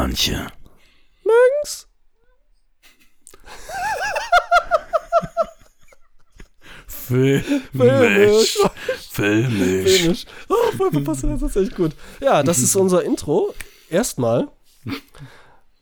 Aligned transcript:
manche. 0.00 0.46
Mögen's? 1.24 1.86
Filmisch. 6.86 7.70
Filmisch. 7.72 8.58
Filmisch. 9.10 9.98
Filmisch. 9.98 10.26
Oh, 10.48 10.76
voll 10.76 10.90
verpasst, 10.92 11.24
das 11.24 11.42
ist 11.42 11.56
echt 11.56 11.76
gut. 11.76 11.92
Ja, 12.20 12.42
das 12.42 12.60
ist 12.60 12.76
unser 12.76 13.04
Intro. 13.04 13.54
Erstmal, 13.90 14.48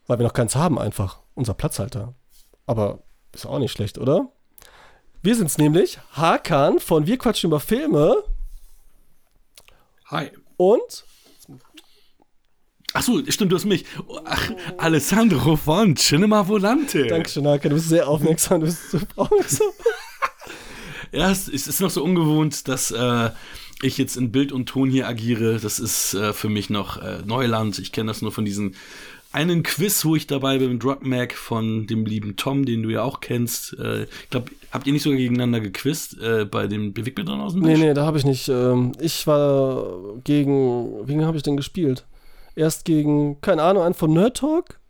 weil 0.06 0.18
wir 0.18 0.26
noch 0.26 0.32
keins 0.32 0.56
haben, 0.56 0.78
einfach. 0.78 1.20
Unser 1.34 1.54
Platzhalter. 1.54 2.14
Aber 2.66 3.04
ist 3.32 3.46
auch 3.46 3.60
nicht 3.60 3.72
schlecht, 3.72 3.98
oder? 3.98 4.32
Wir 5.22 5.36
sind's 5.36 5.58
nämlich, 5.58 6.00
Hakan 6.12 6.80
von 6.80 7.06
Wir 7.06 7.18
quatschen 7.18 7.50
über 7.50 7.60
Filme 7.60 8.24
Hi. 10.06 10.32
und 10.56 11.04
Ach 12.94 13.02
so, 13.02 13.20
stimmt, 13.28 13.52
du 13.52 13.56
hast 13.56 13.66
mich. 13.66 13.84
Ach, 14.24 14.50
Alessandro 14.78 15.56
von 15.56 15.94
Cinema 15.96 16.48
Volante. 16.48 17.06
Dankeschön, 17.06 17.46
Hakan, 17.46 17.70
du 17.70 17.76
bist 17.76 17.88
sehr 17.90 18.08
aufmerksam, 18.08 18.60
du 18.60 18.66
bist 18.66 18.90
super 18.90 19.22
aufmerksam. 19.22 19.68
Ja, 21.10 21.30
es 21.30 21.48
ist 21.48 21.80
noch 21.80 21.88
so 21.88 22.04
ungewohnt, 22.04 22.68
dass 22.68 22.90
äh, 22.90 23.30
ich 23.80 23.96
jetzt 23.96 24.18
in 24.18 24.30
Bild 24.30 24.52
und 24.52 24.66
Ton 24.66 24.90
hier 24.90 25.08
agiere. 25.08 25.58
Das 25.58 25.78
ist 25.80 26.12
äh, 26.12 26.34
für 26.34 26.50
mich 26.50 26.68
noch 26.68 27.00
äh, 27.00 27.20
Neuland. 27.24 27.78
Ich 27.78 27.92
kenne 27.92 28.08
das 28.08 28.20
nur 28.20 28.30
von 28.30 28.44
diesen 28.44 28.74
einen 29.32 29.62
Quiz, 29.62 30.04
wo 30.04 30.16
ich 30.16 30.26
dabei 30.26 30.58
bin, 30.58 30.78
Drug 30.78 30.98
Mac 31.06 31.32
von 31.32 31.86
dem 31.86 32.04
lieben 32.04 32.36
Tom, 32.36 32.66
den 32.66 32.82
du 32.82 32.90
ja 32.90 33.02
auch 33.04 33.20
kennst. 33.20 33.72
Äh, 33.78 34.02
ich 34.02 34.28
glaube, 34.28 34.50
habt 34.70 34.86
ihr 34.86 34.92
nicht 34.92 35.02
sogar 35.02 35.16
gegeneinander 35.16 35.60
gequizt 35.60 36.20
äh, 36.20 36.44
bei 36.44 36.66
dem 36.66 36.92
Bewegtbildern 36.92 37.40
aus 37.40 37.54
dem 37.54 37.62
Nee, 37.62 37.70
Busch? 37.72 37.80
nee, 37.80 37.94
da 37.94 38.04
habe 38.04 38.18
ich 38.18 38.24
nicht. 38.26 38.46
Ähm, 38.50 38.92
ich 39.00 39.26
war 39.26 39.86
gegen. 40.24 41.08
Wen 41.08 41.24
habe 41.24 41.38
ich 41.38 41.42
denn 41.42 41.56
gespielt? 41.56 42.04
Erst 42.58 42.84
gegen, 42.84 43.40
keine 43.40 43.62
Ahnung, 43.62 43.82
einen 43.84 43.94
von 43.94 44.12
Nerd 44.12 44.36
Talk. 44.38 44.80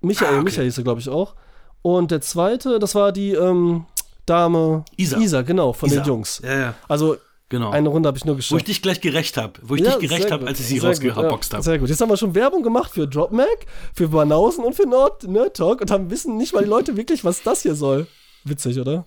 Michael, 0.00 0.28
Ah, 0.28 0.34
okay. 0.36 0.44
Michael 0.44 0.64
hieß 0.66 0.78
er, 0.78 0.84
glaube 0.84 1.00
ich, 1.00 1.08
auch. 1.08 1.34
Und 1.80 2.10
der 2.10 2.20
zweite, 2.20 2.78
das 2.78 2.94
war 2.94 3.10
die 3.10 3.32
ähm, 3.32 3.86
Dame 4.26 4.84
Isa. 4.96 5.18
Isa, 5.18 5.42
genau, 5.42 5.72
von 5.72 5.88
Isa. 5.88 6.00
den 6.02 6.06
Jungs. 6.06 6.40
Ja, 6.44 6.58
ja, 6.58 6.74
Also 6.88 7.16
genau. 7.48 7.70
eine 7.70 7.88
Runde 7.88 8.06
habe 8.06 8.18
ich 8.18 8.24
nur 8.26 8.34
wo 8.36 8.38
ich 8.38 8.48
geschafft. 8.48 8.68
dich 8.68 8.82
gleich 8.82 9.00
gerecht 9.00 9.36
habe. 9.38 9.54
Wo 9.62 9.74
ich 9.76 9.80
Ja, 9.82 9.96
dich 9.96 10.08
gerecht 10.10 10.30
habe, 10.30 10.46
als 10.46 10.60
ich 10.60 10.66
sie 10.66 10.78
rausgeboxt 10.78 11.52
ja, 11.52 11.56
habe. 11.56 11.64
Sehr 11.64 11.78
gut. 11.78 11.88
Jetzt 11.88 12.00
haben 12.02 12.10
wir 12.10 12.16
schon 12.18 12.34
Werbung 12.34 12.62
gemacht 12.62 12.90
für 12.92 13.06
Drop 13.08 13.32
Mac, 13.32 13.66
für 13.94 14.08
Banausen 14.08 14.62
und 14.64 14.74
für 14.74 14.86
Nerd, 14.86 15.22
Nerd 15.24 15.56
Talk 15.56 15.80
und 15.80 15.90
haben 15.90 16.10
wissen 16.10 16.36
nicht 16.36 16.52
mal 16.54 16.62
die 16.64 16.68
Leute 16.70 16.96
wirklich, 16.98 17.24
was 17.24 17.42
das 17.42 17.62
hier 17.62 17.74
soll. 17.74 18.06
Witzig, 18.44 18.78
oder? 18.78 19.06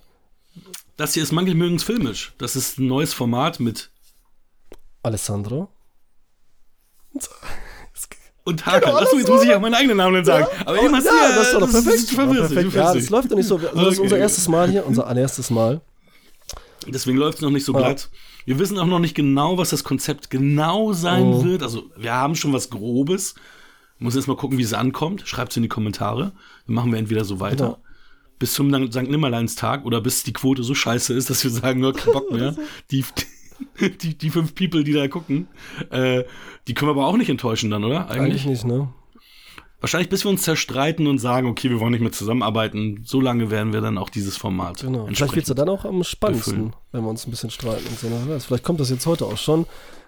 Das 0.96 1.14
hier 1.14 1.22
ist 1.22 1.30
Mangelmögens 1.30 1.84
filmisch. 1.84 2.32
Das 2.38 2.56
ist 2.56 2.78
ein 2.78 2.88
neues 2.88 3.14
Format 3.14 3.60
mit 3.60 3.90
Alessandro. 5.04 5.68
Und 8.48 8.66
Hakan. 8.66 8.94
Achso, 8.96 9.16
jetzt 9.18 9.28
muss 9.28 9.44
ich 9.44 9.54
auch 9.54 9.60
meinen 9.60 9.74
eigenen 9.74 9.96
Namen 9.98 10.24
sagen. 10.24 10.46
Aber 10.64 10.82
eben 10.82 10.94
hast 10.94 11.06
du 11.06 11.10
ja, 11.10 11.28
das 11.36 11.46
ist 11.48 11.54
doch 11.54 11.70
perfekt. 11.70 12.16
perfekt. 12.16 12.74
Ja, 12.74 12.94
das 12.94 13.10
läuft 13.10 13.30
doch 13.30 13.36
nicht 13.36 13.46
so. 13.46 13.56
Also 13.56 13.68
Das 13.68 13.76
ist 13.76 13.98
Okay. 13.98 14.00
unser 14.02 14.18
erstes 14.18 14.48
Mal 14.48 14.70
hier, 14.70 14.86
unser 14.86 15.06
allererstes 15.06 15.50
Mal. 15.50 15.80
Deswegen 16.86 17.18
läuft 17.18 17.38
es 17.38 17.42
noch 17.42 17.50
nicht 17.50 17.64
so 17.64 17.72
Ja. 17.74 17.78
glatt. 17.80 18.08
Wir 18.46 18.58
wissen 18.58 18.78
auch 18.78 18.86
noch 18.86 18.98
nicht 18.98 19.14
genau, 19.14 19.58
was 19.58 19.70
das 19.70 19.84
Konzept 19.84 20.30
genau 20.30 20.92
sein 20.94 21.24
Oh. 21.24 21.44
wird. 21.44 21.62
Also, 21.62 21.84
wir 21.96 22.12
haben 22.14 22.34
schon 22.34 22.52
was 22.52 22.70
Grobes. 22.70 23.34
Muss 23.98 24.16
erst 24.16 24.28
mal 24.28 24.36
gucken, 24.36 24.56
wie 24.58 24.62
es 24.62 24.72
ankommt. 24.72 25.22
Schreibt 25.26 25.50
es 25.52 25.56
in 25.56 25.64
die 25.64 25.68
Kommentare. 25.68 26.32
Dann 26.66 26.74
machen 26.74 26.92
wir 26.92 26.98
entweder 26.98 27.24
so 27.24 27.40
weiter. 27.40 27.64
Genau. 27.64 27.78
Bis 28.38 28.54
zum 28.54 28.72
St. 28.92 29.02
Nimmerleinstag 29.10 29.84
oder 29.84 30.00
bis 30.00 30.22
die 30.22 30.32
Quote 30.32 30.62
so 30.62 30.72
scheiße 30.74 31.12
ist, 31.12 31.28
dass 31.28 31.42
wir 31.42 31.50
sagen, 31.50 31.82
ja, 31.82 31.92
kein 31.92 32.12
Bock 32.12 32.30
mehr. 32.30 32.54
die, 32.90 33.04
die, 34.02 34.16
die 34.16 34.30
fünf 34.30 34.54
People, 34.54 34.84
die 34.84 34.92
da 34.92 35.08
gucken, 35.08 35.48
äh, 35.90 36.24
die 36.66 36.74
können 36.74 36.88
wir 36.88 36.92
aber 36.92 37.06
auch 37.06 37.16
nicht 37.16 37.30
enttäuschen 37.30 37.70
dann, 37.70 37.84
oder? 37.84 38.08
Eigentlich. 38.08 38.20
Eigentlich 38.20 38.46
nicht, 38.46 38.64
ne? 38.64 38.88
Wahrscheinlich 39.80 40.08
bis 40.08 40.24
wir 40.24 40.30
uns 40.30 40.42
zerstreiten 40.42 41.06
und 41.06 41.18
sagen, 41.18 41.46
okay, 41.46 41.70
wir 41.70 41.78
wollen 41.78 41.92
nicht 41.92 42.00
mehr 42.00 42.10
zusammenarbeiten. 42.10 43.02
So 43.04 43.20
lange 43.20 43.50
werden 43.50 43.72
wir 43.72 43.80
dann 43.80 43.96
auch 43.96 44.10
dieses 44.10 44.36
Format. 44.36 44.80
Genau. 44.80 45.06
Vielleicht 45.06 45.36
wird 45.36 45.44
es 45.44 45.48
ja 45.48 45.54
dann 45.54 45.68
auch 45.68 45.84
am 45.84 46.02
spannendsten, 46.02 46.54
befüllen. 46.54 46.76
wenn 46.90 47.02
wir 47.04 47.08
uns 47.08 47.26
ein 47.26 47.30
bisschen 47.30 47.50
streiten 47.50 47.86
und 47.86 47.98
so. 47.98 48.08
Weiß. 48.10 48.46
Vielleicht 48.46 48.64
kommt 48.64 48.80
das 48.80 48.90
jetzt 48.90 49.06
heute 49.06 49.26
auch 49.26 49.36
schon 49.36 49.66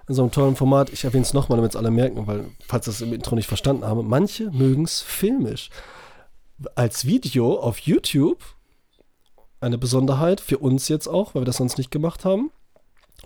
in 0.09 0.15
so 0.16 0.22
einem 0.22 0.33
tollen 0.33 0.56
Format. 0.56 0.91
Ich 0.91 1.05
erwähne 1.05 1.22
es 1.22 1.34
nochmal, 1.34 1.56
damit 1.56 1.71
es 1.71 1.77
alle 1.77 1.93
merken, 1.93 2.27
weil, 2.27 2.47
falls 2.66 2.87
das 2.87 3.00
im 3.00 3.12
Intro 3.12 3.37
nicht 3.37 3.47
verstanden 3.47 3.84
haben, 3.84 4.09
manche 4.09 4.50
mögen 4.50 4.83
es 4.83 5.03
filmisch. 5.03 5.71
Als 6.75 7.05
Video 7.05 7.60
auf 7.60 7.78
YouTube 7.78 8.43
eine 9.60 9.78
Besonderheit 9.78 10.41
für 10.41 10.59
uns 10.59 10.89
jetzt 10.89 11.06
auch, 11.06 11.34
weil 11.34 11.43
wir 11.43 11.47
das 11.47 11.59
sonst 11.59 11.78
nicht 11.78 11.93
gemacht 11.93 12.25
haben. 12.25 12.50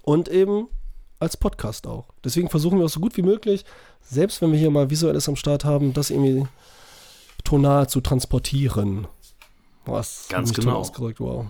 Und 0.03 0.29
eben 0.29 0.69
als 1.19 1.37
Podcast 1.37 1.87
auch. 1.87 2.07
Deswegen 2.23 2.51
versuchen 2.51 2.79
wir 2.79 2.85
auch 2.85 2.91
so 2.91 3.01
gut 3.01 3.17
wie 3.17 3.23
möglich, 3.23 3.65
selbst 4.03 4.43
wenn 4.43 4.53
wir 4.53 4.59
hier 4.59 4.71
mal 4.71 4.91
visuelles 4.91 5.29
am 5.29 5.37
Start 5.37 5.65
haben, 5.65 5.95
das 5.95 6.11
irgendwie 6.11 6.47
tonal 7.45 7.89
zu 7.89 8.01
transportieren. 8.01 9.07
Was 9.87 10.27
Ganz 10.29 10.53
genau. 10.53 10.79
ausgedrückt, 10.79 11.21
wow. 11.21 11.47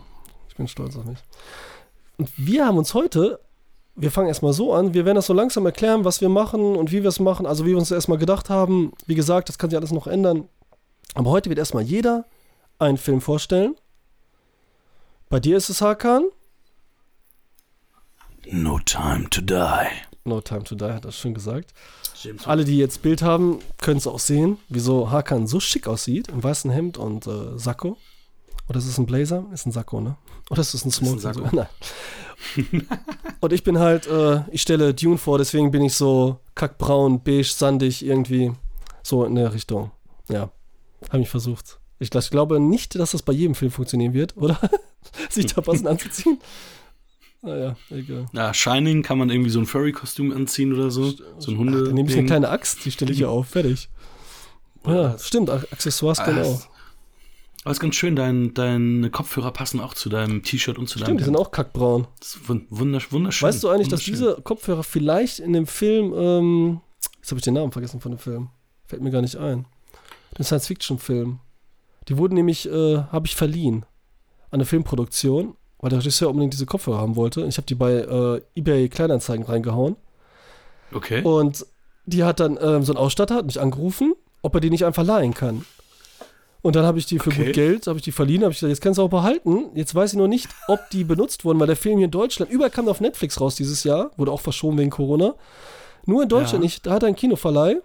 Ich 0.48 0.56
bin 0.56 0.68
stolz 0.68 0.96
auf 0.96 1.04
mich. 1.04 1.18
Und 2.16 2.30
wir 2.36 2.66
haben 2.66 2.78
uns 2.78 2.94
heute, 2.94 3.40
wir 3.96 4.10
fangen 4.10 4.28
erstmal 4.28 4.52
so 4.52 4.72
an, 4.72 4.94
wir 4.94 5.04
werden 5.04 5.16
das 5.16 5.26
so 5.26 5.32
langsam 5.32 5.66
erklären, 5.66 6.04
was 6.04 6.20
wir 6.20 6.28
machen 6.28 6.76
und 6.76 6.92
wie 6.92 7.02
wir 7.02 7.08
es 7.08 7.20
machen, 7.20 7.46
also 7.46 7.64
wie 7.64 7.70
wir 7.70 7.78
uns 7.78 7.90
erstmal 7.90 8.18
gedacht 8.18 8.50
haben. 8.50 8.92
Wie 9.06 9.14
gesagt, 9.14 9.48
das 9.48 9.58
kann 9.58 9.70
sich 9.70 9.76
alles 9.76 9.92
noch 9.92 10.06
ändern. 10.06 10.48
Aber 11.14 11.30
heute 11.30 11.48
wird 11.48 11.58
erstmal 11.58 11.84
jeder 11.84 12.24
einen 12.78 12.98
Film 12.98 13.20
vorstellen. 13.20 13.76
Bei 15.28 15.40
dir 15.40 15.56
ist 15.56 15.70
es 15.70 15.80
Hakan. 15.80 16.28
No 18.50 18.78
time 18.78 19.28
to 19.30 19.40
die. 19.40 19.88
No 20.24 20.40
Time 20.40 20.64
to 20.64 20.74
Die 20.74 20.84
hat 20.84 21.04
das 21.04 21.18
schon 21.18 21.34
gesagt. 21.34 21.74
James 22.22 22.46
Alle, 22.46 22.64
die 22.64 22.78
jetzt 22.78 23.02
Bild 23.02 23.20
haben, 23.20 23.58
können 23.80 23.98
es 23.98 24.06
auch 24.06 24.18
sehen, 24.18 24.56
wieso 24.70 25.10
Hakan 25.10 25.46
so 25.46 25.60
schick 25.60 25.86
aussieht, 25.86 26.28
im 26.28 26.42
weißen 26.42 26.70
Hemd 26.70 26.96
und 26.96 27.26
äh, 27.26 27.58
Sakko. 27.58 27.98
Oder 28.68 28.78
ist 28.78 28.86
es 28.86 28.96
ein 28.96 29.04
Blazer? 29.04 29.44
Ist 29.52 29.66
ein 29.66 29.72
Sakko, 29.72 30.00
ne? 30.00 30.16
Oder 30.48 30.62
ist 30.62 30.72
es 30.72 30.86
ein 30.86 30.90
Smoking? 30.90 31.18
Sakko. 31.18 31.48
Nein. 31.52 31.66
und 33.40 33.52
ich 33.52 33.62
bin 33.62 33.78
halt, 33.78 34.06
äh, 34.06 34.40
ich 34.50 34.62
stelle 34.62 34.94
Dune 34.94 35.18
vor, 35.18 35.36
deswegen 35.36 35.70
bin 35.70 35.82
ich 35.82 35.94
so 35.94 36.40
kackbraun, 36.54 37.22
beige, 37.22 37.44
sandig, 37.44 38.04
irgendwie 38.04 38.52
so 39.02 39.24
in 39.24 39.34
der 39.34 39.52
Richtung. 39.52 39.90
Ja, 40.30 40.50
habe 41.10 41.22
ich 41.22 41.28
versucht. 41.28 41.78
Ich, 41.98 42.14
ich 42.14 42.30
glaube 42.30 42.58
nicht, 42.60 42.94
dass 42.94 43.12
das 43.12 43.22
bei 43.22 43.34
jedem 43.34 43.54
Film 43.54 43.70
funktionieren 43.70 44.14
wird, 44.14 44.36
oder? 44.38 44.58
Sich 45.30 45.46
da 45.46 45.60
passend 45.60 45.86
anzuziehen. 45.86 46.38
Naja, 47.44 47.76
egal. 47.90 48.26
Ja, 48.32 48.54
Shining 48.54 49.02
kann 49.02 49.18
man 49.18 49.30
irgendwie 49.30 49.50
so 49.50 49.58
ein 49.60 49.66
Furry-Kostüm 49.66 50.32
anziehen 50.32 50.72
oder 50.72 50.90
so. 50.90 51.12
So 51.38 51.50
ein 51.52 51.58
Hunde. 51.58 51.84
Dann 51.84 51.94
nehme 51.94 52.08
ich 52.10 52.16
eine 52.16 52.26
kleine 52.26 52.48
Axt, 52.48 52.84
die 52.84 52.90
stelle 52.90 53.12
ich 53.12 53.18
hier 53.18 53.30
auf, 53.30 53.48
fertig. 53.48 53.88
Ja, 54.86 55.18
stimmt, 55.18 55.50
Ac- 55.50 55.70
Accessoires 55.72 56.18
Ah, 56.20 56.42
auch. 56.42 56.68
Aber 57.64 57.72
ist 57.72 57.80
ganz 57.80 57.94
schön, 57.94 58.14
dein, 58.14 58.52
deine 58.52 59.08
Kopfhörer 59.10 59.50
passen 59.50 59.80
auch 59.80 59.94
zu 59.94 60.10
deinem 60.10 60.42
T-Shirt 60.42 60.76
und 60.78 60.86
zu 60.86 60.98
Stimmt, 60.98 61.20
die 61.20 61.24
deinem 61.24 61.34
sind 61.34 61.36
auch 61.36 61.50
kackbraun. 61.50 62.06
Das 62.20 62.34
ist 62.36 62.48
wun- 62.48 62.66
wundersch 62.68 63.10
wunderschön. 63.10 63.48
Weißt 63.48 63.62
du 63.64 63.70
eigentlich, 63.70 63.88
dass 63.88 64.00
diese 64.00 64.34
Kopfhörer 64.42 64.82
vielleicht 64.82 65.38
in 65.38 65.54
dem 65.54 65.66
Film, 65.66 66.12
ähm, 66.14 66.80
jetzt 67.16 67.30
habe 67.30 67.38
ich 67.38 67.44
den 67.44 67.54
Namen 67.54 67.72
vergessen 67.72 68.00
von 68.00 68.12
dem 68.12 68.18
Film, 68.18 68.50
fällt 68.86 69.00
mir 69.02 69.10
gar 69.10 69.22
nicht 69.22 69.36
ein, 69.36 69.64
den 70.36 70.44
Science-Fiction-Film, 70.44 71.38
die 72.08 72.18
wurden 72.18 72.34
nämlich, 72.34 72.68
äh, 72.68 72.98
habe 72.98 73.26
ich 73.26 73.34
verliehen 73.34 73.86
an 74.50 74.60
eine 74.60 74.66
Filmproduktion, 74.66 75.56
weil 75.84 75.90
der 75.90 75.98
Regisseur 75.98 76.30
unbedingt 76.30 76.54
diese 76.54 76.64
Kopfhörer 76.64 76.96
haben 76.96 77.14
wollte. 77.14 77.42
Ich 77.42 77.58
habe 77.58 77.66
die 77.66 77.74
bei 77.74 77.92
äh, 77.92 78.40
eBay 78.58 78.88
Kleinanzeigen 78.88 79.44
reingehauen 79.44 79.96
Okay. 80.94 81.20
und 81.22 81.66
die 82.06 82.24
hat 82.24 82.40
dann, 82.40 82.58
ähm, 82.58 82.82
so 82.84 82.92
ein 82.94 82.96
Ausstatter 82.96 83.34
hat 83.34 83.44
mich 83.44 83.60
angerufen, 83.60 84.14
ob 84.40 84.54
er 84.54 84.60
die 84.62 84.70
nicht 84.70 84.86
einfach 84.86 85.04
leihen 85.04 85.34
kann. 85.34 85.66
Und 86.62 86.74
dann 86.74 86.86
habe 86.86 86.98
ich 86.98 87.04
die 87.04 87.18
für 87.18 87.28
Okay. 87.28 87.44
gut 87.46 87.54
Geld, 87.54 87.86
habe 87.86 87.98
ich 87.98 88.02
die 88.04 88.12
verliehen, 88.12 88.42
habe 88.44 88.52
ich 88.52 88.58
gesagt, 88.60 88.70
jetzt 88.70 88.80
kannst 88.80 88.96
du 88.96 89.02
auch 89.02 89.10
behalten. 89.10 89.66
Jetzt 89.74 89.94
weiß 89.94 90.12
ich 90.12 90.16
nur 90.16 90.28
nicht, 90.28 90.48
ob 90.68 90.88
die 90.88 91.04
benutzt 91.04 91.44
wurden, 91.44 91.60
weil 91.60 91.66
der 91.66 91.76
Film 91.76 91.98
hier 91.98 92.06
in 92.06 92.10
Deutschland, 92.10 92.50
überall 92.50 92.70
kam 92.70 92.88
auf 92.88 93.02
Netflix 93.02 93.38
raus 93.38 93.54
dieses 93.54 93.84
Jahr, 93.84 94.10
wurde 94.16 94.32
auch 94.32 94.40
verschoben 94.40 94.78
wegen 94.78 94.88
Corona. 94.88 95.34
Nur 96.06 96.22
in 96.22 96.30
Deutschland 96.30 96.62
Ja. 96.64 96.66
nicht, 96.66 96.86
da 96.86 96.92
hat 96.92 97.02
er 97.02 97.08
einen 97.08 97.16
Kinoverleih. 97.16 97.76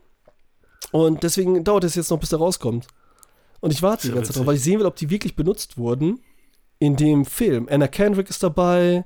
Und 0.91 1.23
deswegen 1.23 1.61
dauert 1.65 1.83
es 1.83 1.95
jetzt 1.95 2.09
noch, 2.11 2.19
bis 2.19 2.29
der 2.29 2.39
rauskommt. 2.39 2.87
Und 3.59 3.71
ich 3.73 3.81
warte 3.81 4.07
die 4.07 4.13
ganze 4.13 4.31
Zeit 4.31 4.39
drauf, 4.39 4.47
weil 4.47 4.55
ich 4.55 4.63
sehen 4.63 4.79
will, 4.79 4.85
ob 4.85 4.95
die 4.95 5.09
wirklich 5.09 5.35
benutzt 5.35 5.77
wurden 5.77 6.21
in 6.79 6.95
dem 6.95 7.25
Film. 7.25 7.67
Anna 7.69 7.87
Kendrick 7.87 8.29
ist 8.29 8.41
dabei. 8.43 9.05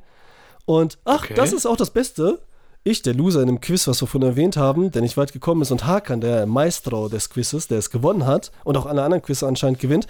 Und 0.65 0.97
ach, 1.05 1.23
Okay. 1.25 1.33
das 1.33 1.51
ist 1.53 1.65
auch 1.65 1.75
das 1.77 1.91
Beste. 1.91 2.39
Ich, 2.85 3.01
der 3.01 3.13
Loser 3.13 3.41
in 3.41 3.47
dem 3.47 3.61
Quiz, 3.61 3.87
was 3.87 4.01
wir 4.01 4.07
vorhin 4.07 4.29
erwähnt 4.29 4.57
haben, 4.57 4.91
der 4.91 5.01
nicht 5.01 5.15
weit 5.17 5.31
gekommen 5.33 5.61
ist, 5.61 5.71
und 5.71 5.85
Hakan, 5.87 6.21
der 6.21 6.45
Maestro 6.45 7.07
des 7.09 7.29
Quizzes, 7.29 7.67
der 7.67 7.79
es 7.79 7.89
gewonnen 7.89 8.25
hat 8.25 8.51
und 8.65 8.77
auch 8.77 8.85
alle 8.85 9.03
anderen 9.03 9.23
Quizze 9.23 9.47
anscheinend 9.47 9.79
gewinnt 9.79 10.05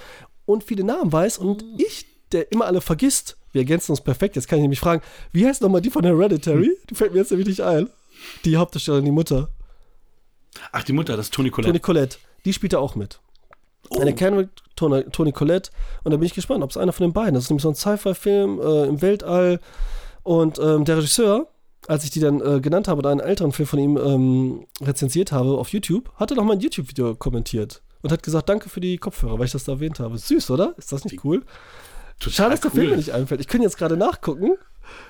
und 0.46 0.64
viele 0.64 0.84
Namen 0.84 1.12
weiß 1.12 1.38
und 1.38 1.64
ich, 1.78 2.06
der 2.32 2.52
immer 2.52 2.66
alle 2.66 2.82
vergisst. 2.82 3.38
Wir 3.52 3.62
ergänzen 3.62 3.92
uns 3.92 4.02
perfekt. 4.02 4.36
Jetzt 4.36 4.48
kann 4.48 4.58
ich 4.58 4.64
nämlich 4.64 4.80
fragen, 4.80 5.04
wie 5.32 5.46
heißt 5.46 5.62
nochmal 5.62 5.82
die 5.82 5.92
von 5.92 6.04
Hereditary? 6.04 6.76
Die 6.90 6.96
fällt 6.96 7.14
mir 7.14 7.20
jetzt 7.20 7.30
nämlich 7.30 7.48
nicht 7.48 7.62
ein. 7.62 7.90
Die 8.44 8.58
Hauptdarstellerin, 8.58 9.06
die 9.06 9.12
Mutter. 9.12 9.50
Ach, 10.72 10.84
die 10.84 10.94
Mutter, 10.94 11.16
das 11.16 11.28
ist 11.28 11.34
Toni 11.36 11.52
Toni 11.52 11.64
Collette. 11.64 11.80
Collette. 11.80 12.18
Die 12.46 12.54
spielt 12.54 12.74
da 12.74 12.80
auch 12.80 12.96
mit. 12.96 13.20
Oh. 13.96 14.00
Eine 14.00 14.14
Kendrick, 14.14 14.50
Toni, 14.76 15.04
Toni 15.06 15.32
Collette. 15.32 15.72
Und 16.04 16.12
da 16.12 16.18
bin 16.18 16.26
ich 16.26 16.34
gespannt, 16.34 16.64
ob 16.64 16.72
es 16.72 16.78
einer 16.78 16.94
von 16.94 17.06
den 17.08 17.14
beiden 17.14 17.36
ist. 17.36 17.44
Das 17.44 17.44
ist 17.46 17.50
nämlich 17.50 17.64
so 17.64 17.70
ein 17.70 17.76
Sci-Fi-Film 17.76 18.60
äh, 18.60 18.88
im 18.88 19.02
Weltall. 19.02 19.60
Und 20.24 20.60
ähm, 20.60 20.86
der 20.86 20.98
Regisseur 20.98 21.48
als 21.88 22.04
ich 22.04 22.12
die 22.12 22.20
dann 22.20 22.42
äh, 22.42 22.62
genannt 22.62 22.88
habe 22.88 23.00
und 23.00 23.06
einen 23.06 23.20
älteren 23.20 23.52
Film 23.52 23.68
von 23.68 23.80
ihm 23.80 23.98
ähm, 23.98 24.66
rezensiert 24.82 25.32
habe 25.32 25.58
auf 25.58 25.70
YouTube, 25.70 26.12
hat 26.16 26.32
er 26.32 26.38
noch 26.38 26.46
mein 26.46 26.60
YouTube-Video 26.60 27.16
kommentiert 27.16 27.82
und 28.02 28.12
hat 28.12 28.24
gesagt, 28.24 28.50
danke 28.50 28.70
für 28.70 28.82
die 28.82 28.98
Kopfhörer, 28.98 29.38
weil 29.40 29.46
ich 29.46 29.52
das 29.52 29.64
da 29.66 29.74
erwähnt 29.74 30.00
habe. 30.00 30.18
Süß, 30.18 30.52
oder? 30.52 30.76
Ist 30.78 30.92
das 30.92 31.04
nicht 31.04 31.24
cool? 31.24 31.44
Total 32.20 32.34
Schade, 32.34 32.52
dass 32.52 32.62
der 32.62 32.72
cool. 32.72 32.80
Film 32.80 32.90
mir 32.92 32.98
nicht 32.98 33.12
einfällt. 33.12 33.42
Ich 33.42 33.48
könnte 33.48 33.66
jetzt 33.66 33.78
gerade 33.78 33.98
nachgucken, 33.98 34.56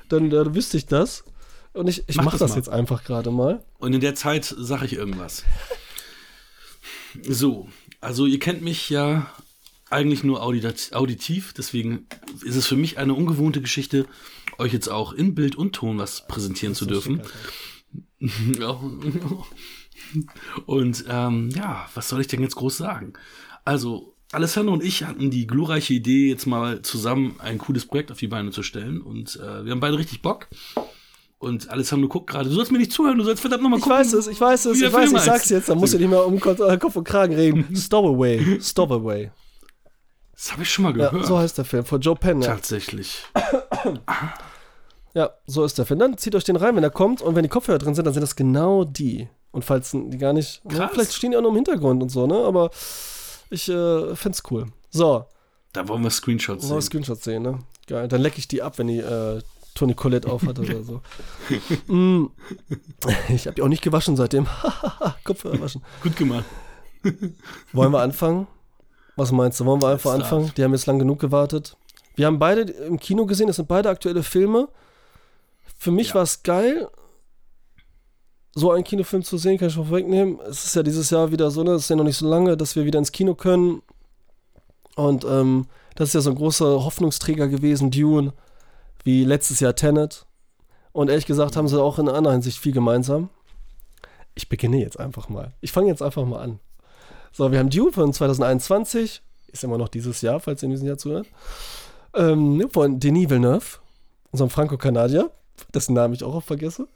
dann 0.10 0.32
äh, 0.32 0.56
wüsste 0.56 0.78
ich 0.78 0.86
das. 0.86 1.24
Und 1.74 1.90
ich, 1.90 2.04
ich 2.08 2.18
Mach 2.18 2.26
mache 2.26 2.38
das 2.38 2.42
das, 2.42 2.52
mal. 2.52 2.58
jetzt 2.58 2.70
einfach 2.70 3.04
gerade 3.04 3.32
mal. 3.32 3.64
Und 3.80 3.94
in 3.94 4.02
der 4.02 4.16
Zeit 4.16 4.46
sage 4.58 4.86
ich 4.86 4.94
irgendwas. 4.94 5.44
So, 7.28 7.68
also 8.04 8.26
ihr 8.26 8.40
kennt 8.40 8.62
mich 8.62 8.90
ja 8.90 9.32
eigentlich 9.90 10.24
nur 10.24 10.44
audit 10.44 10.94
auditiv, 10.94 11.54
deswegen 11.54 12.08
ist 12.44 12.56
es 12.56 12.68
für 12.68 12.76
mich 12.76 12.98
eine 12.98 13.14
ungewohnte 13.14 13.62
Geschichte, 13.62 14.06
euch 14.58 14.74
jetzt 14.74 14.90
auch 14.90 15.14
in 15.14 15.36
Bild 15.36 15.56
und 15.56 15.74
Ton 15.74 15.98
was 15.98 16.28
präsentieren 16.28 16.76
zu 16.76 16.86
dürfen. 16.86 17.22
Ja. 18.58 18.80
Und 20.66 21.06
ähm, 21.10 21.50
ja, 21.50 21.90
was 21.94 22.08
soll 22.08 22.22
ich 22.22 22.28
denn 22.28 22.42
jetzt 22.42 22.56
groß 22.56 22.78
sagen? 22.78 23.14
Also, 23.66 24.16
Alessandro 24.32 24.74
und 24.74 24.84
ich 24.84 25.04
hatten 25.04 25.30
die 25.30 25.46
glorreiche 25.46 25.94
Idee, 25.94 26.30
jetzt 26.30 26.46
mal 26.46 26.82
zusammen 26.84 27.36
ein 27.40 27.58
cooles 27.58 27.86
Projekt 27.86 28.12
auf 28.14 28.20
die 28.20 28.28
Beine 28.28 28.52
zu 28.52 28.64
stellen. 28.64 29.02
Und 29.02 29.36
äh, 29.36 29.66
wir 29.66 29.72
haben 29.72 29.82
beide 29.82 29.98
richtig 29.98 30.22
Bock. 30.22 30.48
Und 31.44 31.70
Alessandro 31.70 32.08
guckt 32.08 32.28
gerade, 32.30 32.50
du 32.50 32.56
sollst 32.56 32.72
mir 32.72 32.78
nicht 32.78 32.92
zuhören, 32.92 33.18
du 33.18 33.24
sollst 33.24 33.42
verdammt 33.42 33.64
nochmal 33.64 33.80
Ich 33.80 33.84
gucken. 33.84 34.00
weiß 34.00 34.14
es, 34.14 34.28
ich 34.28 34.40
weiß 34.40 34.66
es, 34.66 34.82
ich 34.82 34.92
weiß, 34.92 35.04
Film 35.10 35.16
ich 35.18 35.22
sag's 35.24 35.50
jetzt, 35.50 35.70
dann 35.70 35.78
musst 35.78 35.94
du 35.94 35.98
nicht 36.00 36.10
mehr 36.10 36.26
um 36.26 36.40
Kopf 36.40 36.60
äh, 36.60 36.98
und 36.98 37.04
Kragen 37.04 37.36
reden. 37.36 37.68
Stowaway, 37.76 38.60
Stowaway. 38.62 39.32
Das 40.34 40.52
habe 40.54 40.64
ich 40.64 40.70
schon 40.72 40.84
mal 40.84 40.98
Ja, 40.98 41.10
gehört. 41.10 41.26
so 41.28 41.38
heißt 41.38 41.58
der 41.58 41.66
Film, 41.66 41.86
von 41.86 42.02
Joe 42.02 42.16
Penn. 42.16 42.42
Ja. 42.42 42.50
Tatsächlich. 42.56 43.24
ja, 45.14 45.30
so 45.46 45.64
ist 45.64 45.78
der 45.78 45.86
Film. 45.86 46.00
Dann 46.00 46.18
zieht 46.18 46.36
euch 46.36 46.44
den 46.44 46.56
rein, 46.56 46.76
wenn 46.76 46.84
er 46.84 46.90
kommt 46.90 47.22
und 47.22 47.36
wenn 47.36 47.44
die 47.44 47.50
Kopfhörer 47.50 47.78
drin 47.78 47.94
sind, 47.96 48.06
dann 48.06 48.14
sind 48.14 48.22
das 48.24 48.36
genau 48.36 48.84
die. 48.84 49.28
Und 49.52 49.64
falls 49.64 49.92
die 49.92 50.18
gar 50.18 50.34
nicht, 50.34 50.66
ne, 50.66 50.76
Krass. 50.76 50.92
vielleicht 50.94 51.14
stehen 51.14 51.32
die 51.32 51.38
auch 51.38 51.42
noch 51.42 51.50
im 51.50 51.56
Hintergrund 51.56 52.02
und 52.02 52.10
so, 52.10 52.26
ne, 52.26 52.36
aber 52.38 52.72
ich 53.52 53.70
äh, 53.70 54.16
find's 54.16 54.42
cool. 54.50 54.66
So, 54.90 55.26
Da 55.74 55.88
wollen 55.88 56.02
wir 56.04 56.10
Screenshots 56.10 56.68
sehen. 56.68 56.82
Screenshots 56.82 57.24
sehen, 57.24 57.44
ne? 57.44 57.60
Geil. 57.88 58.08
Dann 58.08 58.22
lecke 58.22 58.40
ich 58.40 58.48
die 58.48 58.62
ab, 58.64 58.78
wenn 58.80 58.88
die 58.88 59.00
äh, 59.00 59.42
Toni 59.76 59.94
Colette 59.96 60.32
aufhat 60.32 60.60
oder 60.60 60.84
so. 60.84 61.02
mm. 61.94 62.30
Ich 63.30 63.48
habe 63.48 63.56
die 63.56 63.62
auch 63.62 63.68
nicht 63.68 63.82
gewaschen 63.84 64.16
seitdem. 64.16 64.48
Kopfhörer 65.24 65.60
waschen. 65.60 65.82
Gut 66.02 66.16
gemacht. 66.16 66.46
Wollen 67.72 67.92
wir 67.92 68.02
anfangen? 68.02 68.48
Was 69.16 69.32
meinst 69.32 69.60
du? 69.60 69.66
Wollen 69.66 69.82
wir 69.82 69.90
einfach 69.90 70.12
start. 70.12 70.24
anfangen? 70.24 70.52
Die 70.56 70.64
haben 70.64 70.74
jetzt 70.74 70.86
lang 70.86 71.00
genug 71.00 71.20
gewartet. 71.20 71.76
Wir 72.16 72.28
haben 72.28 72.40
beide 72.40 72.62
im 72.62 73.00
Kino 73.00 73.26
gesehen, 73.26 73.48
das 73.48 73.56
sind 73.58 73.68
beide 73.68 73.90
aktuelle 73.90 74.24
Filme. 74.24 74.70
Für 75.78 75.92
mich 75.92 76.10
Ja. 76.10 76.16
war 76.16 76.24
es 76.24 76.44
geil, 76.44 76.88
so 78.56 78.72
einen 78.72 78.84
Kinofilm 78.84 79.24
zu 79.24 79.38
sehen, 79.38 79.58
kann 79.58 79.70
ich 79.70 79.74
schon 79.74 79.86
vorwegnehmen. 79.88 80.40
Es 80.48 80.64
ist 80.66 80.76
ja 80.76 80.84
dieses 80.84 81.10
Jahr 81.10 81.32
wieder 81.32 81.50
so, 81.50 81.64
ne, 81.64 81.72
es 81.72 81.84
ist 81.84 81.90
ja 81.90 81.96
noch 81.96 82.04
nicht 82.04 82.18
so 82.18 82.28
lange, 82.30 82.56
dass 82.56 82.76
wir 82.76 82.86
wieder 82.86 83.00
ins 83.00 83.12
Kino 83.12 83.34
können. 83.34 83.82
Und 84.96 85.26
ähm, 85.26 85.66
das 85.96 86.10
ist 86.10 86.14
ja 86.14 86.22
so 86.22 86.30
ein 86.30 86.36
großer 86.36 86.84
Hoffnungsträger 86.86 87.48
gewesen, 87.48 87.90
Dune, 87.90 88.34
wie 89.04 89.24
letztes 89.24 89.60
Jahr 89.60 89.76
Tenet. 89.76 90.26
Und 90.92 91.10
ehrlich 91.10 91.26
gesagt 91.26 91.56
haben 91.56 91.68
sie 91.68 91.82
auch 91.82 92.00
in 92.00 92.08
anderer 92.08 92.34
Hinsicht 92.34 92.60
viel 92.60 92.72
gemeinsam. 92.72 93.30
Ich 94.36 94.50
beginne 94.50 94.78
jetzt 94.78 95.00
einfach 95.00 95.30
mal. 95.30 95.54
Ich 95.62 95.72
fange 95.72 95.88
jetzt 95.88 96.02
einfach 96.02 96.26
mal 96.26 96.40
an. 96.40 96.60
So, 97.32 97.52
wir 97.52 97.60
haben 97.60 97.70
Dune 97.70 97.92
von 97.92 98.14
2021. 98.14 99.22
Ist 99.48 99.64
immer 99.64 99.78
noch 99.78 99.90
dieses 99.90 100.22
Jahr, 100.22 100.40
falls 100.40 100.62
ihr 100.62 100.68
in 100.68 100.72
diesem 100.72 100.88
Jahr 100.88 100.98
zuhört. 100.98 101.28
Ähm, 102.16 102.68
von 102.72 103.00
Denis 103.00 103.30
Villeneuve, 103.30 103.80
unserem 104.32 104.50
Franco-Kanadier, 104.50 105.32
dessen 105.74 105.94
Namen 105.94 106.14
ich 106.14 106.24
auch 106.24 106.36
oft 106.36 106.48
vergesse. 106.48 106.88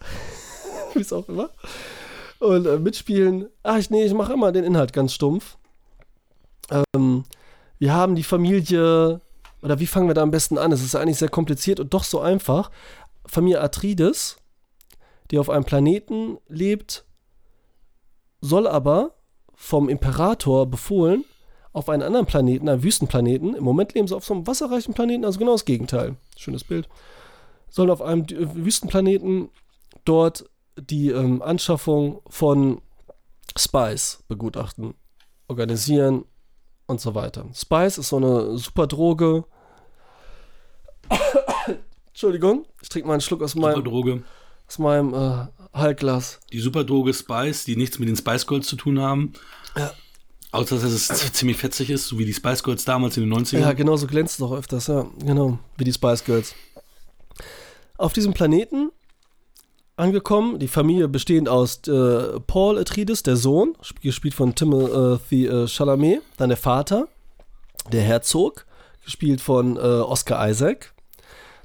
Wie 0.94 1.01
es 1.01 1.13
auch 1.13 1.27
immer. 1.27 1.50
Und 2.39 2.68
äh, 2.68 2.77
mitspielen. 2.77 3.48
Ach, 3.63 3.77
ich, 3.77 3.89
nee, 3.89 4.04
ich 4.04 4.13
mache 4.13 4.33
immer 4.33 4.51
den 4.51 4.63
Inhalt 4.63 4.94
ganz 4.94 5.13
stumpf. 5.13 5.57
Ähm, 6.69 7.24
wir 7.80 7.94
haben 7.94 8.15
die 8.15 8.24
Familie, 8.24 9.21
oder 9.62 9.80
wie 9.80 9.88
fangen 9.88 10.07
wir 10.07 10.13
da 10.13 10.21
am 10.21 10.31
besten 10.31 10.57
an? 10.57 10.71
Es 10.71 10.83
ist 10.83 10.95
eigentlich 10.95 11.18
sehr 11.18 11.30
kompliziert 11.30 11.80
und 11.80 11.94
doch 11.94 12.04
so 12.04 12.19
einfach. 12.19 12.71
Familie 13.25 13.62
Atreides, 13.62 14.38
die 15.31 15.39
auf 15.39 15.50
einem 15.50 15.65
Planeten 15.65 16.38
lebt, 16.48 17.06
soll 18.42 18.68
aber 18.68 19.15
vom 19.54 19.89
Imperator 19.89 20.68
befohlen 20.68 21.25
auf 21.74 21.89
einen 21.89 22.04
anderen 22.04 22.25
Planeten, 22.25 22.69
einen 22.69 22.83
Wüstenplaneten. 22.83 23.56
Im 23.56 23.63
Moment 23.63 23.94
leben 23.94 24.07
sie 24.07 24.15
auf 24.15 24.25
so 24.25 24.33
einem 24.33 24.48
wasserreichen 24.48 24.94
Planeten, 24.94 25.25
also 25.25 25.39
genau 25.39 25.51
das 25.51 25.65
Gegenteil. 25.65 26.15
Schönes 26.36 26.63
Bild. 26.63 26.88
Sollen 27.69 27.89
auf 27.89 28.01
einem 28.01 28.25
Wüstenplaneten 28.30 29.50
dort 30.06 30.50
die 30.80 31.09
ähm, 31.09 31.42
Anschaffung 31.42 32.21
von 32.30 32.81
Spice 33.57 34.24
begutachten, 34.27 34.94
organisieren 35.48 36.25
und 36.88 37.00
so 37.00 37.13
weiter. 37.13 37.45
Spice 37.54 38.00
ist 38.00 38.10
so 38.10 38.18
eine 38.18 38.57
super 38.57 38.88
Droge. 38.88 39.45
Entschuldigung, 42.07 42.66
ich 42.81 42.89
trinke 42.89 43.07
mal 43.07 43.13
einen 43.13 43.22
Schluck 43.22 43.44
aus 43.44 43.56
meinem, 43.56 43.75
Superdroge. 43.75 44.24
aus 44.68 44.80
meinem 44.80 45.13
äh, 45.13 45.48
Halbglas. 45.74 46.39
Die 46.51 46.60
Superdroge 46.60 47.13
Spice, 47.13 47.66
die 47.66 47.75
nichts 47.75 48.00
mit 48.00 48.10
den 48.10 48.16
Spice 48.16 48.48
Girls 48.48 48.68
zu 48.68 48.75
tun 48.75 49.00
haben. 49.00 49.34
Ja. 49.75 49.94
Außer, 50.51 50.75
dass 50.75 50.84
es 50.84 51.34
ziemlich 51.34 51.57
fetzig 51.57 51.89
ist, 51.89 52.07
so 52.07 52.18
wie 52.18 52.25
die 52.25 52.34
Spice 52.34 52.63
Girls 52.63 52.86
damals 52.86 53.18
in 53.18 53.30
den 53.30 53.33
90ern. 53.33 53.60
Ja, 53.60 53.74
genau, 53.74 53.98
so 53.98 54.07
glänzt 54.07 54.40
es 54.40 54.42
auch 54.42 54.54
öfters, 54.54 54.88
ja. 54.88 55.06
Genau, 55.19 55.60
wie 55.78 55.83
die 55.83 55.94
Spice 55.94 56.24
Girls. 56.24 56.56
Auf 57.98 58.13
diesem 58.13 58.33
Planeten 58.33 58.92
angekommen, 59.97 60.59
die 60.59 60.67
Familie 60.67 61.07
bestehend 61.07 61.49
aus 61.49 61.81
äh, 61.88 62.39
Paul 62.47 62.77
Atreides, 62.77 63.23
der 63.23 63.35
Sohn, 63.35 63.75
sp- 63.83 63.99
gespielt 64.01 64.33
von 64.33 64.55
Timothy 64.55 65.47
äh, 65.47 65.67
Chalamet, 65.67 66.21
dann 66.38 66.49
der 66.49 66.57
Vater, 66.57 67.07
der 67.91 68.01
Herzog, 68.03 68.65
gespielt 69.03 69.41
von 69.41 69.75
äh, 69.77 69.79
Oscar 69.79 70.47
Isaac. 70.49 70.94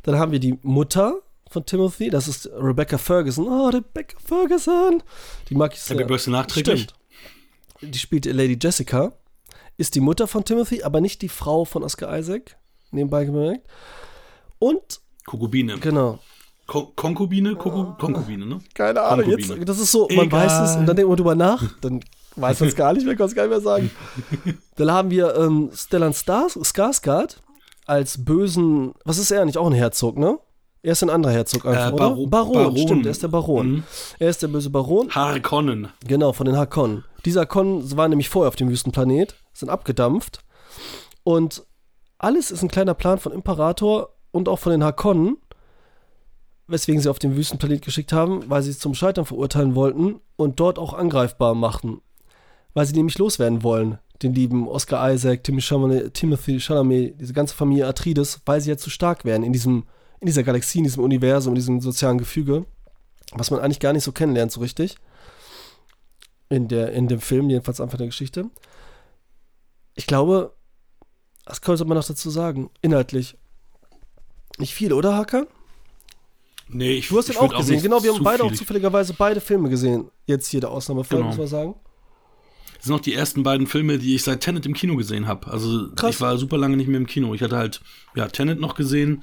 Dann 0.02 0.18
haben 0.18 0.32
wir 0.32 0.40
die 0.40 0.58
Mutter 0.62 1.20
von 1.50 1.64
Timothy, 1.66 2.10
das 2.10 2.26
ist 2.26 2.48
Rebecca 2.56 2.98
Ferguson. 2.98 3.46
Oh, 3.46 3.68
Rebecca 3.68 4.16
Ferguson! 4.24 5.02
Die 5.48 5.54
mag 5.54 5.74
ich 5.74 5.80
sehr. 5.82 5.96
Happy 5.96 6.08
Birthday 6.08 6.32
nachträglich. 6.32 6.82
Stimmt. 6.82 7.94
Die 7.94 7.98
spielt 7.98 8.24
Lady 8.26 8.56
Jessica, 8.60 9.12
ist 9.76 9.94
die 9.94 10.00
Mutter 10.00 10.26
von 10.26 10.44
Timothy, 10.44 10.82
aber 10.82 11.00
nicht 11.00 11.20
die 11.20 11.28
Frau 11.28 11.64
von 11.64 11.82
Oscar 11.82 12.16
Isaac, 12.18 12.56
nebenbei 12.90 13.24
gemerkt. 13.24 13.66
Und, 14.58 15.00
Konkubine. 15.26 15.78
genau, 15.78 16.20
Ko 16.72 16.92
Konkubine? 16.96 17.54
Konku 17.56 17.92
Konkubine, 17.98 18.46
ne? 18.46 18.58
keine 18.74 19.02
Ahnung, 19.02 19.28
jetzt, 19.28 19.40
Konkubine. 19.40 19.64
das 19.66 19.78
ist 19.78 19.92
so, 19.92 20.08
man 20.10 20.26
Egal. 20.26 20.46
weiß 20.46 20.70
es 20.70 20.76
und 20.76 20.86
dann 20.86 20.96
denkt 20.96 21.08
man 21.08 21.16
drüber 21.18 21.34
nach, 21.34 21.62
dann 21.82 22.00
weiß 22.36 22.60
man 22.60 22.68
es 22.70 22.74
gar 22.76 22.94
nicht 22.94 23.04
mehr, 23.04 23.14
kann 23.14 23.26
es 23.26 23.34
gar 23.34 23.42
nicht 23.42 23.50
mehr 23.50 23.60
sagen. 23.60 23.90
Dann 24.76 24.90
haben 24.90 25.10
wir 25.10 25.36
ähm, 25.36 25.68
Stellan 25.74 26.14
Stars, 26.14 26.56
Skarsgård 26.56 27.36
als 27.84 28.24
bösen, 28.24 28.94
was 29.04 29.18
ist 29.18 29.30
er 29.30 29.44
nicht, 29.44 29.58
auch 29.58 29.66
ein 29.66 29.74
Herzog, 29.74 30.16
ne? 30.16 30.38
Er 30.82 30.92
ist 30.92 31.02
ein 31.02 31.10
anderer 31.10 31.32
Herzog 31.34 31.66
einfach, 31.66 31.90
Äh, 31.90 31.92
oder? 31.92 32.04
Baro- 32.08 32.26
Baron, 32.26 32.52
Baron. 32.54 32.76
stimmt, 32.78 33.04
er 33.06 33.12
ist 33.12 33.22
der 33.22 33.28
Baron. 33.28 33.70
Mhm. 33.70 33.82
Er 34.18 34.30
ist 34.30 34.42
der 34.42 34.48
böse 34.48 34.70
Baron. 34.70 35.10
Harkonnen. 35.10 35.88
Genau, 36.06 36.32
von 36.32 36.46
den 36.46 36.56
Hakon. 36.56 37.04
Diese 37.26 37.40
Hakon 37.40 37.94
waren 37.98 38.08
nämlich 38.10 38.30
vorher 38.30 38.48
auf 38.48 38.56
dem 38.56 38.70
Wüstenplanet, 38.70 39.36
sind 39.52 39.68
abgedampft. 39.68 40.40
Und 41.22 41.64
alles 42.18 42.50
ist 42.50 42.62
ein 42.62 42.68
kleiner 42.70 42.94
Plan 42.94 43.18
von 43.18 43.32
Imperator 43.32 44.08
und 44.30 44.48
auch 44.48 44.58
von 44.58 44.72
den 44.72 44.82
Hakonnen, 44.82 45.36
weswegen 46.66 47.00
sie 47.00 47.08
auf 47.08 47.18
den 47.18 47.36
Wüstenplanet 47.36 47.82
geschickt 47.82 48.12
haben, 48.12 48.48
weil 48.48 48.62
sie 48.62 48.70
es 48.70 48.78
zum 48.78 48.94
Scheitern 48.94 49.26
verurteilen 49.26 49.74
wollten 49.74 50.20
und 50.36 50.60
dort 50.60 50.78
auch 50.78 50.94
angreifbar 50.94 51.54
machten. 51.54 52.00
Weil 52.74 52.86
sie 52.86 52.94
nämlich 52.94 53.18
loswerden 53.18 53.62
wollen, 53.62 53.98
den 54.22 54.34
lieben 54.34 54.68
Oscar 54.68 55.12
Isaac, 55.12 55.44
Timothy 55.44 56.60
Chalamet, 56.60 57.20
diese 57.20 57.32
ganze 57.32 57.54
Familie 57.54 57.86
Atreides, 57.86 58.40
weil 58.46 58.60
sie 58.60 58.70
ja 58.70 58.76
zu 58.76 58.90
stark 58.90 59.24
werden 59.24 59.42
in 59.42 59.52
diesem, 59.52 59.84
in 60.20 60.26
dieser 60.26 60.42
Galaxie, 60.42 60.78
in 60.78 60.84
diesem 60.84 61.02
Universum, 61.02 61.52
in 61.52 61.56
diesem 61.56 61.80
sozialen 61.80 62.18
Gefüge, 62.18 62.64
was 63.32 63.50
man 63.50 63.60
eigentlich 63.60 63.80
gar 63.80 63.92
nicht 63.92 64.04
so 64.04 64.12
kennenlernt 64.12 64.52
so 64.52 64.60
richtig 64.60 64.96
in, 66.52 66.68
der, 66.68 66.92
in 66.92 67.08
dem 67.08 67.20
Film, 67.20 67.48
jedenfalls 67.50 67.80
Anfang 67.80 67.98
der 67.98 68.06
Geschichte. 68.08 68.50
Ich 69.94 70.06
glaube, 70.06 70.54
was 71.44 71.60
könnte 71.60 71.84
man 71.84 71.96
noch 71.96 72.04
dazu 72.06 72.30
sagen? 72.30 72.70
Inhaltlich. 72.82 73.36
Nicht 74.58 74.74
viel, 74.74 74.92
oder, 74.92 75.16
Hacker? 75.16 75.46
Nee, 76.72 76.92
ich 76.94 77.08
Du 77.08 77.18
hast 77.18 77.28
den 77.28 77.36
auch 77.36 77.54
gesehen. 77.56 77.74
nicht 77.74 77.82
Genau, 77.82 78.02
wir 78.02 78.12
haben 78.14 78.22
beide 78.24 78.44
auch 78.44 78.52
zufälligerweise 78.52 79.14
beide 79.16 79.40
Filme 79.40 79.68
gesehen. 79.68 80.10
Jetzt 80.26 80.48
hier 80.48 80.60
der 80.60 80.70
Ausnahmefall, 80.70 81.18
Genau. 81.18 81.28
muss 81.28 81.38
man 81.38 81.46
sagen. 81.46 81.74
Das 82.76 82.86
sind 82.86 82.94
auch 82.94 83.00
die 83.00 83.14
ersten 83.14 83.42
beiden 83.44 83.66
Filme, 83.66 83.98
die 83.98 84.14
ich 84.16 84.24
seit 84.24 84.40
Tenet 84.40 84.66
im 84.66 84.74
Kino 84.74 84.96
gesehen 84.96 85.28
habe. 85.28 85.48
Also 85.50 85.90
Krass. 85.94 86.16
ich 86.16 86.20
war 86.20 86.36
super 86.36 86.58
lange 86.58 86.76
nicht 86.76 86.88
mehr 86.88 86.98
im 86.98 87.06
Kino. 87.06 87.32
Ich 87.34 87.42
hatte 87.42 87.56
halt 87.56 87.80
ja, 88.16 88.26
Tenet 88.26 88.58
noch 88.60 88.74
gesehen 88.74 89.22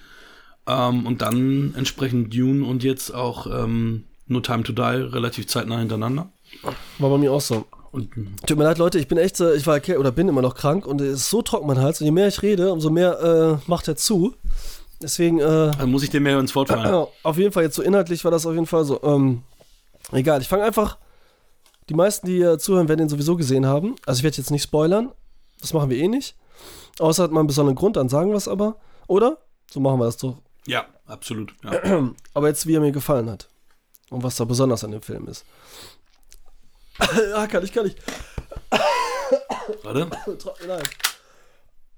ähm, 0.66 1.06
und 1.06 1.22
dann 1.22 1.74
entsprechend 1.76 2.34
Dune 2.34 2.66
und 2.66 2.84
jetzt 2.84 3.14
auch 3.14 3.48
ähm, 3.48 4.06
No 4.28 4.40
Time 4.40 4.64
to 4.64 4.72
Die 4.72 4.82
relativ 4.82 5.48
zeitnah 5.48 5.80
hintereinander. 5.80 6.32
War 7.00 7.10
bei 7.10 7.18
mir 7.18 7.34
auch 7.34 7.42
so. 7.42 7.66
Und 7.92 8.12
Tut 8.46 8.58
mir 8.58 8.64
leid, 8.66 8.78
Leute, 8.78 9.00
ich 9.00 9.08
bin 9.08 9.18
echt, 9.18 9.40
äh, 9.40 9.56
ich 9.56 9.66
war 9.66 9.82
oder 9.98 10.12
bin 10.12 10.28
immer 10.30 10.44
noch 10.44 10.54
krank 10.56 10.86
und 10.86 11.02
es 11.02 11.22
ist 11.22 11.30
so 11.32 11.42
trocken 11.42 11.66
mein 11.68 11.80
Hals 11.82 12.00
und 12.00 12.06
je 12.06 12.12
mehr 12.12 12.28
ich 12.28 12.42
rede, 12.44 12.72
umso 12.72 12.92
mehr 12.92 13.60
äh, 13.66 13.70
macht 13.70 13.88
er 13.88 13.96
zu. 13.96 14.36
Deswegen, 15.02 15.40
äh, 15.40 15.72
Dann 15.78 15.92
muss 15.92 16.04
ich 16.04 16.10
dir 16.10 16.20
mehr 16.20 16.40
ins 16.40 16.54
Wort 16.56 16.68
fallen. 16.68 16.84
Ja, 16.84 17.08
auf 17.24 17.38
jeden 17.38 17.52
Fall, 17.52 17.64
jetzt 17.64 17.76
so 17.76 17.82
inhaltlich 17.82 18.24
war 18.26 18.32
das 18.32 18.46
auf 18.46 18.54
jeden 18.54 18.66
Fall 18.66 18.84
so. 18.84 19.02
Ähm, 19.04 19.44
egal, 20.12 20.42
ich 20.42 20.48
fange 20.48 20.64
einfach. 20.64 20.98
Die 21.88 21.94
meisten, 21.94 22.28
die 22.28 22.36
hier 22.36 22.60
zuhören, 22.60 22.88
werden 22.88 23.00
den 23.00 23.10
sowieso 23.10 23.36
gesehen 23.36 23.66
haben. 23.66 23.96
Also 24.06 24.20
ich 24.20 24.24
werde 24.24 24.38
jetzt 24.38 24.52
nicht 24.52 24.64
spoilern. 24.64 25.12
Das 25.62 25.74
machen 25.74 25.90
wir 25.90 25.98
eh 25.98 26.08
nicht. 26.08 26.36
Außer 27.00 27.24
hat 27.24 27.32
man 27.32 27.42
einen 27.42 27.48
besonderen 27.48 27.76
Grund, 27.76 27.96
dann 27.96 28.10
sagen 28.10 28.30
wir 28.30 28.38
es 28.38 28.48
aber. 28.48 28.76
Oder? 29.08 29.38
So 29.72 29.80
machen 29.80 30.00
wir 30.00 30.06
das 30.06 30.18
doch. 30.18 30.38
Ja, 30.68 30.86
absolut. 31.08 31.54
Ja. 31.64 32.10
Aber 32.34 32.48
jetzt, 32.48 32.68
wie 32.68 32.76
er 32.76 32.80
mir 32.82 32.92
gefallen 32.92 33.30
hat. 33.30 33.50
Und 34.10 34.24
was 34.24 34.36
da 34.36 34.44
besonders 34.46 34.84
an 34.84 34.92
dem 34.92 35.02
Film 35.02 35.28
ist. 35.28 35.46
ja, 37.00 37.48
kann 37.48 37.64
ich, 37.64 37.72
kann 37.72 37.86
ich. 37.88 37.96
Warte. 39.84 40.08
Nein. 40.68 40.84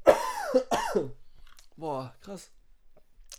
Boah, 1.78 2.14
krass. 2.22 2.50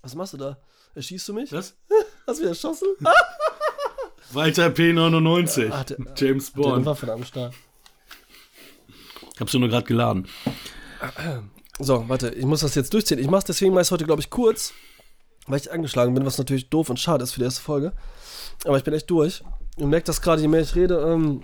Was 0.03 0.15
machst 0.15 0.33
du 0.33 0.37
da? 0.37 0.59
Erschießt 0.95 1.29
du 1.29 1.35
mich? 1.35 1.53
Was? 1.53 1.75
Hast 2.27 2.39
du 2.39 2.43
wieder 2.43 2.51
erschossen? 2.51 2.89
Walter 4.33 4.69
P99. 4.69 5.71
Ah, 5.71 5.85
der- 5.85 5.97
James 6.17 6.53
Der 6.53 6.65
hat 6.65 6.71
Bond. 6.73 6.87
Waffe 6.87 7.13
am 7.13 7.25
Start. 7.25 7.55
Hab's 9.39 9.53
nur 9.55 9.69
gerade 9.69 9.87
geladen. 9.87 10.29
So, 11.79 12.07
warte, 12.09 12.29
ich 12.35 12.45
muss 12.45 12.61
das 12.61 12.75
jetzt 12.75 12.93
durchziehen. 12.93 13.19
Ich 13.19 13.29
mach's 13.29 13.47
deswegen 13.47 13.73
meist 13.75 13.91
heute, 13.91 14.05
glaube 14.05 14.21
ich, 14.21 14.29
kurz, 14.29 14.73
weil 15.47 15.59
ich 15.59 15.73
angeschlagen 15.73 16.13
bin, 16.15 16.25
was 16.27 16.37
natürlich 16.39 16.69
doof 16.69 16.91
und 16.91 17.01
schade 17.01 17.25
ist 17.25 17.33
für 17.33 17.41
die 17.41 17.45
erste 17.47 17.63
Folge. 17.63 17.93
Aber 18.67 18.77
ich 18.77 18.85
bin 18.85 18.93
echt 18.95 19.11
durch. 19.11 19.43
Und 19.79 19.89
merkt 19.89 20.07
das 20.07 20.21
gerade, 20.21 20.43
je 20.43 20.49
mehr 20.49 20.61
ich 20.61 20.77
rede, 20.77 20.99
ähm, 21.01 21.43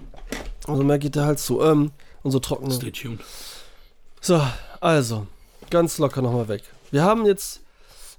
umso 0.66 0.84
mehr 0.84 0.98
geht 0.98 1.16
der 1.16 1.24
Hals 1.24 1.44
zu. 1.46 1.62
Ähm, 1.62 1.92
und 2.22 2.30
so 2.30 2.38
trocken. 2.40 2.70
Stay 2.70 2.92
tuned. 2.92 3.20
So, 4.20 4.40
also, 4.80 5.26
ganz 5.70 5.96
locker 5.98 6.20
nochmal 6.20 6.46
weg. 6.46 6.62
Wir 6.90 7.02
haben 7.02 7.24
jetzt, 7.24 7.62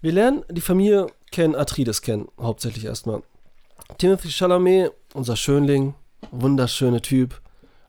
wir 0.02 0.12
lernen 0.12 0.44
die 0.50 0.62
Familie 0.62 1.08
kennen, 1.32 1.56
Atreides 1.56 2.02
kennen, 2.02 2.28
hauptsächlich 2.40 2.86
erstmal. 2.86 3.22
Timothy 3.98 4.30
Chalamet, 4.30 4.92
unser 5.14 5.36
Schönling, 5.36 5.96
wunderschöne 6.32 7.02
Typ. 7.02 7.42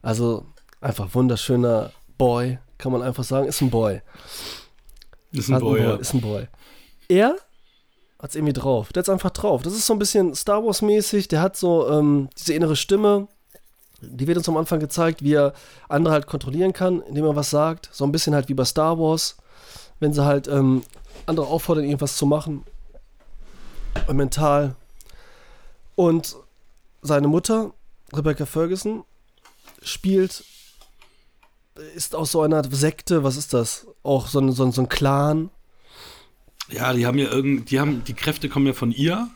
Also, 0.02 0.46
einfach 0.80 1.14
wunderschöner 1.14 1.92
Boy, 2.16 2.58
kann 2.78 2.92
man 2.92 3.02
einfach 3.02 3.24
sagen, 3.24 3.46
ist 3.46 3.60
ein 3.60 3.70
Boy. 3.70 4.00
Ist 5.32 5.48
ein 5.48 5.56
Hat 5.56 5.62
Boy, 5.62 5.82
ja. 5.82 5.96
Ist 5.96 6.14
ein 6.14 6.20
Boy. 6.20 6.48
Er 7.08 7.36
hat's 8.18 8.34
irgendwie 8.34 8.52
drauf. 8.52 8.92
Der 8.92 9.00
hat's 9.00 9.08
einfach 9.08 9.30
drauf. 9.30 9.62
Das 9.62 9.72
ist 9.72 9.86
so 9.86 9.92
ein 9.92 9.98
bisschen 9.98 10.34
Star 10.34 10.64
Wars-mäßig. 10.64 11.28
Der 11.28 11.40
hat 11.40 11.56
so 11.56 11.88
ähm, 11.88 12.28
diese 12.38 12.54
innere 12.54 12.76
Stimme. 12.76 13.28
Die 14.00 14.26
wird 14.26 14.38
uns 14.38 14.48
am 14.48 14.56
Anfang 14.56 14.80
gezeigt, 14.80 15.22
wie 15.22 15.34
er 15.34 15.52
andere 15.88 16.14
halt 16.14 16.26
kontrollieren 16.26 16.72
kann, 16.72 17.02
indem 17.02 17.24
er 17.26 17.36
was 17.36 17.50
sagt. 17.50 17.90
So 17.92 18.04
ein 18.04 18.12
bisschen 18.12 18.34
halt 18.34 18.48
wie 18.48 18.54
bei 18.54 18.64
Star 18.64 18.98
Wars. 18.98 19.36
Wenn 19.98 20.12
sie 20.12 20.24
halt 20.24 20.48
ähm, 20.48 20.82
andere 21.26 21.46
auffordern, 21.46 21.84
irgendwas 21.84 22.16
zu 22.16 22.26
machen. 22.26 22.64
Mental. 24.10 24.74
Und 25.96 26.36
seine 27.02 27.28
Mutter, 27.28 27.72
Rebecca 28.12 28.46
Ferguson, 28.46 29.04
spielt, 29.82 30.44
ist 31.94 32.14
aus 32.14 32.32
so 32.32 32.42
einer 32.42 32.62
Sekte, 32.70 33.24
was 33.24 33.36
ist 33.36 33.54
das? 33.54 33.86
Auch 34.02 34.26
so 34.26 34.40
ein, 34.40 34.52
so 34.52 34.64
ein, 34.64 34.72
so 34.72 34.82
ein 34.82 34.88
Clan. 34.88 35.50
Ja, 36.68 36.92
die 36.92 37.06
haben 37.06 37.18
ja 37.18 37.30
irgend, 37.30 37.70
die 37.70 37.80
haben, 37.80 38.04
die 38.04 38.14
Kräfte 38.14 38.48
kommen 38.48 38.66
ja 38.66 38.72
von 38.72 38.92
ihr, 38.92 39.28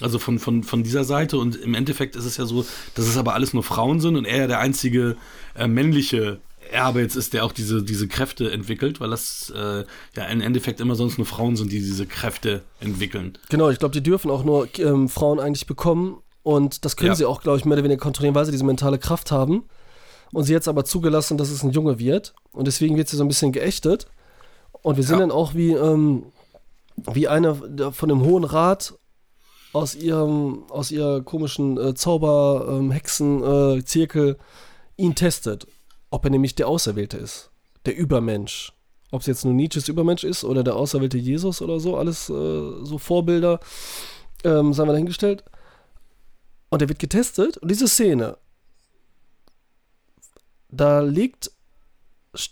also 0.00 0.18
von, 0.18 0.38
von, 0.38 0.64
von 0.64 0.82
dieser 0.82 1.04
Seite 1.04 1.38
und 1.38 1.56
im 1.56 1.74
Endeffekt 1.74 2.16
ist 2.16 2.24
es 2.24 2.36
ja 2.36 2.44
so, 2.44 2.66
dass 2.94 3.06
es 3.06 3.16
aber 3.16 3.34
alles 3.34 3.52
nur 3.52 3.62
Frauen 3.62 4.00
sind 4.00 4.16
und 4.16 4.24
er 4.24 4.38
ja 4.38 4.46
der 4.46 4.58
einzige 4.58 5.16
äh, 5.54 5.68
männliche 5.68 6.40
Erbe 6.72 7.00
jetzt 7.00 7.16
ist, 7.16 7.32
der 7.34 7.44
auch 7.44 7.52
diese, 7.52 7.82
diese 7.82 8.08
Kräfte 8.08 8.50
entwickelt, 8.50 9.00
weil 9.00 9.10
das 9.10 9.52
äh, 9.54 9.84
ja 10.16 10.24
im 10.30 10.40
Endeffekt 10.40 10.80
immer 10.80 10.94
sonst 10.94 11.18
nur 11.18 11.26
Frauen 11.26 11.56
sind, 11.56 11.70
die 11.72 11.80
diese 11.80 12.06
Kräfte 12.06 12.62
entwickeln. 12.80 13.38
Genau, 13.50 13.68
ich 13.70 13.78
glaube, 13.78 13.92
die 13.92 14.02
dürfen 14.02 14.30
auch 14.30 14.44
nur 14.44 14.68
ähm, 14.78 15.08
Frauen 15.08 15.38
eigentlich 15.40 15.66
bekommen. 15.66 16.18
Und 16.42 16.84
das 16.84 16.96
können 16.96 17.10
Ja. 17.10 17.14
sie 17.14 17.24
auch, 17.24 17.40
glaube 17.42 17.58
ich, 17.58 17.64
mehr 17.64 17.74
oder 17.74 17.84
weniger 17.84 18.00
kontrollieren, 18.00 18.34
weil 18.34 18.44
sie 18.46 18.50
diese 18.52 18.64
mentale 18.64 18.98
Kraft 18.98 19.30
haben. 19.30 19.64
Und 20.32 20.44
sie 20.44 20.52
jetzt 20.52 20.66
aber 20.66 20.84
zugelassen, 20.84 21.36
dass 21.38 21.50
es 21.50 21.62
ein 21.62 21.70
Junge 21.70 21.98
wird. 21.98 22.34
Und 22.52 22.66
deswegen 22.66 22.96
wird 22.96 23.08
sie 23.08 23.16
so 23.16 23.22
ein 23.24 23.28
bisschen 23.28 23.52
geächtet. 23.52 24.06
Und 24.82 24.96
wir 24.96 25.04
sehen 25.04 25.16
Ja. 25.16 25.20
dann 25.20 25.30
auch, 25.30 25.54
wie, 25.54 25.72
ähm, 25.72 26.24
wie 26.96 27.28
einer 27.28 27.54
von 27.92 28.08
dem 28.08 28.22
Hohen 28.22 28.44
Rat 28.44 28.94
aus 29.72 29.94
ihrem, 29.94 30.64
aus 30.70 30.90
ihrer 30.90 31.22
komischen 31.22 31.78
äh, 31.78 31.94
Zauber, 31.94 32.66
ähm, 32.70 32.90
Hexen, 32.90 33.42
äh, 33.78 33.84
Zirkel 33.84 34.36
ihn 34.96 35.14
testet. 35.14 35.66
Ob 36.12 36.26
er 36.26 36.30
nämlich 36.30 36.54
der 36.54 36.68
Auserwählte 36.68 37.16
ist. 37.16 37.50
Der 37.86 37.96
Übermensch. 37.96 38.74
Ob 39.10 39.22
es 39.22 39.26
jetzt 39.26 39.46
nur 39.46 39.54
Nietzsches 39.54 39.88
Übermensch 39.88 40.24
ist 40.24 40.44
oder 40.44 40.62
der 40.62 40.76
auserwählte 40.76 41.16
Jesus 41.16 41.62
oder 41.62 41.80
so, 41.80 41.96
alles 41.96 42.28
äh, 42.28 42.84
so 42.84 42.98
Vorbilder, 42.98 43.60
ähm, 44.44 44.74
sagen 44.74 44.90
wir 44.90 44.92
dahingestellt. 44.92 45.42
Und 46.68 46.82
er 46.82 46.90
wird 46.90 46.98
getestet 46.98 47.56
und 47.56 47.70
diese 47.70 47.88
Szene, 47.88 48.36
da 50.68 51.00
legt 51.00 51.50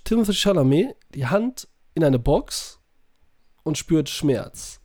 Timothy 0.04 0.32
Chalamet 0.32 0.96
die 1.14 1.26
Hand 1.26 1.68
in 1.92 2.02
eine 2.02 2.18
Box 2.18 2.80
und 3.62 3.76
spürt 3.76 4.08
Schmerz. 4.08 4.80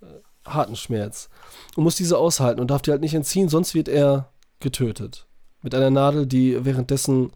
Äh, 0.00 0.06
harten 0.48 0.76
Schmerz. 0.76 1.28
Und 1.74 1.82
muss 1.82 1.96
diese 1.96 2.16
aushalten 2.16 2.60
und 2.60 2.70
darf 2.70 2.82
die 2.82 2.92
halt 2.92 3.00
nicht 3.00 3.14
entziehen, 3.14 3.48
sonst 3.48 3.74
wird 3.74 3.88
er 3.88 4.30
getötet. 4.60 5.26
Mit 5.62 5.74
einer 5.74 5.90
Nadel, 5.90 6.26
die 6.26 6.64
währenddessen 6.64 7.32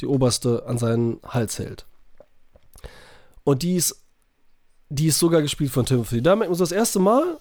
die 0.00 0.06
oberste 0.06 0.64
an 0.66 0.78
seinen 0.78 1.20
Hals 1.26 1.58
hält. 1.58 1.86
Und 3.44 3.62
die 3.62 3.76
ist, 3.76 4.02
die 4.88 5.06
ist 5.06 5.18
sogar 5.18 5.42
gespielt 5.42 5.70
von 5.70 5.86
Timothy. 5.86 6.22
Da 6.22 6.36
man 6.36 6.52
so 6.54 6.64
das 6.64 6.72
erste 6.72 6.98
Mal, 6.98 7.38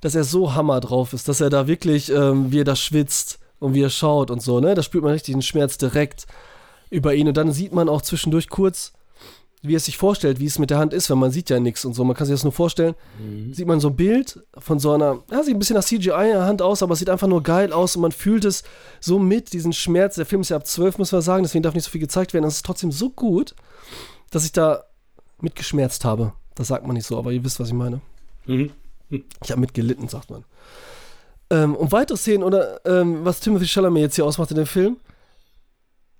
dass 0.00 0.14
er 0.14 0.24
so 0.24 0.54
hammer 0.54 0.80
drauf 0.80 1.12
ist, 1.12 1.28
dass 1.28 1.40
er 1.40 1.50
da 1.50 1.66
wirklich, 1.66 2.10
ähm, 2.10 2.52
wie 2.52 2.60
er 2.60 2.64
da 2.64 2.76
schwitzt 2.76 3.38
und 3.58 3.74
wie 3.74 3.82
er 3.82 3.90
schaut 3.90 4.30
und 4.30 4.42
so, 4.42 4.60
ne? 4.60 4.74
Da 4.74 4.82
spürt 4.82 5.02
man 5.02 5.12
richtig 5.12 5.34
den 5.34 5.42
Schmerz 5.42 5.78
direkt 5.78 6.26
über 6.90 7.14
ihn. 7.14 7.28
Und 7.28 7.36
dann 7.36 7.52
sieht 7.52 7.72
man 7.72 7.88
auch 7.88 8.02
zwischendurch 8.02 8.48
kurz, 8.48 8.92
wie 9.62 9.74
es 9.74 9.86
sich 9.86 9.96
vorstellt, 9.96 10.38
wie 10.38 10.46
es 10.46 10.58
mit 10.58 10.70
der 10.70 10.78
Hand 10.78 10.92
ist, 10.92 11.10
weil 11.10 11.16
man 11.16 11.30
sieht 11.30 11.50
ja 11.50 11.58
nichts 11.58 11.84
und 11.84 11.94
so. 11.94 12.04
Man 12.04 12.14
kann 12.14 12.26
sich 12.26 12.34
das 12.34 12.44
nur 12.44 12.52
vorstellen. 12.52 12.94
Sieht 13.52 13.66
man 13.66 13.80
so 13.80 13.88
ein 13.88 13.96
Bild 13.96 14.40
von 14.56 14.78
so 14.78 14.92
einer, 14.92 15.22
ja, 15.30 15.42
sieht 15.42 15.56
ein 15.56 15.58
bisschen 15.58 15.76
nach 15.76 15.84
CGI-Hand 15.84 16.62
aus, 16.62 16.82
aber 16.82 16.92
es 16.92 17.00
sieht 17.00 17.10
einfach 17.10 17.26
nur 17.26 17.42
geil 17.42 17.72
aus 17.72 17.96
und 17.96 18.02
man 18.02 18.12
fühlt 18.12 18.44
es 18.44 18.62
so 19.00 19.18
mit, 19.18 19.52
diesen 19.52 19.72
Schmerz. 19.72 20.14
Der 20.14 20.26
Film 20.26 20.42
ist 20.42 20.50
ja 20.50 20.56
ab 20.56 20.66
12, 20.66 20.98
muss 20.98 21.12
man 21.12 21.22
sagen, 21.22 21.42
deswegen 21.42 21.62
darf 21.62 21.74
nicht 21.74 21.84
so 21.84 21.90
viel 21.90 22.00
gezeigt 22.00 22.34
werden. 22.34 22.44
Es 22.44 22.56
ist 22.56 22.66
trotzdem 22.66 22.92
so 22.92 23.10
gut, 23.10 23.54
dass 24.30 24.44
ich 24.44 24.52
da 24.52 24.84
mitgeschmerzt 25.40 26.04
habe. 26.04 26.32
Das 26.54 26.68
sagt 26.68 26.86
man 26.86 26.94
nicht 26.94 27.06
so, 27.06 27.18
aber 27.18 27.32
ihr 27.32 27.44
wisst, 27.44 27.58
was 27.58 27.68
ich 27.68 27.74
meine. 27.74 28.00
Mhm. 28.46 28.70
Ich 29.10 29.50
habe 29.50 29.60
mitgelitten, 29.60 30.08
sagt 30.08 30.30
man. 30.30 30.44
Ähm, 31.50 31.74
und 31.74 31.92
weitere 31.92 32.16
Szenen 32.16 32.42
oder 32.44 32.84
ähm, 32.84 33.24
was 33.24 33.40
Timothy 33.40 33.66
Chalamet 33.66 34.02
jetzt 34.02 34.16
hier 34.16 34.24
ausmacht 34.24 34.50
in 34.50 34.56
dem 34.56 34.66
Film, 34.66 34.98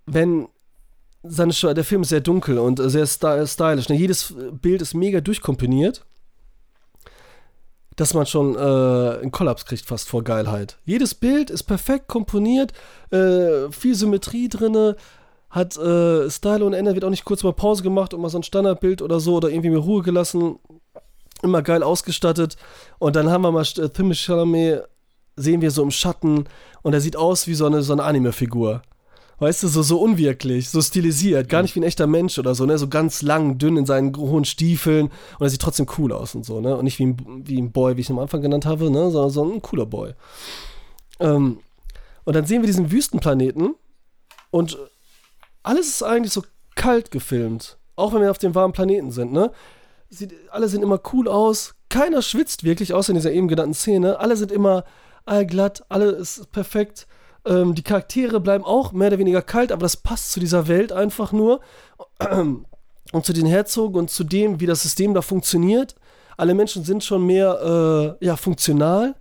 wenn 0.06 0.48
seine 1.22 1.52
der 1.74 1.84
Film 1.84 2.02
ist 2.02 2.10
sehr 2.10 2.20
dunkel 2.20 2.58
und 2.58 2.78
sehr 2.78 3.06
sty 3.06 3.46
stylisch. 3.46 3.88
Ne? 3.88 3.96
Jedes 3.96 4.34
Bild 4.52 4.82
ist 4.82 4.94
mega 4.94 5.20
durchkomponiert, 5.20 6.04
dass 7.96 8.14
man 8.14 8.26
schon 8.26 8.54
äh, 8.54 9.20
einen 9.20 9.32
Kollaps 9.32 9.66
kriegt 9.66 9.84
fast 9.84 10.08
vor 10.08 10.22
Geilheit. 10.22 10.78
Jedes 10.84 11.14
Bild 11.14 11.50
ist 11.50 11.64
perfekt 11.64 12.06
komponiert, 12.06 12.72
äh, 13.10 13.70
viel 13.70 13.94
Symmetrie 13.94 14.48
drinne, 14.48 14.96
hat 15.50 15.76
äh, 15.76 16.30
Style 16.30 16.64
und 16.64 16.74
Ende, 16.74 16.94
wird 16.94 17.04
auch 17.04 17.10
nicht 17.10 17.24
kurz 17.24 17.42
mal 17.42 17.52
Pause 17.52 17.82
gemacht 17.82 18.14
und 18.14 18.20
mal 18.20 18.28
so 18.28 18.38
ein 18.38 18.44
Standardbild 18.44 19.02
oder 19.02 19.18
so 19.18 19.36
oder 19.36 19.48
irgendwie 19.48 19.70
mir 19.70 19.78
Ruhe 19.78 20.02
gelassen. 20.02 20.58
Immer 21.42 21.62
geil 21.62 21.82
ausgestattet. 21.82 22.56
Und 22.98 23.16
dann 23.16 23.30
haben 23.30 23.42
wir 23.42 23.52
mal 23.52 23.62
äh, 23.62 23.88
Timothy 23.88 24.26
Chalamet, 24.26 24.82
sehen 25.36 25.60
wir 25.60 25.70
so 25.70 25.82
im 25.82 25.90
Schatten 25.90 26.44
und 26.82 26.92
er 26.92 27.00
sieht 27.00 27.16
aus 27.16 27.46
wie 27.46 27.54
so 27.54 27.66
eine, 27.66 27.82
so 27.82 27.92
eine 27.92 28.04
Anime-Figur. 28.04 28.82
Weißt 29.40 29.62
du, 29.62 29.68
so, 29.68 29.82
so 29.82 30.00
unwirklich, 30.00 30.68
so 30.68 30.82
stilisiert, 30.82 31.48
gar 31.48 31.62
nicht 31.62 31.76
wie 31.76 31.80
ein 31.80 31.84
echter 31.84 32.08
Mensch 32.08 32.38
oder 32.40 32.56
so, 32.56 32.66
ne? 32.66 32.76
So 32.76 32.88
ganz 32.88 33.22
lang, 33.22 33.58
dünn 33.58 33.76
in 33.76 33.86
seinen 33.86 34.16
hohen 34.16 34.44
Stiefeln 34.44 35.06
und 35.38 35.46
er 35.46 35.50
sieht 35.50 35.62
trotzdem 35.62 35.86
cool 35.96 36.12
aus 36.12 36.34
und 36.34 36.44
so, 36.44 36.60
ne? 36.60 36.76
Und 36.76 36.84
nicht 36.84 36.98
wie 36.98 37.06
ein, 37.06 37.42
wie 37.46 37.60
ein 37.60 37.70
Boy, 37.70 37.96
wie 37.96 38.00
ich 38.00 38.10
ihn 38.10 38.16
am 38.16 38.22
Anfang 38.22 38.42
genannt 38.42 38.66
habe, 38.66 38.90
ne? 38.90 39.10
Sondern 39.10 39.30
so 39.30 39.44
ein 39.44 39.62
cooler 39.62 39.86
Boy. 39.86 40.14
Ähm, 41.20 41.60
und 42.24 42.34
dann 42.34 42.46
sehen 42.46 42.62
wir 42.62 42.66
diesen 42.66 42.90
Wüstenplaneten 42.90 43.74
und 44.50 44.76
alles 45.62 45.88
ist 45.88 46.02
eigentlich 46.02 46.32
so 46.32 46.42
kalt 46.74 47.10
gefilmt. 47.10 47.78
Auch 47.96 48.12
wenn 48.12 48.22
wir 48.22 48.30
auf 48.30 48.38
dem 48.38 48.54
warmen 48.54 48.72
Planeten 48.72 49.10
sind, 49.10 49.32
ne? 49.32 49.52
Sieht, 50.10 50.32
alle 50.50 50.68
sehen 50.68 50.82
immer 50.82 51.00
cool 51.12 51.28
aus. 51.28 51.74
Keiner 51.90 52.22
schwitzt 52.22 52.64
wirklich, 52.64 52.94
außer 52.94 53.10
in 53.10 53.16
dieser 53.16 53.32
eben 53.32 53.48
genannten 53.48 53.74
Szene. 53.74 54.20
Alle 54.20 54.36
sind 54.36 54.50
immer 54.50 54.84
allglatt, 55.26 55.84
alle 55.88 56.10
ist 56.10 56.50
perfekt. 56.52 57.06
Ähm, 57.48 57.74
die 57.74 57.82
Charaktere 57.82 58.40
bleiben 58.40 58.64
auch 58.64 58.92
mehr 58.92 59.08
oder 59.08 59.18
weniger 59.18 59.42
kalt, 59.42 59.72
aber 59.72 59.82
das 59.82 59.96
passt 59.96 60.32
zu 60.32 60.40
dieser 60.40 60.68
Welt 60.68 60.92
einfach 60.92 61.32
nur. 61.32 61.60
Und 63.10 63.24
zu 63.24 63.32
den 63.32 63.46
Herzogen 63.46 63.98
und 63.98 64.10
zu 64.10 64.22
dem, 64.22 64.60
wie 64.60 64.66
das 64.66 64.82
System 64.82 65.14
da 65.14 65.22
funktioniert. 65.22 65.94
Alle 66.36 66.52
Menschen 66.52 66.84
sind 66.84 67.02
schon 67.02 67.24
mehr 67.24 68.16
äh, 68.20 68.26
ja, 68.26 68.36
funktional 68.36 69.14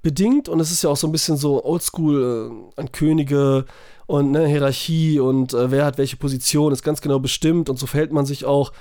bedingt 0.00 0.48
und 0.48 0.58
es 0.58 0.70
ist 0.70 0.82
ja 0.82 0.88
auch 0.88 0.96
so 0.96 1.06
ein 1.06 1.12
bisschen 1.12 1.36
so 1.36 1.62
oldschool 1.62 2.70
äh, 2.76 2.80
an 2.80 2.92
Könige 2.92 3.66
und 4.06 4.30
ne, 4.30 4.46
Hierarchie 4.46 5.20
und 5.20 5.52
äh, 5.52 5.70
wer 5.70 5.84
hat 5.84 5.98
welche 5.98 6.16
Position 6.16 6.72
ist 6.72 6.82
ganz 6.82 7.02
genau 7.02 7.18
bestimmt 7.18 7.68
und 7.68 7.78
so 7.78 7.86
verhält 7.86 8.10
man 8.10 8.24
sich 8.24 8.46
auch. 8.46 8.72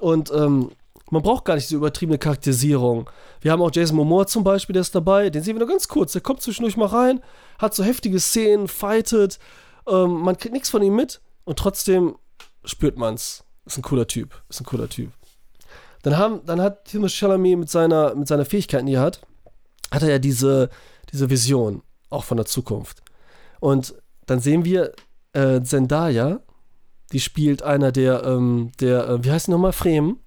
Und 0.00 0.30
ähm, 0.32 0.70
Man 1.14 1.22
braucht 1.22 1.44
gar 1.44 1.54
nicht 1.54 1.68
diese 1.68 1.76
übertriebene 1.76 2.18
Charakterisierung. 2.18 3.08
Wir 3.40 3.52
haben 3.52 3.62
auch 3.62 3.70
Jason 3.72 3.96
Momoa 3.96 4.26
zum 4.26 4.42
Beispiel, 4.42 4.72
der 4.72 4.80
ist 4.80 4.96
dabei. 4.96 5.30
Den 5.30 5.44
sehen 5.44 5.54
wir 5.54 5.60
nur 5.60 5.68
ganz 5.68 5.86
kurz. 5.86 6.10
Der 6.10 6.20
kommt 6.20 6.42
zwischendurch 6.42 6.76
mal 6.76 6.88
rein, 6.88 7.20
hat 7.60 7.72
so 7.72 7.84
heftige 7.84 8.18
Szenen, 8.18 8.66
fightet. 8.66 9.38
Ähm, 9.86 10.10
man 10.10 10.36
kriegt 10.36 10.52
nichts 10.52 10.70
von 10.70 10.82
ihm 10.82 10.96
mit 10.96 11.20
und 11.44 11.56
trotzdem 11.56 12.16
spürt 12.64 12.98
man's. 12.98 13.44
Ist 13.64 13.78
ein 13.78 13.82
cooler 13.82 14.08
Typ. 14.08 14.42
Ist 14.48 14.60
ein 14.60 14.64
cooler 14.64 14.88
Typ. 14.88 15.12
Dann, 16.02 16.18
haben, 16.18 16.40
dann 16.46 16.60
hat 16.60 16.88
Timothée 16.88 17.16
Chalamet 17.16 17.58
mit 17.58 17.70
seiner, 17.70 18.16
mit 18.16 18.26
seiner 18.26 18.44
Fähigkeiten, 18.44 18.86
die 18.86 18.94
er 18.94 19.02
hat, 19.02 19.20
hat 19.92 20.02
er 20.02 20.10
ja 20.10 20.18
diese, 20.18 20.68
diese 21.12 21.30
Vision, 21.30 21.82
auch 22.10 22.24
von 22.24 22.38
der 22.38 22.46
Zukunft. 22.46 23.02
Und 23.60 23.94
dann 24.26 24.40
sehen 24.40 24.64
wir 24.64 24.92
äh, 25.32 25.62
Zendaya, 25.62 26.40
die 27.12 27.20
spielt 27.20 27.62
einer 27.62 27.92
der, 27.92 28.24
ähm, 28.24 28.72
der 28.80 29.08
äh, 29.08 29.24
wie 29.24 29.30
heißt 29.30 29.46
die 29.46 29.52
nochmal, 29.52 29.72
Fremen, 29.72 30.18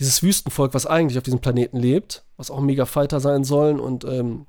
dieses 0.00 0.22
Wüstenvolk, 0.22 0.74
was 0.74 0.86
eigentlich 0.86 1.18
auf 1.18 1.24
diesem 1.24 1.40
Planeten 1.40 1.76
lebt, 1.76 2.24
was 2.36 2.50
auch 2.50 2.60
mega 2.60 2.86
Fighter 2.86 3.20
sein 3.20 3.44
sollen 3.44 3.78
und 3.78 4.04
ähm, 4.04 4.46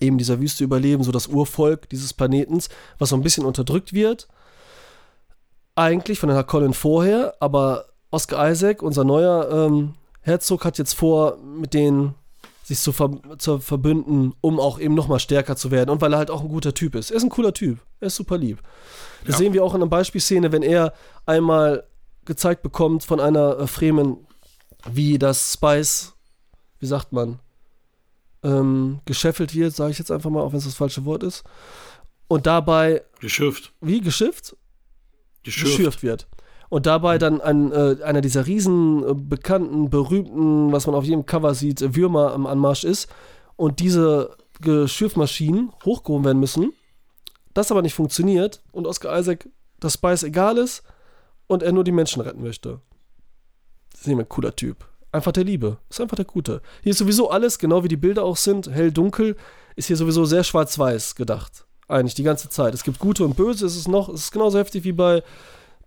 eben 0.00 0.18
dieser 0.18 0.40
Wüste 0.40 0.64
überleben, 0.64 1.04
so 1.04 1.12
das 1.12 1.28
Urvolk 1.28 1.88
dieses 1.88 2.12
Planetens, 2.12 2.68
was 2.98 3.10
so 3.10 3.16
ein 3.16 3.22
bisschen 3.22 3.46
unterdrückt 3.46 3.92
wird. 3.92 4.28
Eigentlich 5.76 6.18
von 6.18 6.28
der 6.28 6.42
Colin 6.44 6.74
vorher, 6.74 7.34
aber 7.40 7.86
Oscar 8.10 8.50
Isaac, 8.50 8.82
unser 8.82 9.04
neuer 9.04 9.48
ähm, 9.50 9.94
Herzog, 10.20 10.64
hat 10.64 10.76
jetzt 10.78 10.94
vor, 10.94 11.38
mit 11.38 11.72
denen 11.72 12.14
sich 12.64 12.80
zu, 12.80 12.92
ver 12.92 13.10
zu 13.38 13.58
verbünden, 13.58 14.34
um 14.40 14.58
auch 14.58 14.80
eben 14.80 14.94
nochmal 14.94 15.20
stärker 15.20 15.54
zu 15.54 15.70
werden 15.70 15.90
und 15.90 16.00
weil 16.00 16.12
er 16.14 16.18
halt 16.18 16.30
auch 16.30 16.40
ein 16.40 16.48
guter 16.48 16.74
Typ 16.74 16.94
ist. 16.94 17.10
Er 17.10 17.18
ist 17.18 17.22
ein 17.22 17.30
cooler 17.30 17.52
Typ, 17.52 17.78
er 18.00 18.08
ist 18.08 18.16
super 18.16 18.38
lieb. 18.38 18.60
Das 19.24 19.34
ja. 19.34 19.38
sehen 19.38 19.52
wir 19.52 19.62
auch 19.62 19.74
in 19.74 19.82
einer 19.82 19.90
Beispielszene, 19.90 20.50
wenn 20.50 20.62
er 20.62 20.94
einmal 21.26 21.84
gezeigt 22.24 22.62
bekommt 22.62 23.04
von 23.04 23.20
einer 23.20 23.58
äh, 23.58 23.66
Fremen, 23.66 24.26
wie 24.90 25.18
das 25.18 25.52
Spice, 25.54 26.14
wie 26.78 26.86
sagt 26.86 27.12
man, 27.12 27.40
ähm, 28.42 29.00
gescheffelt 29.04 29.54
wird, 29.54 29.74
sage 29.74 29.92
ich 29.92 29.98
jetzt 29.98 30.10
einfach 30.10 30.30
mal, 30.30 30.42
auch 30.42 30.52
wenn 30.52 30.58
es 30.58 30.64
das 30.64 30.74
falsche 30.74 31.04
Wort 31.04 31.22
ist. 31.22 31.44
Und 32.28 32.46
dabei. 32.46 33.02
Geschifft. 33.20 33.72
Wie? 33.80 34.00
Geschifft? 34.00 34.56
Geschürft. 35.42 35.76
Geschürft 35.76 36.02
wird. 36.02 36.26
Und 36.68 36.86
dabei 36.86 37.18
dann 37.18 37.40
ein, 37.40 37.72
äh, 37.72 37.96
einer 38.02 38.20
dieser 38.20 38.46
riesen, 38.46 39.06
äh, 39.06 39.14
bekannten, 39.14 39.90
berühmten, 39.90 40.72
was 40.72 40.86
man 40.86 40.94
auf 40.94 41.04
jedem 41.04 41.26
Cover 41.26 41.54
sieht, 41.54 41.94
Würmer 41.94 42.32
am 42.32 42.46
Anmarsch 42.46 42.84
ist. 42.84 43.08
Und 43.56 43.80
diese 43.80 44.36
Geschürfmaschinen 44.60 45.72
hochgehoben 45.84 46.24
werden 46.24 46.40
müssen. 46.40 46.72
Das 47.52 47.70
aber 47.70 47.82
nicht 47.82 47.94
funktioniert 47.94 48.62
und 48.72 48.86
Oscar 48.86 49.18
Isaac 49.18 49.48
das 49.78 49.94
Spice 49.94 50.24
egal 50.24 50.58
ist 50.58 50.82
und 51.46 51.62
er 51.62 51.72
nur 51.72 51.84
die 51.84 51.92
Menschen 51.92 52.22
retten 52.22 52.42
möchte. 52.42 52.80
Ist 54.06 54.12
ein 54.12 54.28
cooler 54.28 54.54
Typ. 54.54 54.84
Einfach 55.12 55.32
der 55.32 55.44
Liebe. 55.44 55.78
Ist 55.88 56.00
einfach 56.00 56.16
der 56.16 56.24
Gute. 56.24 56.60
Hier 56.82 56.90
ist 56.90 56.98
sowieso 56.98 57.30
alles, 57.30 57.58
genau 57.58 57.84
wie 57.84 57.88
die 57.88 57.96
Bilder 57.96 58.24
auch 58.24 58.36
sind, 58.36 58.68
hell, 58.68 58.90
dunkel, 58.90 59.36
ist 59.76 59.86
hier 59.86 59.96
sowieso 59.96 60.24
sehr 60.24 60.44
schwarz-weiß 60.44 61.14
gedacht. 61.14 61.66
Eigentlich 61.88 62.14
die 62.14 62.22
ganze 62.22 62.48
Zeit. 62.48 62.74
Es 62.74 62.84
gibt 62.84 62.98
Gute 62.98 63.24
und 63.24 63.36
Böse, 63.36 63.64
es 63.64 63.76
ist 63.76 63.88
noch, 63.88 64.08
es 64.08 64.24
ist 64.24 64.32
genauso 64.32 64.58
heftig 64.58 64.84
wie 64.84 64.92
bei, 64.92 65.22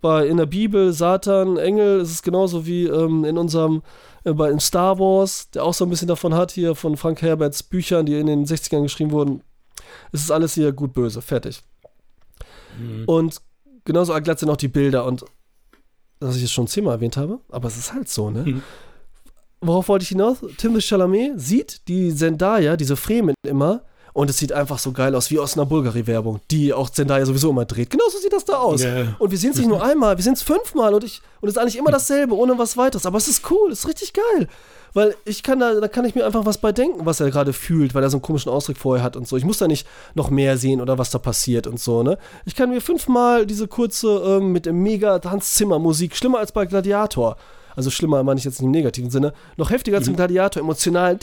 bei 0.00 0.26
in 0.26 0.36
der 0.36 0.46
Bibel, 0.46 0.92
Satan, 0.92 1.56
Engel, 1.58 2.00
es 2.00 2.10
ist 2.10 2.22
genauso 2.22 2.66
wie 2.66 2.86
ähm, 2.86 3.24
in 3.24 3.36
unserem, 3.36 3.82
äh, 4.24 4.32
bei 4.32 4.50
in 4.50 4.60
Star 4.60 4.98
Wars, 4.98 5.50
der 5.50 5.64
auch 5.64 5.74
so 5.74 5.84
ein 5.84 5.90
bisschen 5.90 6.08
davon 6.08 6.34
hat, 6.34 6.50
hier 6.50 6.74
von 6.74 6.96
Frank 6.96 7.22
Herberts 7.22 7.62
Büchern, 7.62 8.06
die 8.06 8.18
in 8.18 8.26
den 8.26 8.46
60ern 8.46 8.82
geschrieben 8.82 9.10
wurden. 9.10 9.42
Es 10.10 10.22
ist 10.22 10.30
alles 10.30 10.54
hier 10.54 10.72
gut 10.72 10.92
böse, 10.92 11.20
fertig. 11.22 11.62
Mhm. 12.78 13.04
Und 13.06 13.42
genauso 13.84 14.12
erklärt 14.12 14.38
sind 14.38 14.50
auch 14.50 14.56
die 14.56 14.68
Bilder 14.68 15.04
und 15.04 15.24
dass 16.20 16.36
ich 16.36 16.44
es 16.44 16.52
schon 16.52 16.66
zehnmal 16.66 16.94
erwähnt 16.94 17.16
habe, 17.16 17.40
aber 17.48 17.68
es 17.68 17.76
ist 17.76 17.92
halt 17.92 18.08
so, 18.08 18.30
ne? 18.30 18.44
Mhm. 18.44 18.62
Worauf 19.60 19.88
wollte 19.88 20.04
ich 20.04 20.10
hinaus? 20.10 20.38
Timothy 20.56 20.86
Chalamet 20.86 21.40
sieht 21.40 21.88
die 21.88 22.14
Zendaya, 22.14 22.76
diese 22.76 22.96
Fremen 22.96 23.34
immer, 23.44 23.82
und 24.12 24.30
es 24.30 24.38
sieht 24.38 24.52
einfach 24.52 24.78
so 24.78 24.90
geil 24.92 25.14
aus, 25.14 25.30
wie 25.30 25.38
aus 25.38 25.56
einer 25.56 25.66
Bulgari-Werbung, 25.66 26.40
die 26.50 26.72
auch 26.72 26.90
Zendaya 26.90 27.24
sowieso 27.24 27.50
immer 27.50 27.64
dreht. 27.64 27.90
Genauso 27.90 28.18
sieht 28.18 28.32
das 28.32 28.44
da 28.44 28.54
aus. 28.54 28.82
Yeah. 28.82 29.14
Und 29.18 29.30
wir 29.30 29.38
sehen 29.38 29.50
es 29.50 29.58
nicht 29.58 29.68
nur 29.68 29.82
einmal, 29.82 30.16
wir 30.16 30.24
sehen 30.24 30.32
es 30.32 30.42
fünfmal 30.42 30.92
und 30.94 31.04
ich, 31.04 31.22
und 31.40 31.48
es 31.48 31.54
ist 31.54 31.60
eigentlich 31.60 31.76
immer 31.76 31.92
dasselbe, 31.92 32.34
ohne 32.34 32.58
was 32.58 32.76
weiteres. 32.76 33.06
Aber 33.06 33.18
es 33.18 33.28
ist 33.28 33.48
cool, 33.50 33.70
es 33.70 33.80
ist 33.80 33.88
richtig 33.88 34.12
geil. 34.12 34.48
Weil 34.94 35.14
ich 35.24 35.42
kann 35.42 35.60
da, 35.60 35.80
da 35.80 35.88
kann 35.88 36.04
ich 36.04 36.14
mir 36.14 36.24
einfach 36.24 36.46
was 36.46 36.58
bei 36.58 36.72
denken, 36.72 37.06
was 37.06 37.20
er 37.20 37.30
gerade 37.30 37.52
fühlt, 37.52 37.94
weil 37.94 38.02
er 38.02 38.10
so 38.10 38.16
einen 38.16 38.22
komischen 38.22 38.50
Ausdruck 38.50 38.76
vorher 38.76 39.04
hat 39.04 39.16
und 39.16 39.28
so. 39.28 39.36
Ich 39.36 39.44
muss 39.44 39.58
da 39.58 39.68
nicht 39.68 39.86
noch 40.14 40.30
mehr 40.30 40.56
sehen 40.56 40.80
oder 40.80 40.98
was 40.98 41.10
da 41.10 41.18
passiert 41.18 41.66
und 41.66 41.78
so, 41.80 42.02
ne? 42.02 42.18
Ich 42.44 42.54
kann 42.54 42.70
mir 42.70 42.80
fünfmal 42.80 43.46
diese 43.46 43.68
kurze 43.68 44.08
ähm, 44.08 44.52
mit 44.52 44.66
dem 44.66 44.82
mega 44.82 45.20
Hans 45.24 45.54
Zimmer 45.54 45.78
Musik, 45.78 46.16
schlimmer 46.16 46.38
als 46.38 46.52
bei 46.52 46.66
Gladiator. 46.66 47.36
Also 47.76 47.90
schlimmer 47.90 48.24
meine 48.24 48.38
ich 48.38 48.44
jetzt 48.44 48.60
nicht 48.60 48.66
im 48.66 48.72
negativen 48.72 49.10
Sinne, 49.10 49.32
noch 49.56 49.70
heftiger 49.70 49.98
als 49.98 50.06
mhm. 50.06 50.14
im 50.14 50.16
Gladiator, 50.16 50.60
emotional, 50.60 51.18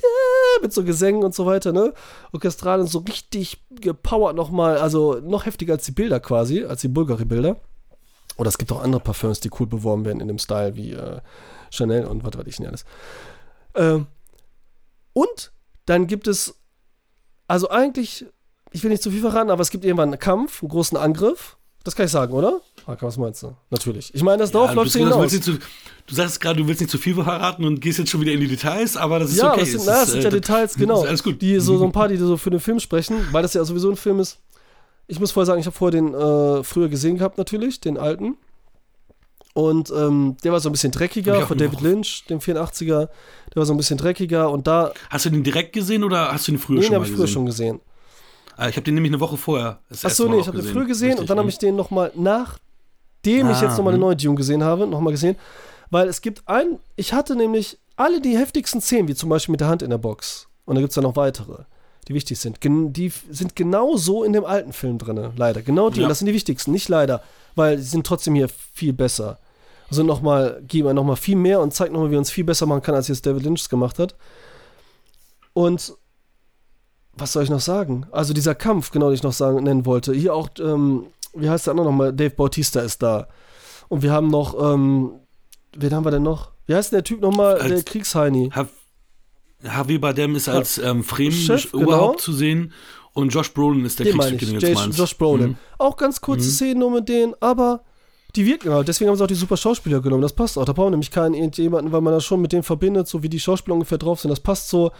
mit 0.61 0.71
so 0.71 0.85
Gesängen 0.85 1.23
und 1.23 1.35
so 1.35 1.45
weiter, 1.45 1.73
ne? 1.73 1.93
Orchestral 2.31 2.79
und 2.79 2.87
so 2.87 2.99
richtig 2.99 3.61
gepowert 3.69 4.37
nochmal, 4.37 4.77
also 4.77 5.19
noch 5.21 5.45
heftiger 5.45 5.73
als 5.73 5.83
die 5.85 5.91
Bilder 5.91 6.21
quasi, 6.21 6.63
als 6.63 6.79
die 6.79 6.87
Bulgari-Bilder. 6.87 7.57
Oder 8.37 8.47
es 8.49 8.57
gibt 8.57 8.71
auch 8.71 8.81
andere 8.81 9.01
Parfums, 9.01 9.39
die 9.39 9.49
cool 9.59 9.67
beworben 9.67 10.05
werden 10.05 10.21
in 10.21 10.27
dem 10.27 10.39
Style, 10.39 10.75
wie 10.75 10.93
äh, 10.93 11.19
Chanel 11.71 12.05
und 12.05 12.23
was 12.23 12.37
weiß 12.37 12.47
ich 12.47 12.59
nicht 12.59 12.69
alles. 12.69 12.85
Ähm, 13.75 14.07
und 15.13 15.51
dann 15.85 16.07
gibt 16.07 16.27
es, 16.27 16.55
also 17.47 17.69
eigentlich, 17.69 18.25
ich 18.71 18.83
will 18.83 18.89
nicht 18.89 19.03
zu 19.03 19.11
viel 19.11 19.21
verraten, 19.21 19.49
aber 19.49 19.61
es 19.61 19.69
gibt 19.69 19.85
irgendwann 19.85 20.09
einen 20.09 20.19
Kampf, 20.19 20.61
einen 20.61 20.69
großen 20.69 20.97
Angriff. 20.97 21.57
Das 21.83 21.95
kann 21.95 22.07
ich 22.07 22.11
sagen, 22.11 22.33
oder? 22.33 22.61
Haka, 22.87 23.05
was 23.05 23.17
meinst 23.17 23.43
du? 23.43 23.55
Natürlich. 23.69 24.13
Ich 24.13 24.23
meine, 24.23 24.39
das 24.39 24.51
Dorf 24.51 24.71
ja, 24.71 24.75
läuft 24.75 24.91
sich 24.91 25.03
hinaus. 25.03 25.31
Du, 25.31 25.59
du 26.07 26.15
sagst 26.15 26.41
gerade, 26.41 26.59
du 26.59 26.67
willst 26.67 26.81
nicht 26.81 26.89
zu 26.89 26.97
viel 26.97 27.13
verraten 27.13 27.63
und 27.63 27.79
gehst 27.79 27.99
jetzt 27.99 28.09
schon 28.09 28.21
wieder 28.21 28.31
in 28.31 28.39
die 28.39 28.47
Details, 28.47 28.97
aber 28.97 29.19
das 29.19 29.31
ist 29.31 29.37
ja, 29.37 29.51
okay. 29.51 29.59
Das 29.61 29.69
sind, 29.69 29.83
na, 29.85 29.91
das 29.93 30.11
sind 30.11 30.21
ja 30.21 30.29
äh, 30.29 30.31
Details, 30.31 30.73
genau. 30.77 31.03
alles 31.03 31.21
gut. 31.21 31.41
Die 31.41 31.59
so, 31.59 31.77
so 31.77 31.85
ein 31.85 31.91
paar, 31.91 32.07
die 32.09 32.17
so 32.17 32.37
für 32.37 32.49
den 32.49 32.59
Film 32.59 32.79
sprechen, 32.79 33.27
weil 33.31 33.43
das 33.43 33.53
ja 33.53 33.63
sowieso 33.63 33.89
ein 33.91 33.97
Film 33.97 34.19
ist. 34.19 34.39
Ich 35.07 35.19
muss 35.19 35.31
vorher 35.31 35.45
sagen, 35.45 35.59
ich 35.59 35.67
habe 35.67 35.75
vorher 35.75 36.01
den 36.01 36.13
äh, 36.15 36.63
früher 36.63 36.89
gesehen 36.89 37.17
gehabt, 37.17 37.37
natürlich, 37.37 37.79
den 37.79 37.99
alten. 37.99 38.35
Und 39.55 39.89
ähm, 39.89 40.35
der 40.43 40.51
war 40.51 40.59
so 40.59 40.67
ein 40.67 40.73
bisschen 40.73 40.91
dreckiger 40.91 41.47
von 41.47 41.57
David 41.57 41.79
Lynch, 41.79 42.25
dem 42.29 42.39
84er. 42.39 43.07
Der 43.07 43.55
war 43.55 43.65
so 43.65 43.73
ein 43.73 43.77
bisschen 43.77 43.97
dreckiger 43.97 44.51
und 44.51 44.67
da. 44.67 44.91
Hast 45.09 45.25
du 45.25 45.29
den 45.29 45.43
direkt 45.43 45.71
gesehen 45.71 46.03
oder 46.03 46.33
hast 46.33 46.49
du 46.49 46.51
ihn 46.51 46.57
früher 46.59 46.79
nee, 46.79 46.83
schon 46.83 46.91
den 46.91 46.99
mal 46.99 47.05
gesehen? 47.05 47.15
Den 47.15 47.23
habe 47.23 47.23
ich 47.23 47.29
früher 47.29 47.33
schon 47.33 47.45
gesehen. 47.45 47.79
Ah, 48.57 48.67
ich 48.67 48.75
habe 48.75 48.83
den 48.83 48.95
nämlich 48.95 49.13
eine 49.13 49.21
Woche 49.21 49.37
vorher. 49.37 49.79
Achso, 50.03 50.27
nee, 50.27 50.39
ich 50.39 50.47
habe 50.47 50.61
den 50.61 50.67
früher 50.69 50.83
gesehen 50.83 51.11
Richtig, 51.11 51.21
und 51.21 51.29
dann 51.29 51.39
habe 51.39 51.47
ich 51.47 51.57
den 51.57 51.77
nochmal, 51.77 52.11
nachdem 52.15 53.47
ah, 53.47 53.51
ich 53.51 53.61
jetzt 53.61 53.77
nochmal 53.77 53.93
den 53.93 54.01
neuen 54.01 54.17
Dune 54.17 54.35
gesehen 54.35 54.61
habe, 54.61 54.87
nochmal 54.87 55.13
gesehen. 55.13 55.37
Weil 55.89 56.09
es 56.09 56.19
gibt 56.19 56.43
ein, 56.49 56.79
ich 56.97 57.13
hatte 57.13 57.37
nämlich 57.37 57.77
alle 57.95 58.19
die 58.19 58.37
heftigsten 58.37 58.81
Szenen, 58.81 59.07
wie 59.07 59.15
zum 59.15 59.29
Beispiel 59.29 59.53
mit 59.53 59.61
der 59.61 59.69
Hand 59.69 59.83
in 59.83 59.89
der 59.89 59.97
Box. 59.97 60.49
Und 60.65 60.75
da 60.75 60.81
gibt 60.81 60.91
es 60.91 60.95
dann 60.95 61.05
noch 61.05 61.15
weitere, 61.15 61.63
die 62.09 62.13
wichtig 62.13 62.39
sind. 62.39 62.59
Gen 62.59 62.91
die 62.91 63.09
sind 63.29 63.55
genau 63.55 63.95
so 63.95 64.25
in 64.25 64.33
dem 64.33 64.43
alten 64.43 64.73
Film 64.73 64.97
drin, 64.97 65.31
leider. 65.37 65.61
Genau 65.61 65.89
die, 65.89 65.99
ja. 65.99 66.05
und 66.05 66.09
das 66.09 66.19
sind 66.19 66.27
die 66.27 66.33
wichtigsten, 66.33 66.71
nicht 66.71 66.89
leider, 66.89 67.21
weil 67.55 67.77
sie 67.77 67.89
sind 67.89 68.05
trotzdem 68.05 68.35
hier 68.35 68.49
viel 68.49 68.91
besser. 68.91 69.37
Also 69.89 70.03
nochmal, 70.03 70.61
geben 70.67 70.87
wir 70.89 70.93
nochmal 70.93 71.15
viel 71.15 71.35
mehr 71.35 71.59
und 71.59 71.73
zeigt 71.73 71.93
nochmal, 71.93 72.11
wie 72.11 72.17
uns 72.17 72.31
viel 72.31 72.43
besser 72.43 72.65
machen 72.65 72.81
kann, 72.81 72.95
als 72.95 73.07
jetzt 73.07 73.25
David 73.25 73.43
Lynch 73.43 73.61
es 73.61 73.69
gemacht 73.69 73.99
hat. 73.99 74.15
Und 75.53 75.93
was 77.13 77.33
soll 77.33 77.43
ich 77.43 77.49
noch 77.49 77.59
sagen? 77.61 78.07
Also 78.11 78.33
dieser 78.33 78.55
Kampf, 78.55 78.91
genau, 78.91 79.07
den 79.07 79.15
ich 79.15 79.23
noch 79.23 79.33
sagen, 79.33 79.63
nennen 79.63 79.85
wollte. 79.85 80.13
Hier 80.13 80.33
auch, 80.33 80.49
ähm, 80.59 81.05
wie 81.33 81.49
heißt 81.49 81.67
der 81.67 81.71
andere 81.71 81.87
nochmal? 81.87 82.13
Dave 82.13 82.31
Bautista 82.31 82.81
ist 82.81 83.01
da. 83.03 83.27
Und 83.87 84.01
wir 84.01 84.11
haben 84.11 84.27
noch, 84.27 84.59
ähm, 84.59 85.11
wen 85.75 85.93
haben 85.93 86.05
wir 86.05 86.11
denn 86.11 86.23
noch? 86.23 86.51
Wie 86.65 86.75
heißt 86.75 86.91
denn 86.91 86.97
der 86.97 87.03
Typ 87.03 87.21
nochmal? 87.21 87.59
Der 87.67 87.83
Kriegsheini. 87.83 88.51
Javier 89.63 90.01
Bardem 90.01 90.35
ist 90.35 90.49
als 90.49 90.77
ähm, 90.77 91.03
Fremen-Oberhaupt 91.03 92.17
genau. 92.17 92.19
zu 92.19 92.33
sehen 92.33 92.73
und 93.13 93.29
Josh 93.29 93.53
Brolin 93.53 93.85
ist 93.85 93.99
der 93.99 94.11
Kriegstyp, 94.11 94.39
den 94.39 94.59
du 94.59 94.67
jetzt 94.67 94.75
meinst. 94.75 94.99
Josh 94.99 95.17
Brolin. 95.17 95.51
Mhm. 95.51 95.57
Auch 95.77 95.95
ganz 95.95 96.19
kurze 96.21 96.47
mhm. 96.47 96.51
Szenen 96.51 96.79
nur 96.79 96.91
mit 96.91 97.09
denen, 97.09 97.33
aber 97.39 97.83
die 98.35 98.45
wirken 98.45 98.71
halt. 98.71 98.87
Deswegen 98.87 99.09
haben 99.09 99.17
sie 99.17 99.23
auch 99.23 99.27
die 99.27 99.35
super 99.35 99.57
Schauspieler 99.57 100.01
genommen. 100.01 100.21
Das 100.21 100.33
passt 100.33 100.57
auch. 100.57 100.65
Da 100.65 100.73
brauchen 100.73 100.91
nämlich 100.91 101.11
keinen 101.11 101.33
irgendjemanden, 101.33 101.91
weil 101.91 102.01
man 102.01 102.13
das 102.13 102.25
schon 102.25 102.41
mit 102.41 102.51
denen 102.51 102.63
verbindet, 102.63 103.07
so 103.07 103.23
wie 103.23 103.29
die 103.29 103.39
Schauspieler 103.39 103.73
ungefähr 103.73 103.97
drauf 103.97 104.19
sind. 104.19 104.29
Das 104.29 104.39
passt 104.39 104.69
so. 104.69 104.91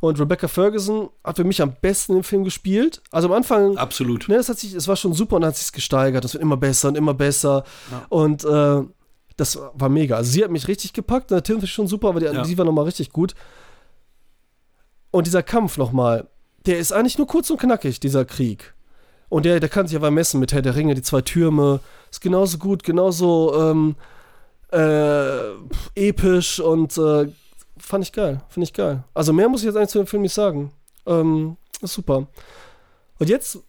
Und 0.00 0.18
Rebecca 0.18 0.48
Ferguson 0.48 1.08
hat 1.22 1.36
für 1.36 1.44
mich 1.44 1.62
am 1.62 1.74
besten 1.80 2.16
im 2.16 2.24
Film 2.24 2.44
gespielt. 2.44 3.02
Also 3.10 3.28
am 3.28 3.34
Anfang. 3.34 3.76
Absolut. 3.76 4.28
Ne, 4.28 4.36
das 4.36 4.48
hat 4.48 4.58
sich, 4.58 4.74
es 4.74 4.88
war 4.88 4.96
schon 4.96 5.12
super 5.12 5.36
und 5.36 5.44
hat 5.44 5.56
sich 5.56 5.70
gesteigert. 5.72 6.24
Das 6.24 6.34
wird 6.34 6.42
immer 6.42 6.56
besser 6.56 6.88
und 6.88 6.96
immer 6.96 7.14
besser. 7.14 7.64
Ja. 7.90 8.06
Und 8.08 8.44
äh, 8.44 8.82
das 9.36 9.58
war 9.74 9.88
mega. 9.88 10.16
Also 10.16 10.32
sie 10.32 10.42
hat 10.42 10.50
mich 10.50 10.66
richtig 10.68 10.92
gepackt. 10.92 11.30
Der 11.30 11.42
Tim 11.42 11.58
ist 11.58 11.70
schon 11.70 11.86
super, 11.86 12.08
aber 12.08 12.20
die, 12.20 12.26
ja. 12.26 12.42
die 12.42 12.58
war 12.58 12.64
nochmal 12.64 12.84
richtig 12.84 13.12
gut. 13.12 13.34
Und 15.12 15.26
dieser 15.26 15.42
Kampf 15.42 15.78
nochmal, 15.78 16.28
der 16.66 16.78
ist 16.78 16.92
eigentlich 16.92 17.18
nur 17.18 17.26
kurz 17.26 17.50
und 17.50 17.60
knackig, 17.60 18.00
dieser 18.00 18.24
Krieg. 18.24 18.74
Und 19.30 19.44
der, 19.44 19.60
der 19.60 19.68
kann 19.68 19.86
sich 19.86 19.96
aber 19.96 20.10
messen 20.10 20.40
mit 20.40 20.52
Herr 20.52 20.60
der 20.60 20.74
Ringe, 20.74 20.94
die 20.94 21.02
zwei 21.02 21.22
Türme. 21.22 21.80
Ist 22.10 22.20
genauso 22.20 22.58
gut, 22.58 22.82
genauso 22.82 23.54
ähm, 23.58 23.96
äh, 24.72 25.52
episch 25.94 26.60
und 26.60 26.98
äh, 26.98 27.32
fand 27.78 28.04
ich 28.04 28.12
geil. 28.12 28.42
Finde 28.48 28.64
ich 28.64 28.72
geil. 28.72 29.04
Also 29.14 29.32
mehr 29.32 29.48
muss 29.48 29.60
ich 29.60 29.66
jetzt 29.66 29.76
eigentlich 29.76 29.90
zu 29.90 29.98
dem 29.98 30.08
Film 30.08 30.22
nicht 30.22 30.34
sagen. 30.34 30.72
Ähm, 31.06 31.56
ist 31.80 31.94
super. 31.94 32.26
Und 33.18 33.28
jetzt 33.28 33.60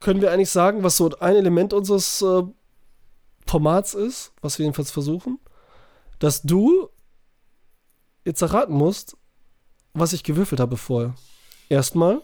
können 0.00 0.20
wir 0.20 0.32
eigentlich 0.32 0.50
sagen, 0.50 0.82
was 0.82 0.96
so 0.96 1.10
ein 1.20 1.36
Element 1.36 1.72
unseres 1.72 2.20
äh, 2.22 2.42
Formats 3.46 3.94
ist, 3.94 4.32
was 4.42 4.58
wir 4.58 4.64
jedenfalls 4.64 4.90
versuchen, 4.90 5.38
dass 6.18 6.42
du 6.42 6.88
jetzt 8.24 8.42
erraten 8.42 8.74
musst, 8.74 9.16
was 9.94 10.12
ich 10.12 10.24
gewürfelt 10.24 10.60
habe 10.60 10.76
vorher. 10.76 11.14
Erstmal, 11.68 12.22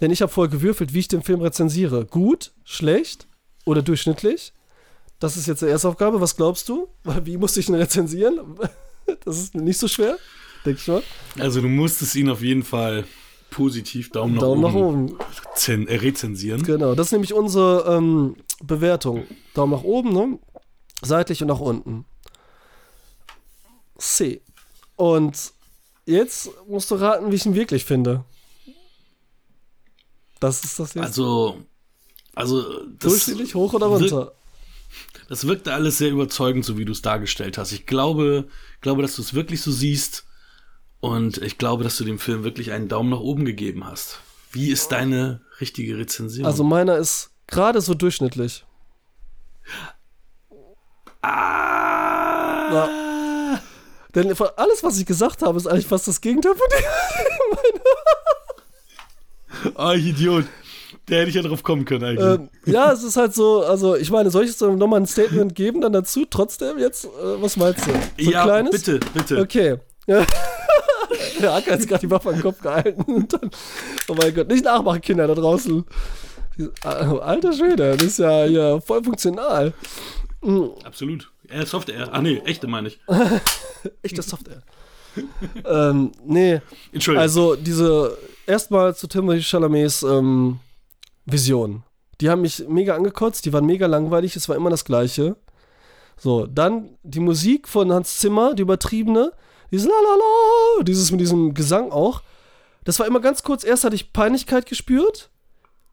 denn 0.00 0.10
ich 0.10 0.22
habe 0.22 0.32
vorher 0.32 0.50
gewürfelt, 0.50 0.94
wie 0.94 1.00
ich 1.00 1.08
den 1.08 1.22
Film 1.22 1.40
rezensiere. 1.40 2.06
Gut, 2.06 2.52
schlecht 2.64 3.26
oder 3.64 3.82
durchschnittlich. 3.82 4.52
Das 5.18 5.36
ist 5.36 5.46
jetzt 5.46 5.62
die 5.62 5.66
erste 5.66 5.88
Aufgabe. 5.88 6.20
Was 6.20 6.36
glaubst 6.36 6.68
du? 6.68 6.88
Wie 7.24 7.36
musste 7.36 7.60
ich 7.60 7.68
ihn 7.68 7.74
rezensieren? 7.74 8.58
Das 9.24 9.38
ist 9.38 9.54
nicht 9.54 9.78
so 9.78 9.88
schwer, 9.88 10.18
denke 10.66 10.80
ich 10.82 10.86
mal. 10.86 11.02
Also 11.38 11.62
du 11.62 11.68
musstest 11.68 12.14
ihn 12.14 12.28
auf 12.28 12.42
jeden 12.42 12.62
Fall 12.62 13.06
positiv 13.48 14.10
Daumen 14.10 14.34
nach 14.34 14.42
Daumen 14.42 14.64
oben, 14.64 15.06
nach 15.06 15.18
oben. 15.72 15.86
äh, 15.88 15.96
rezensieren. 15.96 16.62
Genau, 16.62 16.94
das 16.94 17.06
ist 17.06 17.12
nämlich 17.12 17.32
unsere 17.32 17.96
ähm, 17.96 18.36
Bewertung. 18.62 19.24
Daumen 19.54 19.72
nach 19.72 19.82
oben, 19.82 20.12
ne? 20.12 20.38
Seitlich 21.00 21.40
und 21.40 21.48
nach 21.48 21.60
unten. 21.60 22.04
C. 23.96 24.42
Und 24.96 25.52
jetzt 26.04 26.50
musst 26.68 26.90
du 26.90 26.96
raten, 26.96 27.30
wie 27.32 27.36
ich 27.36 27.46
ihn 27.46 27.54
wirklich 27.54 27.86
finde. 27.86 28.24
Das 30.40 30.64
ist 30.64 30.78
das 30.78 30.94
jetzt. 30.94 31.04
Also, 31.04 31.64
also 32.34 32.84
das, 32.98 33.10
Durchschnittlich 33.12 33.54
hoch 33.54 33.72
oder 33.74 33.90
wirkt- 33.90 34.12
runter? 34.12 34.32
Das 35.28 35.46
wirkte 35.46 35.74
alles 35.74 35.98
sehr 35.98 36.10
überzeugend, 36.10 36.64
so 36.64 36.78
wie 36.78 36.84
du 36.86 36.92
es 36.92 37.02
dargestellt 37.02 37.58
hast. 37.58 37.72
Ich 37.72 37.84
glaube, 37.86 38.48
glaube, 38.80 39.02
dass 39.02 39.16
du 39.16 39.22
es 39.22 39.34
wirklich 39.34 39.60
so 39.60 39.70
siehst 39.70 40.24
und 41.00 41.38
ich 41.38 41.58
glaube, 41.58 41.84
dass 41.84 41.96
du 41.98 42.04
dem 42.04 42.18
Film 42.18 42.44
wirklich 42.44 42.72
einen 42.72 42.88
Daumen 42.88 43.10
nach 43.10 43.20
oben 43.20 43.44
gegeben 43.44 43.84
hast. 43.84 44.20
Wie 44.52 44.70
ist 44.70 44.90
deine 44.92 45.42
richtige 45.60 45.98
Rezension? 45.98 46.46
Also 46.46 46.64
meiner 46.64 46.96
ist 46.96 47.30
gerade 47.46 47.80
so 47.82 47.92
durchschnittlich. 47.94 48.64
ah, 51.22 52.88
Denn 54.14 54.34
von 54.34 54.48
alles, 54.56 54.82
was 54.82 54.98
ich 54.98 55.04
gesagt 55.06 55.42
habe, 55.42 55.58
ist 55.58 55.66
eigentlich 55.66 55.86
fast 55.86 56.08
das 56.08 56.20
Gegenteil 56.22 56.54
von 56.54 56.66
dem. 56.70 56.84
oh, 59.74 59.92
ich 59.92 60.06
Idiot. 60.06 60.44
Der 61.08 61.20
hätte 61.20 61.30
ich 61.30 61.36
ja 61.36 61.42
drauf 61.42 61.62
kommen 61.62 61.84
können 61.84 62.04
eigentlich. 62.04 62.40
ähm, 62.40 62.50
ja, 62.66 62.92
es 62.92 63.02
ist 63.02 63.16
halt 63.16 63.34
so, 63.34 63.62
also 63.62 63.96
ich 63.96 64.10
meine, 64.10 64.30
soll 64.30 64.44
ich 64.44 64.50
jetzt 64.50 64.60
nochmal 64.60 65.00
ein 65.00 65.06
Statement 65.06 65.54
geben 65.54 65.80
dann 65.80 65.92
dazu? 65.92 66.26
Trotzdem 66.28 66.78
jetzt, 66.78 67.06
äh, 67.06 67.08
was 67.40 67.56
meinst 67.56 67.86
du? 67.86 67.92
So 68.22 68.30
ja, 68.30 68.42
ein 68.42 68.46
kleines? 68.46 68.70
bitte, 68.70 69.00
bitte. 69.14 69.40
Okay. 69.40 69.76
Ja. 70.06 70.24
Der 71.40 71.52
Acker 71.52 71.72
hat 71.72 71.80
jetzt 71.80 71.88
gerade 71.88 72.00
die 72.00 72.10
Waffe 72.10 72.30
am 72.30 72.40
Kopf 72.40 72.62
gehalten. 72.62 73.02
Und 73.12 73.30
dann, 73.30 73.50
oh 74.08 74.14
mein 74.14 74.34
Gott, 74.34 74.48
nicht 74.48 74.64
nachmachen, 74.64 75.02
Kinder 75.02 75.26
da 75.26 75.34
draußen. 75.34 75.84
Ah, 76.82 77.18
Alter 77.18 77.52
Schwede, 77.52 77.94
das 77.94 78.06
ist 78.06 78.18
ja, 78.18 78.46
ja 78.46 78.80
voll 78.80 79.04
funktional. 79.04 79.74
Absolut. 80.84 81.30
Äh, 81.48 81.66
Software. 81.66 82.08
Ah, 82.12 82.22
nee, 82.22 82.40
echte 82.44 82.66
meine 82.66 82.88
ich. 82.88 83.00
Echte 84.02 84.22
Software. 84.22 84.62
ähm, 85.64 86.12
nee, 86.24 86.60
Entschuldigung. 86.92 87.22
also 87.22 87.56
diese, 87.56 88.16
erstmal 88.48 88.96
zu 88.96 89.06
Timothy 89.06 89.42
Chalamets 89.42 90.02
ähm, 90.02 90.58
Vision. 91.26 91.82
Die 92.20 92.30
haben 92.30 92.42
mich 92.42 92.64
mega 92.68 92.96
angekotzt, 92.96 93.44
die 93.44 93.52
waren 93.52 93.66
mega 93.66 93.86
langweilig, 93.86 94.34
es 94.34 94.48
war 94.48 94.56
immer 94.56 94.70
das 94.70 94.84
Gleiche. 94.84 95.36
So, 96.16 96.46
dann 96.46 96.96
die 97.04 97.20
Musik 97.20 97.68
von 97.68 97.92
Hans 97.92 98.18
Zimmer, 98.18 98.54
die 98.54 98.62
übertriebene, 98.62 99.32
dieses 99.70 99.86
Lalala, 99.86 100.82
dieses 100.82 101.12
mit 101.12 101.20
diesem 101.20 101.54
Gesang 101.54 101.92
auch. 101.92 102.22
Das 102.84 102.98
war 102.98 103.06
immer 103.06 103.20
ganz 103.20 103.42
kurz, 103.42 103.62
erst 103.62 103.84
hatte 103.84 103.94
ich 103.94 104.12
Peinlichkeit 104.12 104.66
gespürt 104.66 105.30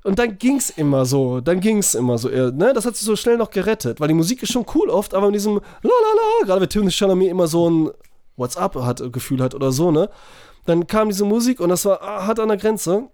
und 0.03 0.17
dann 0.17 0.39
ging's 0.39 0.71
immer 0.71 1.05
so, 1.05 1.41
dann 1.41 1.59
ging's 1.59 1.93
immer 1.93 2.17
so, 2.17 2.29
ne? 2.29 2.71
Das 2.73 2.85
hat 2.85 2.95
sich 2.95 3.05
so 3.05 3.15
schnell 3.15 3.37
noch 3.37 3.51
gerettet, 3.51 3.99
weil 3.99 4.07
die 4.07 4.13
Musik 4.13 4.41
ist 4.41 4.51
schon 4.51 4.65
cool 4.73 4.89
oft, 4.89 5.13
aber 5.13 5.27
mit 5.27 5.35
diesem 5.35 5.59
Lalala, 5.83 6.45
gerade 6.45 6.61
wenn 6.61 6.69
Timothy 6.69 6.91
Chalamet 6.95 7.29
immer 7.29 7.47
so 7.47 7.69
ein 7.69 7.91
WhatsApp 8.37 8.75
hat, 8.75 9.13
Gefühl 9.13 9.41
hat 9.41 9.53
oder 9.53 9.71
so, 9.71 9.91
ne? 9.91 10.09
Dann 10.65 10.87
kam 10.87 11.09
diese 11.09 11.25
Musik 11.25 11.59
und 11.59 11.69
das 11.69 11.85
war 11.85 12.01
ah, 12.01 12.25
hart 12.25 12.39
an 12.39 12.49
der 12.49 12.57
Grenze. 12.57 13.09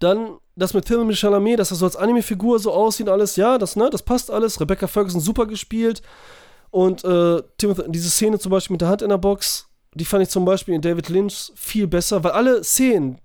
Dann 0.00 0.38
das 0.56 0.74
mit 0.74 0.84
Timothy 0.84 1.14
Chalamet, 1.14 1.58
dass 1.58 1.70
er 1.70 1.76
so 1.76 1.86
als 1.86 1.96
Anime-Figur 1.96 2.58
so 2.58 2.72
aussieht, 2.72 3.08
alles, 3.08 3.36
ja, 3.36 3.56
das, 3.58 3.76
ne, 3.76 3.88
das 3.90 4.02
passt 4.02 4.30
alles. 4.30 4.60
Rebecca 4.60 4.86
Ferguson 4.86 5.20
super 5.20 5.46
gespielt. 5.46 6.02
Und 6.70 7.04
äh, 7.04 7.42
Timothy, 7.58 7.84
diese 7.88 8.10
Szene 8.10 8.38
zum 8.38 8.50
Beispiel 8.50 8.74
mit 8.74 8.80
der 8.80 8.88
Hand 8.88 9.02
in 9.02 9.10
der 9.10 9.18
Box, 9.18 9.68
die 9.94 10.04
fand 10.04 10.22
ich 10.22 10.30
zum 10.30 10.44
Beispiel 10.44 10.74
in 10.74 10.80
David 10.80 11.08
Lynch 11.08 11.52
viel 11.54 11.86
besser, 11.86 12.24
weil 12.24 12.32
alle 12.32 12.64
Szenen, 12.64 13.20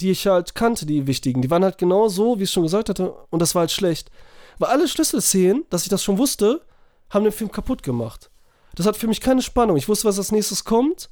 die 0.00 0.10
ich 0.10 0.26
halt 0.26 0.54
kannte, 0.54 0.86
die 0.86 1.06
wichtigen, 1.06 1.42
die 1.42 1.50
waren 1.50 1.64
halt 1.64 1.78
genau 1.78 2.08
so, 2.08 2.38
wie 2.38 2.44
ich 2.44 2.50
schon 2.50 2.62
gesagt 2.62 2.88
hatte, 2.88 3.12
und 3.30 3.40
das 3.40 3.54
war 3.54 3.60
halt 3.60 3.72
schlecht. 3.72 4.10
Weil 4.58 4.70
alle 4.70 4.88
Schlüsselszenen, 4.88 5.64
dass 5.68 5.82
ich 5.82 5.88
das 5.88 6.02
schon 6.02 6.18
wusste, 6.18 6.62
haben 7.10 7.24
den 7.24 7.32
Film 7.32 7.50
kaputt 7.50 7.82
gemacht. 7.82 8.30
Das 8.74 8.86
hat 8.86 8.96
für 8.96 9.08
mich 9.08 9.20
keine 9.20 9.42
Spannung. 9.42 9.76
Ich 9.76 9.88
wusste, 9.88 10.06
was 10.06 10.18
als 10.18 10.32
nächstes 10.32 10.64
kommt, 10.64 11.10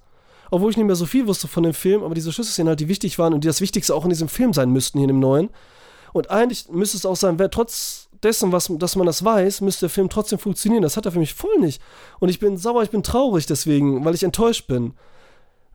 obwohl 0.51 0.71
ich 0.71 0.77
nicht 0.77 0.87
mehr 0.87 0.97
so 0.97 1.07
viel 1.07 1.27
wusste 1.27 1.49
von 1.49 1.63
dem 1.63 1.75
Film, 1.75 2.03
aber 2.03 2.15
diese 2.15 2.33
Schlüsselszenen 2.33 2.69
halt, 2.69 2.81
die 2.81 2.89
wichtig 2.89 3.19
waren 3.19 3.35
und 3.35 3.45
die 3.45 3.49
das 3.49 3.61
Wichtigste 3.61 3.95
auch 3.95 4.05
in 4.05 4.11
diesem 4.11 4.29
Film 4.29 4.53
sein 4.53 4.71
müssten, 4.71 4.99
hier 4.99 5.05
in 5.05 5.15
dem 5.15 5.21
neuen. 5.21 5.51
Und 6.13 6.31
eigentlich 6.31 6.69
müsste 6.69 6.97
es 6.97 7.07
auch 7.07 7.17
sein, 7.17 7.39
wer 7.39 7.51
trotz 7.51 8.09
dessen, 8.23 8.53
was, 8.53 8.71
dass 8.79 8.97
man 8.97 9.07
das 9.07 9.25
weiß, 9.25 9.61
müsste 9.61 9.87
der 9.87 9.91
Film 9.91 10.09
trotzdem 10.09 10.39
funktionieren. 10.39 10.83
Das 10.83 10.97
hat 10.97 11.07
er 11.07 11.13
für 11.13 11.19
mich 11.19 11.35
voll 11.35 11.59
nicht. 11.59 11.81
Und 12.21 12.29
ich 12.29 12.39
bin 12.39 12.57
sauer, 12.57 12.83
ich 12.83 12.91
bin 12.91 13.03
traurig 13.03 13.47
deswegen, 13.47 14.05
weil 14.05 14.15
ich 14.15 14.23
enttäuscht 14.23 14.67
bin. 14.67 14.95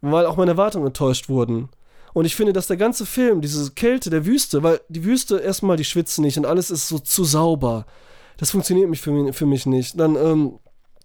Weil 0.02 0.26
auch 0.26 0.38
meine 0.38 0.52
Erwartungen 0.52 0.88
enttäuscht 0.88 1.30
wurden. 1.30 1.70
Und 2.14 2.26
ich 2.26 2.36
finde, 2.36 2.54
dass 2.54 2.68
der 2.68 2.78
ganze 2.78 3.06
Film, 3.06 3.42
diese 3.42 3.72
Kälte 3.72 4.10
der 4.10 4.26
Wüste, 4.26 4.64
weil 4.64 4.82
die 4.90 5.04
Wüste 5.04 5.38
erstmal, 5.38 5.78
die 5.78 5.86
schwitzen 5.86 6.24
nicht 6.24 6.38
und 6.38 6.46
alles 6.46 6.72
ist 6.72 6.88
so 6.88 7.00
zu 7.00 7.24
sauber. 7.24 7.86
Das 8.38 8.52
funktioniert 8.52 8.90
mich 8.90 9.02
für, 9.02 9.12
mich, 9.12 9.36
für 9.36 9.46
mich 9.46 9.66
nicht. 9.66 10.00
Dann, 10.00 10.16
ähm, 10.16 10.60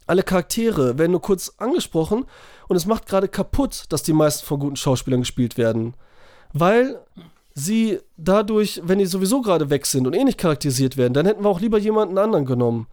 alle 0.07 0.23
Charaktere 0.23 0.99
werden 0.99 1.13
nur 1.13 1.23
kurz 1.23 1.55
angesprochen 1.59 2.27
und 2.69 2.77
es 2.77 2.87
macht 2.87 3.07
gerade 3.07 3.29
kaputt, 3.29 3.85
dass 3.89 4.03
die 4.03 4.13
meisten 4.13 4.47
von 4.47 4.61
guten 4.61 4.77
Schauspielern 4.77 5.21
gespielt 5.21 5.57
werden. 5.57 5.95
Weil 6.53 7.01
sie 7.55 8.01
dadurch, 8.17 8.81
wenn 8.85 8.99
die 8.99 9.07
sowieso 9.07 9.41
gerade 9.41 9.71
weg 9.71 9.87
sind 9.87 10.07
und 10.07 10.15
eh 10.15 10.25
nicht 10.25 10.39
charakterisiert 10.39 10.97
werden, 10.97 11.15
dann 11.15 11.27
hätten 11.27 11.43
wir 11.43 11.49
auch 11.49 11.61
lieber 11.61 11.79
jemanden 11.79 12.19
anderen 12.19 12.45
genommen. 12.45 12.87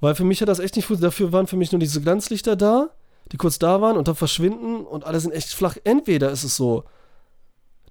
Weil 0.00 0.14
für 0.14 0.24
mich 0.24 0.40
hat 0.40 0.48
das 0.48 0.58
echt 0.58 0.76
nicht 0.76 0.86
funktioniert. 0.86 1.12
Dafür 1.12 1.32
waren 1.32 1.46
für 1.46 1.56
mich 1.56 1.72
nur 1.72 1.78
diese 1.78 2.00
Glanzlichter 2.00 2.56
da, 2.56 2.90
die 3.32 3.36
kurz 3.36 3.58
da 3.58 3.80
waren 3.80 3.96
und 3.96 4.06
dann 4.06 4.14
verschwinden 4.14 4.84
und 4.84 5.04
alle 5.04 5.20
sind 5.20 5.32
echt 5.32 5.48
flach. 5.48 5.76
Entweder 5.84 6.30
ist 6.30 6.44
es 6.44 6.56
so, 6.56 6.84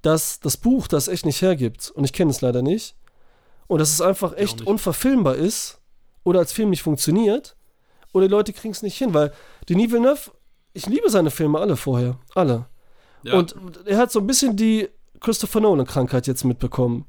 dass 0.02 0.40
das 0.40 0.58
Buch 0.58 0.88
das 0.88 1.08
echt 1.08 1.26
nicht 1.26 1.42
hergibt 1.42 1.92
und 1.92 2.04
ich 2.04 2.14
kenne 2.14 2.32
es 2.32 2.42
leider 2.42 2.62
nicht 2.62 2.96
und 3.68 3.80
dass 3.80 3.90
es 3.90 4.02
einfach 4.02 4.38
echt 4.38 4.62
unverfilmbar 4.62 5.36
ist 5.36 5.80
oder 6.24 6.40
als 6.40 6.54
Film 6.54 6.70
nicht 6.70 6.84
funktioniert 6.84 7.56
oder 8.14 8.28
die 8.28 8.32
Leute 8.32 8.54
kriegen 8.54 8.72
es 8.72 8.82
nicht 8.82 8.98
hin, 8.98 9.14
weil 9.14 9.34
Denis 9.68 9.92
Villeneuve, 9.92 10.32
ich 10.74 10.86
liebe 10.86 11.10
seine 11.10 11.32
Filme 11.32 11.60
alle 11.60 11.76
vorher, 11.76 12.18
alle. 12.36 12.66
ja. 13.24 13.34
Und 13.34 13.56
er 13.86 13.98
hat 13.98 14.12
so 14.12 14.20
ein 14.20 14.28
bisschen 14.28 14.56
die 14.56 14.90
Christopher 15.20 15.60
Nolan-Krankheit 15.60 16.28
jetzt 16.28 16.44
mitbekommen. 16.44 17.06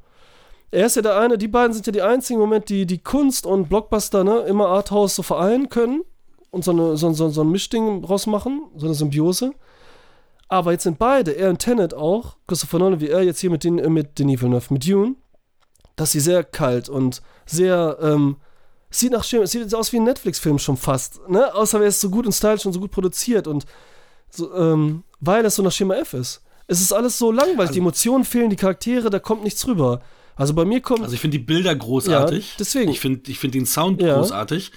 Er 0.70 0.86
ist 0.86 0.96
ja 0.96 1.02
der 1.02 1.18
eine, 1.18 1.38
die 1.38 1.48
beiden 1.48 1.72
sind 1.72 1.86
ja 1.86 1.92
die 1.92 2.02
einzigen 2.02 2.40
im 2.40 2.48
Moment, 2.48 2.68
die 2.68 2.86
die 2.86 2.98
Kunst 2.98 3.46
und 3.46 3.68
Blockbuster 3.68 4.24
ne, 4.24 4.40
immer 4.40 4.68
Arthouse 4.68 5.14
so 5.14 5.22
vereinen 5.22 5.68
können 5.68 6.02
und 6.50 6.64
so, 6.64 6.72
eine, 6.72 6.96
so, 6.96 7.12
so, 7.12 7.28
so 7.28 7.42
ein 7.42 7.50
Mischding 7.50 8.02
draus 8.02 8.26
machen, 8.26 8.62
so 8.76 8.86
eine 8.86 8.94
Symbiose. 8.94 9.52
Aber 10.48 10.72
jetzt 10.72 10.84
sind 10.84 10.98
beide, 10.98 11.32
er 11.32 11.50
und 11.50 11.58
Tenet 11.58 11.94
auch, 11.94 12.36
Christopher 12.46 12.78
Nolan 12.78 13.00
wie 13.00 13.08
er, 13.08 13.22
jetzt 13.22 13.40
hier 13.40 13.50
mit, 13.50 13.64
den, 13.64 13.78
äh, 13.78 13.88
mit 13.88 14.18
Denis 14.18 14.40
Villeneuve, 14.40 14.72
mit 14.72 14.86
Dune, 14.86 15.16
dass 15.96 16.12
sie 16.12 16.20
sehr 16.20 16.44
kalt 16.44 16.88
und 16.88 17.22
sehr, 17.46 17.98
ähm, 18.00 18.36
sieht 18.98 19.12
nach 19.12 19.24
es 19.32 19.50
sieht 19.50 19.74
aus 19.74 19.92
wie 19.92 19.96
ein 19.98 20.04
Netflix-Film 20.04 20.58
schon 20.58 20.76
fast, 20.76 21.20
ne? 21.28 21.54
Außer 21.54 21.80
er 21.80 21.88
ist 21.88 22.00
so 22.00 22.10
gut 22.10 22.26
und 22.26 22.32
stylisch 22.32 22.64
und 22.66 22.72
so 22.72 22.80
gut 22.80 22.90
produziert 22.90 23.46
und 23.46 23.66
so, 24.30 24.54
ähm, 24.54 25.02
weil 25.20 25.44
es 25.44 25.56
so 25.56 25.62
nach 25.62 25.72
Schema 25.72 25.94
F 25.96 26.14
ist. 26.14 26.42
Es 26.66 26.80
ist 26.80 26.92
alles 26.92 27.18
so 27.18 27.30
langweilig, 27.30 27.72
die 27.72 27.78
Emotionen 27.78 28.24
fehlen, 28.24 28.50
die 28.50 28.56
Charaktere, 28.56 29.10
da 29.10 29.18
kommt 29.18 29.44
nichts 29.44 29.66
rüber. 29.66 30.00
Also 30.36 30.54
bei 30.54 30.64
mir 30.64 30.80
kommt. 30.80 31.02
Also 31.02 31.14
ich 31.14 31.20
finde 31.20 31.38
die 31.38 31.44
Bilder 31.44 31.74
großartig. 31.74 32.48
Ja, 32.48 32.54
deswegen. 32.58 32.90
Ich 32.90 33.00
finde 33.00 33.30
ich 33.30 33.38
find 33.38 33.54
den 33.54 33.66
Sound 33.66 34.00
Ja. 34.02 34.16
großartig. 34.16 34.72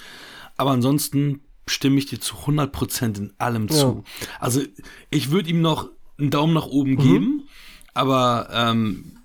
Aber 0.57 0.71
ansonsten 0.71 1.41
stimme 1.67 1.97
ich 1.97 2.05
dir 2.05 2.19
zu 2.19 2.35
100% 2.45 3.17
in 3.17 3.33
allem 3.39 3.67
zu. 3.69 4.03
Also 4.39 4.61
ich 5.09 5.31
würde 5.31 5.49
ihm 5.49 5.61
noch 5.61 5.89
einen 6.19 6.29
Daumen 6.29 6.53
nach 6.53 6.67
oben 6.67 6.91
Mhm. 6.91 6.97
geben, 6.97 7.49
aber 7.93 8.49
ähm, 8.51 9.16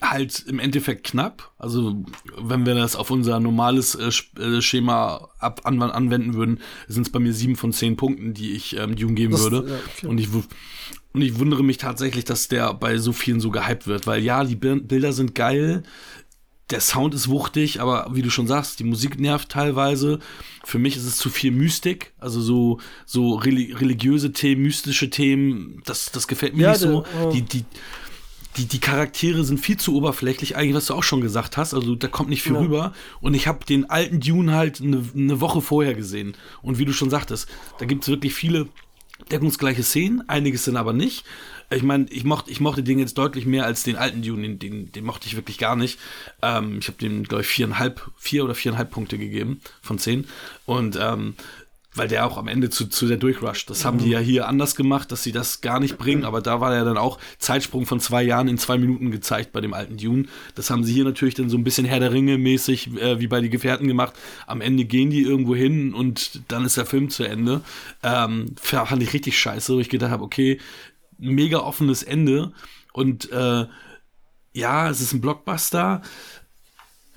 halt 0.00 0.44
im 0.46 0.58
Endeffekt 0.58 1.04
knapp. 1.04 1.52
Also 1.58 2.02
wenn 2.38 2.64
wir 2.66 2.74
das 2.74 2.96
auf 2.96 3.10
unser 3.10 3.38
normales 3.40 3.94
äh, 3.94 4.10
äh, 4.40 4.62
Schema 4.62 5.28
ab 5.38 5.62
anw 5.64 5.82
anwenden 5.92 6.34
würden, 6.34 6.60
sind 6.88 7.06
es 7.06 7.12
bei 7.12 7.18
mir 7.18 7.32
sieben 7.32 7.56
von 7.56 7.72
zehn 7.72 7.96
Punkten, 7.96 8.32
die 8.34 8.52
ich 8.52 8.76
ähm, 8.76 8.96
Dune 8.96 9.14
geben 9.14 9.32
Das- 9.32 9.42
würde. 9.42 9.68
ja, 9.68 9.76
okay. 9.96 10.06
Und 10.06 10.18
ich 10.18 10.28
und 11.12 11.22
ich 11.22 11.38
wundere 11.40 11.64
mich 11.64 11.76
tatsächlich, 11.78 12.24
dass 12.24 12.46
der 12.48 12.72
bei 12.72 12.96
so 12.98 13.12
vielen 13.12 13.40
so 13.40 13.50
gehypt 13.50 13.86
wird, 13.88 14.06
weil 14.06 14.22
ja, 14.22 14.44
die 14.44 14.54
Bil- 14.54 14.80
Bilder 14.80 15.12
sind 15.12 15.34
geil, 15.34 15.82
der 16.70 16.80
Sound 16.80 17.14
ist 17.14 17.26
wuchtig, 17.28 17.80
aber 17.80 18.08
wie 18.12 18.22
du 18.22 18.30
schon 18.30 18.46
sagst, 18.46 18.78
die 18.78 18.84
Musik 18.84 19.18
nervt 19.18 19.48
teilweise. 19.48 20.20
Für 20.64 20.78
mich 20.78 20.96
ist 20.96 21.04
es 21.04 21.16
zu 21.16 21.28
viel 21.28 21.50
Mystik, 21.50 22.12
also 22.20 22.40
so, 22.40 22.78
so 23.06 23.34
reli 23.34 23.72
religiöse 23.72 24.30
Themen, 24.32 24.62
mystische 24.62 25.10
Themen, 25.10 25.82
das, 25.84 26.12
das 26.12 26.28
gefällt 26.28 26.54
mir 26.54 26.62
Ja, 26.62 26.70
nicht 26.70 26.80
so. 26.80 27.04
oh. 27.20 27.32
Die, 27.32 27.42
die, 27.42 27.64
die, 28.56 28.66
die 28.66 28.80
Charaktere 28.80 29.44
sind 29.44 29.58
viel 29.58 29.76
zu 29.76 29.94
oberflächlich, 29.94 30.56
eigentlich, 30.56 30.74
was 30.74 30.86
du 30.86 30.94
auch 30.94 31.02
schon 31.04 31.20
gesagt 31.20 31.56
hast. 31.56 31.72
Also 31.74 31.94
da 31.94 32.08
kommt 32.08 32.30
nicht 32.30 32.42
viel 32.42 32.54
Ja. 32.54 32.60
rüber. 32.60 32.92
Und 33.20 33.34
ich 33.34 33.46
habe 33.46 33.64
den 33.64 33.88
alten 33.88 34.20
Dune 34.20 34.52
halt 34.52 34.80
eine, 34.80 35.04
eine 35.14 35.40
Woche 35.40 35.60
vorher 35.60 35.94
gesehen. 35.94 36.34
Und 36.62 36.78
wie 36.78 36.84
du 36.84 36.92
schon 36.92 37.10
sagtest, 37.10 37.48
da 37.78 37.86
gibt 37.86 38.02
es 38.02 38.08
wirklich 38.08 38.34
viele 38.34 38.68
deckungsgleiche 39.30 39.82
Szenen, 39.82 40.28
einiges 40.28 40.64
sind 40.64 40.76
aber 40.76 40.92
nicht. 40.92 41.24
Ich 41.72 41.82
meine, 41.84 42.06
ich 42.10 42.24
mochte, 42.24 42.50
ich 42.50 42.58
mochte 42.58 42.82
den 42.82 42.98
jetzt 42.98 43.16
deutlich 43.16 43.46
mehr 43.46 43.64
als 43.64 43.84
den 43.84 43.94
alten 43.94 44.22
Dune, 44.22 44.42
den, 44.42 44.58
den, 44.58 44.90
den 44.92 45.04
mochte 45.04 45.28
ich 45.28 45.36
wirklich 45.36 45.56
gar 45.58 45.76
nicht. 45.76 46.00
Ähm, 46.42 46.78
ich 46.80 46.88
habe 46.88 46.98
dem, 46.98 47.22
glaube 47.22 47.42
ich, 47.42 47.48
viereinhalb, 47.48 48.10
vier 48.16 48.42
oder 48.44 48.56
viereinhalb 48.56 48.90
Punkte 48.90 49.18
gegeben 49.18 49.60
von 49.80 49.98
zehn. 49.98 50.26
Und 50.66 50.98
ähm, 51.00 51.34
weil 51.94 52.06
der 52.06 52.24
auch 52.26 52.38
am 52.38 52.46
Ende 52.46 52.70
zu, 52.70 52.86
zu 52.86 53.06
sehr 53.06 53.16
durchrusht. 53.16 53.68
Das 53.68 53.84
haben 53.84 53.98
die 53.98 54.10
ja 54.10 54.20
hier 54.20 54.46
anders 54.46 54.76
gemacht, 54.76 55.10
dass 55.10 55.24
sie 55.24 55.32
das 55.32 55.60
gar 55.60 55.80
nicht 55.80 55.98
bringen, 55.98 56.24
aber 56.24 56.40
da 56.40 56.60
war 56.60 56.74
ja 56.74 56.84
dann 56.84 56.96
auch 56.96 57.18
Zeitsprung 57.38 57.84
von 57.84 57.98
zwei 57.98 58.22
Jahren 58.22 58.46
in 58.46 58.58
zwei 58.58 58.78
Minuten 58.78 59.10
gezeigt 59.10 59.52
bei 59.52 59.60
dem 59.60 59.74
alten 59.74 59.96
Dune. 59.96 60.26
Das 60.54 60.70
haben 60.70 60.84
sie 60.84 60.92
hier 60.92 61.04
natürlich 61.04 61.34
dann 61.34 61.50
so 61.50 61.56
ein 61.56 61.64
bisschen 61.64 61.84
Herr 61.86 61.98
der 61.98 62.12
Ringe 62.12 62.38
mäßig 62.38 62.96
äh, 62.96 63.18
wie 63.18 63.26
bei 63.26 63.40
die 63.40 63.50
Gefährten 63.50 63.88
gemacht. 63.88 64.14
Am 64.46 64.60
Ende 64.60 64.84
gehen 64.84 65.10
die 65.10 65.22
irgendwo 65.22 65.56
hin 65.56 65.92
und 65.92 66.42
dann 66.48 66.64
ist 66.64 66.76
der 66.76 66.86
Film 66.86 67.10
zu 67.10 67.24
Ende. 67.24 67.62
Ähm, 68.04 68.54
fand 68.60 69.02
ich 69.02 69.12
richtig 69.12 69.38
scheiße, 69.38 69.74
wo 69.74 69.80
ich 69.80 69.88
gedacht 69.88 70.12
habe, 70.12 70.22
okay, 70.22 70.60
mega 71.18 71.58
offenes 71.58 72.02
Ende 72.04 72.52
und 72.92 73.30
äh, 73.32 73.66
ja, 74.52 74.90
es 74.90 75.00
ist 75.00 75.12
ein 75.12 75.20
Blockbuster. 75.20 76.02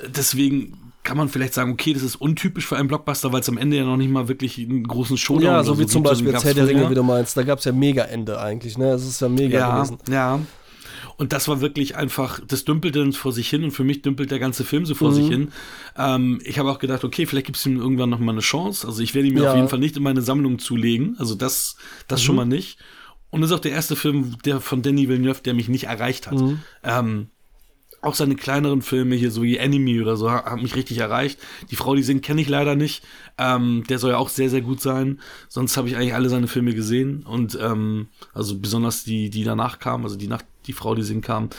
Deswegen 0.07 0.77
kann 1.03 1.17
man 1.17 1.29
vielleicht 1.29 1.53
sagen, 1.53 1.71
okay, 1.73 1.93
das 1.93 2.01
ist 2.03 2.15
untypisch 2.15 2.65
für 2.65 2.77
einen 2.77 2.87
Blockbuster, 2.87 3.31
weil 3.33 3.41
es 3.41 3.49
am 3.49 3.57
Ende 3.57 3.77
ja 3.77 3.83
noch 3.83 3.97
nicht 3.97 4.09
mal 4.11 4.27
wirklich 4.27 4.57
einen 4.57 4.83
großen 4.85 5.17
Showdown 5.17 5.43
Ja, 5.43 5.63
so 5.63 5.75
wie 5.75 5.81
gibt. 5.81 5.91
zum 5.91 6.03
Beispiel 6.03 6.31
jetzt 6.31 6.45
Herr 6.45 6.53
der 6.53 6.67
Ringe, 6.67 6.89
wie 6.89 6.95
du 6.95 7.03
meinst. 7.03 7.35
Da 7.37 7.43
gab 7.43 7.59
es 7.59 7.65
ja 7.65 7.71
Mega-Ende 7.73 8.39
eigentlich, 8.39 8.77
ne? 8.77 8.91
Es 8.91 9.05
ist 9.05 9.19
ja 9.21 9.29
mega 9.29 9.59
ja, 9.59 9.75
gewesen. 9.75 9.97
Ja. 10.09 10.39
Und 11.17 11.31
das 11.31 11.47
war 11.47 11.61
wirklich 11.61 11.95
einfach, 11.95 12.39
das 12.47 12.65
dümpelte 12.65 12.99
dann 12.99 13.13
vor 13.13 13.31
sich 13.31 13.47
hin 13.49 13.63
und 13.63 13.71
für 13.71 13.83
mich 13.83 14.01
dümpelt 14.01 14.31
der 14.31 14.39
ganze 14.39 14.63
Film 14.63 14.85
so 14.85 14.95
vor 14.95 15.11
Mhm. 15.11 15.15
sich 15.15 15.27
hin. 15.27 15.51
Ähm, 15.97 16.41
ich 16.43 16.57
habe 16.57 16.71
auch 16.71 16.79
gedacht, 16.79 17.03
okay, 17.03 17.25
vielleicht 17.25 17.45
gibt 17.45 17.57
es 17.57 17.65
ihm 17.65 17.77
irgendwann 17.77 18.09
noch 18.09 18.19
mal 18.19 18.31
eine 18.31 18.41
Chance. 18.41 18.87
Also 18.87 19.01
ich 19.03 19.13
werde 19.13 19.27
ihn 19.27 19.35
mir 19.35 19.43
Ja. 19.43 19.51
auf 19.51 19.55
jeden 19.55 19.69
Fall 19.69 19.79
nicht 19.79 19.95
in 19.95 20.03
meine 20.03 20.21
Sammlung 20.21 20.57
zulegen. 20.57 21.15
Also 21.19 21.35
das, 21.35 21.75
das 22.07 22.21
Mhm. 22.21 22.25
schon 22.25 22.35
mal 22.37 22.45
nicht. 22.45 22.79
Und 23.29 23.41
das 23.41 23.51
ist 23.51 23.55
auch 23.55 23.59
der 23.61 23.71
erste 23.73 23.95
Film 23.95 24.37
der 24.45 24.59
von 24.59 24.81
Danny 24.81 25.07
Villeneuve, 25.09 25.41
der 25.43 25.53
mich 25.53 25.67
nicht 25.67 25.85
erreicht 25.85 26.27
hat. 26.31 26.39
Mhm. 26.39 26.59
Ähm, 26.83 27.27
auch 28.03 28.15
seine 28.15 28.35
kleineren 28.35 28.81
Filme 28.81 29.15
hier, 29.15 29.31
so 29.31 29.43
wie 29.43 29.57
Enemy 29.57 30.01
oder 30.01 30.17
so, 30.17 30.29
haben 30.29 30.61
mich 30.61 30.75
richtig 30.75 30.97
erreicht. 30.97 31.39
Die 31.71 31.75
Frau, 31.75 31.95
die 31.95 32.03
singt, 32.03 32.23
kenne 32.23 32.41
ich 32.41 32.49
leider 32.49 32.75
nicht. 32.75 33.03
Ähm, 33.37 33.83
der 33.89 33.99
soll 33.99 34.11
ja 34.11 34.17
auch 34.17 34.29
sehr, 34.29 34.49
sehr 34.49 34.61
gut 34.61 34.81
sein. 34.81 35.19
Sonst 35.47 35.77
habe 35.77 35.87
ich 35.87 35.95
eigentlich 35.95 36.13
alle 36.13 36.29
seine 36.29 36.47
Filme 36.47 36.73
gesehen. 36.73 37.23
Und 37.23 37.57
ähm, 37.61 38.07
also 38.33 38.59
besonders 38.59 39.03
die, 39.03 39.29
die 39.29 39.43
danach 39.43 39.79
kamen, 39.79 40.03
also 40.03 40.17
die 40.17 40.27
nach 40.27 40.41
die 40.67 40.73
Frau, 40.73 40.95
die 40.95 41.03
singt, 41.03 41.25
kam. 41.25 41.49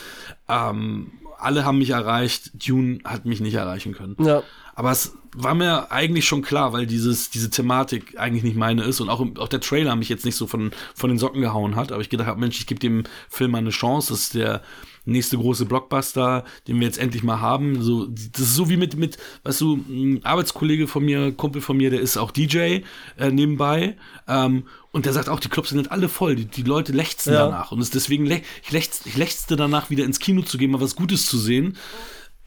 Ähm, 0.47 1.11
alle 1.37 1.65
haben 1.65 1.79
mich 1.79 1.91
erreicht. 1.91 2.51
Dune 2.53 2.99
hat 3.03 3.25
mich 3.25 3.41
nicht 3.41 3.55
erreichen 3.55 3.93
können. 3.93 4.15
Ja. 4.19 4.43
Aber 4.75 4.91
es 4.91 5.13
war 5.35 5.53
mir 5.53 5.91
eigentlich 5.91 6.25
schon 6.25 6.41
klar, 6.41 6.73
weil 6.73 6.85
dieses, 6.85 7.29
diese 7.29 7.49
Thematik 7.49 8.19
eigentlich 8.19 8.43
nicht 8.43 8.57
meine 8.57 8.83
ist 8.83 8.99
und 8.99 9.09
auch, 9.09 9.25
auch 9.37 9.47
der 9.47 9.61
Trailer 9.61 9.95
mich 9.95 10.09
jetzt 10.09 10.25
nicht 10.25 10.35
so 10.35 10.47
von, 10.47 10.71
von 10.93 11.09
den 11.09 11.17
Socken 11.17 11.41
gehauen 11.41 11.75
hat. 11.75 11.91
Aber 11.91 12.01
ich 12.01 12.09
gedacht 12.09 12.27
habe, 12.27 12.39
Mensch, 12.39 12.59
ich 12.59 12.67
gebe 12.67 12.79
dem 12.79 13.03
Film 13.29 13.51
mal 13.51 13.59
eine 13.59 13.69
Chance. 13.69 14.13
Das 14.13 14.21
ist 14.21 14.33
der 14.35 14.61
nächste 15.05 15.37
große 15.37 15.65
Blockbuster, 15.65 16.43
den 16.67 16.79
wir 16.79 16.87
jetzt 16.87 16.97
endlich 16.97 17.23
mal 17.23 17.39
haben. 17.39 17.81
So, 17.81 18.07
das 18.07 18.41
ist 18.41 18.55
so 18.55 18.69
wie 18.69 18.77
mit, 18.77 18.95
mit, 18.97 19.17
weißt 19.43 19.61
du, 19.61 19.75
ein 19.75 20.21
Arbeitskollege 20.23 20.87
von 20.87 21.05
mir, 21.05 21.31
Kumpel 21.31 21.61
von 21.61 21.77
mir, 21.77 21.89
der 21.89 22.01
ist 22.01 22.17
auch 22.17 22.31
DJ 22.31 22.81
äh, 23.17 23.31
nebenbei. 23.31 23.97
Ähm, 24.27 24.63
und 24.91 25.05
der 25.05 25.13
sagt 25.13 25.29
auch, 25.29 25.39
die 25.39 25.49
Clubs 25.49 25.69
sind 25.69 25.91
alle 25.91 26.09
voll, 26.09 26.35
die, 26.35 26.45
die 26.45 26.63
Leute 26.63 26.91
lechzen 26.91 27.33
Ja. 27.33 27.45
danach. 27.45 27.71
Und 27.71 27.79
es 27.81 27.89
deswegen, 27.89 28.25
lech, 28.25 28.43
ich, 28.63 28.71
lechz, 28.71 29.01
ich 29.05 29.17
lechzte 29.17 29.55
danach, 29.55 29.89
wieder 29.89 30.05
ins 30.05 30.19
Kino 30.19 30.41
zu 30.41 30.57
gehen, 30.57 30.71
mal 30.71 30.81
was 30.81 30.95
Gutes 30.95 31.25
zu 31.25 31.37
sehen. 31.37 31.77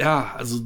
Ja, 0.00 0.34
also 0.36 0.60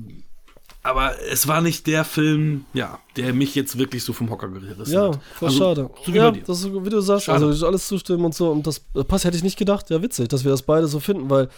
aber 0.85 1.13
es 1.31 1.47
war 1.47 1.61
nicht 1.61 1.87
der 1.87 2.05
Film, 2.05 2.65
ja, 2.75 2.99
der 3.15 3.33
mich 3.35 3.55
jetzt 3.55 3.79
wirklich 3.79 4.03
so 4.03 4.13
vom 4.13 4.29
Hocker 4.31 4.49
gerissen 4.49 4.93
Ja, 4.93 5.09
hat. 5.13 5.21
voll 5.39 5.49
Also, 5.49 5.59
schade. 5.61 5.91
So 6.05 6.13
wie 6.13 6.17
ja, 6.17 6.31
das 6.33 6.59
ist 6.65 6.75
wie 6.75 6.91
du 6.91 7.01
sagst, 7.01 7.27
Schade. 7.27 7.45
also 7.47 7.57
ich 7.57 7.65
alles 7.65 7.87
zustimmen 7.87 8.25
und 8.25 8.35
so. 8.35 8.51
Und 8.51 8.67
das 8.67 8.85
äh, 8.97 9.05
passt, 9.05 9.25
hätte 9.25 9.37
ich 9.37 9.45
nicht 9.45 9.57
gedacht. 9.57 9.91
Ja, 9.91 10.03
witzig, 10.03 10.29
dass 10.29 10.43
wir 10.43 10.51
das 10.51 10.63
beide 10.63 10.89
so 10.89 10.99
finden, 10.99 11.31
weil 11.31 11.49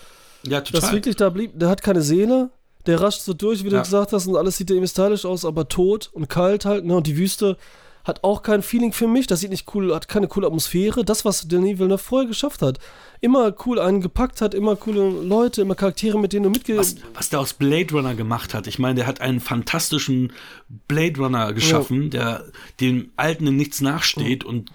Ja, 0.46 0.60
das 0.60 0.70
total. 0.70 0.92
wirklich 0.92 1.16
da 1.16 1.30
blieb, 1.30 1.58
der 1.58 1.68
hat 1.68 1.82
keine 1.82 2.02
Seele, 2.02 2.50
der 2.86 3.00
rascht 3.00 3.22
so 3.22 3.32
durch, 3.32 3.64
wie 3.64 3.70
du 3.70 3.76
Ja. 3.76 3.82
gesagt 3.82 4.12
hast, 4.12 4.26
und 4.26 4.36
alles 4.36 4.56
sieht 4.56 4.70
irgendwie 4.70 4.88
stylisch 4.88 5.24
aus, 5.24 5.44
aber 5.44 5.68
tot 5.68 6.10
und 6.12 6.28
kalt 6.28 6.64
halt, 6.64 6.84
ne? 6.84 6.96
Und 6.96 7.06
die 7.06 7.16
Wüste 7.16 7.56
hat 8.04 8.22
auch 8.22 8.42
kein 8.42 8.62
Feeling 8.62 8.92
für 8.92 9.08
mich, 9.08 9.26
das 9.26 9.40
sieht 9.40 9.48
nicht 9.48 9.74
cool, 9.74 9.94
hat 9.94 10.08
keine 10.08 10.28
coole 10.28 10.46
Atmosphäre. 10.46 11.06
Das, 11.06 11.24
was 11.24 11.48
Denis 11.48 11.78
Villeneuve 11.78 11.96
vorher 12.02 12.28
geschafft 12.28 12.60
hat, 12.60 12.78
immer 13.22 13.54
cool 13.64 13.80
einen 13.80 14.02
gepackt 14.02 14.42
hat, 14.42 14.52
immer 14.52 14.76
coole 14.76 15.08
Leute, 15.08 15.62
immer 15.62 15.74
Charaktere, 15.74 16.18
mit 16.18 16.34
denen 16.34 16.42
du 16.42 16.50
mitge... 16.50 16.76
was, 16.76 16.96
was 17.14 17.30
der 17.30 17.40
aus 17.40 17.54
Blade 17.54 17.94
Runner 17.94 18.14
gemacht 18.14 18.52
hat. 18.52 18.66
Ich 18.66 18.78
meine, 18.78 18.96
der 18.96 19.06
hat 19.06 19.22
einen 19.22 19.40
fantastischen 19.40 20.34
Blade 20.86 21.18
Runner 21.18 21.54
geschaffen, 21.54 22.10
der 22.10 22.44
dem 22.80 23.10
Alten 23.16 23.46
in 23.46 23.56
nichts 23.56 23.80
nachsteht 23.80 24.44
und 24.44 24.70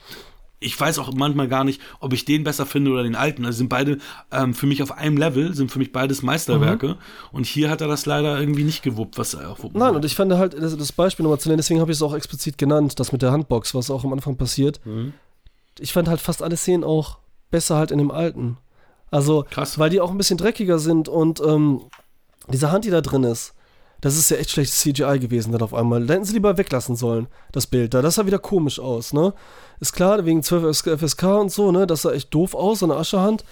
ich 0.60 0.80
weiß 0.80 1.00
auch 1.00 1.14
manchmal 1.14 1.48
gar 1.48 1.64
nicht, 1.64 1.82
ob 2.00 2.14
ich 2.14 2.26
den 2.26 2.44
besser 2.44 2.66
finde 2.66 2.92
oder 2.92 3.04
den 3.04 3.16
alten. 3.16 3.46
Also 3.46 3.60
sind 3.60 3.70
beide 3.70 3.98
ähm, 4.32 4.54
für 4.54 4.68
mich 4.68 4.84
auf 4.84 4.92
einem 4.92 5.18
Level, 5.18 5.54
sind 5.54 5.72
für 5.72 5.80
mich 5.80 5.92
beides 5.92 6.22
Meisterwerke. 6.22 6.98
Und 7.32 7.46
hier 7.46 7.70
hat 7.70 7.82
er 7.82 7.88
das 7.88 8.06
leider 8.06 8.40
irgendwie 8.40 8.64
nicht 8.64 8.84
gewuppt, 8.84 9.18
was 9.18 9.34
er 9.34 9.50
auch 9.50 9.64
wuppen 9.64 9.80
Nein, 9.80 9.96
und 9.96 10.04
ich 10.04 10.16
fand 10.16 10.34
halt, 10.34 10.54
das, 10.54 10.76
das 10.76 10.92
Beispiel 10.92 11.24
nochmal 11.24 11.40
zu 11.40 11.48
nennen, 11.48 11.58
deswegen 11.60 11.80
habe 11.80 11.92
ich 11.92 11.98
es 11.98 12.02
auch 12.02 12.14
explizit 12.14 12.58
genannt, 12.58 13.00
das 13.00 13.12
mit 13.12 13.22
der 13.22 13.32
Handbox, 13.32 13.74
was 13.74 13.90
auch 13.90 14.04
am 14.04 14.12
Anfang 14.14 14.36
passiert. 14.36 14.82
Mhm. 14.86 15.14
Ich 15.80 15.94
fand 15.94 16.10
halt 16.10 16.20
fast 16.20 16.44
alle 16.44 16.58
Szenen 16.58 16.84
auch 16.84 17.20
besser 17.52 17.78
halt 17.78 17.92
in 17.92 17.98
dem 17.98 18.12
alten. 18.12 18.58
Also, 19.12 19.46
Krass. 19.50 19.80
weil 19.80 19.90
die 19.90 20.02
auch 20.02 20.12
ein 20.12 20.18
bisschen 20.18 20.38
dreckiger 20.38 20.78
sind 20.78 21.08
und 21.08 21.40
ähm, 21.40 21.82
diese 22.52 22.72
Hand, 22.72 22.86
die 22.86 22.90
da 22.90 23.02
drin 23.02 23.24
ist, 23.24 23.54
das 24.02 24.18
ist 24.18 24.30
ja 24.32 24.38
echt 24.38 24.52
schlechtes 24.52 24.80
CGI 24.80 25.20
gewesen 25.20 25.52
dann 25.52 25.62
auf 25.62 25.74
einmal. 25.74 26.06
Da 26.06 26.14
hätten 26.14 26.26
sie 26.26 26.34
lieber 26.34 26.58
weglassen 26.58 26.96
sollen, 26.96 27.28
das 27.52 27.68
Bild 27.68 27.94
da. 27.94 28.02
Das 28.02 28.16
sah 28.16 28.26
wieder 28.26 28.40
komisch 28.40 28.80
aus, 28.80 29.14
ne? 29.14 29.34
Ist 29.80 29.94
klar, 29.94 30.24
wegen 30.26 30.44
12 30.44 30.84
FSK 31.00 31.24
und 31.40 31.52
so, 31.52 31.72
ne? 31.72 31.86
Das 31.88 32.04
sah 32.04 32.12
echt 32.12 32.34
doof 32.34 32.54
aus, 32.56 32.80
so 32.80 32.86
eine 32.86 32.96
Aschehand. 32.96 33.44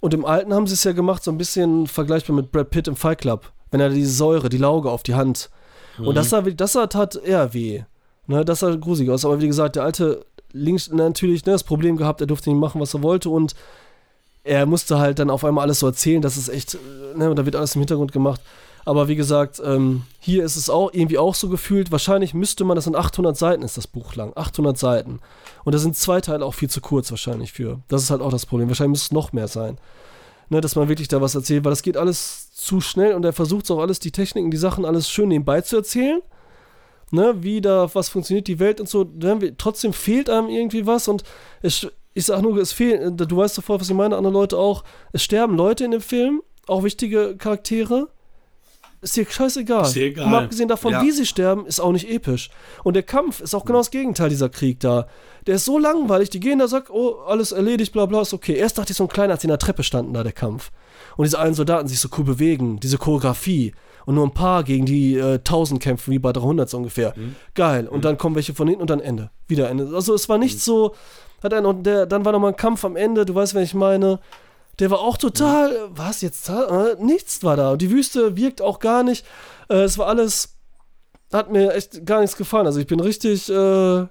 Und 0.00 0.14
im 0.14 0.24
Alten 0.24 0.52
haben 0.54 0.66
sie 0.66 0.74
es 0.74 0.84
ja 0.84 0.92
gemacht, 0.92 1.24
so 1.24 1.30
ein 1.30 1.38
bisschen 1.38 1.86
vergleichbar 1.86 2.36
mit 2.36 2.52
Brad 2.52 2.70
Pitt 2.70 2.86
im 2.88 2.96
Fight 2.96 3.18
Club. 3.18 3.50
Wenn 3.70 3.80
er 3.80 3.88
diese 3.90 4.12
Säure, 4.12 4.48
die 4.48 4.58
Lauge 4.58 4.90
auf 4.90 5.02
die 5.02 5.14
Hand. 5.14 5.50
Und 5.98 6.14
das 6.16 6.30
sah, 6.30 6.44
wie- 6.44 6.54
das 6.54 6.72
sah 6.74 6.86
tat 6.86 7.16
eher 7.16 7.52
weh. 7.54 7.82
Ne, 8.26 8.44
das 8.44 8.60
sah 8.60 8.74
gruselig 8.74 9.10
aus. 9.10 9.24
Aber 9.24 9.40
wie 9.40 9.46
gesagt, 9.46 9.76
der 9.76 9.84
alte 9.84 10.24
links 10.52 10.90
natürlich 10.90 11.44
ne, 11.46 11.52
das 11.52 11.64
Problem 11.64 11.96
gehabt, 11.96 12.20
er 12.20 12.26
durfte 12.26 12.50
nicht 12.50 12.58
machen, 12.60 12.80
was 12.80 12.94
er 12.94 13.02
wollte. 13.02 13.30
Und 13.30 13.54
er 14.44 14.66
musste 14.66 14.98
halt 14.98 15.18
dann 15.18 15.30
auf 15.30 15.44
einmal 15.44 15.62
alles 15.64 15.80
so 15.80 15.86
erzählen. 15.86 16.22
Das 16.22 16.36
ist 16.36 16.48
echt, 16.48 16.76
ne, 17.16 17.34
da 17.34 17.44
wird 17.44 17.56
alles 17.56 17.74
im 17.74 17.80
Hintergrund 17.80 18.12
gemacht. 18.12 18.40
Aber 18.86 19.08
wie 19.08 19.16
gesagt, 19.16 19.60
ähm, 19.62 20.04
hier 20.20 20.44
ist 20.44 20.54
es 20.54 20.70
auch 20.70 20.92
irgendwie 20.92 21.18
auch 21.18 21.34
so 21.34 21.48
gefühlt. 21.48 21.90
Wahrscheinlich 21.90 22.34
müsste 22.34 22.64
man, 22.64 22.76
das 22.76 22.84
sind 22.84 22.94
800 22.94 23.36
Seiten, 23.36 23.62
ist 23.62 23.76
das 23.76 23.88
Buch 23.88 24.14
lang. 24.14 24.32
800 24.36 24.78
Seiten. 24.78 25.18
Und 25.64 25.74
da 25.74 25.78
sind 25.78 25.96
zwei 25.96 26.20
Teile 26.20 26.44
auch 26.44 26.54
viel 26.54 26.70
zu 26.70 26.80
kurz 26.80 27.10
wahrscheinlich 27.10 27.52
für. 27.52 27.80
Das 27.88 28.04
ist 28.04 28.10
halt 28.10 28.22
auch 28.22 28.30
das 28.30 28.46
Problem. 28.46 28.68
Wahrscheinlich 28.68 28.92
müsste 28.92 29.06
es 29.06 29.12
noch 29.12 29.32
mehr 29.32 29.48
sein. 29.48 29.76
Ne, 30.50 30.60
dass 30.60 30.76
man 30.76 30.88
wirklich 30.88 31.08
da 31.08 31.20
was 31.20 31.34
erzählt, 31.34 31.64
weil 31.64 31.72
das 31.72 31.82
geht 31.82 31.96
alles 31.96 32.52
zu 32.52 32.80
schnell 32.80 33.14
und 33.14 33.24
er 33.24 33.32
versucht 33.32 33.68
auch 33.72 33.80
alles, 33.80 33.98
die 33.98 34.12
Techniken, 34.12 34.52
die 34.52 34.56
Sachen 34.56 34.84
alles 34.84 35.10
schön 35.10 35.30
nebenbei 35.30 35.62
zu 35.62 35.74
erzählen. 35.74 36.22
Ne, 37.10 37.34
wie 37.40 37.60
da, 37.60 37.92
was 37.92 38.08
funktioniert 38.08 38.46
die 38.46 38.60
Welt 38.60 38.80
und 38.80 38.88
so. 38.88 39.04
Trotzdem 39.58 39.92
fehlt 39.92 40.30
einem 40.30 40.48
irgendwie 40.48 40.86
was 40.86 41.08
und 41.08 41.24
es, 41.62 41.88
ich 42.14 42.26
sag 42.26 42.40
nur, 42.42 42.56
es 42.58 42.72
fehlt, 42.72 43.20
du 43.20 43.36
weißt 43.36 43.56
sofort, 43.56 43.80
was 43.80 43.90
ich 43.90 43.96
meine, 43.96 44.16
andere 44.16 44.32
Leute 44.32 44.56
auch. 44.56 44.84
Es 45.12 45.24
sterben 45.24 45.56
Leute 45.56 45.84
in 45.84 45.90
dem 45.90 46.00
Film, 46.00 46.42
auch 46.68 46.84
wichtige 46.84 47.36
Charaktere. 47.36 48.08
Ist 49.06 49.16
dir 49.16 49.24
scheißegal. 49.24 49.82
Ist 49.84 49.94
dir 49.94 50.06
egal. 50.06 50.26
Und 50.26 50.34
abgesehen 50.34 50.68
davon, 50.68 50.90
Ja. 50.90 51.00
wie 51.02 51.12
sie 51.12 51.26
sterben, 51.26 51.64
ist 51.64 51.78
auch 51.78 51.92
nicht 51.92 52.10
episch. 52.10 52.50
Und 52.82 52.94
der 52.94 53.04
Kampf 53.04 53.40
ist 53.40 53.54
auch 53.54 53.64
genau 53.64 53.78
das 53.78 53.92
Gegenteil, 53.92 54.28
dieser 54.30 54.48
Krieg 54.48 54.80
da. 54.80 55.06
Der 55.46 55.54
ist 55.54 55.64
so 55.64 55.78
langweilig, 55.78 56.28
die 56.30 56.40
gehen 56.40 56.58
da, 56.58 56.66
sagt, 56.66 56.90
oh, 56.90 57.20
alles 57.24 57.52
erledigt, 57.52 57.92
bla 57.92 58.06
bla, 58.06 58.22
ist 58.22 58.34
okay. 58.34 58.54
Erst 58.56 58.78
dachte 58.78 58.90
ich 58.90 58.96
so 58.96 59.04
ein 59.04 59.08
kleiner, 59.08 59.34
als 59.34 59.42
sie 59.42 59.46
in 59.46 59.50
der 59.50 59.60
Treppe 59.60 59.84
standen 59.84 60.12
da, 60.12 60.24
der 60.24 60.32
Kampf. 60.32 60.72
Und 61.16 61.24
diese 61.24 61.38
einen 61.38 61.54
Soldaten 61.54 61.86
sich 61.86 62.00
so 62.00 62.08
cool 62.18 62.24
bewegen, 62.24 62.80
diese 62.80 62.98
Choreografie. 62.98 63.74
Und 64.06 64.16
nur 64.16 64.26
ein 64.26 64.34
paar 64.34 64.64
gegen 64.64 64.86
die 64.86 65.14
äh, 65.16 65.34
1000 65.34 65.80
kämpfen, 65.80 66.10
wie 66.12 66.18
bei 66.18 66.32
300 66.32 66.68
so 66.68 66.76
ungefähr. 66.78 67.14
Geil. 67.54 67.86
Und 67.86 68.04
dann 68.04 68.18
kommen 68.18 68.34
welche 68.34 68.54
von 68.54 68.66
hinten 68.66 68.82
und 68.82 68.90
dann 68.90 68.98
Ende. 69.00 69.30
Wieder 69.46 69.70
Ende. 69.70 69.88
Also 69.94 70.14
es 70.14 70.28
war 70.28 70.38
nicht 70.38 70.60
so, 70.60 70.94
hat 71.44 71.52
er 71.52 71.60
noch, 71.60 71.74
der, 71.80 72.06
dann 72.06 72.24
war 72.24 72.32
noch 72.32 72.40
mal 72.40 72.48
ein 72.48 72.56
Kampf 72.56 72.84
am 72.84 72.96
Ende, 72.96 73.24
du 73.24 73.34
weißt, 73.36 73.54
wen 73.54 73.62
ich 73.62 73.74
meine. 73.74 74.18
Der 74.78 74.90
war 74.90 75.00
auch 75.00 75.16
total, 75.16 75.88
was 75.90 76.20
jetzt, 76.20 76.48
äh, 76.48 76.96
nichts 77.00 77.42
war 77.42 77.56
da. 77.56 77.72
Und 77.72 77.82
die 77.82 77.90
Wüste 77.90 78.36
wirkt 78.36 78.60
auch 78.60 78.78
gar 78.78 79.02
nicht. 79.02 79.24
Äh, 79.70 79.82
es 79.82 79.96
war 79.96 80.06
alles, 80.06 80.56
hat 81.32 81.50
mir 81.50 81.72
echt 81.74 82.04
gar 82.04 82.20
nichts 82.20 82.36
gefallen. 82.36 82.66
Also 82.66 82.78
ich 82.78 82.86
bin 82.86 83.00
richtig 83.00 83.48
äh, 83.48 84.06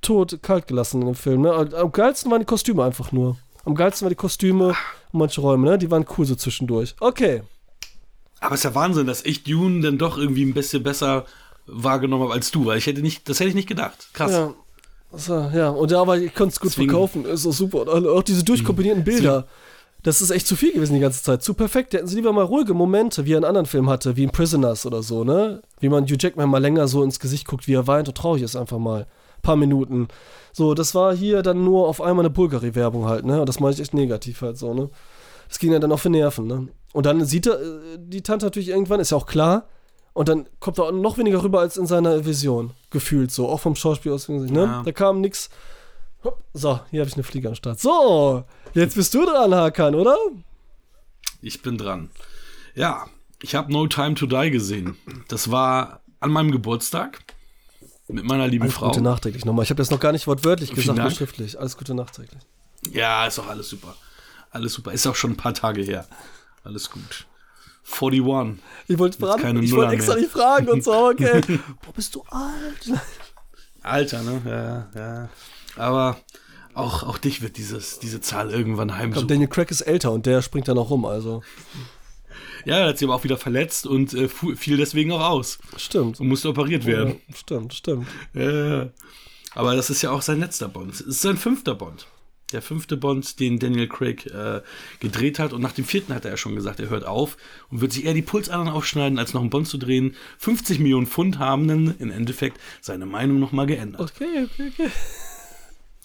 tot, 0.00 0.38
kalt 0.42 0.66
gelassen 0.68 1.02
in 1.02 1.08
dem 1.08 1.14
Film. 1.16 1.42
Ne? 1.42 1.52
Am 1.52 1.92
geilsten 1.92 2.30
waren 2.30 2.40
die 2.40 2.46
Kostüme 2.46 2.82
einfach 2.84 3.12
nur. 3.12 3.36
Am 3.64 3.74
geilsten 3.74 4.06
waren 4.06 4.10
die 4.10 4.16
Kostüme 4.16 4.68
und 4.68 5.18
manche 5.18 5.40
Räume, 5.40 5.68
ne? 5.68 5.76
Die 5.78 5.90
waren 5.90 6.06
cool 6.16 6.24
so 6.24 6.34
zwischendurch. 6.34 6.94
Okay. 7.00 7.42
Aber 8.40 8.54
es 8.54 8.60
ist 8.60 8.64
ja 8.64 8.74
Wahnsinn, 8.74 9.06
dass 9.06 9.24
ich 9.24 9.44
Dune 9.44 9.80
dann 9.82 9.98
doch 9.98 10.16
irgendwie 10.18 10.44
ein 10.44 10.54
bisschen 10.54 10.82
besser 10.82 11.24
wahrgenommen 11.66 12.24
habe 12.24 12.32
als 12.34 12.50
du, 12.52 12.64
weil 12.66 12.78
ich 12.78 12.86
hätte 12.86 13.00
nicht, 13.02 13.28
das 13.28 13.40
hätte 13.40 13.48
ich 13.48 13.54
nicht 13.56 13.68
gedacht. 13.68 14.08
Krass. 14.12 14.30
Ja. 14.32 14.54
War, 15.10 15.54
ja, 15.54 15.68
und 15.70 15.90
ja, 15.90 16.00
aber 16.00 16.18
ich 16.18 16.34
konnte 16.34 16.52
es 16.52 16.60
gut 16.60 16.70
Deswegen- 16.70 16.90
verkaufen. 16.90 17.24
Ist 17.24 17.46
auch 17.46 17.52
super. 17.52 17.92
Und 17.92 18.06
auch 18.06 18.22
diese 18.22 18.44
durchkombinierten 18.44 19.04
Bilder. 19.04 19.46
Das 20.06 20.22
ist 20.22 20.30
echt 20.30 20.46
zu 20.46 20.54
viel 20.54 20.72
gewesen 20.72 20.94
die 20.94 21.00
ganze 21.00 21.20
Zeit. 21.20 21.42
Zu 21.42 21.54
perfekt. 21.54 21.92
Hätten 21.92 22.06
sie 22.06 22.14
lieber 22.14 22.32
mal 22.32 22.44
ruhige 22.44 22.74
Momente, 22.74 23.26
wie 23.26 23.32
er 23.34 23.38
in 23.38 23.44
anderen 23.44 23.66
Filmen 23.66 23.90
hatte, 23.90 24.14
wie 24.14 24.22
in 24.22 24.30
Prisoners 24.30 24.86
oder 24.86 25.02
so, 25.02 25.24
ne? 25.24 25.62
Wie 25.80 25.88
man 25.88 26.04
Hugh 26.04 26.16
Jackman 26.16 26.48
mal 26.48 26.62
länger 26.62 26.86
so 26.86 27.02
ins 27.02 27.18
Gesicht 27.18 27.48
guckt, 27.48 27.66
wie 27.66 27.74
er 27.74 27.88
weint 27.88 28.06
und 28.06 28.16
traurig 28.16 28.44
ist 28.44 28.54
einfach 28.54 28.78
mal. 28.78 29.08
paar 29.42 29.56
Minuten. 29.56 30.06
So, 30.52 30.74
das 30.74 30.94
war 30.94 31.12
hier 31.12 31.42
dann 31.42 31.64
nur 31.64 31.88
auf 31.88 32.00
einmal 32.00 32.24
eine 32.24 32.30
Bulgari-Werbung 32.30 33.06
halt, 33.06 33.24
ne? 33.24 33.40
Und 33.40 33.48
das 33.48 33.58
meine 33.58 33.74
ich 33.74 33.80
echt 33.80 33.94
negativ 33.94 34.42
halt 34.42 34.58
so, 34.58 34.74
ne? 34.74 34.90
Das 35.48 35.58
ging 35.58 35.72
ja 35.72 35.80
dann 35.80 35.90
auch 35.90 35.98
für 35.98 36.08
Nerven, 36.08 36.46
ne? 36.46 36.68
Und 36.92 37.04
dann 37.04 37.24
sieht 37.24 37.48
er 37.48 37.60
äh, 37.60 37.98
die 37.98 38.22
Tante 38.22 38.46
natürlich 38.46 38.68
irgendwann, 38.68 39.00
ist 39.00 39.10
ja 39.10 39.16
auch 39.16 39.26
klar. 39.26 39.64
Und 40.12 40.28
dann 40.28 40.46
kommt 40.60 40.78
er 40.78 40.92
noch 40.92 41.18
weniger 41.18 41.42
rüber 41.42 41.58
als 41.58 41.76
in 41.76 41.86
seiner 41.86 42.24
Vision, 42.24 42.70
gefühlt 42.90 43.32
so, 43.32 43.48
auch 43.48 43.58
vom 43.58 43.74
Schauspiel 43.74 44.12
aus. 44.12 44.28
Ne? 44.28 44.48
Ja. 44.52 44.82
Da 44.84 44.92
kam 44.92 45.20
nix. 45.20 45.50
So, 46.52 46.80
hier 46.90 47.00
habe 47.00 47.08
ich 47.08 47.14
eine 47.14 47.22
Fliege 47.22 47.48
am 47.48 47.54
Start. 47.54 47.80
So, 47.80 48.44
jetzt 48.74 48.94
bist 48.94 49.12
du 49.14 49.24
dran, 49.24 49.54
Hakan, 49.54 49.94
oder? 49.94 50.16
Ich 51.42 51.62
bin 51.62 51.78
dran. 51.78 52.10
Ja, 52.74 53.06
ich 53.42 53.54
habe 53.54 53.72
No 53.72 53.86
Time 53.86 54.14
to 54.14 54.26
Die 54.26 54.50
gesehen. 54.50 54.96
Das 55.28 55.50
war 55.50 56.00
an 56.20 56.30
meinem 56.30 56.50
Geburtstag 56.50 57.20
mit 58.08 58.24
meiner 58.24 58.46
lieben 58.46 58.64
Alles 58.64 58.74
Frau. 58.74 58.88
Gute 58.88 59.00
nachträglich 59.00 59.44
nochmal. 59.44 59.64
Ich 59.64 59.70
habe 59.70 59.78
das 59.78 59.90
noch 59.90 60.00
gar 60.00 60.12
nicht 60.12 60.26
wortwörtlich 60.26 60.70
Vielen 60.70 60.80
gesagt, 60.80 60.98
nur 60.98 61.10
schriftlich. 61.10 61.58
Alles 61.58 61.76
Gute 61.76 61.94
nachträglich. 61.94 62.42
Ja, 62.92 63.26
ist 63.26 63.38
auch 63.38 63.48
alles 63.48 63.68
super. 63.68 63.94
Alles 64.50 64.72
super. 64.72 64.92
Ist 64.92 65.06
auch 65.06 65.16
schon 65.16 65.32
ein 65.32 65.36
paar 65.36 65.54
Tage 65.54 65.82
her. 65.82 66.06
Alles 66.64 66.90
gut. 66.90 67.26
41. 68.00 68.62
Ich 68.88 68.98
wollte 68.98 69.18
fragen, 69.18 69.62
ich 69.62 69.72
wollte 69.72 69.94
extra 69.94 70.14
mehr. 70.14 70.22
nicht 70.22 70.32
fragen 70.32 70.68
und 70.68 70.82
so, 70.82 70.92
okay. 70.92 71.40
Boah, 71.84 71.92
bist 71.94 72.14
du 72.14 72.24
alt? 72.30 72.92
Alter, 73.82 74.22
ne? 74.22 74.42
Ja, 74.44 75.00
ja. 75.00 75.28
Aber 75.76 76.18
auch, 76.74 77.02
auch 77.04 77.18
dich 77.18 77.42
wird 77.42 77.56
dieses, 77.56 77.98
diese 77.98 78.20
Zahl 78.20 78.50
irgendwann 78.50 78.96
heimsuchen. 78.96 79.28
Daniel 79.28 79.48
Craig 79.48 79.70
ist 79.70 79.80
älter 79.82 80.12
und 80.12 80.26
der 80.26 80.42
springt 80.42 80.68
dann 80.68 80.78
auch 80.78 80.90
rum, 80.90 81.04
also. 81.04 81.42
Ja, 82.64 82.78
er 82.78 82.88
hat 82.88 82.98
sich 82.98 83.06
aber 83.06 83.14
auch 83.14 83.24
wieder 83.24 83.36
verletzt 83.38 83.86
und 83.86 84.12
äh, 84.12 84.28
fiel 84.28 84.76
deswegen 84.76 85.12
auch 85.12 85.20
aus 85.20 85.58
Stimmt. 85.76 86.18
und 86.20 86.28
musste 86.28 86.48
operiert 86.48 86.82
Ja, 86.82 86.88
werden. 86.88 87.20
stimmt, 87.34 87.74
stimmt. 87.74 88.06
Ja. 88.34 88.88
Aber 89.54 89.74
das 89.76 89.88
ist 89.88 90.02
ja 90.02 90.10
auch 90.10 90.20
sein 90.20 90.40
letzter 90.40 90.68
Bond. 90.68 90.92
Es 90.94 91.00
ist 91.00 91.22
sein 91.22 91.36
fünfter 91.36 91.74
Bond. 91.74 92.08
Der 92.52 92.62
fünfte 92.62 92.96
Bond, 92.96 93.40
den 93.40 93.58
Daniel 93.58 93.88
Craig 93.88 94.26
äh, 94.26 94.60
gedreht 95.00 95.38
hat. 95.38 95.52
Und 95.52 95.62
nach 95.62 95.72
dem 95.72 95.84
vierten 95.84 96.14
hat 96.14 96.24
er 96.24 96.32
ja 96.32 96.36
schon 96.36 96.54
gesagt, 96.54 96.78
er 96.78 96.90
hört 96.90 97.04
auf 97.06 97.36
und 97.70 97.80
wird 97.80 97.92
sich 97.92 98.04
eher 98.04 98.14
die 98.14 98.22
Pulsadern 98.22 98.68
aufschneiden, 98.68 99.18
als 99.18 99.32
noch 99.32 99.40
einen 99.40 99.50
Bond 99.50 99.66
zu 99.68 99.78
drehen. 99.78 100.14
50 100.38 100.78
Millionen 100.78 101.06
Pfund 101.06 101.38
haben 101.38 101.66
dann 101.68 101.94
im 101.98 102.10
Endeffekt 102.10 102.60
seine 102.80 103.06
Meinung 103.06 103.38
nochmal 103.40 103.66
geändert. 103.66 104.00
Okay, 104.00 104.44
okay, 104.52 104.72
okay. 104.74 104.90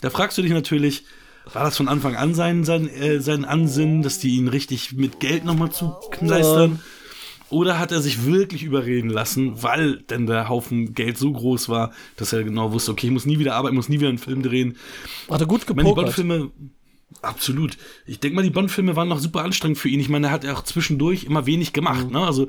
Da 0.02 0.10
fragst 0.10 0.38
du 0.38 0.42
dich 0.42 0.52
natürlich, 0.52 1.06
war 1.54 1.64
das 1.64 1.78
von 1.78 1.88
Anfang 1.88 2.16
an 2.16 2.34
sein, 2.34 2.64
sein, 2.64 2.88
äh, 2.88 3.20
sein 3.22 3.46
Ansinnen, 3.46 4.02
dass 4.02 4.20
die 4.20 4.36
ihn 4.36 4.48
richtig 4.48 4.94
mit 4.94 5.20
Geld 5.20 5.46
nochmal 5.46 5.72
zukleistern? 5.72 6.80
Oder 7.50 7.80
hat 7.80 7.92
er 7.92 8.02
sich 8.02 8.26
wirklich 8.26 8.64
überreden 8.64 9.10
lassen, 9.10 9.62
weil 9.62 9.98
denn 10.04 10.26
der 10.26 10.48
Haufen 10.48 10.94
Geld 10.94 11.18
so 11.18 11.34
groß 11.34 11.68
war, 11.68 11.92
dass 12.16 12.32
er 12.32 12.44
genau 12.44 12.72
wusste, 12.72 12.92
okay, 12.92 13.08
ich 13.08 13.14
muss 13.14 13.26
nie 13.26 13.40
wieder 13.40 13.56
arbeiten, 13.56 13.76
muss 13.76 13.90
nie 13.90 14.00
wieder 14.00 14.08
einen 14.08 14.18
Film 14.20 14.42
drehen. 14.42 14.78
Hat 15.30 15.42
er 15.42 15.48
gut 15.48 15.64
Ich 15.64 15.68
meine, 15.70 15.82
die 15.82 15.90
gepokert. 15.90 16.06
Bond-Filme, 16.06 16.52
absolut. 17.22 17.78
Ich 18.06 18.22
denke 18.22 18.38
mal, 18.38 18.44
die 18.44 18.52
Bond-Filme 18.52 18.96
waren 18.96 19.10
noch 19.10 19.20
super 19.20 19.44
anstrengend 19.44 19.78
für 19.78 19.90
ihn. 19.90 20.00
Ich 20.00 20.08
meine, 20.08 20.28
er 20.28 20.32
hat 20.32 20.46
ja 20.46 20.54
auch 20.54 20.64
zwischendurch 20.64 21.26
immer 21.26 21.46
wenig 21.46 21.74
gemacht. 21.74 22.08
Mhm. 22.08 22.14
Ne? 22.14 22.26
Also, 22.26 22.48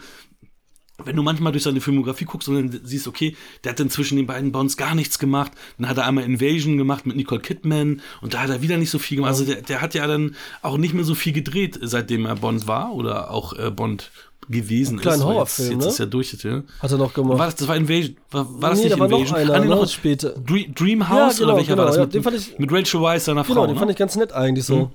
wenn 1.05 1.17
du 1.17 1.23
manchmal 1.23 1.53
durch 1.53 1.65
seine 1.65 1.81
Filmografie 1.81 2.27
guckst 2.27 2.49
und 2.49 2.55
dann 2.55 2.81
siehst, 2.85 3.09
okay, 3.09 3.37
der 3.65 3.73
hat 3.73 3.81
dann 3.81 3.91
zwischen 3.91 4.17
den 4.17 4.27
beiden 4.27 4.53
Bonds 4.53 4.77
gar 4.77 4.95
nichts 4.95 5.19
gemacht. 5.19 5.51
Dann 5.79 5.89
hat 5.89 5.97
er 5.99 6.07
einmal 6.07 6.25
Invasion 6.25 6.77
gemacht 6.79 7.07
mit 7.07 7.17
Nicole 7.17 7.41
Kidman 7.41 8.01
und 8.21 8.35
da 8.35 8.43
hat 8.43 8.51
er 8.51 8.63
wieder 8.63 8.77
nicht 8.77 8.91
so 8.91 8.99
viel 9.01 9.17
gemacht. 9.17 9.31
Also, 9.31 9.45
der, 9.45 9.63
der 9.63 9.81
hat 9.81 9.95
ja 9.95 10.07
dann 10.07 10.37
auch 10.61 10.77
nicht 10.77 10.95
mehr 10.95 11.05
so 11.05 11.15
viel 11.15 11.33
gedreht, 11.33 11.79
seitdem 11.83 12.27
er 12.27 12.37
Bond 12.37 12.67
war 12.69 12.93
oder 12.95 13.31
auch 13.31 13.53
äh, 13.59 13.71
Bond 13.71 14.11
gewesen 14.49 14.99
kleinen 14.99 15.21
ist. 15.21 15.25
Horrorfilm, 15.25 15.69
jetzt, 15.71 15.75
jetzt 15.77 15.85
ne? 15.85 15.91
ist 15.93 15.99
ja 15.99 16.07
durch. 16.07 16.33
Ja. 16.43 16.63
Hat 16.81 16.91
er 16.91 16.99
noch 16.99 17.15
gemacht. 17.15 17.39
War 17.39 17.47
das, 17.47 17.57
das 17.57 17.69
war 17.69 17.77
Invasion? 17.77 18.17
War, 18.31 18.61
war 18.63 18.71
das 18.71 18.79
Nee, 18.79 18.85
nicht 18.87 18.95
da 18.97 19.01
war 19.01 19.09
noch 19.09 19.19
Invasion? 19.19 19.39
einer, 19.39 19.55
Ah, 19.55 19.59
nee, 19.61 19.69
ne? 19.69 19.75
noch 19.77 19.89
Später. 19.89 20.31
Dream, 20.31 20.75
Dreamhouse 20.75 21.39
Ja, 21.39 21.39
genau, 21.39 21.49
oder 21.49 21.57
welcher 21.59 21.73
genau, 21.73 21.79
war 21.83 21.87
das? 21.87 21.97
ja, 21.97 22.03
mit, 22.05 22.15
den 22.15 22.23
fand 22.23 22.37
ich- 22.37 22.59
mit 22.59 22.73
Rachel 22.73 23.01
Weisz, 23.01 23.25
seiner 23.25 23.45
Frau. 23.45 23.55
genau, 23.55 23.67
den 23.67 23.75
ne? 23.75 23.79
fand 23.79 23.91
ich 23.91 23.97
ganz 23.97 24.15
nett 24.17 24.33
eigentlich 24.33 24.65
so. 24.67 24.93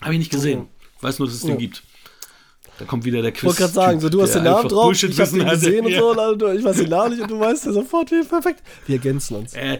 Habe 0.00 0.12
ich 0.14 0.18
nicht 0.18 0.30
gesehen. 0.32 0.66
Weiß 1.00 1.18
nur, 1.18 1.28
dass 1.28 1.36
es 1.36 1.42
den 1.42 1.56
gibt. 1.58 1.82
Da 2.78 2.84
kommt 2.84 3.04
wieder 3.04 3.22
der 3.22 3.32
Quiz. 3.32 3.40
Ich 3.40 3.44
wollte 3.46 3.60
gerade 3.60 3.72
sagen, 3.72 4.00
so, 4.00 4.08
du 4.08 4.22
hast 4.22 4.34
den 4.34 4.44
Namen 4.44 4.68
drauf, 4.68 4.92
ich 4.92 5.02
habe 5.20 5.30
den 5.30 5.48
gesehen 5.48 5.84
und 5.86 5.92
Ja. 5.92 6.00
so, 6.00 6.10
und 6.10 6.18
also, 6.18 6.48
ich 6.52 6.64
weiß 6.64 6.76
den 6.76 6.90
Namen 6.90 7.10
nicht 7.10 7.22
und 7.22 7.30
du 7.30 7.38
weißt 7.38 7.66
ja 7.66 7.72
sofort, 7.72 8.10
wie 8.10 8.24
perfekt. 8.24 8.62
Wir 8.86 8.96
ergänzen 8.96 9.36
uns. 9.36 9.54
Äh, 9.54 9.78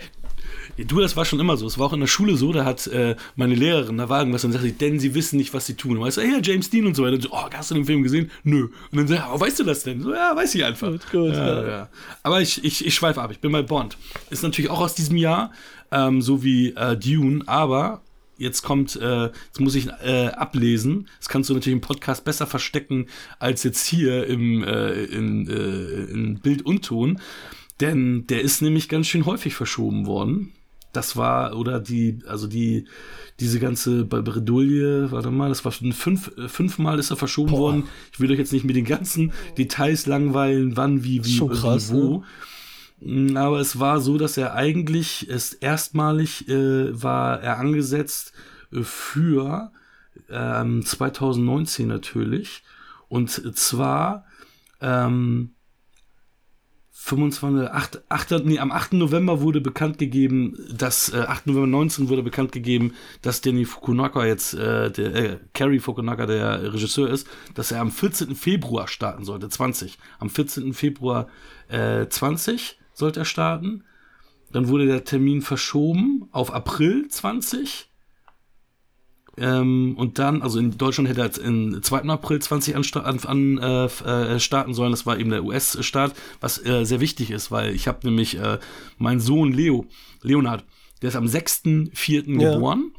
du, 0.76 1.00
das 1.00 1.16
war 1.16 1.24
schon 1.24 1.40
immer 1.40 1.56
so. 1.56 1.66
Es 1.66 1.78
war 1.78 1.86
auch 1.86 1.92
in 1.92 2.00
der 2.00 2.06
Schule 2.06 2.36
so, 2.36 2.52
da 2.52 2.64
hat 2.64 2.86
äh, 2.86 3.16
meine 3.34 3.54
Lehrerin, 3.54 3.98
da 3.98 4.08
war 4.08 4.20
irgendwas 4.20 4.44
und 4.44 4.52
sagte, 4.52 4.68
ich, 4.68 4.76
denn 4.76 5.00
sie 5.00 5.14
wissen 5.14 5.36
nicht, 5.36 5.52
was 5.54 5.66
sie 5.66 5.74
tun. 5.74 5.96
Und 5.96 6.04
weißt 6.04 6.18
du, 6.18 6.22
hey, 6.22 6.32
ja, 6.32 6.38
James 6.40 6.70
Dean 6.70 6.86
und 6.86 6.94
so 6.94 7.02
weiter. 7.02 7.14
Und 7.14 7.22
so, 7.22 7.30
oh, 7.32 7.48
hast 7.52 7.70
du 7.70 7.74
den 7.74 7.84
Film 7.84 8.02
gesehen? 8.02 8.30
Nö. 8.44 8.68
Und 8.92 8.98
dann 8.98 9.08
sagt, 9.08 9.22
oh, 9.32 9.40
weißt 9.40 9.58
du 9.58 9.64
das 9.64 9.82
denn? 9.82 10.00
So, 10.00 10.12
ja, 10.14 10.34
weiß 10.34 10.54
ich 10.54 10.64
einfach. 10.64 10.90
Gut, 10.90 11.10
gut, 11.10 11.32
ja, 11.32 11.62
ja. 11.62 11.68
ja. 11.68 11.88
Aber 12.22 12.40
ich, 12.40 12.62
ich, 12.64 12.86
ich 12.86 12.94
schweife 12.94 13.20
ab, 13.20 13.30
ich 13.32 13.40
bin 13.40 13.50
bei 13.50 13.62
Bond. 13.62 13.96
Ist 14.30 14.42
natürlich 14.42 14.70
auch 14.70 14.80
aus 14.80 14.94
diesem 14.94 15.16
Jahr, 15.16 15.50
ähm, 15.90 16.22
so 16.22 16.42
wie 16.44 16.70
äh, 16.70 16.96
Dune, 16.96 17.42
aber 17.46 18.02
jetzt 18.36 18.62
kommt, 18.62 18.96
äh, 18.96 19.26
jetzt 19.26 19.60
muss 19.60 19.74
ich 19.74 19.88
äh, 20.04 20.28
ablesen. 20.28 21.08
Das 21.18 21.28
kannst 21.28 21.50
du 21.50 21.54
natürlich 21.54 21.76
im 21.76 21.80
Podcast 21.80 22.24
besser 22.24 22.46
verstecken 22.46 23.06
als 23.38 23.62
jetzt 23.62 23.86
hier 23.86 24.26
im 24.26 24.62
äh, 24.64 25.04
in, 25.04 25.48
äh, 25.48 26.10
in 26.12 26.40
Bild 26.40 26.62
und 26.66 26.84
Ton. 26.84 27.20
Denn 27.80 28.26
der 28.28 28.42
ist 28.42 28.62
nämlich 28.62 28.88
ganz 28.88 29.06
schön 29.06 29.26
häufig 29.26 29.54
verschoben 29.54 30.06
worden. 30.06 30.52
Das 30.92 31.16
war, 31.16 31.56
oder 31.56 31.80
die, 31.80 32.20
also 32.28 32.46
die, 32.46 32.86
diese 33.40 33.58
ganze 33.58 34.04
Bredouille, 34.04 35.10
warte 35.10 35.32
mal, 35.32 35.48
das 35.48 35.64
war 35.64 35.72
schon 35.72 35.92
fünf, 35.92 36.30
äh, 36.38 36.48
fünfmal 36.48 37.00
ist 37.00 37.10
er 37.10 37.16
verschoben 37.16 37.50
Boah. 37.50 37.58
worden. 37.58 37.84
Ich 38.12 38.20
will 38.20 38.30
euch 38.30 38.38
jetzt 38.38 38.52
nicht 38.52 38.64
mit 38.64 38.76
den 38.76 38.84
ganzen 38.84 39.32
Details 39.58 40.06
langweilen, 40.06 40.76
wann, 40.76 41.02
wie, 41.02 41.24
wie, 41.24 41.38
krass, 41.48 41.90
wie 41.90 41.96
wo. 41.96 42.18
Mm, 42.18 42.24
Aber 43.36 43.60
es 43.60 43.78
war 43.78 44.00
so, 44.00 44.16
dass 44.16 44.36
er 44.36 44.54
eigentlich 44.54 45.28
es 45.28 45.52
erstmalig 45.52 46.48
äh, 46.48 47.02
war 47.02 47.40
er 47.40 47.58
angesetzt 47.58 48.32
äh, 48.72 48.82
für 48.82 49.72
ähm, 50.30 50.84
2019 50.84 51.86
natürlich. 51.86 52.62
Und 53.08 53.30
zwar 53.56 54.24
ähm, 54.80 55.50
25, 56.92 57.70
8, 57.70 58.02
8, 58.08 58.44
nee, 58.46 58.58
am 58.58 58.72
8. 58.72 58.94
November 58.94 59.42
wurde 59.42 59.60
bekannt 59.60 59.98
gegeben, 59.98 60.56
dass, 60.72 61.12
äh, 61.12 61.18
8. 61.18 61.48
November 61.48 61.66
19 61.66 62.08
wurde 62.08 62.22
bekannt 62.22 62.52
gegeben, 62.52 62.94
dass 63.20 63.42
Danny 63.42 63.66
Fukunaga 63.66 64.24
jetzt, 64.24 64.54
äh, 64.54 64.90
der, 64.90 65.14
äh, 65.14 65.38
Cary 65.52 65.80
Fukunaga 65.80 66.24
der 66.24 66.72
Regisseur 66.72 67.10
ist, 67.10 67.28
dass 67.54 67.72
er 67.72 67.82
am 67.82 67.90
14. 67.90 68.34
Februar 68.34 68.88
starten 68.88 69.24
sollte, 69.24 69.50
20. 69.50 69.98
Am 70.18 70.30
14. 70.30 70.72
Februar 70.72 71.28
äh, 71.68 72.06
20 72.08 72.78
sollte 72.94 73.20
er 73.20 73.26
starten. 73.26 73.84
Dann 74.52 74.68
wurde 74.68 74.86
der 74.86 75.04
Termin 75.04 75.42
verschoben 75.42 76.28
auf 76.30 76.54
April 76.54 77.08
20. 77.08 77.88
Ähm, 79.36 79.94
und 79.98 80.20
dann, 80.20 80.42
also 80.42 80.60
in 80.60 80.78
Deutschland 80.78 81.08
hätte 81.08 81.20
er 81.20 81.26
jetzt 81.26 81.38
in 81.38 81.82
2. 81.82 82.02
April 82.02 82.40
20 82.40 82.76
an, 82.76 83.18
an, 83.24 83.58
äh, 83.58 83.84
äh, 83.86 84.40
starten 84.40 84.74
sollen. 84.74 84.92
Das 84.92 85.06
war 85.06 85.18
eben 85.18 85.30
der 85.30 85.44
US-Start, 85.44 86.14
was 86.40 86.64
äh, 86.64 86.84
sehr 86.84 87.00
wichtig 87.00 87.30
ist, 87.32 87.50
weil 87.50 87.74
ich 87.74 87.88
habe 87.88 88.06
nämlich 88.06 88.38
äh, 88.38 88.58
meinen 88.96 89.20
Sohn 89.20 89.52
Leo, 89.52 89.86
Leonard, 90.22 90.64
der 91.02 91.08
ist 91.08 91.16
am 91.16 91.26
6.4. 91.26 92.40
Ja. 92.40 92.54
geboren. 92.54 92.92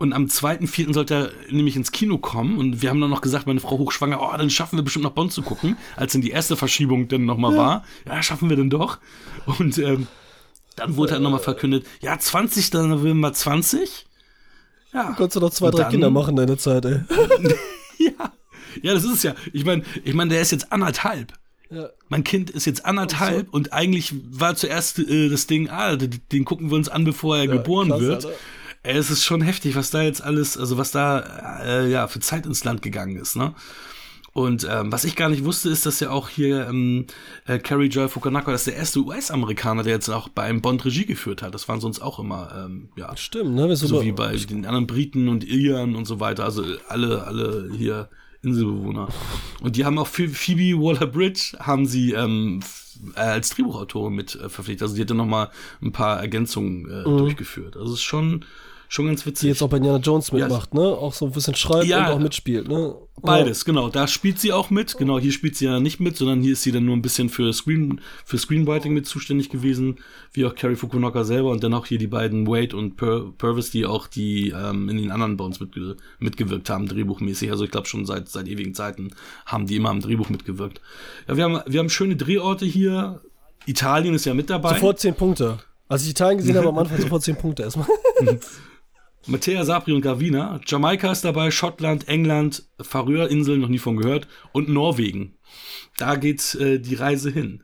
Und 0.00 0.14
am 0.14 0.24
2.4. 0.24 0.94
sollte 0.94 1.14
er 1.14 1.52
nämlich 1.52 1.76
ins 1.76 1.92
Kino 1.92 2.16
kommen. 2.16 2.56
Und 2.56 2.80
wir 2.80 2.88
haben 2.88 3.02
dann 3.02 3.10
noch 3.10 3.20
gesagt, 3.20 3.46
meine 3.46 3.60
Frau 3.60 3.76
hochschwanger, 3.76 4.18
oh, 4.22 4.34
dann 4.34 4.48
schaffen 4.48 4.78
wir 4.78 4.82
bestimmt 4.82 5.02
noch 5.02 5.12
Bond 5.12 5.30
zu 5.30 5.42
gucken, 5.42 5.76
als 5.94 6.14
dann 6.14 6.22
die 6.22 6.30
erste 6.30 6.56
Verschiebung 6.56 7.06
dann 7.08 7.26
nochmal 7.26 7.54
war. 7.54 7.84
Ja, 8.06 8.22
schaffen 8.22 8.48
wir 8.48 8.56
denn 8.56 8.70
doch. 8.70 8.96
Und 9.44 9.76
ähm, 9.76 10.06
dann 10.76 10.96
wurde 10.96 11.12
halt 11.12 11.22
nochmal 11.22 11.40
verkündet, 11.40 11.84
ja, 12.00 12.18
20. 12.18 12.72
November 12.72 13.30
20. 13.34 14.06
Ja. 14.94 15.12
Konntest 15.12 15.36
du 15.36 15.40
noch 15.40 15.50
zwei, 15.50 15.66
Und 15.66 15.74
drei 15.74 15.82
dann- 15.82 15.90
Kinder 15.92 16.08
machen 16.10 16.30
in 16.30 16.36
deiner 16.36 16.56
Zeit, 16.56 16.84
ey. 16.86 17.00
Ja, 17.98 18.32
ja, 18.82 18.94
das 18.94 19.04
ist 19.04 19.12
es 19.16 19.22
ja. 19.22 19.34
Ich 19.52 19.66
meine, 19.66 19.82
ich 20.04 20.14
mein, 20.14 20.30
der 20.30 20.40
ist 20.40 20.50
jetzt 20.52 20.72
anderthalb. 20.72 21.34
Ja. 21.68 21.90
Mein 22.08 22.24
Kind 22.24 22.48
ist 22.48 22.64
jetzt 22.64 22.86
anderthalb 22.86 23.52
und 23.52 23.74
eigentlich 23.74 24.14
war 24.30 24.56
zuerst 24.56 24.98
äh, 24.98 25.28
das 25.28 25.46
Ding, 25.46 25.68
ah, 25.68 25.94
den, 25.96 26.18
den 26.32 26.46
gucken 26.46 26.70
wir 26.70 26.76
uns 26.76 26.88
an, 26.88 27.04
bevor 27.04 27.36
er 27.36 27.46
geboren 27.46 27.90
krass, 27.90 28.00
wird. 28.00 28.24
Alter. 28.24 28.38
Ey, 28.82 28.96
es 28.96 29.10
ist 29.10 29.24
schon 29.24 29.42
heftig, 29.42 29.76
was 29.76 29.90
da 29.90 30.02
jetzt 30.02 30.22
alles, 30.22 30.56
also 30.56 30.78
was 30.78 30.90
da 30.90 31.60
äh, 31.62 31.90
ja 31.90 32.06
für 32.08 32.20
Zeit 32.20 32.46
ins 32.46 32.64
Land 32.64 32.80
gegangen 32.82 33.16
ist, 33.16 33.36
ne? 33.36 33.54
Und 34.32 34.64
ähm, 34.70 34.92
was 34.92 35.02
ich 35.04 35.16
gar 35.16 35.28
nicht 35.28 35.44
wusste, 35.44 35.68
ist, 35.70 35.86
dass 35.86 35.98
ja 35.98 36.10
auch 36.10 36.28
hier 36.28 36.68
ähm, 36.68 37.06
äh, 37.46 37.58
Carrie 37.58 37.88
Joy 37.88 38.08
Fukunaga, 38.08 38.52
das 38.52 38.60
ist 38.60 38.68
der 38.68 38.76
erste 38.76 39.00
US-Amerikaner, 39.00 39.82
der 39.82 39.94
jetzt 39.94 40.08
auch 40.08 40.28
bei 40.28 40.44
einem 40.44 40.60
Bond 40.62 40.84
Regie 40.84 41.04
geführt 41.04 41.42
hat. 41.42 41.52
Das 41.52 41.68
waren 41.68 41.80
sonst 41.80 42.00
auch 42.00 42.20
immer, 42.20 42.48
ähm, 42.56 42.90
ja, 42.96 43.14
Stimmt, 43.16 43.54
ne? 43.56 43.74
So 43.74 44.02
wie 44.02 44.12
bei 44.12 44.36
den 44.36 44.64
anderen 44.66 44.86
Briten 44.86 45.28
und 45.28 45.42
Iren 45.44 45.96
und 45.96 46.04
so 46.04 46.20
weiter. 46.20 46.44
Also 46.44 46.64
alle, 46.88 47.24
alle 47.24 47.70
hier 47.76 48.08
Inselbewohner. 48.42 49.08
Und 49.62 49.74
die 49.76 49.84
haben 49.84 49.98
auch 49.98 50.06
für 50.06 50.28
Phoebe 50.28 50.80
Waller-Bridge 50.80 51.56
haben 51.58 51.84
sie 51.86 52.12
ähm, 52.12 52.60
äh, 53.16 53.20
als 53.20 53.50
Drehbuchautorin 53.50 54.14
mit 54.14 54.36
äh, 54.36 54.48
verpflichtet. 54.48 54.82
Also 54.82 54.94
die 54.94 55.02
hat 55.02 55.10
dann 55.10 55.16
noch 55.16 55.26
mal 55.26 55.50
ein 55.82 55.90
paar 55.92 56.20
Ergänzungen 56.20 56.86
äh, 56.88 57.00
Mhm. 57.06 57.18
durchgeführt. 57.18 57.76
Also 57.76 57.92
es 57.94 57.98
ist 57.98 58.04
schon 58.04 58.44
schon 58.92 59.06
ganz 59.06 59.24
witzig. 59.24 59.42
Die 59.42 59.46
jetzt 59.48 59.62
auch 59.62 59.68
bei 59.68 59.76
Indiana 59.76 59.98
Jones 59.98 60.32
mitmacht, 60.32 60.74
ne? 60.74 60.80
Auch 60.82 61.14
so 61.14 61.24
ein 61.26 61.30
bisschen 61.32 61.54
schreibt 61.54 61.86
Ja. 61.86 62.08
und 62.08 62.12
auch 62.14 62.18
mitspielt, 62.18 62.68
ne? 62.68 62.96
Beides, 63.22 63.64
genau. 63.64 63.88
Da 63.88 64.08
spielt 64.08 64.40
sie 64.40 64.52
auch 64.52 64.70
mit. 64.70 64.96
Genau, 64.96 65.18
hier 65.20 65.30
spielt 65.30 65.54
sie 65.54 65.66
ja 65.66 65.78
nicht 65.78 66.00
mit, 66.00 66.16
sondern 66.16 66.40
hier 66.42 66.54
ist 66.54 66.62
sie 66.62 66.72
dann 66.72 66.86
nur 66.86 66.96
ein 66.96 67.02
bisschen 67.02 67.28
für 67.28 67.52
Screen, 67.52 68.00
für 68.24 68.36
Screenwriting 68.38 68.92
mit 68.92 69.06
zuständig 69.06 69.48
gewesen, 69.50 69.98
wie 70.32 70.44
auch 70.44 70.54
Carrie 70.54 70.74
Fukunaga 70.74 71.22
selber 71.22 71.50
und 71.50 71.62
dann 71.62 71.72
auch 71.74 71.86
hier 71.86 71.98
die 71.98 72.06
beiden 72.08 72.46
Wade 72.48 72.76
und 72.76 72.96
Pur 72.96 73.32
Purvis, 73.38 73.70
die 73.70 73.86
auch 73.86 74.06
die 74.08 74.50
ähm, 74.56 74.88
in 74.88 74.96
den 74.96 75.10
anderen 75.12 75.36
Bonds 75.36 75.60
mitge 75.60 75.96
mitgewirkt 76.18 76.68
haben, 76.70 76.88
drehbuchmäßig. 76.88 77.50
Also 77.50 77.64
ich 77.64 77.70
glaube 77.70 77.86
schon 77.86 78.06
seit 78.06 78.28
seit 78.28 78.48
ewigen 78.48 78.74
Zeiten 78.74 79.10
haben 79.46 79.66
die 79.66 79.76
immer 79.76 79.90
am 79.90 80.00
Drehbuch 80.00 80.30
mitgewirkt. 80.30 80.80
Ja, 81.28 81.36
wir 81.36 81.44
haben 81.44 81.60
wir 81.66 81.78
haben 81.78 81.90
schöne 81.90 82.16
Drehorte 82.16 82.64
hier. 82.66 83.20
Italien 83.66 84.14
ist 84.14 84.24
ja 84.24 84.34
mit 84.34 84.48
dabei. 84.50 84.70
Sofort 84.70 84.98
10 84.98 85.14
Punkte. 85.14 85.58
Als 85.88 86.02
ich 86.04 86.10
Italien 86.10 86.38
gesehen 86.38 86.56
habe, 86.56 86.68
am 86.68 86.78
Anfang 86.78 86.98
sofort 87.00 87.22
10 87.22 87.36
Punkte 87.36 87.62
erstmal. 87.64 87.86
Mattea 89.26 89.64
Sapri 89.64 89.92
und 89.92 90.02
Gravina. 90.02 90.60
Jamaika 90.66 91.12
ist 91.12 91.24
dabei, 91.24 91.50
Schottland, 91.50 92.08
England, 92.08 92.64
Färöerinseln, 92.80 93.60
noch 93.60 93.68
nie 93.68 93.78
von 93.78 93.96
gehört, 93.96 94.26
und 94.52 94.68
Norwegen. 94.68 95.34
Da 95.98 96.16
geht 96.16 96.54
äh, 96.54 96.78
die 96.78 96.94
Reise 96.94 97.30
hin. 97.30 97.62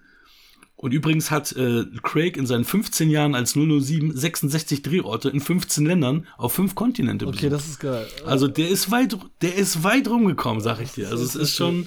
Und 0.79 0.93
übrigens 0.93 1.31
hat 1.31 1.53
äh, 1.53 1.85
Craig 2.03 2.37
in 2.37 2.47
seinen 2.47 2.65
15 2.65 3.09
Jahren 3.09 3.35
als 3.35 3.53
007 3.55 4.15
66 4.15 4.83
Drehorte 4.83 5.31
in 5.31 5.41
15 5.41 5.87
Ländern 5.87 6.27
auf 6.37 6.53
fünf 6.53 6.75
Kontinente 6.75 7.27
Okay, 7.27 7.49
besucht. 7.49 7.53
das 7.53 7.67
ist 7.67 7.81
geil. 7.81 8.07
Also 8.27 8.47
der 8.47 8.69
ist 8.69 8.91
weit, 8.91 9.17
der 9.41 9.55
ist 9.55 9.83
weit 9.85 10.07
rumgekommen, 10.07 10.61
sag 10.63 10.81
ich 10.83 10.93
dir. 10.93 11.09
Also 11.09 11.25
es 11.25 11.35
ist 11.35 11.57
schon 11.57 11.87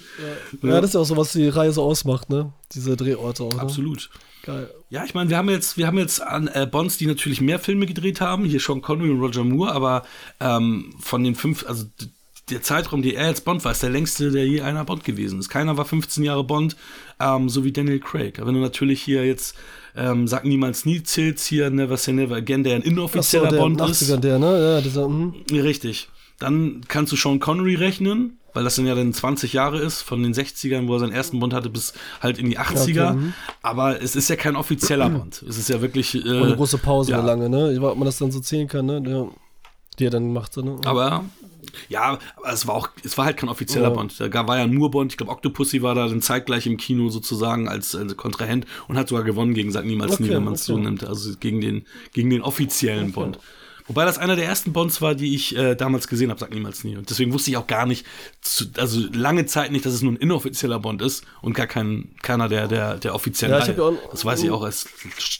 Ja, 0.64 0.82
das 0.82 0.90
ist 0.90 0.94
ja 0.96 1.02
auch 1.02 1.06
so, 1.06 1.18
was 1.18 1.34
die 1.34 1.48
Reihe 1.48 1.72
so 1.72 1.84
ausmacht, 1.84 2.32
ne? 2.32 2.52
Diese 2.74 2.98
Drehorte 2.98 3.44
auch. 3.44 3.54
Ne? 3.54 3.62
absolut. 3.62 4.10
Geil. 4.50 4.70
Ja, 4.90 5.06
ich 5.06 5.14
meine, 5.14 5.30
wir 5.30 5.38
haben 5.38 5.50
jetzt, 5.50 5.78
wir 5.78 5.86
haben 5.86 5.98
jetzt 5.98 6.22
an 6.22 6.48
äh, 6.48 6.68
Bonds, 6.70 6.98
die 6.98 7.06
natürlich 7.06 7.42
mehr 7.42 7.60
Filme 7.60 7.86
gedreht 7.86 8.22
haben, 8.22 8.46
hier 8.46 8.60
Sean 8.60 8.82
Connery 8.82 9.12
und 9.12 9.20
Roger 9.20 9.44
Moore, 9.44 9.72
aber 9.72 10.04
ähm, 10.40 10.94
von 11.00 11.24
den 11.24 11.36
fünf, 11.36 11.66
also 11.68 11.86
der 12.50 12.64
Zeitraum, 12.64 13.04
die 13.04 13.14
er 13.14 13.28
als 13.28 13.42
Bond 13.42 13.64
war, 13.64 13.72
ist 13.72 13.84
der 13.84 13.92
längste, 13.92 14.32
der 14.32 14.48
je 14.48 14.62
einer 14.62 14.84
Bond 14.84 15.04
gewesen 15.04 15.40
ist. 15.40 15.50
Keiner 15.50 15.78
war 15.78 15.86
15 15.86 16.24
Jahre 16.24 16.44
Bond, 16.44 16.76
ähm, 17.20 17.48
so 17.48 17.64
wie 17.64 17.72
Daniel 17.72 18.00
Craig. 18.00 18.40
Aber 18.40 18.48
wenn 18.48 18.56
du 18.56 18.62
natürlich 18.62 19.02
hier 19.02 19.26
jetzt 19.26 19.56
ähm, 19.96 20.28
Sag 20.28 20.46
niemals 20.46 20.86
nie 20.86 21.04
zählst, 21.04 21.46
hier 21.46 21.70
Never 21.70 21.98
Say 21.98 22.14
Never 22.14 22.36
Again, 22.36 22.64
der 22.64 22.76
ein 22.76 22.82
Ach 22.82 22.86
so, 22.86 22.92
inoffizieller 22.92 23.50
der 23.50 23.58
Bond 23.58 23.82
80er, 23.82 23.90
ist. 24.16 24.24
der, 24.24 24.40
ne? 24.40 24.76
Ja, 24.76 24.82
dieser, 24.82 25.08
mhm. 25.08 25.36
Richtig. 25.52 26.10
Dann 26.40 26.82
kannst 26.88 27.12
du 27.12 27.16
Sean 27.16 27.40
Connery 27.40 27.76
rechnen, 27.76 28.40
weil 28.54 28.64
das 28.64 28.76
dann 28.76 28.86
ja 28.86 28.96
dann 28.96 29.14
20 29.14 29.54
Jahre 29.54 29.80
ist, 29.80 30.02
von 30.02 30.22
den 30.24 30.34
60ern, 30.34 30.88
wo 30.88 30.94
er 30.94 31.00
seinen 31.00 31.14
ersten 31.14 31.40
Bond 31.40 31.54
hatte, 31.54 31.70
bis 31.70 31.94
halt 32.22 32.38
in 32.38 32.50
die 32.50 32.60
80er. 32.60 33.10
Okay, 33.10 33.18
mhm. 33.18 33.34
Aber 33.62 34.02
es 34.02 34.16
ist 34.16 34.30
ja 34.30 34.36
kein 34.36 34.56
offizieller 34.56 35.10
Bond. 35.10 35.44
Es 35.48 35.58
ist 35.58 35.70
ja 35.70 35.82
wirklich. 35.82 36.16
Äh, 36.16 36.20
eine 36.30 36.56
große 36.56 36.78
Pause, 36.78 37.12
ja. 37.12 37.20
eine 37.20 37.28
lange, 37.28 37.50
ne? 37.50 37.74
Ich 37.74 37.82
weiß, 37.82 37.92
Ob 37.92 37.98
man 37.98 38.06
das 38.06 38.18
dann 38.18 38.32
so 38.32 38.40
zählen 38.40 38.68
kann, 38.68 38.86
ne? 38.86 39.02
Der, 39.02 39.28
die 39.98 40.06
er 40.06 40.12
dann 40.12 40.32
macht, 40.34 40.54
so, 40.54 40.62
ne? 40.62 40.78
Aber 40.86 41.26
ja, 41.88 42.18
aber 42.38 42.54
es 42.54 42.68
war 42.68 42.76
auch, 42.76 42.90
es 43.04 43.18
war 43.18 43.26
halt 43.26 43.38
kein 43.38 43.50
offizieller 43.50 43.90
Ja. 43.90 43.94
Bond. 43.94 44.20
Da 44.20 44.48
war 44.48 44.58
ja 44.58 44.64
ein 44.64 44.74
Moore-Bond, 44.74 45.12
ich 45.14 45.18
glaube 45.18 45.32
Octopussy 45.32 45.82
war 45.82 45.96
da 45.96 46.08
dann 46.08 46.22
zeitgleich 46.22 46.66
im 46.66 46.78
Kino 46.78 47.10
sozusagen 47.10 47.68
als, 47.68 47.96
als 47.96 48.16
Kontrahent 48.18 48.66
und 48.88 48.98
hat 48.98 49.10
sogar 49.10 49.24
gewonnen 49.24 49.54
gegen 49.54 49.72
Sag 49.72 49.86
niemals 49.86 50.14
Okay, 50.14 50.24
nie, 50.24 50.30
wenn 50.30 50.44
man 50.44 50.54
es 50.54 50.66
so 50.66 50.74
okay. 50.74 50.84
nimmt. 50.84 51.04
Also 51.04 51.32
gegen 51.40 51.62
den, 51.62 51.86
gegen 52.14 52.30
den 52.30 52.42
offiziellen 52.42 53.12
Bond. 53.12 53.40
Wobei 53.90 54.06
das 54.06 54.20
einer 54.20 54.36
der 54.36 54.46
ersten 54.46 54.72
Bonds 54.72 55.02
war, 55.02 55.16
die 55.16 55.34
ich 55.34 55.58
äh, 55.58 55.74
damals 55.74 56.08
gesehen 56.08 56.30
habe, 56.30 56.40
sag 56.40 56.52
niemals 56.54 56.84
nie. 56.84 56.96
Und 56.96 57.10
deswegen 57.10 57.34
wusste 57.34 57.50
ich 57.50 57.58
auch 57.58 57.66
gar 57.66 57.88
nicht, 57.88 58.06
zu, 58.40 58.66
also 58.78 59.02
lange 59.14 59.48
Zeit 59.48 59.72
nicht, 59.72 59.84
dass 59.84 59.94
es 59.94 60.04
nur 60.04 60.14
ein 60.14 60.18
inoffizieller 60.18 60.80
Bond 60.80 61.02
ist 61.02 61.24
und 61.42 61.54
gar 61.54 61.66
kein, 61.66 62.12
keiner 62.22 62.48
der, 62.48 62.68
der, 62.68 62.98
der 62.98 63.16
offiziellen 63.16 63.56
Ja, 63.60 63.68
ich 63.68 63.76
ja 63.76 63.84
auch- 63.84 63.94
Das 64.12 64.24
weiß 64.24 64.44
ich 64.44 64.52
auch 64.52 64.64
erst 64.64 64.88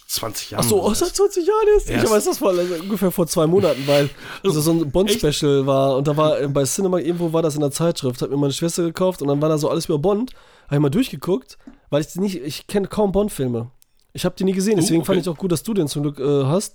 20 0.08 0.50
Jahren. 0.50 0.64
Ach 0.64 0.68
so, 0.68 0.94
seit 0.94 1.14
20 1.14 1.46
Jahren 1.46 1.66
erst. 1.74 1.88
Ich 1.90 1.94
Erst. 1.96 2.10
weiß 2.10 2.24
das 2.24 2.38
vor, 2.38 2.50
also 2.50 2.74
ungefähr 2.74 3.12
vor 3.12 3.28
zwei 3.28 3.46
Monaten, 3.46 3.86
weil 3.86 4.10
also 4.42 4.60
so 4.60 4.72
ein 4.72 4.90
Bond-Special 4.90 5.66
war 5.66 5.96
und 5.96 6.08
da 6.08 6.16
war 6.16 6.40
äh, 6.40 6.48
bei 6.48 6.64
Cinema 6.64 6.98
irgendwo 6.98 7.32
war 7.32 7.42
das 7.42 7.54
in 7.54 7.60
der 7.60 7.70
Zeitschrift, 7.70 8.20
hat 8.20 8.30
mir 8.30 8.36
meine 8.36 8.52
Schwester 8.52 8.82
gekauft 8.82 9.22
und 9.22 9.28
dann 9.28 9.40
war 9.40 9.48
da 9.48 9.58
so 9.58 9.70
alles 9.70 9.84
über 9.86 9.98
Bond. 9.98 10.32
Habe 10.66 10.74
ich 10.76 10.80
mal 10.80 10.90
durchgeguckt, 10.90 11.56
weil 11.88 12.00
ich 12.02 12.14
nicht, 12.16 12.36
ich 12.36 12.66
kenne 12.66 12.88
kaum 12.88 13.12
Bond-Filme. 13.12 13.70
Ich 14.12 14.24
habe 14.24 14.34
die 14.36 14.44
nie 14.44 14.52
gesehen, 14.52 14.76
deswegen 14.76 15.02
okay. 15.02 15.12
fand 15.12 15.20
ich 15.20 15.28
auch 15.28 15.36
gut, 15.36 15.52
dass 15.52 15.62
du 15.62 15.72
den 15.72 15.86
zum 15.86 16.02
Glück 16.02 16.18
äh, 16.18 16.44
hast, 16.44 16.74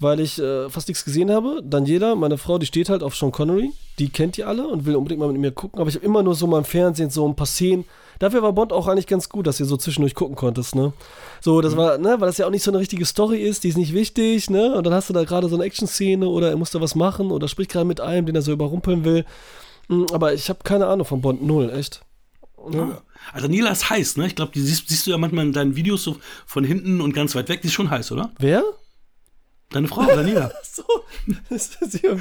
weil 0.00 0.20
ich 0.20 0.38
äh, 0.40 0.68
fast 0.68 0.88
nichts 0.88 1.04
gesehen 1.04 1.30
habe. 1.30 1.62
Jeder, 1.84 2.16
meine 2.16 2.38
Frau, 2.38 2.58
die 2.58 2.66
steht 2.66 2.88
halt 2.88 3.02
auf 3.02 3.14
Sean 3.14 3.30
Connery, 3.30 3.70
die 3.98 4.08
kennt 4.08 4.36
die 4.36 4.44
alle 4.44 4.66
und 4.66 4.84
will 4.86 4.96
unbedingt 4.96 5.20
mal 5.20 5.30
mit 5.30 5.40
mir 5.40 5.52
gucken, 5.52 5.78
aber 5.78 5.88
ich 5.88 5.94
habe 5.96 6.04
immer 6.04 6.22
nur 6.22 6.34
so 6.34 6.46
mal 6.46 6.58
im 6.58 6.64
Fernsehen 6.64 7.10
so 7.10 7.28
ein 7.28 7.36
paar 7.36 7.46
Szenen. 7.46 7.84
Dafür 8.18 8.42
war 8.42 8.52
Bond 8.52 8.72
auch 8.72 8.86
eigentlich 8.88 9.06
ganz 9.06 9.28
gut, 9.28 9.46
dass 9.46 9.60
ihr 9.60 9.66
so 9.66 9.76
zwischendurch 9.76 10.14
gucken 10.14 10.36
konntest, 10.36 10.74
ne? 10.74 10.92
So, 11.42 11.60
das 11.60 11.76
war, 11.76 11.98
ne, 11.98 12.16
weil 12.18 12.26
das 12.26 12.38
ja 12.38 12.46
auch 12.46 12.50
nicht 12.50 12.62
so 12.62 12.70
eine 12.70 12.78
richtige 12.78 13.04
Story 13.04 13.42
ist, 13.42 13.62
die 13.64 13.68
ist 13.68 13.76
nicht 13.76 13.92
wichtig, 13.92 14.48
ne? 14.48 14.74
Und 14.74 14.86
dann 14.86 14.94
hast 14.94 15.10
du 15.10 15.12
da 15.12 15.24
gerade 15.24 15.48
so 15.48 15.56
eine 15.56 15.64
Action-Szene 15.64 16.26
oder 16.26 16.48
er 16.48 16.56
muss 16.56 16.70
da 16.70 16.80
was 16.80 16.94
machen 16.94 17.30
oder 17.30 17.46
spricht 17.46 17.70
gerade 17.70 17.84
mit 17.84 18.00
einem, 18.00 18.24
den 18.26 18.34
er 18.34 18.42
so 18.42 18.52
überrumpeln 18.52 19.04
will. 19.04 19.26
Hm, 19.88 20.06
Aber 20.12 20.32
ich 20.32 20.48
habe 20.48 20.60
keine 20.64 20.86
Ahnung 20.86 21.06
von 21.06 21.20
Bond, 21.20 21.42
null, 21.42 21.70
echt. 21.70 22.00
Ja. 22.72 23.02
Also 23.32 23.48
Nila 23.48 23.70
ist 23.70 23.90
heiß, 23.90 24.16
ne? 24.16 24.26
Ich 24.26 24.34
glaube, 24.34 24.52
die 24.52 24.60
siehst, 24.60 24.88
siehst 24.88 25.06
du 25.06 25.10
ja 25.10 25.18
manchmal 25.18 25.46
in 25.46 25.52
deinen 25.52 25.76
Videos 25.76 26.02
so 26.02 26.16
von 26.46 26.64
hinten 26.64 27.00
und 27.00 27.12
ganz 27.12 27.34
weit 27.34 27.48
weg. 27.48 27.62
Die 27.62 27.68
ist 27.68 27.74
schon 27.74 27.90
heiß, 27.90 28.12
oder? 28.12 28.30
Wer? 28.38 28.64
Deine 29.70 29.88
Frau, 29.88 30.04
Daniela. 30.06 30.52
So, 30.62 30.84
das 31.48 31.70
ist 31.80 32.02
ja, 32.02 32.14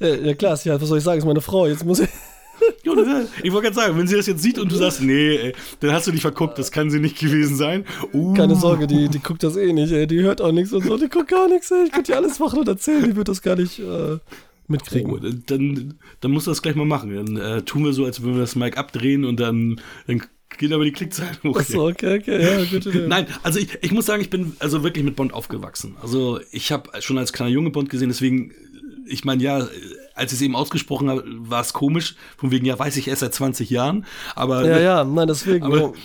ja 0.00 0.34
klar, 0.34 0.58
ja, 0.64 0.80
was 0.80 0.88
soll 0.88 0.98
ich 0.98 1.04
sagen, 1.04 1.18
ist 1.18 1.24
meine 1.24 1.40
Frau. 1.40 1.68
Jetzt 1.68 1.84
muss 1.84 2.00
ich. 2.00 2.08
Ich 3.42 3.52
wollte 3.52 3.68
gerade 3.68 3.74
sagen, 3.74 3.98
wenn 3.98 4.06
sie 4.06 4.16
das 4.16 4.26
jetzt 4.26 4.42
sieht 4.42 4.58
und 4.58 4.72
du 4.72 4.76
sagst, 4.76 5.00
nee, 5.00 5.36
ey, 5.36 5.54
dann 5.80 5.92
hast 5.92 6.06
du 6.06 6.10
dich 6.10 6.22
verguckt, 6.22 6.58
das 6.58 6.70
kann 6.70 6.90
sie 6.90 7.00
nicht 7.00 7.18
gewesen 7.18 7.56
sein. 7.56 7.84
Uh, 8.12 8.34
Keine 8.34 8.56
Sorge, 8.56 8.86
die, 8.86 9.08
die 9.08 9.18
guckt 9.18 9.42
das 9.42 9.56
eh 9.56 9.72
nicht, 9.72 9.92
ey. 9.92 10.06
Die 10.06 10.20
hört 10.20 10.40
auch 10.40 10.52
nichts 10.52 10.72
und 10.72 10.84
so, 10.84 10.96
die 10.96 11.08
guckt 11.08 11.28
gar 11.28 11.48
nichts, 11.48 11.70
ey. 11.70 11.84
Ich 11.84 11.92
könnte 11.92 12.12
dir 12.12 12.16
alles 12.16 12.38
machen 12.38 12.58
und 12.60 12.68
erzählen, 12.68 13.04
die 13.04 13.16
wird 13.16 13.28
das 13.28 13.42
gar 13.42 13.56
nicht 13.56 13.78
äh, 13.78 14.18
mitkriegen. 14.68 15.12
Oh, 15.12 15.18
dann, 15.18 15.94
dann, 16.20 16.30
musst 16.30 16.46
du 16.46 16.50
das 16.50 16.62
gleich 16.62 16.74
mal 16.74 16.86
machen. 16.86 17.14
Dann 17.14 17.36
äh, 17.36 17.62
tun 17.62 17.84
wir 17.84 17.92
so, 17.92 18.04
als 18.04 18.22
würden 18.22 18.34
wir 18.34 18.40
das 18.40 18.56
Mic 18.56 18.76
abdrehen 18.76 19.24
und 19.24 19.40
dann, 19.40 19.80
dann 20.06 20.22
geht 20.58 20.72
aber 20.72 20.84
die 20.84 20.92
Klickzahlen 20.92 21.36
hoch. 21.44 21.58
Achso, 21.58 21.88
okay, 21.88 22.18
okay, 22.18 22.42
ja, 22.42 22.60
Idee. 22.60 23.04
Nein, 23.08 23.26
also 23.42 23.58
ich, 23.58 23.78
ich 23.82 23.92
muss 23.92 24.06
sagen, 24.06 24.22
ich 24.22 24.30
bin 24.30 24.56
also 24.58 24.82
wirklich 24.82 25.04
mit 25.04 25.16
Bond 25.16 25.32
aufgewachsen. 25.32 25.96
Also 26.02 26.40
ich 26.50 26.72
habe 26.72 26.90
schon 27.00 27.18
als 27.18 27.32
kleiner 27.32 27.50
Junge 27.50 27.70
Bond 27.70 27.90
gesehen, 27.90 28.08
deswegen, 28.08 28.52
ich 29.06 29.24
meine, 29.24 29.42
ja, 29.42 29.68
als 30.14 30.32
ich 30.32 30.38
es 30.38 30.42
eben 30.42 30.56
ausgesprochen 30.56 31.10
habe, 31.10 31.24
war 31.26 31.60
es 31.60 31.72
komisch. 31.72 32.16
Von 32.36 32.50
wegen, 32.50 32.66
ja, 32.66 32.78
weiß 32.78 32.96
ich 32.96 33.08
erst 33.08 33.20
seit 33.20 33.34
20 33.34 33.70
Jahren. 33.70 34.06
Aber, 34.34 34.66
Ja, 34.66 34.78
ja, 34.80 35.04
nein, 35.04 35.28
deswegen. 35.28 35.64
Aber-. 35.64 35.92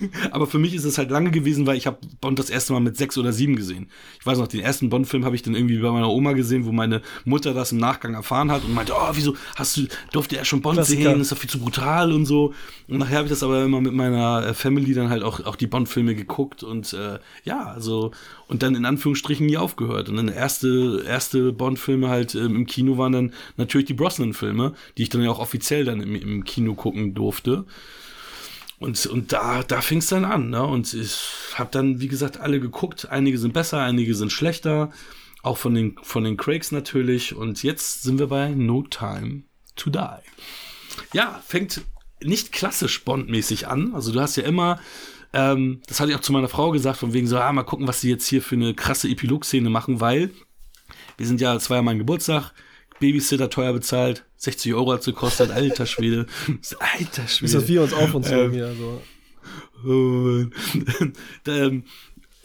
aber 0.30 0.46
für 0.46 0.58
mich 0.58 0.74
ist 0.74 0.84
es 0.84 0.98
halt 0.98 1.10
lange 1.10 1.30
gewesen, 1.30 1.66
weil 1.66 1.76
ich 1.76 1.86
habe 1.86 1.98
Bond 2.20 2.38
das 2.38 2.50
erste 2.50 2.72
Mal 2.72 2.80
mit 2.80 2.96
sechs 2.96 3.18
oder 3.18 3.32
sieben 3.32 3.56
gesehen. 3.56 3.90
Ich 4.20 4.26
weiß 4.26 4.38
noch, 4.38 4.48
den 4.48 4.60
ersten 4.60 4.88
Bond-Film 4.88 5.24
habe 5.24 5.36
ich 5.36 5.42
dann 5.42 5.54
irgendwie 5.54 5.78
bei 5.78 5.90
meiner 5.90 6.10
Oma 6.10 6.32
gesehen, 6.32 6.64
wo 6.66 6.72
meine 6.72 7.02
Mutter 7.24 7.54
das 7.54 7.72
im 7.72 7.78
Nachgang 7.78 8.14
erfahren 8.14 8.50
hat 8.50 8.64
und 8.64 8.74
meinte, 8.74 8.92
oh, 8.94 9.10
wieso 9.12 9.36
hast 9.56 9.76
du, 9.76 9.86
durfte 10.12 10.36
er 10.36 10.44
schon 10.44 10.60
Bond 10.60 10.76
Klassiker. 10.76 11.10
sehen, 11.10 11.20
ist 11.20 11.32
doch 11.32 11.38
viel 11.38 11.50
zu 11.50 11.58
brutal 11.58 12.12
und 12.12 12.26
so. 12.26 12.54
Und 12.88 12.98
nachher 12.98 13.18
habe 13.18 13.26
ich 13.26 13.32
das 13.32 13.42
aber 13.42 13.64
immer 13.64 13.80
mit 13.80 13.92
meiner 13.92 14.46
äh, 14.46 14.54
Family 14.54 14.94
dann 14.94 15.10
halt 15.10 15.22
auch, 15.22 15.44
auch 15.44 15.56
die 15.56 15.66
Bond-Filme 15.66 16.14
geguckt 16.14 16.62
und 16.62 16.92
äh, 16.92 17.18
ja, 17.44 17.66
also 17.66 18.12
und 18.48 18.62
dann 18.62 18.74
in 18.74 18.84
Anführungsstrichen 18.84 19.46
nie 19.46 19.56
aufgehört. 19.56 20.08
Und 20.08 20.16
dann 20.16 20.28
erste, 20.28 21.04
erste 21.06 21.52
Bond-Filme 21.52 22.08
halt 22.08 22.34
ähm, 22.34 22.56
im 22.56 22.66
Kino 22.66 22.98
waren 22.98 23.12
dann 23.12 23.32
natürlich 23.56 23.86
die 23.86 23.94
Brosnan-Filme, 23.94 24.72
die 24.96 25.02
ich 25.02 25.08
dann 25.10 25.22
ja 25.22 25.30
auch 25.30 25.38
offiziell 25.38 25.84
dann 25.84 26.00
im, 26.00 26.14
im 26.14 26.44
Kino 26.44 26.74
gucken 26.74 27.14
durfte. 27.14 27.64
Und, 28.78 29.06
und 29.06 29.32
da, 29.32 29.62
da 29.62 29.80
fing 29.80 29.98
es 29.98 30.06
dann 30.06 30.24
an. 30.24 30.50
Ne? 30.50 30.62
Und 30.62 30.94
ich 30.94 31.18
habe 31.54 31.70
dann, 31.72 32.00
wie 32.00 32.08
gesagt, 32.08 32.38
alle 32.38 32.60
geguckt. 32.60 33.08
Einige 33.10 33.38
sind 33.38 33.52
besser, 33.52 33.80
einige 33.80 34.14
sind 34.14 34.32
schlechter. 34.32 34.90
Auch 35.42 35.58
von 35.58 35.74
den, 35.74 35.96
von 36.02 36.24
den 36.24 36.36
Craigs 36.36 36.70
natürlich. 36.70 37.34
Und 37.34 37.62
jetzt 37.62 38.02
sind 38.02 38.18
wir 38.18 38.28
bei 38.28 38.50
No 38.50 38.82
Time 38.82 39.42
to 39.76 39.90
Die. 39.90 40.22
Ja, 41.12 41.42
fängt 41.46 41.82
nicht 42.22 42.52
klassisch 42.52 43.04
Bond-mäßig 43.04 43.68
an. 43.68 43.94
Also 43.94 44.12
du 44.12 44.20
hast 44.20 44.36
ja 44.36 44.44
immer, 44.44 44.80
ähm, 45.32 45.80
das 45.86 46.00
hatte 46.00 46.10
ich 46.10 46.16
auch 46.16 46.22
zu 46.22 46.32
meiner 46.32 46.48
Frau 46.48 46.70
gesagt, 46.70 46.98
von 46.98 47.12
wegen 47.12 47.26
so, 47.26 47.38
ah, 47.38 47.52
mal 47.52 47.62
gucken, 47.62 47.86
was 47.88 48.00
sie 48.00 48.10
jetzt 48.10 48.26
hier 48.26 48.42
für 48.42 48.56
eine 48.56 48.74
krasse 48.74 49.08
Epilog-Szene 49.08 49.70
machen, 49.70 50.00
weil 50.00 50.30
wir 51.16 51.26
sind 51.26 51.40
ja, 51.40 51.54
es 51.54 51.68
war 51.70 51.78
ja 51.78 51.82
mein 51.82 51.98
Geburtstag, 51.98 52.52
Babysitter 53.00 53.50
teuer 53.50 53.72
bezahlt, 53.72 54.24
60 54.38 54.74
Euro 54.74 54.92
hat 54.92 55.00
es 55.00 55.06
gekostet, 55.06 55.50
alter 55.50 55.86
Schwede. 55.86 56.26
Alter 56.78 57.26
Schwede. 57.28 57.46
Ist 57.46 57.54
das 57.54 57.68
wir 57.68 57.82
uns 57.82 57.92
auf 57.92 58.10
zu 58.22 58.32
Ähm, 58.32 58.52
hier, 58.52 58.74
so. 58.74 59.02
und, 59.90 60.52
ähm, 61.46 61.84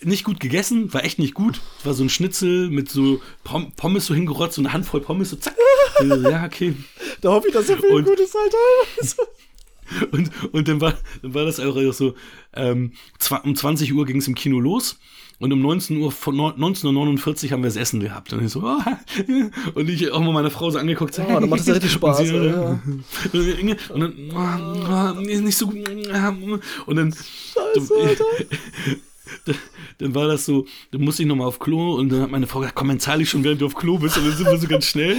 nicht 0.01 0.23
gut 0.25 0.39
gegessen, 0.39 0.93
war 0.93 1.03
echt 1.05 1.17
nicht 1.19 1.33
gut. 1.33 1.61
War 1.83 1.93
so 1.93 2.03
ein 2.03 2.09
Schnitzel 2.09 2.69
mit 2.69 2.89
so 2.89 3.21
Pom 3.43 3.71
Pommes 3.75 4.05
so 4.05 4.13
hingerotzt, 4.13 4.55
so 4.55 4.61
eine 4.61 4.73
Handvoll 4.73 5.01
Pommes, 5.01 5.29
so 5.29 5.35
zack. 5.37 5.55
Ja, 6.03 6.45
okay. 6.45 6.73
Da 7.21 7.29
hoffe 7.29 7.47
ich, 7.47 7.53
dass 7.53 7.67
so 7.67 7.75
viel 7.75 7.85
Und- 7.91 8.05
Gutes, 8.05 8.33
Alter. 8.35 9.17
Und, 10.11 10.31
und 10.53 10.67
dann, 10.67 10.81
war, 10.81 10.93
dann 11.21 11.33
war 11.33 11.45
das 11.45 11.59
einfach 11.59 11.93
so, 11.93 12.15
ähm, 12.55 12.91
um 13.43 13.55
20 13.55 13.93
Uhr 13.93 14.05
ging 14.05 14.17
es 14.17 14.27
im 14.27 14.35
Kino 14.35 14.59
los. 14.59 14.97
Und 15.39 15.51
um 15.51 15.61
19 15.61 15.97
Uhr, 15.97 16.11
von 16.11 16.35
neun- 16.35 16.55
19.49 16.57 17.45
Uhr 17.45 17.51
haben 17.51 17.63
wir 17.63 17.67
das 17.67 17.75
Essen 17.75 17.99
gehabt. 17.99 18.31
Und 18.31 18.45
ich 18.45 18.51
so, 18.51 18.61
oh, 18.63 18.77
und 19.73 19.89
ich 19.89 20.09
auch 20.11 20.21
mal 20.21 20.31
meine 20.31 20.49
Frau 20.51 20.69
so 20.69 20.77
angeguckt. 20.77 21.13
So, 21.15 21.23
Oh, 21.23 21.39
dann 21.39 21.49
macht 21.49 21.61
das 21.61 21.67
ja 21.67 21.73
richtig 21.73 21.91
Spaß, 21.93 22.19
Und, 22.19 22.25
sie, 22.27 22.35
ja. 22.35 22.79
und 23.89 23.99
dann, 23.99 24.13
oh, 24.33 25.15
oh, 25.17 25.19
nicht 25.19 25.57
so 25.57 25.67
gut. 25.67 25.87
Und 26.85 26.95
dann, 26.95 27.13
Scheiße, 27.13 27.93
Alter. 28.05 28.23
dann 29.97 30.15
war 30.15 30.27
das 30.27 30.45
so, 30.45 30.65
dann 30.91 31.01
musste 31.01 31.23
ich 31.23 31.27
nochmal 31.27 31.47
auf 31.47 31.59
Klo 31.59 31.95
und 31.95 32.09
dann 32.09 32.21
hat 32.21 32.31
meine 32.31 32.47
Frau 32.47 32.59
gesagt, 32.59 32.75
komm, 32.75 32.89
dann 32.89 32.99
zahle 32.99 33.23
ich 33.23 33.29
schon, 33.29 33.43
während 33.43 33.61
du 33.61 33.65
auf 33.65 33.75
Klo 33.75 33.97
bist 33.97 34.17
und 34.17 34.25
dann 34.27 34.37
sind 34.37 34.45
wir 34.47 34.57
so 34.57 34.67
ganz 34.67 34.85
schnell. 34.85 35.17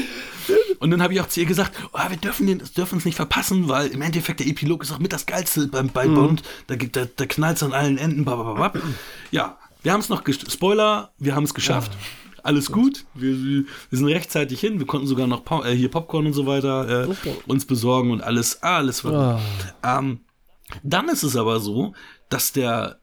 Und 0.79 0.91
dann 0.91 1.03
habe 1.03 1.14
ich 1.14 1.20
auch 1.20 1.29
zu 1.29 1.41
ihr 1.41 1.47
gesagt, 1.47 1.72
oh, 1.93 1.99
wir 2.09 2.16
dürfen 2.16 2.47
den, 2.47 2.62
dürfen 2.77 2.99
es 2.99 3.05
nicht 3.05 3.16
verpassen, 3.16 3.68
weil 3.68 3.89
im 3.89 4.03
Endeffekt 4.03 4.41
der 4.41 4.47
Epilog 4.47 4.83
ist 4.83 4.93
auch 4.93 4.99
mit 4.99 5.12
das 5.12 5.27
Geilste 5.27 5.66
beim, 5.68 5.89
bei 5.89 6.07
mhm. 6.07 6.14
Bond. 6.14 6.43
Da, 6.66 6.77
da, 6.77 7.05
da 7.05 7.27
knallt 7.27 7.57
es 7.57 7.62
an 7.62 7.72
allen 7.72 7.99
Enden. 7.99 8.25
Blablabla. 8.25 8.83
Ja, 9.31 9.59
wir 9.83 9.93
haben 9.93 10.01
es 10.01 10.09
noch, 10.09 10.22
Spoiler, 10.27 11.12
wir 11.18 11.35
haben 11.35 11.45
es 11.45 11.55
geschafft. 11.55 11.93
Ja. 11.93 11.99
Alles 12.43 12.70
gut, 12.70 13.07
wir, 13.14 13.39
wir, 13.39 13.64
sind 13.91 14.07
rechtzeitig 14.07 14.61
hin, 14.61 14.79
wir 14.79 14.87
konnten 14.87 15.07
sogar 15.07 15.27
noch 15.27 15.64
äh, 15.64 15.75
hier 15.75 15.91
Popcorn 15.91 16.27
und 16.27 16.35
so 16.35 16.45
weiter 16.45 17.05
äh, 17.05 17.09
okay. 17.09 17.35
uns 17.47 17.64
besorgen 17.64 18.11
und 18.11 18.22
alles, 18.22 18.62
alles 18.62 19.03
war 19.03 19.41
ah. 19.81 19.99
ähm, 19.99 20.20
Dann 20.83 21.09
ist 21.09 21.22
es 21.22 21.37
aber 21.37 21.59
so, 21.61 21.95
dass 22.29 22.53
der 22.53 23.01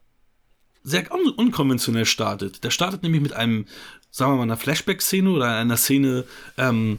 sehr 0.84 1.12
un 1.12 1.28
unkonventionell 1.30 2.06
startet. 2.06 2.62
Der 2.62 2.70
startet 2.70 3.02
nämlich 3.02 3.20
mit 3.20 3.32
einem, 3.32 3.66
sagen 4.10 4.32
wir 4.32 4.36
mal, 4.36 4.42
einer 4.44 4.56
Flashback-Szene 4.56 5.30
oder 5.30 5.56
einer 5.56 5.76
Szene, 5.76 6.24
ähm, 6.56 6.98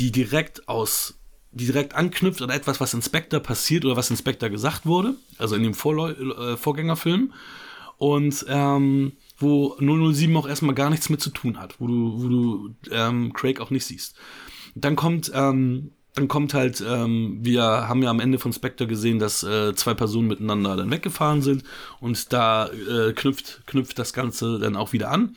die 0.00 0.10
direkt 0.10 0.66
aus, 0.66 1.18
die 1.52 1.66
direkt 1.66 1.94
anknüpft 1.94 2.40
an 2.40 2.48
etwas, 2.48 2.80
was 2.80 2.94
Inspector 2.94 3.38
passiert 3.40 3.84
oder 3.84 3.96
was 3.96 4.10
Inspector 4.10 4.48
gesagt 4.48 4.86
wurde, 4.86 5.14
also 5.36 5.56
in 5.56 5.62
dem 5.62 5.74
Vorläu 5.74 6.12
äh, 6.12 6.56
Vorgängerfilm. 6.56 7.32
Und 7.98 8.46
ähm, 8.48 9.12
wo 9.36 9.76
007 9.78 10.34
auch 10.34 10.48
erstmal 10.48 10.74
gar 10.74 10.88
nichts 10.88 11.10
mit 11.10 11.20
zu 11.20 11.28
tun 11.28 11.60
hat, 11.60 11.80
wo 11.80 11.86
du, 11.86 12.22
wo 12.22 12.28
du 12.28 12.74
ähm, 12.90 13.34
Craig 13.34 13.60
auch 13.60 13.68
nicht 13.68 13.84
siehst. 13.84 14.16
Dann 14.74 14.96
kommt 14.96 15.30
ähm, 15.34 15.92
dann 16.14 16.28
kommt 16.28 16.54
halt, 16.54 16.82
ähm, 16.86 17.38
wir 17.42 17.62
haben 17.62 18.02
ja 18.02 18.10
am 18.10 18.20
Ende 18.20 18.38
von 18.38 18.52
Spectre 18.52 18.86
gesehen, 18.86 19.18
dass 19.18 19.42
äh, 19.42 19.74
zwei 19.74 19.94
Personen 19.94 20.28
miteinander 20.28 20.76
dann 20.76 20.90
weggefahren 20.90 21.40
sind 21.40 21.62
und 22.00 22.32
da 22.32 22.68
äh, 22.68 23.12
knüpft, 23.12 23.62
knüpft 23.66 23.98
das 23.98 24.12
Ganze 24.12 24.58
dann 24.58 24.76
auch 24.76 24.92
wieder 24.92 25.10
an. 25.10 25.36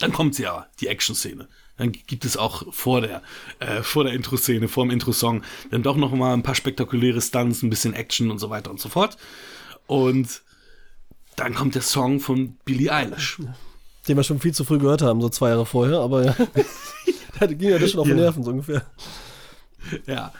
Dann 0.00 0.12
kommt 0.12 0.38
ja 0.38 0.66
die 0.80 0.88
Action-Szene. 0.88 1.48
Dann 1.76 1.92
gibt 1.92 2.24
es 2.24 2.36
auch 2.36 2.72
vor 2.72 3.00
der, 3.00 3.22
äh, 3.58 3.82
vor 3.82 4.04
der 4.04 4.12
Intro-Szene, 4.12 4.68
vor 4.68 4.84
dem 4.84 4.90
Intro-Song, 4.90 5.42
dann 5.70 5.82
doch 5.82 5.96
noch 5.96 6.12
mal 6.12 6.32
ein 6.32 6.42
paar 6.42 6.54
spektakuläre 6.54 7.20
Stunts, 7.20 7.62
ein 7.62 7.70
bisschen 7.70 7.94
Action 7.94 8.30
und 8.30 8.38
so 8.38 8.48
weiter 8.48 8.70
und 8.70 8.80
so 8.80 8.88
fort. 8.88 9.16
Und 9.86 10.42
dann 11.36 11.54
kommt 11.54 11.74
der 11.74 11.82
Song 11.82 12.20
von 12.20 12.56
Billie 12.64 12.92
Eilish. 12.92 13.38
Den 14.06 14.16
wir 14.16 14.22
schon 14.22 14.38
viel 14.38 14.54
zu 14.54 14.64
früh 14.64 14.78
gehört 14.78 15.02
haben, 15.02 15.20
so 15.20 15.28
zwei 15.28 15.48
Jahre 15.48 15.66
vorher, 15.66 15.98
aber 15.98 16.24
ja. 16.24 16.36
da 17.40 17.46
ging 17.46 17.70
ja 17.70 17.78
das 17.78 17.90
schon 17.90 18.00
auf 18.00 18.06
den 18.06 18.16
Nerven, 18.16 18.44
so 18.44 18.50
ungefähr. 18.50 18.86
ja. 20.06 20.32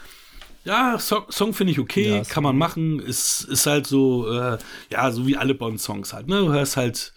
Ja, 0.64 0.98
Song, 0.98 1.24
Song 1.28 1.52
finde 1.52 1.72
ich 1.72 1.78
okay, 1.78 2.08
ja, 2.08 2.24
kann 2.24 2.42
man 2.42 2.56
machen. 2.56 2.98
Ist, 2.98 3.42
ist 3.42 3.66
halt 3.66 3.86
so, 3.86 4.30
äh, 4.32 4.56
ja, 4.90 5.10
so 5.10 5.26
wie 5.26 5.36
alle 5.36 5.54
Bond-Songs 5.54 6.14
halt. 6.14 6.26
Ne? 6.26 6.38
Du 6.38 6.52
hörst 6.52 6.78
halt 6.78 7.12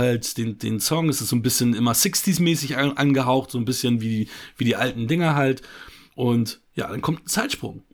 halt 0.00 0.36
den, 0.36 0.58
den 0.58 0.80
Song, 0.80 1.08
es 1.08 1.20
ist 1.20 1.28
so 1.28 1.36
ein 1.36 1.42
bisschen 1.42 1.74
immer 1.74 1.92
60s-mäßig 1.92 2.76
an, 2.76 2.96
angehaucht, 2.96 3.52
so 3.52 3.58
ein 3.58 3.64
bisschen 3.64 4.00
wie, 4.00 4.28
wie 4.56 4.64
die 4.64 4.76
alten 4.76 5.06
Dinger 5.06 5.36
halt. 5.36 5.62
Und 6.16 6.60
ja, 6.74 6.88
dann 6.88 7.00
kommt 7.00 7.24
ein 7.24 7.28
Zeitsprung. 7.28 7.84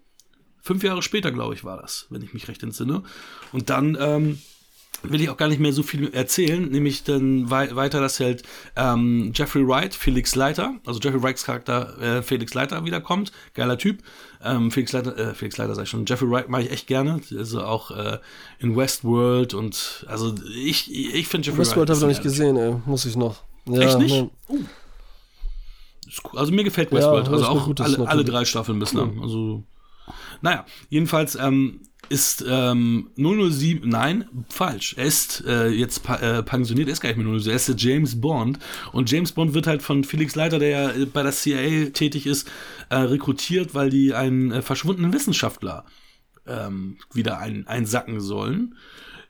Fünf 0.63 0.83
Jahre 0.83 1.03
später, 1.03 1.31
glaube 1.31 1.55
ich, 1.55 1.65
war 1.65 1.81
das, 1.81 2.07
wenn 2.11 2.23
ich 2.23 2.33
mich 2.33 2.49
recht 2.49 2.63
entsinne. 2.63 3.03
Und 3.53 3.69
dann 3.69 3.97
ähm, 4.01 4.39
will 5.03 5.21
ich 5.21 5.29
auch 5.29 5.37
gar 5.37 5.49
nicht 5.49 5.61
mehr 5.61 5.73
so 5.73 5.83
viel 5.83 6.13
erzählen, 6.13 6.69
nämlich 6.69 7.05
dann 7.05 7.51
wei 7.51 7.75
weiter, 7.77 8.01
dass 8.01 8.21
halt 8.21 8.43
ähm, 8.77 9.33
Jeffrey 9.35 9.67
Wright, 9.67 9.95
Felix 9.95 10.35
Leiter, 10.35 10.75
also 10.87 10.99
Jeffrey 11.01 11.23
Wrights 11.23 11.45
Charakter 11.45 12.01
äh, 12.01 12.23
Felix 12.23 12.55
Leiter 12.55 12.85
wiederkommt, 12.85 13.33
geiler 13.55 13.79
Typ. 13.79 14.03
Ähm, 14.43 14.71
Felix 14.71 14.93
Leiter, 14.93 15.17
äh, 15.17 15.35
Felix 15.35 15.57
Leiter 15.57 15.75
sag 15.75 15.85
ich 15.85 15.91
schon, 15.91 16.07
Jeffrey 16.07 16.31
Wright 16.31 16.49
mache 16.49 16.63
ich 16.63 16.71
echt 16.71 16.87
gerne, 16.87 17.21
also 17.37 17.63
auch 17.63 17.91
äh, 17.91 18.19
in 18.59 18.77
Westworld 18.77 19.55
und 19.55 20.05
also 20.09 20.35
ich, 20.55 20.93
ich 20.93 21.29
finde 21.29 21.47
Jeffrey 21.47 21.61
Westworld 21.61 21.89
Wright. 21.89 21.89
Westworld 21.89 21.91
habe 21.91 21.97
ich 21.97 22.01
noch 22.01 22.09
nicht 22.09 22.23
gesehen, 22.23 22.57
ey, 22.57 22.77
muss 22.85 23.05
ich 23.05 23.17
noch. 23.17 23.43
Ja, 23.67 23.81
echt 23.81 23.99
nicht? 23.99 24.15
Ne. 24.15 24.31
Uh. 24.49 24.65
Also 26.35 26.53
mir 26.53 26.65
gefällt 26.65 26.93
Westworld, 26.93 27.27
ja, 27.27 27.33
also 27.33 27.47
auch 27.47 27.71
alle, 27.81 28.09
alle, 28.09 28.25
drei 28.25 28.45
Staffeln 28.45 28.79
bislang, 28.79 29.17
cool. 29.17 29.23
also 29.23 29.63
naja, 30.41 30.65
jedenfalls 30.89 31.35
ähm, 31.35 31.81
ist 32.09 32.45
ähm, 32.49 33.11
007, 33.17 33.89
nein, 33.89 34.29
falsch. 34.49 34.95
Er 34.97 35.07
ist 35.07 35.45
äh, 35.47 35.69
jetzt 35.69 36.09
äh, 36.09 36.43
pensioniert, 36.43 36.89
er 36.89 36.93
ist 36.93 37.01
gar 37.01 37.09
nicht 37.09 37.19
mehr 37.19 37.39
007, 37.39 37.51
er 37.51 37.57
ist 37.57 37.69
der 37.69 37.77
James 37.77 38.21
Bond. 38.21 38.59
Und 38.93 39.11
James 39.11 39.33
Bond 39.33 39.55
wird 39.55 39.67
halt 39.67 39.83
von 39.83 40.05
Felix 40.05 40.35
Leiter, 40.35 40.59
der 40.59 40.69
ja 40.69 41.07
bei 41.13 41.23
der 41.23 41.33
CIA 41.33 41.91
tätig 41.91 42.27
ist, 42.27 42.49
äh, 42.89 42.97
rekrutiert, 42.97 43.75
weil 43.75 43.91
die 43.91 44.15
einen 44.15 44.53
äh, 44.53 44.63
verschwundenen 44.63 45.13
Wissenschaftler 45.13 45.85
ähm, 46.47 46.99
wieder 47.13 47.39
ein, 47.39 47.67
einsacken 47.67 48.21
sollen. 48.21 48.77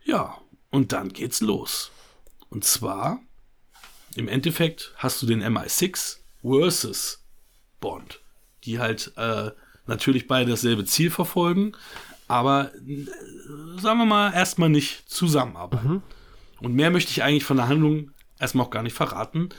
Ja, 0.04 0.38
und 0.70 0.92
dann 0.92 1.08
geht's 1.08 1.40
los. 1.40 1.90
Und 2.48 2.64
zwar, 2.64 3.20
im 4.14 4.28
Endeffekt 4.28 4.92
hast 4.96 5.22
du 5.22 5.26
den 5.26 5.42
MI6 5.42 6.18
versus 6.42 7.24
Bond, 7.80 8.20
die 8.64 8.78
halt 8.78 9.12
äh, 9.16 9.50
natürlich 9.86 10.26
beide 10.26 10.50
dasselbe 10.50 10.84
Ziel 10.84 11.10
verfolgen, 11.10 11.72
aber 12.28 12.72
äh, 12.86 13.06
sagen 13.80 13.98
wir 13.98 14.06
mal, 14.06 14.32
erstmal 14.32 14.68
nicht 14.68 15.08
zusammenarbeiten. 15.08 15.88
Mhm. 15.88 16.02
Und 16.60 16.74
mehr 16.74 16.90
möchte 16.90 17.10
ich 17.10 17.22
eigentlich 17.22 17.44
von 17.44 17.56
der 17.56 17.68
Handlung 17.68 18.10
erstmal 18.38 18.66
auch 18.66 18.70
gar 18.70 18.82
nicht 18.82 18.94
verraten. 18.94 19.50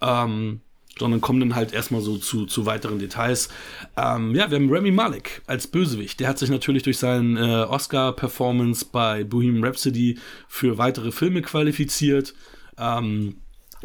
Ähm, 0.00 0.60
sondern 0.98 1.20
kommen 1.20 1.40
dann 1.40 1.54
halt 1.54 1.72
erstmal 1.72 2.00
so 2.00 2.18
zu, 2.18 2.46
zu 2.46 2.66
weiteren 2.66 2.98
Details. 2.98 3.48
Ähm, 3.96 4.34
ja, 4.34 4.50
wir 4.50 4.56
haben 4.56 4.70
Remy 4.70 4.90
Malek 4.90 5.42
als 5.46 5.66
Bösewicht. 5.66 6.20
Der 6.20 6.28
hat 6.28 6.38
sich 6.38 6.50
natürlich 6.50 6.82
durch 6.82 6.98
seinen 6.98 7.36
äh, 7.36 7.64
Oscar-Performance 7.64 8.86
bei 8.92 9.24
Bohemian 9.24 9.64
Rhapsody 9.64 10.18
für 10.48 10.78
weitere 10.78 11.10
Filme 11.10 11.42
qualifiziert. 11.42 12.34
Ähm, 12.76 13.36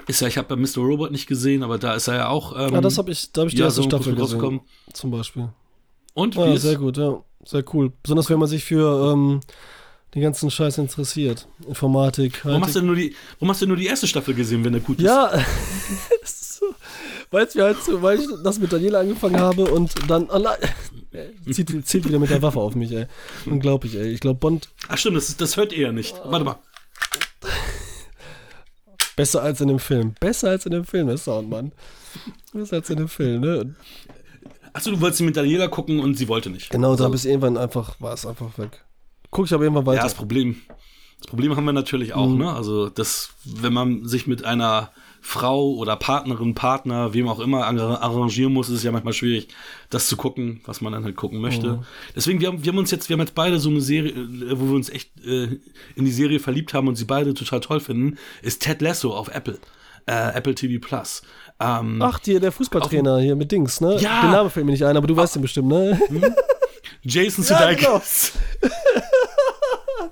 ist 0.08 0.20
ja, 0.20 0.28
ich 0.28 0.38
habe 0.38 0.54
bei 0.54 0.56
Mr. 0.58 0.80
Robot 0.84 1.12
nicht 1.12 1.28
gesehen, 1.28 1.64
aber 1.64 1.78
da 1.78 1.94
ist 1.94 2.08
er 2.08 2.16
ja 2.16 2.28
auch. 2.28 2.54
Ähm, 2.60 2.74
ja, 2.74 2.82
das 2.82 2.98
habe 2.98 3.12
ich, 3.12 3.32
da 3.32 3.42
habe 3.42 3.50
ich 3.50 3.56
die 3.56 3.62
ja, 3.62 3.68
erste 3.68 3.84
so 3.84 3.88
Staffel 3.88 4.16
gesehen, 4.16 4.62
zum 4.92 5.12
Beispiel. 5.12 5.50
Und? 6.14 6.36
Ja, 6.36 6.58
sehr 6.58 6.76
gut, 6.76 6.98
ja 6.98 7.24
sehr 7.46 7.64
cool. 7.74 7.92
Besonders 8.04 8.30
wenn 8.30 8.40
man 8.40 8.48
sich 8.48 8.64
für 8.64 9.14
ähm, 9.14 9.42
den 10.14 10.22
ganzen 10.22 10.50
Scheiß 10.50 10.78
interessiert. 10.78 11.48
Informatik. 11.68 12.44
Warum 12.44 12.64
hast, 12.64 12.76
du 12.76 12.82
nur 12.82 12.96
die, 12.96 13.16
warum 13.40 13.50
hast 13.50 13.62
du 13.62 13.68
nur 13.68 13.78
die 13.78 13.86
erste 13.86 14.08
Staffel 14.08 14.34
gesehen, 14.34 14.64
wenn 14.64 14.74
der 14.74 14.82
gut 14.82 14.98
ist? 14.98 15.06
Ja, 15.06 15.32
so, 16.24 16.66
weil, 17.32 17.48
halt 17.56 17.84
so, 17.84 18.02
weil 18.02 18.20
ich 18.20 18.28
das 18.44 18.60
mit 18.60 18.72
Daniela 18.72 19.02
angefangen 19.02 19.40
habe 19.40 19.66
und 19.66 19.94
dann 20.10 20.30
allein. 20.30 20.58
Zieht, 21.50 21.88
zieht 21.88 22.06
wieder 22.06 22.20
mit 22.20 22.30
der 22.30 22.42
Waffe 22.42 22.60
auf 22.60 22.76
mich, 22.76 22.92
ey. 22.92 23.06
Unglaublich, 23.46 23.96
ey. 23.96 24.10
Ich 24.10 24.20
glaube, 24.20 24.38
Bond. 24.38 24.68
Ach, 24.90 24.98
stimmt, 24.98 25.16
das, 25.16 25.38
das 25.38 25.56
hört 25.56 25.72
ihr 25.72 25.84
ja 25.84 25.92
nicht. 25.94 26.14
Warte 26.26 26.44
mal. 26.44 26.58
Besser 29.16 29.42
als 29.42 29.62
in 29.62 29.70
dem 29.70 29.80
Film. 29.80 30.14
Besser 30.20 30.50
als 30.50 30.66
in 30.66 30.74
dem 30.74 30.84
Film, 30.84 31.08
der 31.08 31.18
Soundmann. 31.18 31.72
Besser 32.52 32.78
als 32.78 32.90
in 32.90 32.98
dem 32.98 33.08
Film, 33.08 33.40
ne? 33.40 33.76
Achso, 34.76 34.92
du 34.92 35.00
wolltest 35.00 35.20
sie 35.20 35.24
mit 35.24 35.38
Daniela 35.38 35.70
gucken 35.70 36.02
und 36.02 36.18
sie 36.18 36.28
wollte 36.28 36.50
nicht. 36.50 36.70
Genau, 36.70 36.92
also, 36.92 37.06
da 37.06 37.10
bis 37.10 37.24
irgendwann 37.24 37.56
einfach, 37.56 37.96
war 38.02 38.14
es 38.14 38.26
einfach 38.26 38.58
weg. 38.58 38.84
Guck 39.32 39.46
ich 39.46 39.54
aber 39.54 39.64
irgendwann 39.64 39.86
weiter. 39.86 40.00
Ja, 40.00 40.04
das 40.04 40.16
Problem, 40.16 40.58
das 41.20 41.28
Problem 41.28 41.56
haben 41.56 41.64
wir 41.64 41.72
natürlich 41.72 42.14
auch, 42.14 42.28
mhm. 42.28 42.40
ne? 42.40 42.54
Also, 42.54 42.90
das, 42.90 43.30
wenn 43.46 43.72
man 43.72 44.06
sich 44.06 44.28
mit 44.28 44.44
einer 44.44 44.92
Frau 45.22 45.76
oder 45.76 45.96
Partnerin, 45.96 46.56
Partner, 46.56 47.14
wem 47.14 47.30
auch 47.30 47.40
immer 47.40 47.66
arrangieren 47.66 48.52
muss, 48.52 48.68
ist 48.68 48.76
es 48.76 48.84
ja 48.84 48.92
manchmal 48.92 49.14
schwierig, 49.14 49.48
das 49.90 50.08
zu 50.08 50.18
gucken, 50.18 50.60
was 50.66 50.82
man 50.82 50.92
dann 50.92 51.06
halt 51.06 51.16
gucken 51.16 51.40
möchte. 51.40 51.78
Mhm. 51.78 51.86
Deswegen, 52.14 52.42
wir 52.42 52.50
haben, 52.50 52.66
wir 52.66 52.72
haben 52.74 52.78
uns 52.78 52.92
jetzt, 52.92 53.08
wir 53.08 53.14
haben 53.14 53.22
jetzt 53.22 53.34
beide 53.34 53.60
so 53.60 53.70
eine 53.70 53.80
Serie, 53.80 54.12
äh, 54.12 54.60
wo 54.60 54.66
wir 54.68 54.76
uns 54.76 54.90
echt 54.90 55.10
äh, 55.26 55.58
in 55.96 56.04
die 56.04 56.12
Serie 56.12 56.42
verliebt 56.42 56.74
haben 56.74 56.90
und 56.90 56.98
sie 56.98 57.06
beide 57.06 57.34
total 57.34 57.62
toll 57.62 57.80
finden, 57.80 58.18
ist 58.42 58.62
Ted 58.62 58.82
Lasso 58.82 59.16
auf 59.16 59.30
Apple. 59.30 59.58
Äh, 60.06 60.36
Apple 60.36 60.54
TV 60.54 60.86
Plus. 60.86 61.24
Ähm, 61.60 62.02
Ach, 62.02 62.20
dir, 62.20 62.40
der 62.40 62.52
Fußballtrainer 62.52 63.20
hier 63.20 63.36
mit 63.36 63.52
Dings, 63.52 63.80
ne? 63.80 63.98
Ja. 64.00 64.22
Der 64.22 64.32
Name 64.32 64.50
fällt 64.50 64.66
mir 64.66 64.74
nicht 64.74 64.86
ein, 64.86 64.98
aber 64.98 65.08
du 65.08 65.16
weißt 65.16 65.36
den 65.36 65.42
bestimmt, 65.42 65.70
ne? 65.70 66.00
Hm? 66.08 66.36
Jason 67.04 67.44
Sudeikis. 67.44 67.84
Ja, 67.84 68.70
genau. 68.70 68.82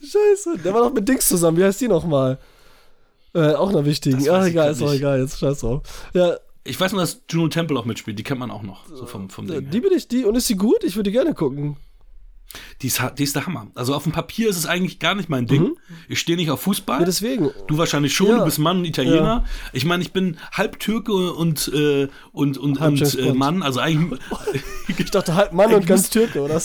Scheiße, 0.00 0.58
der 0.58 0.74
war 0.74 0.82
doch 0.82 0.92
mit 0.92 1.08
Dings 1.08 1.28
zusammen. 1.28 1.56
Wie 1.56 1.64
heißt 1.64 1.80
die 1.80 1.88
nochmal? 1.88 2.38
Äh, 3.34 3.54
auch 3.54 3.70
einer 3.70 3.84
wichtigen. 3.84 4.28
Ach, 4.30 4.44
egal, 4.46 4.70
ist 4.70 4.80
doch 4.80 4.92
egal, 4.92 5.20
jetzt 5.20 5.38
scheiß 5.38 5.60
drauf. 5.60 5.82
Ja. 6.12 6.36
Ich 6.66 6.80
weiß 6.80 6.92
nur, 6.92 7.02
dass 7.02 7.20
Juno 7.28 7.48
Temple 7.48 7.78
auch 7.78 7.84
mitspielt. 7.84 8.18
Die 8.18 8.22
kennt 8.22 8.40
man 8.40 8.50
auch 8.50 8.62
noch. 8.62 8.86
So 8.86 9.04
vom, 9.04 9.28
vom 9.28 9.46
Ding 9.46 9.68
die 9.68 9.80
bin 9.80 9.92
ich, 9.92 10.08
die. 10.08 10.24
Und 10.24 10.34
ist 10.34 10.46
sie 10.46 10.56
gut? 10.56 10.82
Ich 10.82 10.96
würde 10.96 11.10
gerne 11.10 11.34
gucken. 11.34 11.76
Die 12.82 12.88
ist, 12.88 13.02
die 13.18 13.22
ist 13.22 13.36
der 13.36 13.46
Hammer. 13.46 13.68
Also 13.74 13.94
auf 13.94 14.02
dem 14.02 14.12
Papier 14.12 14.48
ist 14.48 14.56
es 14.56 14.66
eigentlich 14.66 14.98
gar 14.98 15.14
nicht 15.14 15.28
mein 15.28 15.46
Ding. 15.46 15.62
Mhm. 15.62 15.76
Ich 16.08 16.20
stehe 16.20 16.36
nicht 16.36 16.50
auf 16.50 16.62
Fußball. 16.62 17.00
Ja, 17.00 17.06
deswegen. 17.06 17.50
Du 17.66 17.78
wahrscheinlich 17.78 18.14
schon, 18.14 18.28
ja. 18.28 18.38
du 18.38 18.44
bist 18.44 18.58
Mann 18.58 18.78
und 18.78 18.84
Italiener. 18.84 19.16
Ja. 19.16 19.44
Ich 19.72 19.84
meine, 19.84 20.02
ich 20.02 20.12
bin 20.12 20.36
halb 20.52 20.78
Türke 20.80 21.32
und, 21.32 21.70
äh, 21.74 22.08
und, 22.32 22.58
und, 22.58 22.80
halb 22.80 22.92
und 22.92 23.18
äh, 23.18 23.32
Mann. 23.32 23.62
Also 23.62 23.80
eigentlich. 23.80 24.20
ich 24.88 25.10
dachte 25.10 25.34
halb 25.34 25.52
Mann 25.52 25.72
und 25.72 25.86
ganz 25.86 26.10
Türke, 26.10 26.40
oder? 26.40 26.60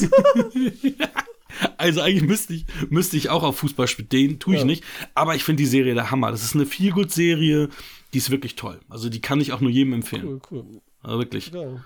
also 1.77 2.01
eigentlich 2.01 2.27
müsste 2.27 2.53
ich, 2.53 2.65
müsste 2.89 3.17
ich 3.17 3.29
auch 3.29 3.43
auf 3.43 3.57
Fußball 3.59 3.87
stehen, 3.87 4.39
tue 4.39 4.55
ich 4.55 4.65
nicht. 4.65 4.83
Aber 5.15 5.35
ich 5.35 5.43
finde 5.43 5.63
die 5.63 5.67
Serie 5.67 5.93
der 5.93 6.11
Hammer. 6.11 6.31
Das 6.31 6.43
ist 6.43 6.55
eine 6.55 6.65
Feelgood-Serie, 6.65 7.69
die 8.13 8.17
ist 8.17 8.29
wirklich 8.29 8.55
toll. 8.55 8.79
Also 8.89 9.09
die 9.09 9.21
kann 9.21 9.39
ich 9.41 9.53
auch 9.53 9.61
nur 9.61 9.71
jedem 9.71 9.93
empfehlen. 9.93 10.25
Cool, 10.25 10.41
cool. 10.51 10.81
Also 11.03 11.19
wirklich. 11.19 11.51
Geil. 11.51 11.81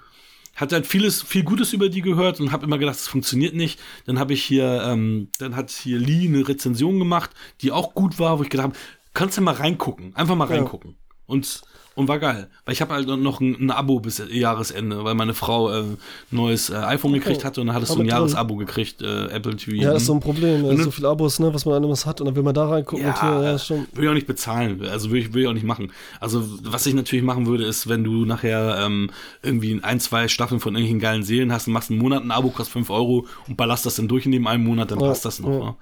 Hatte 0.56 0.76
halt 0.76 0.88
vieles, 0.88 1.22
viel 1.22 1.44
Gutes 1.44 1.74
über 1.74 1.90
die 1.90 2.02
gehört 2.02 2.40
und 2.40 2.52
habe 2.52 2.66
immer 2.66 2.78
gedacht, 2.78 2.96
es 2.96 3.08
funktioniert 3.08 3.56
nicht. 3.56 3.80
Dann 4.06 4.20
habe 4.20 4.34
ich 4.34 4.44
hier, 4.44 4.84
ähm, 4.86 5.30
dann 5.40 5.56
hat 5.56 5.72
hier 5.72 5.98
Lee 5.98 6.28
eine 6.28 6.48
Rezension 6.48 7.00
gemacht, 7.00 7.32
die 7.62 7.72
auch 7.72 7.94
gut 7.94 8.20
war, 8.20 8.40
wo 8.40 8.44
ich 8.44 8.50
gedacht 8.50 8.68
habe, 8.70 8.78
kannst 9.14 9.38
du 9.38 9.42
mal 9.42 9.56
reingucken, 9.56 10.16
einfach 10.16 10.36
mal 10.36 10.48
reingucken. 10.48 10.92
Ja. 10.92 10.98
Und 11.26 11.62
und 11.96 12.08
war 12.08 12.20
geil. 12.20 12.48
Weil 12.66 12.74
ich 12.74 12.82
habe 12.82 12.94
halt 12.94 13.08
noch 13.08 13.40
ein, 13.40 13.56
ein, 13.60 13.72
Abo 13.72 14.00
bis 14.00 14.22
Jahresende, 14.30 15.04
weil 15.04 15.14
meine 15.14 15.34
Frau 15.34 15.70
äh, 15.70 15.82
ein 15.82 15.98
neues 16.32 16.70
äh, 16.70 16.76
iPhone 16.76 17.12
okay. 17.12 17.20
gekriegt 17.20 17.46
hatte 17.46 17.62
und 17.62 17.68
dann 17.68 17.76
hattest 17.76 17.96
du 17.96 18.00
ein 18.00 18.06
Jahresabo 18.06 18.56
gekriegt, 18.56 19.02
äh, 19.02 19.26
Apple 19.28 19.56
TV. 19.56 19.78
Ja, 19.78 19.94
ist 19.94 20.08
so 20.08 20.14
ein 20.14 20.20
Problem, 20.20 20.64
ne? 20.64 20.84
so 20.84 20.92
viele 20.92 21.10
Abos, 21.10 21.40
ne, 21.40 21.54
was 21.54 21.66
man 21.66 21.84
alles 21.84 22.06
hat 22.06 22.22
und 22.22 22.28
dann 22.28 22.36
will 22.36 22.44
man 22.44 22.56
da 22.56 22.68
reingucken. 22.68 23.06
Ja, 23.06 23.20
hier, 23.20 23.44
ja 23.44 23.60
schon. 23.60 23.88
Will 23.94 24.06
ich 24.06 24.10
auch 24.10 24.14
nicht 24.14 24.28
bezahlen, 24.28 24.82
also 24.86 25.12
will 25.12 25.22
ich, 25.22 25.34
will 25.34 25.44
ich 25.44 25.48
auch 25.48 25.54
nicht 25.54 25.66
machen. 25.66 25.92
Also 26.20 26.44
was 26.64 26.86
ich 26.86 26.94
natürlich 26.94 27.24
machen 27.24 27.46
würde, 27.46 27.66
ist, 27.66 27.88
wenn 27.88 28.04
du 28.04 28.26
nachher 28.26 28.84
ähm, 28.86 29.12
irgendwie 29.42 29.80
ein, 29.84 30.00
zwei 30.00 30.28
Staffeln 30.28 30.60
von 30.60 30.74
irgendwelchen 30.74 31.00
geilen 31.00 31.24
Serien 31.24 31.52
hast 31.52 31.68
und 31.68 31.74
machst 31.74 31.92
einen 31.92 32.00
Monat 32.00 32.24
ein 32.24 32.32
Abo, 32.32 32.50
kostet 32.50 32.74
5 32.74 32.90
Euro 32.90 33.28
und 33.48 33.58
ballerst 33.58 33.86
das 33.86 33.96
dann 33.96 34.08
durch 34.08 34.26
in 34.26 34.32
dem 34.32 34.48
einen 34.48 34.64
Monat, 34.64 34.92
dann 34.92 35.00
ja, 35.00 35.08
passt 35.08 35.26
das 35.26 35.40
noch. 35.40 35.52
Ja. 35.52 35.60
Ne? 35.60 35.76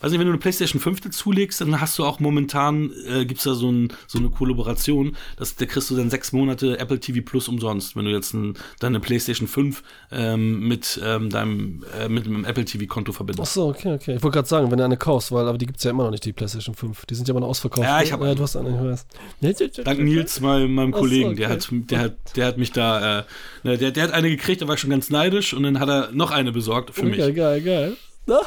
Weiß 0.00 0.10
nicht, 0.10 0.20
wenn 0.20 0.26
du 0.26 0.32
eine 0.32 0.40
PlayStation 0.40 0.80
5 0.80 1.00
dazulegst, 1.00 1.60
dann 1.60 1.80
hast 1.80 1.98
du 1.98 2.04
auch 2.04 2.20
momentan, 2.20 2.90
äh, 3.06 3.24
gibt 3.24 3.38
es 3.38 3.44
da 3.44 3.54
so, 3.54 3.70
ein, 3.70 3.92
so 4.06 4.18
eine 4.18 4.30
Kollaboration, 4.30 5.16
dass, 5.36 5.56
da 5.56 5.66
kriegst 5.66 5.90
du 5.90 5.96
dann 5.96 6.10
sechs 6.10 6.32
Monate 6.32 6.78
Apple 6.78 7.00
TV 7.00 7.20
Plus 7.24 7.48
umsonst, 7.48 7.96
wenn 7.96 8.04
du 8.04 8.10
jetzt 8.10 8.34
ein, 8.34 8.54
deine 8.80 9.00
PlayStation 9.00 9.48
5 9.48 9.82
ähm, 10.12 10.66
mit 10.66 11.00
ähm, 11.04 11.30
deinem 11.30 11.84
äh, 11.98 12.08
mit 12.08 12.26
einem 12.26 12.44
Apple 12.44 12.64
TV 12.64 12.86
Konto 12.86 13.12
verbindest. 13.12 13.50
Ach 13.50 13.54
so, 13.54 13.68
okay, 13.68 13.94
okay. 13.94 14.16
Ich 14.16 14.22
wollte 14.22 14.36
gerade 14.36 14.48
sagen, 14.48 14.70
wenn 14.70 14.78
du 14.78 14.84
eine 14.84 14.96
kaufst, 14.96 15.32
weil 15.32 15.46
aber 15.46 15.58
die 15.58 15.66
gibt 15.66 15.78
es 15.78 15.84
ja 15.84 15.90
immer 15.90 16.04
noch 16.04 16.10
nicht, 16.10 16.24
die 16.24 16.32
PlayStation 16.32 16.74
5. 16.74 17.06
Die 17.06 17.14
sind 17.14 17.28
ja 17.28 17.32
immer 17.32 17.40
noch 17.40 17.48
ausverkauft. 17.48 17.86
Ja, 17.86 18.02
ich 18.02 18.12
habe 18.12 18.26
ja, 18.26 18.34
du 18.34 18.42
hast 18.42 18.56
eine, 18.56 18.70
ich 18.70 18.80
weiß. 18.80 19.84
Dank 19.84 20.00
Nils, 20.00 20.40
mein, 20.40 20.72
meinem 20.72 20.92
Kollegen, 20.92 21.30
so, 21.30 21.30
okay. 21.32 21.40
der 21.40 21.48
hat, 21.48 21.68
der 21.70 21.98
hat, 22.00 22.36
der 22.36 22.46
hat 22.46 22.58
mich 22.58 22.72
da, 22.72 23.20
äh, 23.20 23.24
ne, 23.64 23.78
der, 23.78 23.90
der 23.90 24.04
hat 24.04 24.12
eine 24.12 24.30
gekriegt, 24.30 24.62
da 24.62 24.68
war 24.68 24.74
ich 24.74 24.80
schon 24.80 24.90
ganz 24.90 25.10
neidisch 25.10 25.54
und 25.54 25.62
dann 25.62 25.80
hat 25.80 25.88
er 25.88 26.10
noch 26.12 26.30
eine 26.30 26.52
besorgt 26.52 26.94
für 26.94 27.02
okay, 27.02 27.10
mich. 27.10 27.18
Geil, 27.18 27.32
geil, 27.32 27.60
geil. 27.62 27.96
Na? 28.26 28.40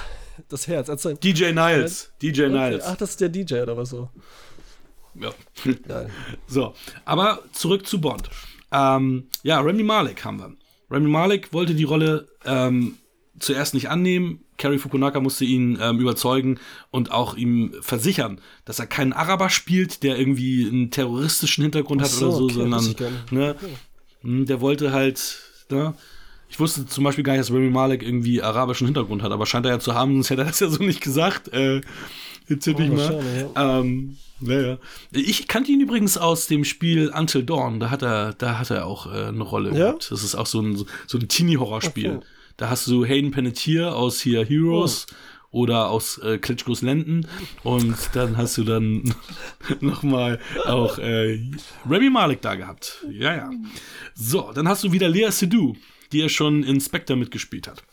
Das 0.50 0.68
Herz. 0.68 0.90
Erzähl. 0.90 1.16
DJ 1.16 1.52
Niles. 1.52 2.12
DJ 2.22 2.44
okay. 2.44 2.50
Niles. 2.50 2.84
Ach, 2.86 2.96
das 2.96 3.12
ist 3.12 3.22
der 3.22 3.30
DJ 3.30 3.62
oder 3.62 3.78
was 3.78 3.90
so? 3.90 4.10
Ja. 5.16 5.32
Geil. 5.88 6.10
So, 6.48 6.74
aber 7.06 7.44
zurück 7.52 7.88
zu 7.88 8.02
Bond. 8.02 8.30
Ähm, 8.72 9.28
ja, 9.44 9.60
Remy 9.60 9.84
Malek 9.84 10.24
haben 10.26 10.40
wir. 10.40 10.56
Remy 10.90 11.08
Malek 11.08 11.54
wollte 11.54 11.76
die 11.76 11.84
Rolle 11.84 12.28
ähm, 12.46 12.98
zuerst 13.40 13.74
nicht 13.74 13.90
annehmen. 13.90 14.44
Kerry 14.58 14.78
Fukunaka 14.78 15.20
musste 15.20 15.46
ihn 15.46 15.78
ähm, 15.82 16.00
überzeugen 16.00 16.60
und 16.92 17.12
auch 17.12 17.36
ihm 17.36 17.74
versichern, 17.82 18.40
dass 18.66 18.80
er 18.80 18.86
keinen 18.86 19.12
Araber 19.12 19.50
spielt, 19.50 20.04
der 20.04 20.20
irgendwie 20.20 20.68
einen 20.68 20.92
terroristischen 20.92 21.64
Hintergrund 21.64 22.06
so, 22.06 22.16
hat 22.16 22.24
oder 22.24 22.38
so, 22.38 22.44
okay, 22.46 22.54
sondern 22.54 22.96
ne. 23.32 23.56
Hm, 24.22 24.46
der 24.46 24.62
wollte 24.62 24.92
halt, 24.92 25.42
ne, 25.70 25.96
ich 26.52 26.60
wusste 26.60 26.86
zum 26.86 27.06
Beispiel 27.06 27.24
gar 27.24 27.32
nicht, 27.32 27.48
dass 27.48 27.56
Remy 27.56 27.70
Malek 27.70 28.04
irgendwie 28.04 28.42
arabischen 28.42 28.86
Hintergrund 28.86 29.24
hat, 29.24 29.32
aber 29.32 29.46
scheint 29.46 29.66
er 29.66 29.72
ja 29.72 29.80
zu 29.80 29.96
haben, 29.96 30.16
sonst 30.16 30.32
hätte 30.32 30.42
er 30.42 30.48
das 30.48 30.60
ja 30.60 30.68
so 30.68 30.84
nicht 30.84 31.00
gesagt. 31.00 31.54
Äh, 31.54 31.80
jetzt 32.50 32.68
hätte 32.68 32.82
oh, 32.82 32.86
ich 32.86 32.92
mal. 32.92 33.24
Ja. 33.56 33.80
Ähm, 33.80 34.18
naja. 34.42 34.78
Ich 35.12 35.48
kannte 35.48 35.72
ihn 35.72 35.80
übrigens 35.80 36.18
aus 36.18 36.48
dem 36.48 36.66
Spiel 36.66 37.10
Until 37.16 37.44
Dawn. 37.44 37.80
Da 37.80 37.90
hat 37.90 38.02
er, 38.02 38.34
da 38.34 38.60
hat 38.60 38.70
er 38.70 38.86
auch 38.86 39.08
äh, 39.08 39.28
eine 39.28 39.44
Rolle 39.44 39.70
ja? 39.70 39.76
gehabt. 39.78 40.12
Das 40.12 40.26
ist 40.26 40.36
auch 40.36 40.46
so 40.46 40.60
ein, 40.62 40.86
so 41.08 41.18
ein 41.18 41.30
Teenie-Horrorspiel. 41.30 42.18
Okay. 42.18 42.26
Da 42.58 42.70
hast 42.70 42.86
du 42.88 43.06
Hayden 43.06 43.32
Panettiere 43.32 43.96
aus 43.96 44.20
hier 44.20 44.46
Heroes. 44.46 45.08
Oh 45.10 45.16
oder 45.54 45.90
aus 45.90 46.18
äh, 46.20 46.38
Klitschkos 46.38 46.82
Lenden. 46.82 47.28
Und 47.64 47.98
dann 48.14 48.38
hast 48.38 48.58
du 48.58 48.64
dann 48.64 49.14
nochmal 49.82 50.40
auch 50.66 50.98
äh, 50.98 51.42
Remy 51.90 52.10
Malek 52.10 52.42
da 52.42 52.56
gehabt. 52.56 53.06
Ja, 53.12 53.36
ja. 53.36 53.50
So, 54.16 54.52
dann 54.54 54.70
hast 54.70 54.86
du 54.86 54.94
wieder 54.94 55.10
Lea 55.10 55.30
Seydoux 55.30 55.76
die 56.12 56.22
er 56.22 56.30
schon 56.30 56.64
in 56.64 56.80
Spectre 56.80 57.16
mitgespielt 57.16 57.68
hat. 57.68 57.84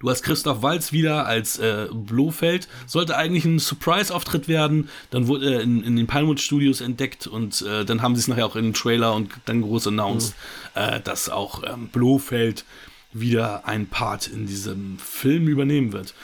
Du 0.00 0.08
hast 0.08 0.22
Christoph 0.22 0.62
Walz 0.62 0.92
wieder 0.92 1.26
als 1.26 1.58
äh, 1.58 1.88
Blofeld. 1.92 2.68
Sollte 2.86 3.16
eigentlich 3.16 3.44
ein 3.44 3.58
Surprise-Auftritt 3.58 4.46
werden. 4.46 4.88
Dann 5.10 5.26
wurde 5.26 5.54
er 5.54 5.60
in, 5.60 5.82
in 5.82 5.96
den 5.96 6.06
Pinewood 6.06 6.40
Studios 6.40 6.80
entdeckt 6.80 7.26
und 7.26 7.62
äh, 7.62 7.84
dann 7.84 8.00
haben 8.00 8.14
sie 8.14 8.20
es 8.20 8.28
nachher 8.28 8.46
auch 8.46 8.54
in 8.54 8.66
den 8.66 8.74
Trailer 8.74 9.14
und 9.14 9.32
dann 9.46 9.62
groß 9.62 9.88
announced, 9.88 10.36
mhm. 10.76 10.82
äh, 10.82 11.00
dass 11.00 11.28
auch 11.28 11.64
ähm, 11.64 11.88
Blofeld 11.88 12.64
wieder 13.12 13.66
ein 13.66 13.86
Part 13.86 14.28
in 14.28 14.46
diesem 14.46 14.98
Film 14.98 15.48
übernehmen 15.48 15.92
wird. 15.92 16.14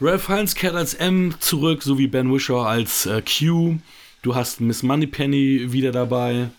Ralph 0.00 0.24
Fiennes 0.24 0.54
kehrt 0.54 0.76
als 0.76 0.94
M 0.94 1.34
zurück, 1.40 1.82
sowie 1.82 2.06
Ben 2.06 2.32
Wishaw 2.32 2.62
als 2.62 3.06
äh, 3.06 3.22
Q. 3.22 3.78
Du 4.22 4.34
hast 4.36 4.60
Miss 4.60 4.82
Moneypenny 4.84 5.72
wieder 5.72 5.90
dabei. 5.90 6.50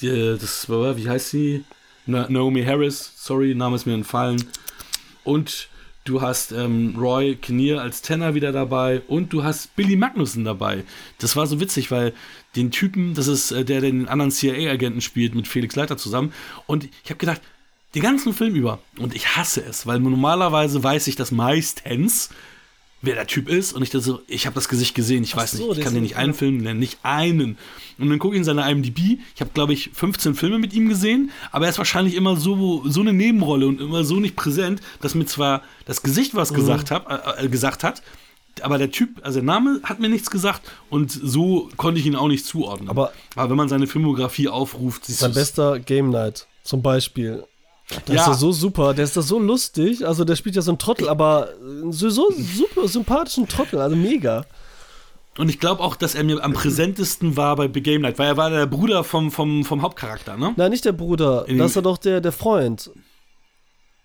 Die, 0.00 0.36
das, 0.40 0.68
wie 0.68 1.08
heißt 1.08 1.30
sie? 1.30 1.64
Naomi 2.06 2.64
Harris, 2.64 3.12
sorry, 3.16 3.54
Name 3.54 3.76
ist 3.76 3.86
mir 3.86 3.94
entfallen. 3.94 4.44
Und 5.24 5.68
du 6.04 6.20
hast 6.20 6.52
ähm, 6.52 6.94
Roy 6.98 7.36
Kinnear 7.36 7.80
als 7.80 8.02
Tenor 8.02 8.34
wieder 8.34 8.52
dabei 8.52 9.02
und 9.06 9.32
du 9.32 9.44
hast 9.44 9.76
Billy 9.76 9.96
Magnussen 9.96 10.44
dabei. 10.44 10.84
Das 11.18 11.36
war 11.36 11.46
so 11.46 11.60
witzig, 11.60 11.90
weil 11.90 12.12
den 12.56 12.70
Typen, 12.70 13.14
das 13.14 13.28
ist 13.28 13.52
äh, 13.52 13.64
der, 13.64 13.80
der 13.80 13.90
den 13.90 14.08
anderen 14.08 14.30
CIA-Agenten 14.30 15.00
spielt, 15.00 15.34
mit 15.34 15.46
Felix 15.46 15.76
Leiter 15.76 15.96
zusammen. 15.96 16.32
Und 16.66 16.88
ich 17.04 17.10
habe 17.10 17.18
gedacht, 17.18 17.40
den 17.94 18.02
ganzen 18.02 18.32
Film 18.32 18.54
über, 18.54 18.78
und 18.98 19.14
ich 19.14 19.36
hasse 19.36 19.62
es, 19.62 19.86
weil 19.86 20.00
normalerweise 20.00 20.82
weiß 20.82 21.06
ich 21.08 21.16
das 21.16 21.30
meistens, 21.30 22.30
wer 23.02 23.16
der 23.16 23.26
Typ 23.26 23.48
ist. 23.48 23.72
Und 23.72 23.82
ich 23.82 23.90
dachte 23.90 24.04
so, 24.04 24.20
ich 24.26 24.46
habe 24.46 24.54
das 24.54 24.68
Gesicht 24.68 24.94
gesehen, 24.94 25.24
ich 25.24 25.34
Ach 25.34 25.38
weiß 25.38 25.52
so, 25.52 25.68
nicht, 25.68 25.78
ich 25.78 25.84
kann 25.84 25.94
den 25.94 26.04
nicht 26.04 26.16
einen 26.16 26.34
Film 26.34 26.58
nennen, 26.58 26.80
nicht 26.80 26.98
einen. 27.02 27.58
Und 27.98 28.08
dann 28.08 28.18
gucke 28.18 28.34
ich 28.34 28.38
in 28.38 28.44
seine 28.44 28.68
IMDb, 28.70 29.18
ich 29.34 29.40
habe 29.40 29.50
glaube 29.52 29.72
ich 29.72 29.90
15 29.92 30.34
Filme 30.34 30.58
mit 30.58 30.72
ihm 30.72 30.88
gesehen, 30.88 31.30
aber 31.50 31.66
er 31.66 31.70
ist 31.70 31.78
wahrscheinlich 31.78 32.14
immer 32.14 32.36
so, 32.36 32.82
so 32.88 33.00
eine 33.00 33.12
Nebenrolle 33.12 33.66
und 33.66 33.80
immer 33.80 34.04
so 34.04 34.16
nicht 34.16 34.36
präsent, 34.36 34.80
dass 35.00 35.14
mir 35.14 35.26
zwar 35.26 35.62
das 35.84 36.02
Gesicht 36.02 36.34
was 36.34 36.52
mhm. 36.52 36.56
gesagt, 36.56 36.90
hab, 36.90 37.10
äh, 37.10 37.44
äh, 37.44 37.48
gesagt 37.48 37.84
hat, 37.84 38.02
aber 38.60 38.78
der 38.78 38.90
Typ, 38.90 39.20
also 39.22 39.40
der 39.40 39.46
Name 39.46 39.80
hat 39.82 39.98
mir 39.98 40.08
nichts 40.08 40.30
gesagt 40.30 40.62
und 40.90 41.10
so 41.10 41.70
konnte 41.76 42.00
ich 42.00 42.06
ihn 42.06 42.16
auch 42.16 42.28
nicht 42.28 42.44
zuordnen. 42.44 42.90
Aber, 42.90 43.12
aber 43.34 43.50
wenn 43.50 43.56
man 43.56 43.68
seine 43.68 43.86
Filmografie 43.86 44.48
aufruft, 44.48 45.06
siehst 45.06 45.22
du. 45.22 45.24
Sein 45.24 45.34
bester 45.34 45.80
Game 45.80 46.10
Night 46.10 46.46
zum 46.62 46.82
Beispiel 46.82 47.44
das 48.06 48.14
ja. 48.14 48.20
ist 48.22 48.26
ja 48.28 48.34
so 48.34 48.52
super, 48.52 48.94
der 48.94 49.04
ist 49.04 49.16
da 49.16 49.22
so 49.22 49.38
lustig. 49.38 50.06
Also 50.06 50.24
der 50.24 50.36
spielt 50.36 50.56
ja 50.56 50.62
so 50.62 50.70
einen 50.70 50.78
Trottel, 50.78 51.08
aber 51.08 51.48
so, 51.90 52.10
so 52.10 52.32
super 52.32 52.88
sympathischen 52.88 53.48
Trottel, 53.48 53.80
also 53.80 53.96
mega. 53.96 54.44
Und 55.38 55.48
ich 55.48 55.58
glaube 55.58 55.82
auch, 55.82 55.96
dass 55.96 56.14
er 56.14 56.24
mir 56.24 56.44
am 56.44 56.52
präsentesten 56.52 57.36
war 57.36 57.56
bei 57.56 57.66
Big 57.66 57.84
Game 57.84 58.02
Night, 58.02 58.18
weil 58.18 58.28
er 58.28 58.36
war 58.36 58.50
der 58.50 58.66
Bruder 58.66 59.02
vom, 59.02 59.30
vom, 59.30 59.64
vom 59.64 59.80
Hauptcharakter, 59.80 60.36
ne? 60.36 60.52
Nein, 60.56 60.70
nicht 60.70 60.84
der 60.84 60.92
Bruder. 60.92 61.48
In 61.48 61.58
das 61.58 61.70
ist 61.70 61.76
ja 61.76 61.82
doch 61.82 61.96
der, 61.96 62.20
der 62.20 62.32
Freund. 62.32 62.90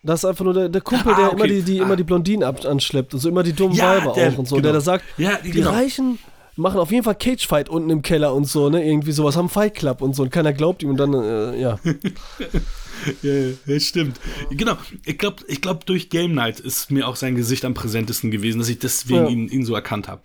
Das 0.04 0.22
ist 0.22 0.26
einfach 0.26 0.46
nur 0.46 0.54
der, 0.54 0.70
der 0.70 0.80
Kumpel, 0.80 1.14
ah, 1.14 1.18
der 1.18 1.26
okay. 1.28 1.36
immer 1.36 1.48
die, 1.48 1.62
die, 1.64 1.82
ah. 1.82 1.84
immer 1.84 1.96
die 1.98 2.04
Blondinen 2.04 2.44
ab, 2.44 2.64
anschleppt 2.64 3.14
und 3.14 3.20
so 3.20 3.28
immer 3.28 3.44
die 3.44 3.52
dummen 3.52 3.76
ja, 3.76 3.98
Weiber 3.98 4.14
der, 4.14 4.32
auch 4.32 4.38
und 4.38 4.48
so. 4.48 4.56
Genau. 4.56 4.64
Der 4.64 4.74
da 4.74 4.82
sagt, 4.82 5.04
ja, 5.18 5.38
die 5.44 5.52
genau. 5.52 5.72
Reichen 5.72 6.18
machen 6.58 6.80
auf 6.80 6.92
jeden 6.92 7.04
Fall 7.04 7.16
Cagefight 7.16 7.70
unten 7.70 7.90
im 7.90 8.02
Keller 8.02 8.34
und 8.34 8.46
so, 8.46 8.70
ne? 8.70 8.86
Irgendwie 8.86 9.12
sowas, 9.12 9.36
haben 9.36 9.50
Fight 9.50 9.76
Club 9.76 10.02
und 10.02 10.16
so 10.16 10.24
und 10.24 10.32
keiner 10.32 10.54
glaubt 10.54 10.84
ihm 10.84 10.90
und 10.90 10.98
dann, 10.98 11.14
äh, 11.14 11.60
ja. 11.60 11.80
ja, 13.22 13.34
ja, 13.66 13.80
stimmt. 13.80 14.20
Genau, 14.50 14.78
ich 15.06 15.18
glaube, 15.18 15.44
ich 15.48 15.62
glaub, 15.62 15.86
durch 15.86 16.10
Game 16.10 16.34
Night 16.34 16.60
ist 16.60 16.92
mir 16.92 17.08
auch 17.08 17.16
sein 17.16 17.36
Gesicht 17.36 17.64
am 17.64 17.74
präsentesten 17.74 18.32
gewesen, 18.32 18.60
dass 18.60 18.70
ich 18.70 18.80
deswegen 18.80 19.26
ja. 19.26 19.30
ihn, 19.30 19.48
ihn 19.48 19.66
so 19.66 19.76
erkannt 19.76 20.08
habe. 20.08 20.22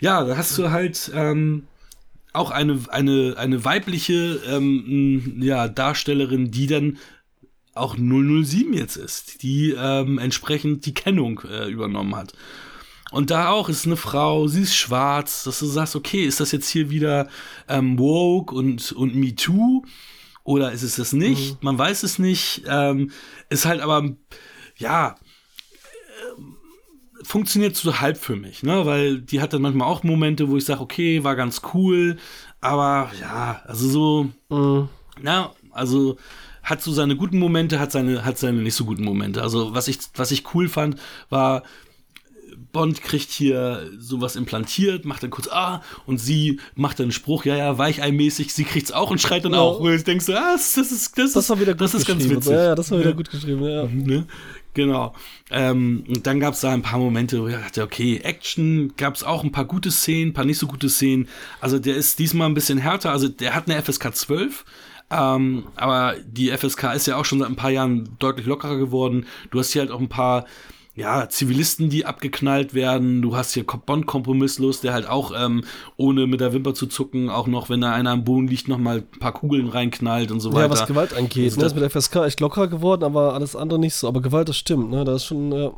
Ja, 0.00 0.24
da 0.24 0.36
hast 0.36 0.56
du 0.58 0.70
halt 0.70 1.10
ähm, 1.14 1.64
auch 2.32 2.50
eine, 2.50 2.78
eine, 2.88 3.34
eine 3.36 3.64
weibliche 3.64 4.40
ähm, 4.48 5.36
ja, 5.40 5.68
Darstellerin, 5.68 6.50
die 6.50 6.66
dann 6.66 6.98
auch 7.74 7.96
007 7.96 8.74
jetzt 8.74 8.96
ist, 8.96 9.42
die 9.42 9.74
ähm, 9.76 10.18
entsprechend 10.18 10.84
die 10.86 10.94
Kennung 10.94 11.40
äh, 11.50 11.68
übernommen 11.68 12.14
hat. 12.14 12.34
Und 13.12 13.30
da 13.30 13.50
auch 13.50 13.68
ist 13.68 13.86
eine 13.86 13.96
Frau, 13.96 14.48
sie 14.48 14.62
ist 14.62 14.74
schwarz, 14.74 15.44
dass 15.44 15.58
du 15.58 15.66
sagst, 15.66 15.94
okay, 15.94 16.24
ist 16.24 16.40
das 16.40 16.50
jetzt 16.50 16.68
hier 16.68 16.90
wieder 16.90 17.28
ähm, 17.68 17.98
woke 17.98 18.54
und, 18.54 18.92
und 18.92 19.14
Me 19.14 19.36
Too? 19.36 19.84
Oder 20.44 20.72
ist 20.72 20.82
es 20.82 20.96
das 20.96 21.12
nicht? 21.12 21.52
Mhm. 21.52 21.58
Man 21.60 21.78
weiß 21.78 22.02
es 22.02 22.18
nicht. 22.18 22.62
Ähm, 22.66 23.10
ist 23.50 23.66
halt 23.66 23.80
aber, 23.80 24.10
ja, 24.76 25.10
äh, 25.10 27.24
funktioniert 27.24 27.76
so 27.76 28.00
halb 28.00 28.16
für 28.16 28.34
mich, 28.34 28.62
ne? 28.62 28.84
Weil 28.86 29.20
die 29.20 29.40
hat 29.40 29.52
dann 29.52 29.62
manchmal 29.62 29.88
auch 29.88 30.02
Momente, 30.02 30.48
wo 30.48 30.56
ich 30.56 30.64
sage, 30.64 30.80
okay, 30.80 31.22
war 31.22 31.36
ganz 31.36 31.60
cool, 31.74 32.16
aber 32.60 33.10
ja, 33.20 33.62
also 33.66 33.88
so, 33.88 34.28
mhm. 34.48 34.88
na, 35.20 35.52
also 35.70 36.16
hat 36.62 36.82
so 36.82 36.92
seine 36.92 37.16
guten 37.16 37.38
Momente, 37.38 37.78
hat 37.78 37.92
seine, 37.92 38.24
hat 38.24 38.38
seine 38.38 38.62
nicht 38.62 38.74
so 38.74 38.84
guten 38.84 39.04
Momente. 39.04 39.42
Also 39.42 39.74
was 39.74 39.88
ich, 39.88 39.98
was 40.14 40.30
ich 40.30 40.54
cool 40.54 40.68
fand, 40.68 40.96
war, 41.28 41.62
Bond 42.72 43.02
kriegt 43.02 43.30
hier 43.30 43.90
sowas 43.98 44.36
implantiert, 44.36 45.04
macht 45.04 45.22
dann 45.22 45.30
kurz 45.30 45.48
ah 45.48 45.82
und 46.06 46.18
sie 46.18 46.60
macht 46.74 46.98
dann 46.98 47.04
einen 47.04 47.12
Spruch, 47.12 47.44
ja, 47.44 47.56
ja, 47.56 47.78
weicheimäßig, 47.78 48.52
sie 48.52 48.64
kriegt's 48.64 48.92
auch 48.92 49.10
und 49.10 49.20
schreit 49.20 49.44
dann 49.44 49.52
ja. 49.52 49.60
auch. 49.60 49.80
Und 49.80 49.92
ich 49.94 50.04
denke 50.04 50.24
so, 50.24 50.34
ah, 50.34 50.52
das, 50.52 50.76
ist, 50.76 51.18
das, 51.18 51.32
das, 51.32 51.50
war 51.50 51.60
wieder 51.60 51.72
gut 51.72 51.82
das 51.82 51.94
ist 51.94 52.06
ganz 52.06 52.28
witzig. 52.28 52.52
Ja, 52.52 52.64
ja, 52.64 52.74
das 52.74 52.90
war 52.90 52.98
wieder 52.98 53.12
gut 53.12 53.30
geschrieben, 53.30 53.62
ja. 53.64 53.84
Ne? 53.84 54.26
Genau. 54.74 55.14
Ähm, 55.50 56.04
und 56.08 56.26
dann 56.26 56.40
gab 56.40 56.54
es 56.54 56.60
da 56.60 56.72
ein 56.72 56.82
paar 56.82 56.98
Momente, 56.98 57.42
wo 57.42 57.46
ich 57.46 57.54
dachte, 57.54 57.82
okay, 57.82 58.20
Action, 58.22 58.94
gab 58.96 59.14
es 59.14 59.22
auch 59.22 59.44
ein 59.44 59.52
paar 59.52 59.66
gute 59.66 59.90
Szenen, 59.90 60.30
ein 60.30 60.32
paar 60.32 60.46
nicht 60.46 60.58
so 60.58 60.66
gute 60.66 60.88
Szenen. 60.88 61.28
Also 61.60 61.78
der 61.78 61.96
ist 61.96 62.18
diesmal 62.18 62.48
ein 62.48 62.54
bisschen 62.54 62.78
härter, 62.78 63.12
also 63.12 63.28
der 63.28 63.54
hat 63.54 63.68
eine 63.68 63.80
FSK 63.82 64.14
12, 64.14 64.64
Ähm, 65.10 65.64
aber 65.76 66.14
die 66.24 66.56
FSK 66.56 66.94
ist 66.94 67.06
ja 67.06 67.16
auch 67.16 67.26
schon 67.26 67.40
seit 67.40 67.48
ein 67.48 67.56
paar 67.56 67.70
Jahren 67.70 68.16
deutlich 68.18 68.46
lockerer 68.46 68.78
geworden. 68.78 69.26
Du 69.50 69.58
hast 69.58 69.72
hier 69.72 69.82
halt 69.82 69.90
auch 69.90 70.00
ein 70.00 70.08
paar 70.08 70.46
ja, 70.94 71.26
Zivilisten, 71.28 71.88
die 71.88 72.04
abgeknallt 72.04 72.74
werden. 72.74 73.22
Du 73.22 73.34
hast 73.34 73.54
hier 73.54 73.64
Bond 73.64 74.06
kompromisslos, 74.06 74.82
der 74.82 74.92
halt 74.92 75.08
auch, 75.08 75.32
ähm, 75.34 75.64
ohne 75.96 76.26
mit 76.26 76.40
der 76.40 76.52
Wimper 76.52 76.74
zu 76.74 76.86
zucken, 76.86 77.30
auch 77.30 77.46
noch, 77.46 77.70
wenn 77.70 77.80
da 77.80 77.92
einer 77.92 78.10
am 78.10 78.24
Boden 78.24 78.46
liegt, 78.46 78.68
noch 78.68 78.76
mal 78.76 78.98
ein 78.98 79.18
paar 79.18 79.32
Kugeln 79.32 79.68
reinknallt 79.68 80.30
und 80.30 80.40
so 80.40 80.52
weiter. 80.52 80.64
Ja, 80.64 80.70
was 80.70 80.86
Gewalt 80.86 81.14
angeht. 81.14 81.56
Ne, 81.56 81.64
ist 81.64 81.74
mit 81.74 81.82
der 81.82 81.90
FSK 81.90 82.16
echt 82.16 82.40
locker 82.40 82.68
geworden, 82.68 83.04
aber 83.04 83.32
alles 83.32 83.56
andere 83.56 83.78
nicht 83.78 83.94
so. 83.94 84.06
Aber 84.06 84.20
Gewalt, 84.20 84.50
das 84.50 84.58
stimmt, 84.58 84.90
ne? 84.90 85.04
Das 85.04 85.22
ist 85.22 85.24
schon, 85.24 85.50
ja. 85.50 85.72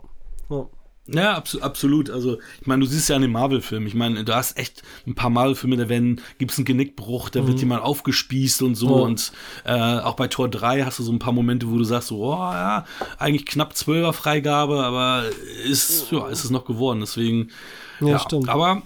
ja. 0.51 0.67
Ja, 1.07 1.35
abso 1.35 1.61
absolut. 1.61 2.09
Also, 2.09 2.39
ich 2.61 2.67
meine, 2.67 2.81
du 2.81 2.87
siehst 2.87 3.11
ja 3.11 3.17
an 3.17 3.23
den 3.23 3.33
Marvel-Filmen. 3.33 3.87
Ich 3.87 3.95
meine, 3.95 4.25
du 4.25 4.35
hast 4.35 4.59
echt 4.59 4.83
ein 5.07 5.15
paar 5.15 5.29
Marvel-Filme, 5.29 5.77
da 5.77 5.89
werden, 5.89 6.23
gibt's 6.39 6.57
einen 6.57 6.65
Genickbruch, 6.65 7.29
da 7.29 7.43
mhm. 7.43 7.49
wird 7.49 7.61
jemand 7.61 7.83
aufgespießt 7.83 8.63
und 8.63 8.75
so. 8.75 8.89
Oh. 8.89 9.03
Und 9.03 9.33
äh, 9.65 9.73
auch 9.73 10.15
bei 10.15 10.29
Tor 10.29 10.49
3 10.49 10.85
hast 10.85 10.99
du 10.99 11.03
so 11.03 11.13
ein 11.13 11.19
paar 11.19 11.35
Momente, 11.35 11.71
wo 11.71 11.77
du 11.77 11.85
sagst, 11.85 12.09
so, 12.09 12.25
oh 12.25 12.37
ja, 12.37 12.87
eigentlich 13.19 13.45
knapp 13.45 13.75
12er 13.75 14.15
Freigabe, 14.15 14.83
aber 14.83 15.25
ist, 15.65 16.11
ja, 16.11 16.27
ist 16.29 16.45
es 16.45 16.51
noch 16.51 16.65
geworden. 16.65 17.01
Deswegen, 17.01 17.51
ja, 18.01 18.09
ja 18.09 18.19
stimmt. 18.19 18.49
Aber 18.49 18.83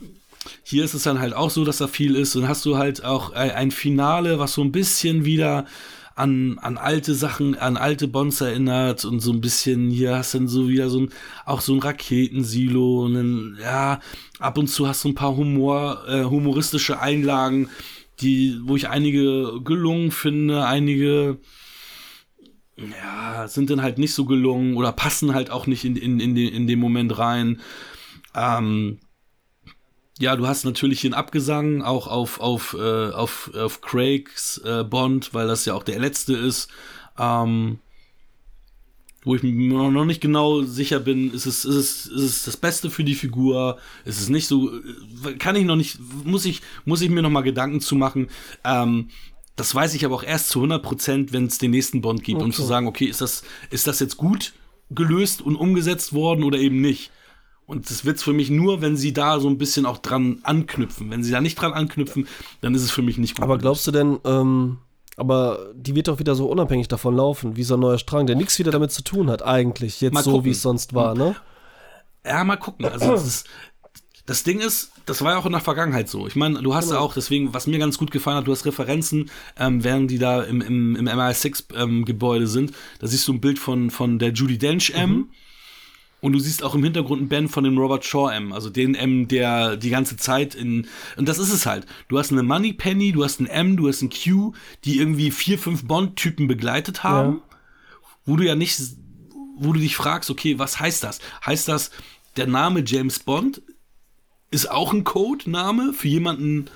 hier 0.64 0.84
ist 0.84 0.94
es 0.94 1.04
dann 1.04 1.20
halt 1.20 1.34
auch 1.34 1.50
so, 1.50 1.64
dass 1.64 1.78
da 1.78 1.86
viel 1.86 2.16
ist. 2.16 2.34
Und 2.34 2.48
hast 2.48 2.64
du 2.64 2.78
halt 2.78 3.04
auch 3.04 3.32
ein 3.32 3.70
Finale, 3.70 4.40
was 4.40 4.54
so 4.54 4.62
ein 4.62 4.72
bisschen 4.72 5.24
wieder 5.24 5.66
an, 6.18 6.58
an 6.58 6.78
alte 6.78 7.14
Sachen, 7.14 7.56
an 7.56 7.76
alte 7.76 8.08
Bonds 8.08 8.40
erinnert 8.40 9.04
und 9.04 9.20
so 9.20 9.32
ein 9.32 9.40
bisschen, 9.40 9.88
hier 9.88 10.16
hast 10.16 10.34
du 10.34 10.38
dann 10.38 10.48
so 10.48 10.68
wieder 10.68 10.90
so 10.90 11.00
ein, 11.00 11.10
auch 11.46 11.60
so 11.60 11.74
ein 11.74 11.78
Raketensilo 11.78 13.04
und 13.04 13.14
dann, 13.14 13.58
ja, 13.62 14.00
ab 14.40 14.58
und 14.58 14.66
zu 14.66 14.88
hast 14.88 15.04
du 15.04 15.08
ein 15.08 15.14
paar 15.14 15.36
Humor, 15.36 16.02
äh, 16.08 16.24
humoristische 16.24 17.00
Einlagen, 17.00 17.68
die, 18.20 18.58
wo 18.64 18.74
ich 18.74 18.88
einige 18.88 19.60
gelungen 19.62 20.10
finde, 20.10 20.66
einige, 20.66 21.38
ja, 22.76 23.46
sind 23.46 23.70
dann 23.70 23.82
halt 23.82 23.98
nicht 23.98 24.12
so 24.12 24.24
gelungen 24.24 24.76
oder 24.76 24.90
passen 24.90 25.34
halt 25.34 25.50
auch 25.50 25.68
nicht 25.68 25.84
in, 25.84 25.94
in, 25.94 26.18
in, 26.18 26.34
den, 26.34 26.52
in 26.52 26.66
den 26.66 26.80
Moment 26.80 27.16
rein. 27.16 27.60
Ähm, 28.34 28.98
ja, 30.18 30.34
du 30.36 30.46
hast 30.46 30.64
natürlich 30.64 31.02
den 31.02 31.14
Abgesang 31.14 31.82
auch 31.82 32.08
auf, 32.08 32.40
auf, 32.40 32.76
äh, 32.78 33.10
auf, 33.10 33.52
auf 33.54 33.80
Craigs 33.80 34.58
äh, 34.64 34.84
Bond, 34.84 35.32
weil 35.32 35.46
das 35.46 35.64
ja 35.64 35.74
auch 35.74 35.84
der 35.84 36.00
letzte 36.00 36.34
ist. 36.34 36.68
Ähm, 37.18 37.78
wo 39.24 39.34
ich 39.34 39.42
mir 39.42 39.90
noch 39.90 40.04
nicht 40.04 40.20
genau 40.20 40.62
sicher 40.62 41.00
bin, 41.00 41.32
ist 41.32 41.46
es, 41.46 41.64
ist 41.64 41.74
es, 41.74 42.06
ist 42.06 42.22
es 42.22 42.42
das 42.44 42.56
Beste 42.56 42.90
für 42.90 43.04
die 43.04 43.14
Figur? 43.14 43.78
Ist 44.04 44.20
es 44.20 44.28
nicht 44.28 44.46
so, 44.46 44.72
äh, 44.72 45.34
kann 45.38 45.54
ich 45.54 45.64
noch 45.64 45.76
nicht, 45.76 45.98
muss 46.24 46.44
ich, 46.44 46.62
muss 46.84 47.02
ich 47.02 47.10
mir 47.10 47.22
noch 47.22 47.30
mal 47.30 47.42
Gedanken 47.42 47.80
zu 47.80 47.94
machen. 47.94 48.28
Ähm, 48.64 49.10
das 49.54 49.74
weiß 49.74 49.94
ich 49.94 50.04
aber 50.04 50.14
auch 50.14 50.22
erst 50.22 50.48
zu 50.48 50.60
100 50.60 50.82
Prozent, 50.82 51.32
wenn 51.32 51.46
es 51.46 51.58
den 51.58 51.72
nächsten 51.72 52.00
Bond 52.00 52.22
gibt, 52.24 52.36
okay. 52.36 52.44
um 52.44 52.52
zu 52.52 52.62
sagen, 52.62 52.86
okay, 52.86 53.06
ist 53.06 53.20
das, 53.20 53.42
ist 53.70 53.86
das 53.86 54.00
jetzt 54.00 54.16
gut 54.16 54.52
gelöst 54.90 55.42
und 55.42 55.56
umgesetzt 55.56 56.12
worden 56.12 56.42
oder 56.42 56.58
eben 56.58 56.80
nicht? 56.80 57.10
Und 57.68 57.90
das 57.90 58.06
wird's 58.06 58.22
für 58.22 58.32
mich 58.32 58.48
nur, 58.48 58.80
wenn 58.80 58.96
sie 58.96 59.12
da 59.12 59.38
so 59.40 59.46
ein 59.46 59.58
bisschen 59.58 59.84
auch 59.84 59.98
dran 59.98 60.38
anknüpfen. 60.42 61.10
Wenn 61.10 61.22
sie 61.22 61.30
da 61.30 61.42
nicht 61.42 61.60
dran 61.60 61.74
anknüpfen, 61.74 62.26
dann 62.62 62.74
ist 62.74 62.82
es 62.82 62.90
für 62.90 63.02
mich 63.02 63.18
nicht 63.18 63.36
gut. 63.36 63.44
Aber 63.44 63.58
glaubst 63.58 63.86
du 63.86 63.90
denn, 63.90 64.18
ähm, 64.24 64.78
aber 65.18 65.74
die 65.74 65.94
wird 65.94 66.08
doch 66.08 66.18
wieder 66.18 66.34
so 66.34 66.46
unabhängig 66.46 66.88
davon 66.88 67.14
laufen, 67.14 67.56
wie 67.56 67.64
so 67.64 67.74
ein 67.74 67.80
neuer 67.80 67.98
Strang, 67.98 68.26
der 68.26 68.36
nichts 68.36 68.58
wieder 68.58 68.70
damit 68.70 68.90
zu 68.90 69.04
tun 69.04 69.28
hat, 69.28 69.42
eigentlich, 69.42 70.00
jetzt 70.00 70.14
mal 70.14 70.24
so, 70.24 70.46
wie 70.46 70.52
es 70.52 70.62
sonst 70.62 70.94
war, 70.94 71.14
ne? 71.14 71.36
Ja, 72.24 72.42
mal 72.42 72.56
gucken. 72.56 72.86
Also 72.86 73.12
das, 73.12 73.26
ist, 73.26 73.46
das 74.24 74.44
Ding 74.44 74.60
ist, 74.60 74.92
das 75.04 75.20
war 75.20 75.32
ja 75.32 75.38
auch 75.38 75.44
in 75.44 75.52
der 75.52 75.60
Vergangenheit 75.60 76.08
so. 76.08 76.26
Ich 76.26 76.36
meine, 76.36 76.62
du 76.62 76.74
hast 76.74 76.86
genau. 76.86 77.00
ja 77.00 77.04
auch, 77.04 77.12
deswegen, 77.12 77.52
was 77.52 77.66
mir 77.66 77.78
ganz 77.78 77.98
gut 77.98 78.10
gefallen 78.10 78.38
hat, 78.38 78.46
du 78.46 78.52
hast 78.52 78.64
Referenzen, 78.64 79.30
ähm, 79.58 79.84
während 79.84 80.10
die 80.10 80.18
da 80.18 80.42
im, 80.42 80.62
im, 80.62 80.96
im 80.96 81.06
MI6-Gebäude 81.06 82.44
ähm, 82.44 82.50
sind. 82.50 82.72
Da 82.98 83.06
siehst 83.08 83.28
du 83.28 83.34
ein 83.34 83.42
Bild 83.42 83.58
von, 83.58 83.90
von 83.90 84.18
der 84.18 84.32
Judy 84.32 84.56
Dench 84.56 84.94
M. 84.94 85.10
Mhm 85.10 85.28
und 86.20 86.32
du 86.32 86.38
siehst 86.38 86.64
auch 86.64 86.74
im 86.74 86.82
Hintergrund 86.82 87.20
einen 87.20 87.28
Ben 87.28 87.48
von 87.48 87.64
dem 87.64 87.78
Robert 87.78 88.04
Shaw 88.04 88.30
M, 88.34 88.52
also 88.52 88.70
den 88.70 88.94
M, 88.94 89.28
der 89.28 89.76
die 89.76 89.90
ganze 89.90 90.16
Zeit 90.16 90.54
in. 90.54 90.86
Und 91.16 91.28
das 91.28 91.38
ist 91.38 91.52
es 91.52 91.64
halt. 91.64 91.86
Du 92.08 92.18
hast 92.18 92.32
eine 92.32 92.42
Money 92.42 92.72
Penny, 92.72 93.12
du 93.12 93.22
hast 93.22 93.38
einen 93.38 93.48
M, 93.48 93.76
du 93.76 93.88
hast 93.88 94.02
einen 94.02 94.10
Q, 94.10 94.52
die 94.84 94.98
irgendwie 94.98 95.30
vier, 95.30 95.58
fünf 95.58 95.86
Bond-Typen 95.86 96.48
begleitet 96.48 97.04
haben, 97.04 97.34
ja. 97.34 97.58
wo 98.26 98.36
du 98.36 98.44
ja 98.44 98.56
nicht, 98.56 98.80
wo 99.56 99.72
du 99.72 99.80
dich 99.80 99.94
fragst, 99.96 100.30
okay, 100.30 100.58
was 100.58 100.80
heißt 100.80 101.04
das? 101.04 101.20
Heißt 101.46 101.68
das, 101.68 101.90
der 102.36 102.46
Name 102.46 102.82
James 102.84 103.20
Bond 103.20 103.62
ist 104.50 104.70
auch 104.70 104.92
ein 104.92 105.04
Codename 105.04 105.92
für 105.92 106.08
jemanden, 106.08 106.66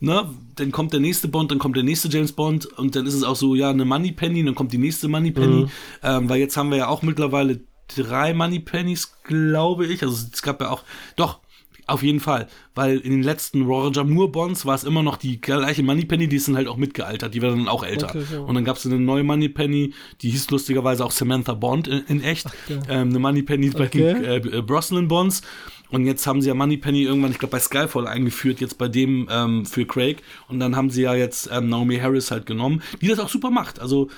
ne, 0.00 0.30
dann 0.54 0.72
kommt 0.72 0.92
der 0.92 1.00
nächste 1.00 1.28
Bond, 1.28 1.50
dann 1.50 1.58
kommt 1.58 1.76
der 1.76 1.82
nächste 1.82 2.08
James 2.08 2.32
Bond 2.32 2.66
und 2.66 2.96
dann 2.96 3.06
ist 3.06 3.14
es 3.14 3.24
auch 3.24 3.36
so, 3.36 3.54
ja, 3.54 3.70
eine 3.70 3.84
Money 3.84 4.12
Penny, 4.12 4.44
dann 4.44 4.54
kommt 4.54 4.72
die 4.72 4.78
nächste 4.78 5.08
Money 5.08 5.32
Penny, 5.32 5.62
mhm. 5.64 5.70
ähm, 6.02 6.28
weil 6.28 6.38
jetzt 6.38 6.56
haben 6.56 6.70
wir 6.70 6.78
ja 6.78 6.88
auch 6.88 7.02
mittlerweile 7.02 7.60
drei 7.94 8.34
Money 8.34 8.60
Pennies, 8.60 9.16
glaube 9.24 9.86
ich. 9.86 10.02
Also 10.02 10.26
es 10.32 10.42
gab 10.42 10.60
ja 10.60 10.70
auch, 10.70 10.82
doch, 11.16 11.40
auf 11.88 12.02
jeden 12.02 12.18
Fall, 12.18 12.48
weil 12.74 12.98
in 12.98 13.12
den 13.12 13.22
letzten 13.22 13.62
Roger 13.62 14.02
Moore 14.02 14.28
Bonds 14.28 14.66
war 14.66 14.74
es 14.74 14.82
immer 14.82 15.04
noch 15.04 15.16
die 15.16 15.40
gleiche 15.40 15.84
Moneypenny, 15.84 16.26
die 16.26 16.36
ist 16.36 16.48
dann 16.48 16.56
halt 16.56 16.66
auch 16.66 16.76
mitgealtert, 16.76 17.32
die 17.32 17.42
war 17.42 17.50
dann 17.50 17.68
auch 17.68 17.84
älter. 17.84 18.08
Okay, 18.08 18.24
ja. 18.32 18.40
Und 18.40 18.56
dann 18.56 18.64
gab 18.64 18.76
es 18.76 18.86
eine 18.86 18.98
neue 18.98 19.22
Moneypenny, 19.22 19.94
die 20.20 20.30
hieß 20.30 20.50
lustigerweise 20.50 21.04
auch 21.04 21.12
Samantha 21.12 21.54
Bond 21.54 21.86
in, 21.86 22.02
in 22.08 22.22
echt. 22.24 22.46
Okay. 22.46 22.80
Ähm, 22.88 23.10
eine 23.10 23.20
Moneypenny 23.20 23.68
okay. 23.68 23.78
bei 23.78 23.86
den 23.86 24.24
äh, 24.24 24.36
äh, 24.58 24.62
Brosnan 24.62 25.06
Bonds. 25.06 25.42
Und 25.88 26.06
jetzt 26.06 26.26
haben 26.26 26.42
sie 26.42 26.48
ja 26.48 26.54
Moneypenny 26.54 27.04
irgendwann, 27.04 27.30
ich 27.30 27.38
glaube, 27.38 27.52
bei 27.52 27.60
Skyfall 27.60 28.08
eingeführt, 28.08 28.60
jetzt 28.60 28.78
bei 28.78 28.88
dem 28.88 29.28
ähm, 29.30 29.64
für 29.64 29.86
Craig. 29.86 30.22
Und 30.48 30.58
dann 30.58 30.74
haben 30.74 30.90
sie 30.90 31.02
ja 31.02 31.14
jetzt 31.14 31.48
ähm, 31.52 31.68
Naomi 31.68 31.98
Harris 31.98 32.32
halt 32.32 32.46
genommen, 32.46 32.82
die 33.00 33.06
das 33.06 33.20
auch 33.20 33.28
super 33.28 33.50
macht. 33.50 33.78
Also, 33.78 34.10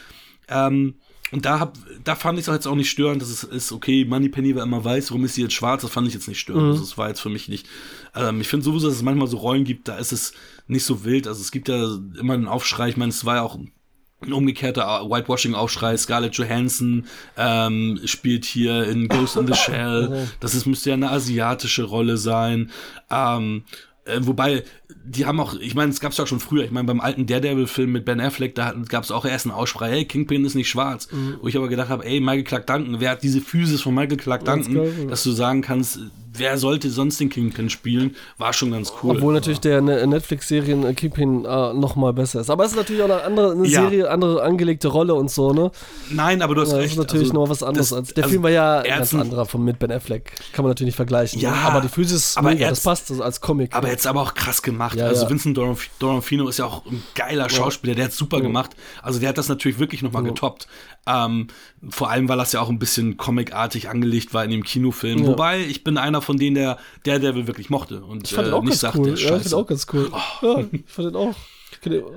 ähm, 0.48 0.94
und 1.30 1.44
da, 1.44 1.60
hab, 1.60 1.76
da 2.04 2.14
fand 2.14 2.38
ich 2.38 2.46
es 2.46 2.52
jetzt 2.52 2.66
auch 2.66 2.74
nicht 2.74 2.90
störend, 2.90 3.20
dass 3.20 3.28
es 3.28 3.44
ist, 3.44 3.72
okay, 3.72 4.04
Moneypenny 4.04 4.54
war 4.54 4.62
immer 4.62 4.84
weiß, 4.84 5.10
warum 5.10 5.24
ist 5.24 5.34
sie 5.34 5.42
jetzt 5.42 5.54
schwarz? 5.54 5.82
Das 5.82 5.90
fand 5.90 6.08
ich 6.08 6.14
jetzt 6.14 6.28
nicht 6.28 6.40
störend. 6.40 6.64
Mhm. 6.64 6.70
Also, 6.70 6.82
das 6.82 6.96
war 6.96 7.08
jetzt 7.08 7.20
für 7.20 7.28
mich 7.28 7.48
nicht. 7.48 7.66
Ähm, 8.14 8.40
ich 8.40 8.48
finde 8.48 8.64
sowieso, 8.64 8.88
dass 8.88 8.96
es 8.96 9.02
manchmal 9.02 9.28
so 9.28 9.36
Rollen 9.36 9.64
gibt, 9.64 9.88
da 9.88 9.96
ist 9.98 10.12
es 10.12 10.32
nicht 10.66 10.84
so 10.84 11.04
wild. 11.04 11.26
Also 11.26 11.40
es 11.40 11.50
gibt 11.50 11.68
ja 11.68 11.98
immer 12.18 12.34
einen 12.34 12.48
Aufschrei. 12.48 12.88
Ich 12.88 12.96
meine, 12.96 13.10
es 13.10 13.24
war 13.24 13.36
ja 13.36 13.42
auch 13.42 13.56
ein 13.56 14.32
umgekehrter 14.32 15.02
Whitewashing-Aufschrei. 15.08 15.96
Scarlett 15.96 16.34
Johansson 16.34 17.06
ähm, 17.36 18.00
spielt 18.04 18.44
hier 18.44 18.84
in 18.84 19.08
Ghost 19.08 19.36
in 19.36 19.46
the 19.46 19.54
Shell. 19.56 20.28
Das 20.40 20.54
ist, 20.54 20.66
müsste 20.66 20.90
ja 20.90 20.94
eine 20.94 21.10
asiatische 21.10 21.84
Rolle 21.84 22.16
sein. 22.16 22.70
Ähm, 23.10 23.64
äh, 24.08 24.26
wobei, 24.26 24.64
die 25.04 25.26
haben 25.26 25.40
auch, 25.40 25.54
ich 25.54 25.74
meine, 25.74 25.90
es 25.90 26.00
gab 26.00 26.12
es 26.12 26.18
ja 26.18 26.26
schon 26.26 26.40
früher. 26.40 26.64
Ich 26.64 26.70
meine, 26.70 26.86
beim 26.86 27.00
alten 27.00 27.26
Daredevil-Film 27.26 27.92
mit 27.92 28.04
Ben 28.04 28.20
Affleck, 28.20 28.54
da 28.54 28.74
gab 28.88 29.04
es 29.04 29.10
auch 29.10 29.24
erst 29.24 29.46
einen 29.46 29.54
Ausschrei, 29.54 29.90
hey, 29.90 30.04
Kingpin 30.04 30.44
ist 30.44 30.54
nicht 30.54 30.68
schwarz. 30.68 31.10
Mhm. 31.12 31.36
Wo 31.40 31.48
ich 31.48 31.56
aber 31.56 31.68
gedacht 31.68 31.88
habe, 31.88 32.04
ey, 32.04 32.20
Michael 32.20 32.44
Clark 32.44 32.66
Duncan, 32.66 33.00
wer 33.00 33.10
hat 33.10 33.22
diese 33.22 33.40
Physis 33.40 33.82
von 33.82 33.94
Michael 33.94 34.16
Clark 34.16 34.44
Duncan, 34.44 35.08
dass 35.08 35.22
du 35.22 35.30
sagen 35.30 35.62
kannst, 35.62 36.00
wer 36.38 36.58
sollte 36.58 36.90
sonst 36.90 37.20
den 37.20 37.28
Kingpin 37.28 37.70
spielen, 37.70 38.16
war 38.36 38.52
schon 38.52 38.70
ganz 38.70 38.92
cool. 39.02 39.16
Obwohl 39.16 39.34
natürlich 39.34 39.60
der 39.60 39.80
ne-, 39.80 40.06
Netflix-Serien 40.06 40.84
äh, 40.84 40.94
Kingpin 40.94 41.44
äh, 41.44 41.72
noch 41.74 41.96
mal 41.96 42.12
besser 42.12 42.40
ist. 42.40 42.50
Aber 42.50 42.64
es 42.64 42.72
ist 42.72 42.76
natürlich 42.76 43.02
auch 43.02 43.10
eine 43.10 43.22
andere 43.22 43.52
eine 43.52 43.66
ja. 43.66 43.82
Serie, 43.82 44.10
andere 44.10 44.42
angelegte 44.42 44.88
Rolle 44.88 45.14
und 45.14 45.30
so, 45.30 45.52
ne? 45.52 45.70
Nein, 46.10 46.42
aber 46.42 46.54
du 46.54 46.62
hast 46.62 46.72
ja, 46.72 46.78
recht. 46.78 46.86
Das 46.86 46.92
ist 46.92 46.98
natürlich 46.98 47.28
also, 47.28 47.40
noch 47.40 47.48
was 47.48 47.62
anderes. 47.62 47.90
Das, 47.90 47.98
als, 47.98 48.14
der 48.14 48.24
also 48.24 48.32
Film 48.32 48.42
war 48.42 48.50
ja 48.50 48.82
ganz 48.82 49.14
anderer 49.14 49.46
von 49.46 49.64
mit 49.64 49.78
Ben 49.78 49.92
Affleck. 49.92 50.32
Kann 50.52 50.64
man 50.64 50.70
natürlich 50.70 50.88
nicht 50.88 50.96
vergleichen. 50.96 51.40
Ja, 51.40 51.50
ne? 51.50 51.56
aber 51.58 51.80
die 51.80 51.88
Physis, 51.88 52.36
aber 52.36 52.50
mega, 52.50 52.68
das 52.68 52.82
passt 52.82 53.10
also 53.10 53.22
als 53.22 53.40
Comic. 53.40 53.74
Aber 53.74 53.88
jetzt 53.88 54.06
aber 54.06 54.22
auch 54.22 54.34
krass 54.34 54.62
gemacht. 54.62 54.96
Ja, 54.96 55.06
also 55.06 55.28
Vincent 55.28 55.56
Dorofino 55.56 56.48
ist 56.48 56.58
ja 56.58 56.66
auch 56.66 56.84
ein 56.86 57.02
geiler 57.14 57.48
Schauspieler, 57.48 57.94
der 57.94 58.06
hat 58.06 58.12
super 58.12 58.40
gemacht. 58.40 58.76
Also 59.02 59.20
der 59.20 59.30
hat 59.30 59.38
das 59.38 59.48
natürlich 59.48 59.78
wirklich 59.78 60.02
noch 60.02 60.12
mal 60.12 60.22
getoppt. 60.22 60.68
Ähm, 61.06 61.46
vor 61.88 62.10
allem, 62.10 62.28
weil 62.28 62.36
das 62.36 62.52
ja 62.52 62.60
auch 62.60 62.68
ein 62.68 62.78
bisschen 62.78 63.16
comicartig 63.16 63.88
angelegt 63.88 64.34
war 64.34 64.44
in 64.44 64.50
dem 64.50 64.62
Kinofilm. 64.62 65.26
Wobei, 65.26 65.60
ich 65.60 65.82
bin 65.84 65.96
einer 65.96 66.20
von 66.20 66.27
denen, 66.36 66.56
der 66.56 66.78
der 67.06 67.18
Daredevil 67.18 67.46
wirklich 67.46 67.70
mochte 67.70 68.04
und 68.04 68.28
ich 68.28 68.34
fand 68.34 68.48
äh, 68.48 68.52
auch 68.52 68.62
nicht 68.62 68.78
sagte, 68.78 68.98
cool. 68.98 69.18
Ja, 69.18 69.36
ich 69.36 69.42
fand 69.42 69.54
auch 69.54 69.66
ganz 69.66 69.86
cool. 69.92 70.10
Oh. 70.12 70.46
Ja, 70.46 70.64
ich 70.70 70.82
fand 70.86 71.08
den 71.08 71.16
auch. 71.16 71.34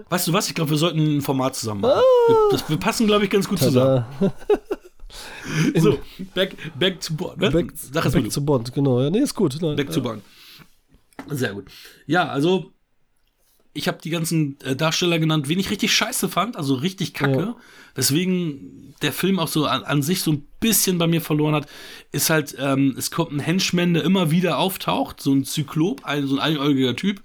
Weißt 0.10 0.28
du 0.28 0.34
was? 0.34 0.48
Ich 0.48 0.56
glaube, 0.56 0.72
wir 0.72 0.78
sollten 0.78 1.18
ein 1.18 1.22
Format 1.22 1.56
zusammen 1.56 1.82
machen. 1.82 2.00
Ah. 2.00 2.02
Wir, 2.28 2.38
das, 2.52 2.70
wir, 2.70 2.78
passen, 2.78 3.06
glaube 3.06 3.26
ich, 3.26 3.30
ganz 3.30 3.48
gut 3.48 3.60
Tada. 3.60 4.08
zusammen. 4.18 4.34
so, 5.76 6.00
back, 6.34 6.56
back 6.78 7.00
to 7.00 7.14
Bond. 7.14 7.38
Ne? 7.38 7.52
Back, 7.52 7.72
Sag 7.76 8.12
back 8.12 8.30
to 8.30 8.42
Bond, 8.42 8.74
genau. 8.74 9.02
Ja, 9.02 9.10
nee, 9.10 9.20
ist 9.20 9.36
gut. 9.36 9.58
Nein, 9.62 9.76
back 9.76 9.88
ja. 9.90 9.94
to 9.94 10.02
Bond. 10.02 10.24
Sehr 11.30 11.54
gut. 11.54 11.66
Ja, 12.08 12.28
also 12.28 12.72
ich 13.74 13.88
habe 13.88 14.00
die 14.04 14.10
ganzen 14.10 14.60
äh, 14.62 14.76
Darsteller 14.76 15.20
genannt, 15.20 15.48
wen 15.48 15.60
ich 15.60 15.72
richtig 15.72 15.94
scheiße 15.96 16.30
fand, 16.30 16.58
also 16.58 16.76
richtig 16.76 17.14
kacke. 17.14 17.40
Ja. 17.40 17.56
Weswegen 17.96 18.96
der 19.02 19.14
Film 19.14 19.40
auch 19.40 19.48
so 19.48 19.66
an, 19.66 19.84
an, 19.84 20.02
sich 20.02 20.22
so 20.22 20.32
ein 20.32 20.48
bisschen 20.60 20.98
bei 20.98 21.08
mir 21.08 21.22
verloren 21.22 21.56
hat, 21.56 21.68
ist 22.12 22.30
halt, 22.30 22.56
ähm, 22.60 22.96
es 22.98 23.12
kommt 23.12 23.32
ein 23.32 23.40
Henchman, 23.40 23.94
der 23.94 24.04
immer 24.04 24.32
wieder 24.32 24.58
auftaucht, 24.58 25.22
so 25.22 25.34
ein 25.34 25.46
Zyklop, 25.46 26.06
ein, 26.06 26.28
so 26.28 26.36
ein 26.36 26.42
einäugiger 26.42 26.96
Typ. 26.96 27.22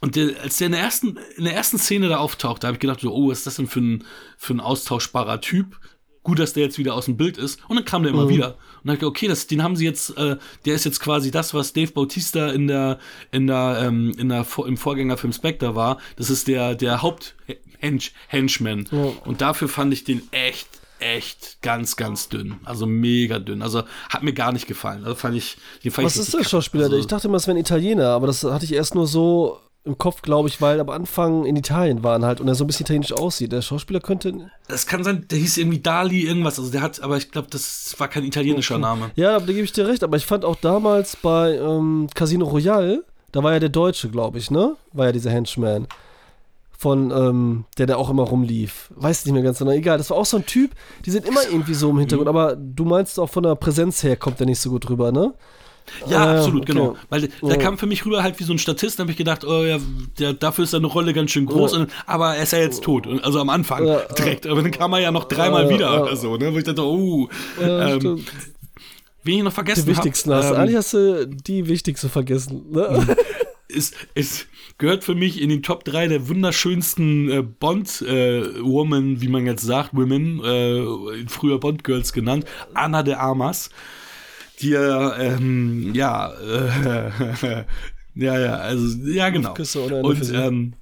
Und 0.00 0.16
der, 0.16 0.40
als 0.42 0.58
der 0.58 0.66
in 0.66 0.72
der 0.72 0.80
ersten, 0.82 1.18
in 1.36 1.44
der 1.44 1.54
ersten 1.54 1.78
Szene 1.78 2.08
da 2.08 2.18
auftaucht, 2.18 2.62
da 2.62 2.68
habe 2.68 2.76
ich 2.76 2.80
gedacht, 2.80 3.00
so, 3.00 3.12
oh, 3.12 3.30
was 3.30 3.38
ist 3.38 3.46
das 3.46 3.56
denn 3.56 3.66
für 3.66 3.80
ein, 3.80 4.04
für 4.36 4.54
ein 4.54 4.60
austauschbarer 4.60 5.40
Typ? 5.40 5.78
Gut, 6.22 6.38
dass 6.38 6.52
der 6.52 6.64
jetzt 6.64 6.78
wieder 6.78 6.94
aus 6.94 7.06
dem 7.06 7.16
Bild 7.16 7.38
ist. 7.38 7.60
Und 7.68 7.76
dann 7.76 7.84
kam 7.84 8.02
der 8.02 8.12
immer 8.12 8.26
mhm. 8.26 8.30
wieder. 8.30 8.48
Und 8.48 8.56
dann 8.84 8.96
dachte 8.96 9.06
ich, 9.06 9.10
okay, 9.10 9.28
das, 9.28 9.46
den 9.46 9.62
haben 9.62 9.74
sie 9.74 9.86
jetzt, 9.86 10.16
äh, 10.18 10.36
der 10.66 10.74
ist 10.74 10.84
jetzt 10.84 11.00
quasi 11.00 11.30
das, 11.30 11.54
was 11.54 11.72
Dave 11.72 11.92
Bautista 11.92 12.50
in 12.50 12.68
der, 12.68 12.98
in 13.32 13.46
der, 13.46 13.80
ähm, 13.82 14.12
in 14.18 14.28
der, 14.28 14.46
im 14.66 14.76
Vorgängerfilm 14.76 15.32
Spectre 15.32 15.74
war. 15.74 15.98
Das 16.16 16.28
ist 16.28 16.46
der, 16.46 16.74
der 16.74 17.00
Haupt, 17.00 17.36
Hench 17.78 18.12
Henchman. 18.28 18.86
Ja. 18.90 19.12
Und 19.24 19.40
dafür 19.40 19.68
fand 19.68 19.94
ich 19.94 20.04
den 20.04 20.22
echt, 20.30 20.68
echt 20.98 21.62
ganz, 21.62 21.96
ganz 21.96 22.28
dünn. 22.28 22.56
Also 22.64 22.84
mega 22.84 23.38
dünn. 23.38 23.62
Also 23.62 23.84
hat 24.10 24.22
mir 24.22 24.34
gar 24.34 24.52
nicht 24.52 24.66
gefallen. 24.66 25.04
Also 25.04 25.14
fand 25.14 25.36
ich, 25.36 25.56
den 25.84 25.90
fand 25.90 26.04
Was 26.04 26.16
ich 26.16 26.22
ist 26.22 26.34
der 26.34 26.44
Schauspieler? 26.44 26.84
kacke. 26.84 26.98
ich 26.98 27.06
dachte 27.06 27.28
immer, 27.28 27.38
es 27.38 27.46
wäre 27.46 27.56
ein 27.56 27.60
Italiener, 27.60 28.08
aber 28.08 28.26
das 28.26 28.44
hatte 28.44 28.66
ich 28.66 28.74
erst 28.74 28.94
nur 28.94 29.06
so 29.06 29.58
im 29.84 29.96
Kopf, 29.96 30.20
glaube 30.22 30.48
ich, 30.48 30.60
weil 30.60 30.78
am 30.78 30.90
Anfang 30.90 31.46
in 31.46 31.56
Italien 31.56 32.02
waren 32.04 32.24
halt 32.24 32.40
und 32.40 32.48
er 32.48 32.54
so 32.54 32.64
ein 32.64 32.66
bisschen 32.66 32.84
italienisch 32.84 33.12
aussieht. 33.12 33.50
Der 33.52 33.62
Schauspieler 33.62 34.00
könnte. 34.00 34.50
Das 34.68 34.86
kann 34.86 35.02
sein, 35.04 35.26
der 35.30 35.38
hieß 35.38 35.56
irgendwie 35.56 35.78
Dali 35.80 36.26
irgendwas. 36.26 36.58
Also 36.58 36.70
der 36.70 36.82
hat, 36.82 37.02
aber 37.02 37.16
ich 37.16 37.30
glaube, 37.30 37.48
das 37.50 37.94
war 37.98 38.08
kein 38.08 38.24
italienischer 38.24 38.76
Name. 38.78 39.10
Ja, 39.16 39.40
da 39.40 39.46
gebe 39.46 39.62
ich 39.62 39.72
dir 39.72 39.88
recht, 39.88 40.04
aber 40.04 40.16
ich 40.18 40.26
fand 40.26 40.44
auch 40.44 40.56
damals 40.56 41.16
bei 41.16 41.54
ähm, 41.56 42.08
Casino 42.14 42.44
Royale, 42.46 43.04
da 43.32 43.42
war 43.42 43.52
ja 43.54 43.58
der 43.58 43.68
Deutsche, 43.70 44.10
glaube 44.10 44.36
ich, 44.38 44.50
ne? 44.50 44.76
War 44.92 45.06
ja 45.06 45.12
dieser 45.12 45.30
Henchman. 45.30 45.86
Von, 46.76 47.10
ähm, 47.10 47.64
der 47.76 47.86
da 47.86 47.96
auch 47.96 48.08
immer 48.08 48.22
rumlief. 48.22 48.90
Weiß 48.96 49.26
nicht 49.26 49.34
mehr 49.34 49.42
ganz 49.42 49.58
genau. 49.58 49.70
Egal, 49.72 49.98
das 49.98 50.08
war 50.08 50.16
auch 50.16 50.24
so 50.24 50.38
ein 50.38 50.46
Typ, 50.46 50.70
die 51.04 51.10
sind 51.10 51.26
immer 51.28 51.42
irgendwie 51.44 51.74
so 51.74 51.90
im 51.90 51.98
Hintergrund, 51.98 52.26
Mhm. 52.30 52.36
aber 52.36 52.56
du 52.56 52.86
meinst 52.86 53.20
auch 53.20 53.28
von 53.28 53.42
der 53.42 53.54
Präsenz 53.54 54.02
her 54.02 54.16
kommt 54.16 54.40
der 54.40 54.46
nicht 54.46 54.60
so 54.60 54.70
gut 54.70 54.88
rüber, 54.88 55.12
ne? 55.12 55.34
Ja, 56.08 56.18
Ah, 56.24 56.36
absolut, 56.38 56.62
okay. 56.62 56.72
genau. 56.72 56.96
Weil 57.08 57.22
der 57.22 57.30
Ja. 57.50 57.56
kam 57.56 57.78
für 57.78 57.86
mich 57.86 58.04
rüber 58.06 58.22
halt 58.22 58.38
wie 58.40 58.44
so 58.44 58.52
ein 58.52 58.58
Statist, 58.58 58.98
da 58.98 59.02
habe 59.02 59.10
ich 59.12 59.16
gedacht, 59.18 59.44
oh 59.44 59.62
ja, 59.64 59.78
der, 60.18 60.32
dafür 60.32 60.64
ist 60.64 60.70
seine 60.70 60.86
Rolle 60.86 61.12
ganz 61.12 61.30
schön 61.30 61.46
groß, 61.46 61.72
Ja. 61.72 61.78
und, 61.80 61.90
aber 62.06 62.34
er 62.36 62.42
ist 62.42 62.52
ja 62.52 62.58
jetzt 62.60 62.82
tot. 62.82 63.06
Und- 63.06 63.22
Also 63.24 63.40
am 63.40 63.50
Anfang 63.50 63.86
Ja, 63.86 64.00
direkt. 64.18 64.46
Aber 64.46 64.62
dann 64.62 64.70
kam 64.70 64.92
er 64.92 65.00
ja 65.00 65.10
noch 65.10 65.24
dreimal 65.24 65.64
Ja, 65.64 65.70
wieder 65.70 66.02
oder 66.02 66.16
so, 66.16 66.36
ne? 66.36 66.52
Wo 66.52 66.58
ich 66.58 66.64
dachte, 66.64 66.82
oh, 66.84 67.28
Ja, 67.60 67.94
ähm, 67.96 68.24
wen 69.24 69.38
ich 69.38 69.42
noch 69.44 69.52
vergessen 69.52 69.84
Die 69.84 69.90
wichtigsten 69.90 70.30
hab, 70.30 70.38
hast 70.42 70.50
du. 70.50 70.54
ähm, 70.54 70.60
Eigentlich 70.60 70.76
hast 70.76 70.92
du 70.94 71.26
die 71.26 71.68
wichtigste 71.68 72.08
vergessen. 72.08 72.62
Ne? 72.70 73.06
ist, 73.68 73.94
ist, 74.14 74.46
gehört 74.78 75.04
für 75.04 75.14
mich 75.14 75.40
in 75.40 75.48
den 75.48 75.62
Top 75.62 75.84
3 75.84 76.08
der 76.08 76.28
wunderschönsten 76.28 77.30
äh, 77.30 77.42
Bond-Woman, 77.42 79.20
wie 79.20 79.28
man 79.28 79.46
jetzt 79.46 79.62
sagt, 79.62 79.90
Women, 79.94 80.42
äh, 80.44 81.28
früher 81.28 81.58
Bond-Girls 81.60 82.12
genannt, 82.12 82.44
Anna 82.74 83.02
de 83.02 83.14
Armas, 83.14 83.70
die 84.60 84.70
ja, 84.70 85.16
ähm, 85.16 85.94
ja, 85.94 86.32
äh, 86.32 87.64
ja, 88.14 88.38
ja, 88.38 88.54
also, 88.54 89.08
ja, 89.08 89.30
genau. 89.30 89.54
Und, 90.02 90.32
ähm, 90.32 90.74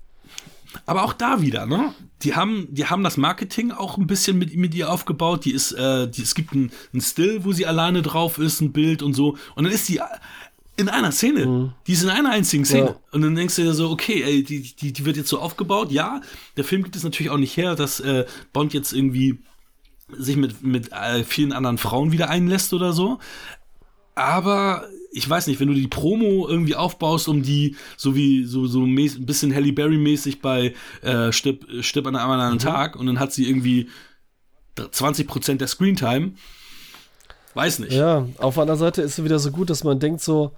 aber 0.87 1.05
auch 1.05 1.13
da 1.13 1.41
wieder, 1.41 1.67
ne? 1.67 1.95
Die 2.23 2.35
haben, 2.35 2.67
die 2.71 2.87
haben 2.87 3.05
das 3.05 3.17
Marketing 3.17 3.71
auch 3.71 3.97
ein 3.97 4.07
bisschen 4.07 4.39
mit, 4.39 4.57
mit 4.57 4.75
ihr 4.75 4.91
aufgebaut. 4.91 5.45
Die 5.45 5.53
ist, 5.53 5.73
äh, 5.73 6.09
die, 6.09 6.23
es 6.23 6.35
gibt 6.35 6.53
ein, 6.53 6.73
ein 6.93 7.01
Still, 7.01 7.45
wo 7.45 7.53
sie 7.53 7.67
alleine 7.67 8.03
drauf 8.03 8.39
ist, 8.39 8.61
ein 8.61 8.73
Bild 8.73 9.03
und 9.03 9.15
so. 9.15 9.37
Und 9.55 9.65
dann 9.65 9.73
ist 9.73 9.87
sie 9.87 10.01
in 10.77 10.89
einer 10.89 11.13
Szene. 11.13 11.75
Die 11.87 11.93
ist 11.93 12.03
in 12.03 12.09
einer 12.09 12.31
einzigen 12.31 12.65
Szene. 12.65 12.83
Mhm. 12.83 12.89
Ja. 12.89 13.01
Und 13.13 13.23
dann 13.23 13.35
denkst 13.35 13.57
du 13.57 13.63
dir 13.63 13.75
so, 13.75 13.91
okay, 13.91 14.23
ey, 14.23 14.43
die, 14.43 14.63
die, 14.63 14.93
die 14.93 15.05
wird 15.05 15.17
jetzt 15.17 15.29
so 15.29 15.39
aufgebaut. 15.41 15.93
Ja, 15.93 16.21
der 16.57 16.65
Film 16.65 16.83
gibt 16.83 16.97
es 16.97 17.05
natürlich 17.05 17.31
auch 17.31 17.39
nicht 17.39 17.57
her, 17.57 17.75
dass 17.75 18.01
äh, 18.01 18.27
Bond 18.53 18.75
jetzt 18.75 18.93
irgendwie 18.93 19.39
sich 20.17 20.37
mit, 20.37 20.63
mit 20.63 20.93
äh, 20.93 21.23
vielen 21.25 21.53
anderen 21.53 21.79
Frauen 21.79 22.13
wieder 22.13 22.31
einlässt 22.31 22.73
oder 22.73 22.93
so. 22.93 23.19
Aber 24.19 24.85
ich 25.13 25.31
weiß 25.31 25.47
nicht, 25.47 25.61
wenn 25.61 25.69
du 25.69 25.75
die 25.75 25.87
Promo 25.87 26.49
irgendwie 26.49 26.75
aufbaust, 26.75 27.29
um 27.29 27.45
die, 27.45 27.77
so 27.97 28.17
wie 28.17 28.45
so, 28.45 28.67
so 28.67 28.83
ein 28.83 28.97
bisschen 29.25 29.55
Halle 29.55 29.73
Berry-mäßig 29.73 30.43
bei 30.43 30.75
äh, 31.03 31.31
Stipp, 31.31 31.65
Stipp 31.83 32.05
an 32.05 32.17
einem 32.17 32.33
anderen 32.33 32.59
Tag 32.59 32.97
und 32.97 33.07
dann 33.07 33.21
hat 33.21 33.33
sie 33.33 33.49
irgendwie 33.49 33.89
20% 34.77 35.59
der 35.59 35.69
Screentime. 35.69 36.33
Weiß 37.55 37.79
nicht. 37.79 37.93
Ja, 37.93 38.27
auf 38.39 38.55
der 38.55 38.63
anderen 38.63 38.81
Seite 38.81 39.03
ist 39.03 39.21
es 39.21 39.25
wieder 39.25 39.39
so 39.39 39.53
gut, 39.53 39.71
dass 39.71 39.85
man 39.85 40.01
denkt 40.01 40.21
so, 40.21 40.51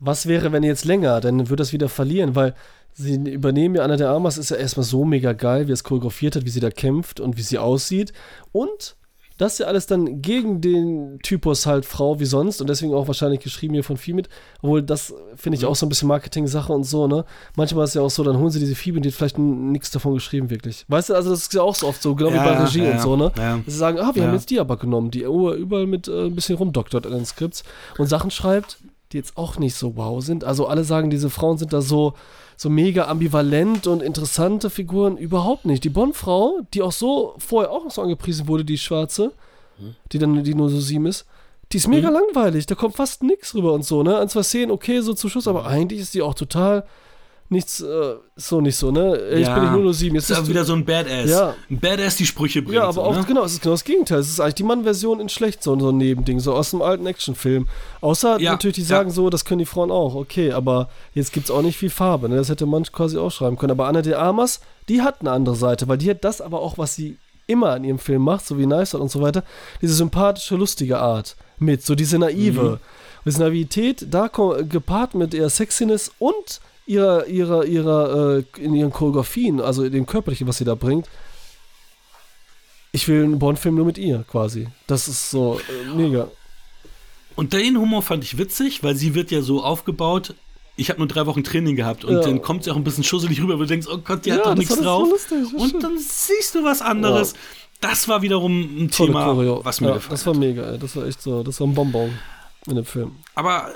was 0.00 0.26
wäre, 0.26 0.50
wenn 0.50 0.64
jetzt 0.64 0.84
länger? 0.84 1.20
Dann 1.20 1.48
würde 1.48 1.60
das 1.60 1.72
wieder 1.72 1.88
verlieren, 1.88 2.34
weil 2.34 2.56
sie 2.94 3.14
übernehmen 3.14 3.76
ja 3.76 3.84
Anna 3.84 3.96
der 3.96 4.10
Armas, 4.10 4.38
ist 4.38 4.50
ja 4.50 4.56
erstmal 4.56 4.84
so 4.84 5.04
mega 5.04 5.34
geil, 5.34 5.68
wie 5.68 5.72
es 5.72 5.84
choreografiert 5.84 6.34
hat, 6.34 6.44
wie 6.44 6.50
sie 6.50 6.60
da 6.60 6.70
kämpft 6.70 7.20
und 7.20 7.36
wie 7.36 7.42
sie 7.42 7.58
aussieht. 7.58 8.12
Und 8.50 8.96
das 9.38 9.54
ist 9.54 9.58
ja 9.58 9.66
alles 9.66 9.86
dann 9.86 10.22
gegen 10.22 10.60
den 10.60 11.18
Typus 11.22 11.66
halt 11.66 11.84
Frau 11.84 12.18
wie 12.20 12.24
sonst 12.24 12.60
und 12.60 12.68
deswegen 12.68 12.94
auch 12.94 13.06
wahrscheinlich 13.06 13.40
geschrieben 13.40 13.74
hier 13.74 13.84
von 13.84 13.96
Femit. 13.96 14.28
Obwohl, 14.62 14.82
das 14.82 15.12
finde 15.34 15.58
ich 15.58 15.66
auch 15.66 15.76
so 15.76 15.86
ein 15.86 15.88
bisschen 15.88 16.08
Marketing-Sache 16.08 16.72
und 16.72 16.84
so, 16.84 17.06
ne? 17.06 17.24
Manchmal 17.56 17.84
ist 17.84 17.90
es 17.90 17.94
ja 17.94 18.02
auch 18.02 18.10
so, 18.10 18.24
dann 18.24 18.38
holen 18.38 18.50
sie 18.50 18.60
diese 18.60 18.74
Femit, 18.74 19.04
die 19.04 19.10
hat 19.10 19.16
vielleicht 19.16 19.38
nichts 19.38 19.90
davon 19.90 20.14
geschrieben, 20.14 20.48
wirklich. 20.50 20.84
Weißt 20.88 21.10
du, 21.10 21.14
also 21.14 21.30
das 21.30 21.42
ist 21.42 21.54
ja 21.54 21.62
auch 21.62 21.74
so 21.74 21.86
oft 21.86 22.00
so, 22.00 22.14
genau 22.14 22.30
wie 22.30 22.36
Ja, 22.36 22.44
bei 22.44 22.62
Regie 22.64 22.84
ja, 22.84 22.92
und 22.92 23.00
so, 23.00 23.16
ne? 23.16 23.32
Dass 23.34 23.64
sie 23.66 23.78
sagen, 23.78 23.98
ah, 23.98 24.14
wir 24.14 24.24
haben 24.26 24.34
jetzt 24.34 24.50
die 24.50 24.58
aber 24.58 24.76
genommen, 24.76 25.10
die 25.10 25.22
überall 25.22 25.86
mit 25.86 26.08
äh, 26.08 26.26
ein 26.26 26.34
bisschen 26.34 26.56
rumdoktort 26.56 27.06
in 27.06 27.12
den 27.12 27.26
Skripts 27.26 27.62
und 27.98 28.06
Sachen 28.06 28.30
schreibt, 28.30 28.78
die 29.12 29.18
jetzt 29.18 29.36
auch 29.36 29.58
nicht 29.58 29.74
so 29.74 29.96
wow 29.96 30.22
sind. 30.22 30.44
Also 30.44 30.66
alle 30.66 30.84
sagen, 30.84 31.10
diese 31.10 31.30
Frauen 31.30 31.58
sind 31.58 31.72
da 31.72 31.80
so, 31.80 32.14
so 32.56 32.70
mega 32.70 33.06
ambivalent 33.06 33.86
und 33.86 34.02
interessante 34.02 34.70
Figuren. 34.70 35.16
Überhaupt 35.16 35.66
nicht. 35.66 35.84
Die 35.84 35.90
Bond-Frau, 35.90 36.60
die 36.72 36.82
auch 36.82 36.92
so 36.92 37.34
vorher 37.38 37.70
auch 37.70 37.84
noch 37.84 37.90
so 37.90 38.02
angepriesen 38.02 38.48
wurde, 38.48 38.64
die 38.64 38.78
schwarze, 38.78 39.32
die 40.12 40.18
dann 40.18 40.42
die 40.42 40.54
nur 40.54 40.70
so 40.70 40.80
sieben 40.80 41.06
ist, 41.06 41.26
die 41.72 41.76
ist 41.76 41.88
mega 41.88 42.08
langweilig. 42.08 42.66
Da 42.66 42.74
kommt 42.74 42.96
fast 42.96 43.22
nichts 43.22 43.54
rüber 43.54 43.72
und 43.72 43.84
so, 43.84 44.02
ne? 44.02 44.18
Ein, 44.18 44.28
zwei 44.28 44.42
Szenen, 44.42 44.70
okay, 44.70 45.00
so 45.00 45.12
zum 45.12 45.30
Schluss, 45.30 45.48
aber 45.48 45.66
eigentlich 45.66 46.00
ist 46.00 46.14
die 46.14 46.22
auch 46.22 46.34
total 46.34 46.86
nichts, 47.48 47.80
äh, 47.80 48.14
so 48.34 48.60
nicht 48.60 48.76
so, 48.76 48.90
ne? 48.90 49.16
Jetzt 49.30 49.46
Ja. 49.48 49.54
bin 49.54 49.64
ich 49.64 49.70
nur 49.70 49.82
nur 49.82 49.94
sieben. 49.94 50.16
Jetzt 50.16 50.30
Ist 50.30 50.36
aber 50.36 50.44
du- 50.46 50.50
wieder 50.50 50.64
so 50.64 50.72
ein 50.74 50.84
Badass. 50.84 51.30
Ja. 51.30 51.54
Ein 51.70 51.78
Badass, 51.80 52.16
die 52.16 52.26
Sprüche 52.26 52.62
bringt. 52.62 52.74
ja, 52.76 52.82
aber 52.84 52.92
so, 52.94 53.02
auch, 53.02 53.14
ne? 53.16 53.24
genau, 53.26 53.44
es 53.44 53.52
ist 53.54 53.62
genau 53.62 53.74
das 53.74 53.84
Gegenteil. 53.84 54.18
Es 54.18 54.28
ist 54.28 54.40
eigentlich 54.40 54.54
die 54.54 54.62
Mann-Version 54.64 55.20
in 55.20 55.28
schlecht, 55.28 55.62
so, 55.62 55.78
so 55.78 55.90
ein 55.90 55.96
Nebending, 55.98 56.40
so 56.40 56.54
aus 56.54 56.74
einem 56.74 56.82
alten 56.82 57.06
Actionfilm. 57.06 57.68
Außer 58.00 58.40
Ja, 58.40 58.52
natürlich, 58.52 58.74
die 58.76 58.80
ja. 58.82 58.86
sagen 58.88 59.10
so, 59.10 59.30
das 59.30 59.44
können 59.44 59.60
die 59.60 59.66
Frauen 59.66 59.90
auch, 59.90 60.14
okay, 60.14 60.52
aber 60.52 60.88
jetzt 61.14 61.32
gibt 61.32 61.46
es 61.46 61.50
auch 61.50 61.62
nicht 61.62 61.76
viel 61.78 61.90
Farbe, 61.90 62.28
ne? 62.28 62.36
Das 62.36 62.48
hätte 62.48 62.66
man 62.66 62.82
quasi 62.84 63.16
auch 63.18 63.30
schreiben 63.30 63.56
können. 63.56 63.70
Aber 63.72 63.86
Anna 63.86 64.02
de 64.02 64.14
Armas, 64.14 64.60
die 64.88 65.02
hat 65.02 65.20
eine 65.20 65.30
andere 65.30 65.56
Seite, 65.56 65.86
weil 65.88 65.98
die 65.98 66.10
hat 66.10 66.24
das 66.24 66.40
aber 66.40 66.60
auch, 66.60 66.78
was 66.78 66.94
sie 66.96 67.16
immer 67.46 67.76
in 67.76 67.84
ihrem 67.84 67.98
Film 68.00 68.22
macht, 68.22 68.44
so 68.44 68.58
wie 68.58 68.66
Out 68.66 68.94
und 68.94 69.10
so 69.10 69.20
weiter, 69.22 69.44
diese 69.80 69.94
sympathische, 69.94 70.56
lustige 70.56 70.98
Art 70.98 71.36
mit, 71.58 71.84
so 71.84 71.94
diese 71.94 72.18
naive. 72.18 72.62
Mhm. 72.62 72.78
Diese 73.24 73.40
Naivität, 73.40 74.06
da 74.10 74.28
gepaart 74.28 75.14
mit 75.16 75.34
ihrer 75.34 75.50
Sexiness 75.50 76.12
und 76.20 76.60
ihrer, 76.86 77.26
ihrer, 77.26 77.64
ihrer, 77.64 78.38
äh, 78.38 78.44
in 78.58 78.74
ihren 78.74 78.90
Choreografien, 78.92 79.60
also 79.60 79.88
dem 79.88 80.06
Körperlichen, 80.06 80.46
was 80.46 80.58
sie 80.58 80.64
da 80.64 80.74
bringt, 80.74 81.08
ich 82.92 83.08
will 83.08 83.24
einen 83.24 83.38
Bond-Film 83.38 83.74
nur 83.74 83.84
mit 83.84 83.98
ihr, 83.98 84.24
quasi. 84.30 84.68
Das 84.86 85.08
ist 85.08 85.30
so 85.30 85.60
äh, 85.60 85.94
mega. 85.94 86.28
Und 87.34 87.52
den 87.52 87.76
Humor 87.78 88.02
fand 88.02 88.24
ich 88.24 88.38
witzig, 88.38 88.82
weil 88.82 88.96
sie 88.96 89.14
wird 89.14 89.30
ja 89.30 89.42
so 89.42 89.62
aufgebaut. 89.62 90.34
Ich 90.76 90.88
habe 90.88 90.98
nur 91.00 91.08
drei 91.08 91.26
Wochen 91.26 91.44
Training 91.44 91.76
gehabt 91.76 92.04
und 92.04 92.14
Ja. 92.14 92.20
dann 92.22 92.40
kommt 92.40 92.64
sie 92.64 92.70
auch 92.70 92.76
ein 92.76 92.84
bisschen 92.84 93.04
schusselig 93.04 93.40
rüber, 93.40 93.54
wo 93.56 93.60
du 93.60 93.66
denkst, 93.66 93.86
oh 93.90 93.98
Gott, 93.98 94.24
die 94.24 94.32
hat 94.32 94.38
Ja, 94.38 94.44
doch 94.44 94.50
das 94.54 94.58
nichts 94.58 94.76
drauf. 94.80 95.08
lustig, 95.10 95.38
das 95.52 95.60
und 95.74 95.82
dann 95.82 95.98
siehst 95.98 96.54
du 96.54 96.64
was 96.64 96.80
anderes. 96.80 97.34
Das 97.80 98.08
war 98.08 98.22
wiederum 98.22 98.84
ein 98.84 98.90
Tolle 98.90 99.08
Thema, 99.08 99.24
Choreo. 99.26 99.60
was 99.62 99.80
mir 99.82 99.88
ja, 99.88 99.94
gefallen 99.94 100.10
Das 100.12 100.26
war 100.26 100.32
hat. 100.34 100.40
mega, 100.40 100.62
ey. 100.72 100.78
Das 100.78 100.96
war 100.96 101.06
echt 101.06 101.20
so, 101.20 101.42
das 101.42 101.60
war 101.60 101.66
ein 101.66 101.74
Bonbon 101.74 102.10
in 102.66 102.76
dem 102.76 102.84
Film. 102.86 103.16
Aber 103.34 103.70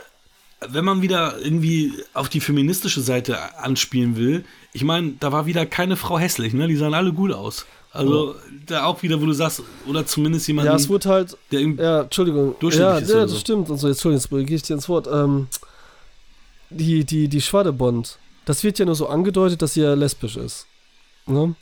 wenn 0.69 0.85
man 0.85 1.03
wieder 1.03 1.39
irgendwie 1.43 1.93
auf 2.13 2.29
die 2.29 2.41
feministische 2.41 3.01
Seite 3.01 3.39
anspielen 3.59 4.17
will, 4.17 4.45
ich 4.73 4.85
meine, 4.85 5.15
da 5.19 5.33
war 5.33 5.47
wieder 5.47 5.67
keine 5.67 5.97
Frau 5.97 6.19
hässlich, 6.19 6.53
ne? 6.53 6.69
Die 6.69 6.77
sahen 6.77 6.95
alle 6.95 7.13
gut 7.13 7.33
aus. 7.33 7.67
Also 7.93 8.37
da 8.67 8.85
auch 8.85 9.03
wieder, 9.03 9.21
wo 9.21 9.27
du 9.27 9.33
sagst, 9.33 9.63
oder 9.89 10.07
zumindest 10.07 10.47
jemand, 10.47 10.67
Ja, 10.67 10.77
es 10.77 10.89
wurde 10.89 11.09
halt, 11.09 11.37
der 11.51 11.61
ja, 11.63 12.03
Entschuldigung. 12.03 12.55
Durchschnittlich 12.61 12.93
Ja, 12.93 12.99
ist 12.99 13.11
ja 13.11 13.21
das 13.23 13.33
so. 13.33 13.39
stimmt. 13.39 13.69
Und 13.69 13.79
so, 13.79 13.89
jetzt, 13.89 14.05
Entschuldigung, 14.05 14.41
jetzt 14.41 14.49
gehe 14.49 14.57
ich 14.57 14.63
dir 14.63 14.75
ins 14.75 14.89
Wort. 14.89 15.09
Ähm, 15.13 15.49
die, 16.71 17.05
die, 17.05 17.27
die 17.29 17.41
Schwadebond, 17.41 18.19
das 18.45 18.63
wird 18.63 18.79
ja 18.79 18.85
nur 18.85 18.95
so 18.95 19.09
angedeutet, 19.09 19.61
dass 19.63 19.75
sie 19.75 19.81
ja 19.81 19.95
lesbisch 19.95 20.37
ist. 20.37 20.67
Ne? 21.27 21.55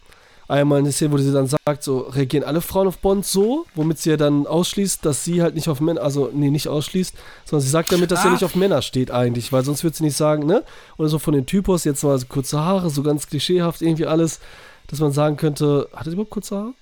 Einmal 0.50 0.78
eine 0.78 0.90
Szene, 0.92 1.12
wo 1.12 1.18
sie 1.18 1.30
dann 1.30 1.46
sagt, 1.46 1.82
so 1.82 1.98
reagieren 1.98 2.42
alle 2.42 2.62
Frauen 2.62 2.88
auf 2.88 2.98
Bond 2.98 3.26
so, 3.26 3.66
womit 3.74 3.98
sie 3.98 4.08
ja 4.10 4.16
dann 4.16 4.46
ausschließt, 4.46 5.04
dass 5.04 5.22
sie 5.22 5.42
halt 5.42 5.54
nicht 5.54 5.68
auf 5.68 5.80
Männer, 5.82 6.00
also 6.02 6.30
nee, 6.32 6.48
nicht 6.50 6.68
ausschließt, 6.68 7.14
sondern 7.44 7.62
sie 7.62 7.68
sagt 7.70 7.92
damit, 7.92 8.10
dass 8.10 8.22
sie 8.22 8.28
Ah. 8.28 8.32
nicht 8.32 8.44
auf 8.44 8.54
Männer 8.54 8.80
steht 8.80 9.10
eigentlich, 9.10 9.52
weil 9.52 9.62
sonst 9.62 9.84
würde 9.84 9.94
sie 9.96 10.04
nicht 10.04 10.16
sagen, 10.16 10.46
ne? 10.46 10.64
Oder 10.96 11.10
so 11.10 11.18
von 11.18 11.34
den 11.34 11.44
Typos, 11.44 11.84
jetzt 11.84 12.02
mal 12.02 12.18
so 12.18 12.24
kurze 12.26 12.60
Haare, 12.60 12.88
so 12.88 13.02
ganz 13.02 13.26
klischeehaft 13.26 13.82
irgendwie 13.82 14.06
alles, 14.06 14.40
dass 14.86 15.00
man 15.00 15.12
sagen 15.12 15.36
könnte, 15.36 15.86
hat 15.94 16.06
er 16.06 16.14
überhaupt 16.14 16.30
kurze 16.30 16.56
Haare? 16.56 16.72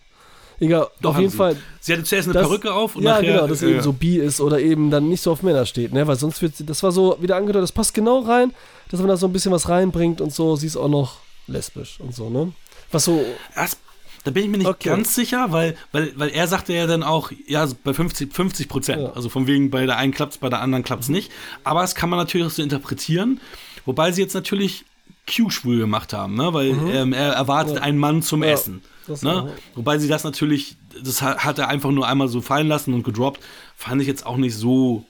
Egal, 0.60 0.86
Doch, 1.02 1.10
auf 1.10 1.18
jeden 1.18 1.30
sie. 1.32 1.36
Fall, 1.36 1.56
Sie 1.80 1.92
hatte 1.92 2.04
zuerst 2.04 2.28
eine 2.28 2.34
das- 2.34 2.46
Perücke 2.46 2.72
auf 2.72 2.94
und 2.94 3.02
ja, 3.02 3.16
nachher. 3.16 3.32
genau, 3.34 3.46
dass 3.48 3.62
äh, 3.62 3.70
eben 3.72 3.82
so 3.82 3.92
bi 3.92 4.16
ist 4.18 4.40
oder 4.40 4.60
eben 4.60 4.90
dann 4.92 5.08
nicht 5.08 5.20
so 5.22 5.32
auf 5.32 5.42
Männer 5.42 5.66
steht, 5.66 5.92
ne? 5.92 6.06
Weil 6.06 6.16
sonst 6.16 6.40
wird 6.40 6.56
sie, 6.56 6.64
das 6.64 6.84
war 6.84 6.92
so 6.92 7.18
wieder 7.20 7.34
angedeutet, 7.34 7.64
das 7.64 7.72
passt 7.72 7.94
genau 7.94 8.20
rein, 8.20 8.54
dass 8.92 9.00
man 9.00 9.08
da 9.08 9.16
so 9.16 9.26
ein 9.26 9.32
bisschen 9.32 9.50
was 9.50 9.68
reinbringt 9.68 10.20
und 10.20 10.32
so, 10.32 10.54
sie 10.54 10.68
ist 10.68 10.76
auch 10.76 10.88
noch 10.88 11.16
lesbisch 11.48 11.98
und 12.00 12.14
so, 12.14 12.30
ne? 12.30 12.52
Was 12.92 13.04
so, 13.04 13.24
Das, 13.54 13.78
da 14.24 14.30
bin 14.30 14.44
ich 14.44 14.48
mir 14.50 14.58
nicht 14.58 14.66
Okay. 14.66 14.88
ganz 14.88 15.14
sicher, 15.14 15.52
weil, 15.52 15.76
weil, 15.92 16.12
weil 16.16 16.28
er 16.30 16.48
sagte 16.48 16.72
ja 16.72 16.86
dann 16.86 17.02
auch, 17.02 17.30
ja, 17.46 17.66
bei 17.84 17.94
50 17.94 18.32
50 18.34 18.68
Prozent. 18.68 19.02
Ja. 19.02 19.12
Also 19.12 19.28
von 19.28 19.46
wegen, 19.46 19.70
bei 19.70 19.86
der 19.86 19.96
einen 19.98 20.12
klappt 20.12 20.32
es, 20.32 20.38
bei 20.38 20.48
der 20.48 20.60
anderen 20.60 20.82
klappt 20.84 21.02
es 21.04 21.08
nicht. 21.08 21.30
Aber 21.64 21.82
das 21.82 21.94
kann 21.94 22.10
man 22.10 22.18
natürlich 22.18 22.46
auch 22.46 22.50
so 22.50 22.62
interpretieren. 22.62 23.40
Wobei 23.84 24.10
sie 24.12 24.22
jetzt 24.22 24.34
natürlich 24.34 24.84
Q-schwul 25.32 25.78
gemacht 25.78 26.12
haben, 26.12 26.34
ne? 26.36 26.52
weil 26.54 26.68
ähm, 26.92 27.12
er 27.12 27.32
erwartet 27.32 27.74
Mhm. 27.74 27.78
Ja. 27.78 27.82
einen 27.84 27.98
Mann 27.98 28.22
zum 28.22 28.42
Ja, 28.44 28.50
Essen. 28.50 28.82
das 29.06 29.22
Ne? 29.22 29.52
Wobei 29.74 29.98
sie 29.98 30.08
das 30.08 30.22
natürlich, 30.24 30.76
das 31.02 31.22
hat 31.22 31.58
er 31.58 31.68
einfach 31.68 31.90
nur 31.90 32.06
einmal 32.08 32.28
so 32.28 32.40
fallen 32.40 32.68
lassen 32.68 32.94
und 32.94 33.02
gedroppt. 33.04 33.40
Fand 33.76 34.00
ich 34.00 34.08
jetzt 34.08 34.24
auch 34.26 34.36
nicht 34.36 34.54
so 34.56 35.04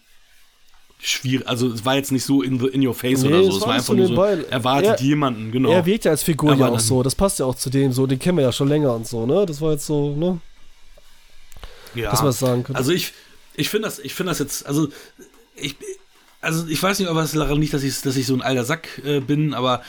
schwierig. 1.09 1.47
Also 1.47 1.69
es 1.73 1.85
war 1.85 1.95
jetzt 1.95 2.13
nicht 2.13 2.25
so 2.25 2.43
in, 2.43 2.59
the, 2.59 2.67
in 2.67 2.87
your 2.87 2.95
face 2.95 3.23
Nee, 3.23 3.29
oder 3.29 3.43
so. 3.45 3.49
es 3.51 3.57
Es 3.57 3.63
war 3.63 3.71
einfach 3.75 3.85
so 3.87 3.95
nur 3.95 4.07
so, 4.09 4.13
nebenbei. 4.15 4.49
erwartet 4.51 5.01
Er- 5.01 5.07
jemanden, 5.07 5.53
genau. 5.53 5.71
Er 5.71 5.87
wirkt 5.87 6.05
ja 6.05 6.11
als 6.11 6.23
Figur 6.23 6.55
ja 6.55 6.69
auch 6.69 6.81
so. 6.81 7.03
Das 7.03 7.15
passt 7.15 7.39
ja 7.39 7.47
auch 7.47 7.55
zu 7.55 7.71
dem 7.71 7.93
so. 7.93 8.07
Den 8.07 8.19
kennen 8.19 8.39
wir 8.39 8.45
ja 8.45 8.53
schon 8.53 8.69
länger 8.69 8.95
und 8.95 9.07
so, 9.07 9.25
ne? 9.27 9.47
Das 9.47 9.61
war 9.61 9.73
jetzt 9.73 9.87
so, 9.87 10.15
ne? 10.17 10.41
ja. 11.95 12.11
Dass 12.11 12.21
man 12.21 12.29
das 12.29 12.39
sagen 12.39 12.65
könnte. 12.65 12.79
Also 12.79 12.93
ich, 12.93 13.13
ich 13.55 13.69
finde 13.69 13.89
das, 13.89 13.99
ich 13.99 14.15
finde 14.15 14.31
das 14.31 14.39
jetzt, 14.39 14.67
also 14.67 14.89
ich, 15.55 15.77
also 16.41 16.67
ich 16.69 16.83
weiß 16.83 16.99
nicht, 16.99 17.09
ob 17.09 17.17
es 17.17 17.33
daran 17.33 17.61
liegt, 17.61 17.73
dass 17.75 17.83
ich, 17.83 18.01
dass 18.03 18.17
ich 18.17 18.27
so 18.27 18.35
ein 18.35 18.43
alter 18.43 18.65
Sack 18.65 19.01
äh, 19.05 19.21
bin, 19.21 19.55
aber 19.55 19.83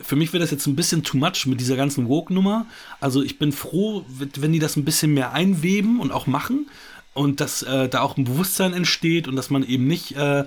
für 0.00 0.16
mich 0.16 0.32
wäre 0.32 0.40
das 0.40 0.50
jetzt 0.50 0.66
ein 0.66 0.76
bisschen 0.76 1.02
too 1.02 1.18
much 1.18 1.44
mit 1.46 1.60
dieser 1.60 1.76
ganzen 1.76 2.08
Woke-Nummer. 2.08 2.64
Also 3.00 3.22
ich 3.22 3.38
bin 3.38 3.52
froh, 3.52 4.04
wenn 4.08 4.52
die 4.52 4.58
das 4.58 4.76
ein 4.76 4.84
bisschen 4.86 5.12
mehr 5.12 5.32
einweben 5.34 6.00
und 6.00 6.10
auch 6.10 6.26
machen 6.26 6.70
und 7.14 7.40
dass 7.40 7.62
äh, 7.62 7.88
da 7.88 8.00
auch 8.00 8.16
ein 8.16 8.24
Bewusstsein 8.24 8.72
entsteht 8.72 9.28
und 9.28 9.36
dass 9.36 9.50
man 9.50 9.62
eben 9.62 9.86
nicht, 9.86 10.16
äh, 10.16 10.44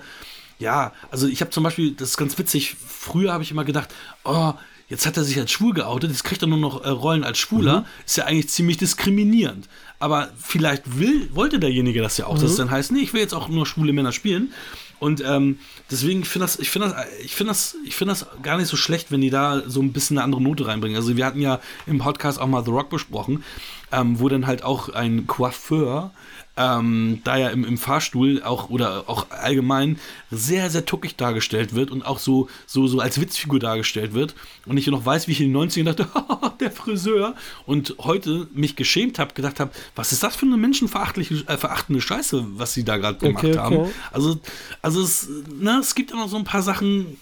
ja, 0.59 0.93
also 1.11 1.27
ich 1.27 1.41
habe 1.41 1.51
zum 1.51 1.63
Beispiel, 1.63 1.91
das 1.91 2.11
ist 2.11 2.17
ganz 2.17 2.37
witzig, 2.37 2.75
früher 2.75 3.33
habe 3.33 3.43
ich 3.43 3.51
immer 3.51 3.65
gedacht, 3.65 3.93
oh, 4.23 4.53
jetzt 4.87 5.05
hat 5.05 5.17
er 5.17 5.23
sich 5.23 5.39
als 5.39 5.51
schwul 5.51 5.73
geoutet, 5.73 6.11
jetzt 6.11 6.23
kriegt 6.23 6.41
er 6.41 6.47
nur 6.47 6.57
noch 6.57 6.83
äh, 6.83 6.89
Rollen 6.89 7.23
als 7.23 7.37
Schwuler, 7.39 7.85
ist 8.05 8.17
ja 8.17 8.25
eigentlich 8.25 8.49
ziemlich 8.49 8.77
diskriminierend. 8.77 9.67
Aber 9.99 10.29
vielleicht 10.37 10.99
will, 10.99 11.29
wollte 11.33 11.59
derjenige 11.59 12.01
das 12.01 12.17
ja 12.17 12.27
auch, 12.27 12.37
dass 12.37 12.51
es 12.51 12.57
dann 12.57 12.69
heißt, 12.69 12.91
nee, 12.91 12.99
ich 12.99 13.13
will 13.13 13.21
jetzt 13.21 13.33
auch 13.33 13.47
nur 13.47 13.65
schwule 13.65 13.93
Männer 13.93 14.11
spielen. 14.11 14.51
Und 14.99 15.23
ähm, 15.25 15.59
deswegen, 15.91 16.23
finde 16.23 16.45
das, 16.45 16.59
ich 16.59 16.69
finde 16.69 16.89
das, 16.89 17.05
ich 17.23 17.35
finde 17.35 17.51
das, 17.51 17.75
ich 17.85 17.95
finde 17.95 18.11
das 18.13 18.25
gar 18.41 18.57
nicht 18.57 18.67
so 18.67 18.77
schlecht, 18.77 19.11
wenn 19.11 19.21
die 19.21 19.29
da 19.29 19.63
so 19.67 19.81
ein 19.81 19.93
bisschen 19.93 20.17
eine 20.17 20.23
andere 20.23 20.41
Note 20.41 20.67
reinbringen. 20.67 20.95
Also 20.95 21.17
wir 21.17 21.25
hatten 21.25 21.41
ja 21.41 21.59
im 21.87 21.97
Podcast 21.99 22.39
auch 22.39 22.47
mal 22.47 22.63
The 22.63 22.71
Rock 22.71 22.89
besprochen, 22.89 23.43
ähm, 23.91 24.19
wo 24.19 24.29
dann 24.29 24.47
halt 24.47 24.63
auch 24.63 24.89
ein 24.89 25.27
Coiffeur 25.27 26.11
ähm, 26.55 27.21
da 27.23 27.35
ja 27.37 27.49
im, 27.49 27.65
im 27.65 27.77
Fahrstuhl 27.79 28.43
auch 28.43 28.69
oder 28.69 29.05
auch 29.07 29.31
allgemein 29.31 29.99
sehr, 30.29 30.69
sehr 30.69 30.85
tuckig 30.85 31.15
dargestellt 31.15 31.73
wird 31.73 31.89
und 31.89 32.05
auch 32.05 32.19
so, 32.19 32.47
so, 32.67 32.85
so 32.85 32.99
als 32.99 33.19
Witzfigur 33.19 33.59
dargestellt 33.59 34.13
wird. 34.13 34.35
Und 34.67 34.77
ich 34.77 34.85
noch 34.87 35.03
weiß, 35.03 35.27
wie 35.27 35.31
ich 35.31 35.41
in 35.41 35.51
den 35.51 35.69
90ern 35.69 35.83
dachte, 35.85 36.07
der 36.59 36.71
Friseur. 36.71 37.35
Und 37.65 37.95
heute 37.99 38.47
mich 38.53 38.75
geschämt 38.75 39.17
habe, 39.17 39.33
gedacht 39.33 39.59
habe, 39.59 39.71
was 39.95 40.11
ist 40.11 40.21
das 40.21 40.35
für 40.35 40.45
eine 40.45 40.57
menschenverachtliche, 40.57 41.43
äh, 41.47 41.57
verachtende 41.57 42.01
Scheiße, 42.01 42.45
was 42.55 42.73
sie 42.73 42.83
da 42.83 42.97
gerade 42.97 43.17
gemacht 43.17 43.43
Okay, 43.43 43.57
haben. 43.57 43.77
okay. 43.77 43.91
Also, 44.11 44.39
also 44.83 45.01
es, 45.01 45.27
na, 45.59 45.79
es 45.79 45.95
gibt 45.95 46.11
immer 46.11 46.27
so 46.27 46.37
ein 46.37 46.43
paar 46.43 46.61
Sachen, 46.61 47.17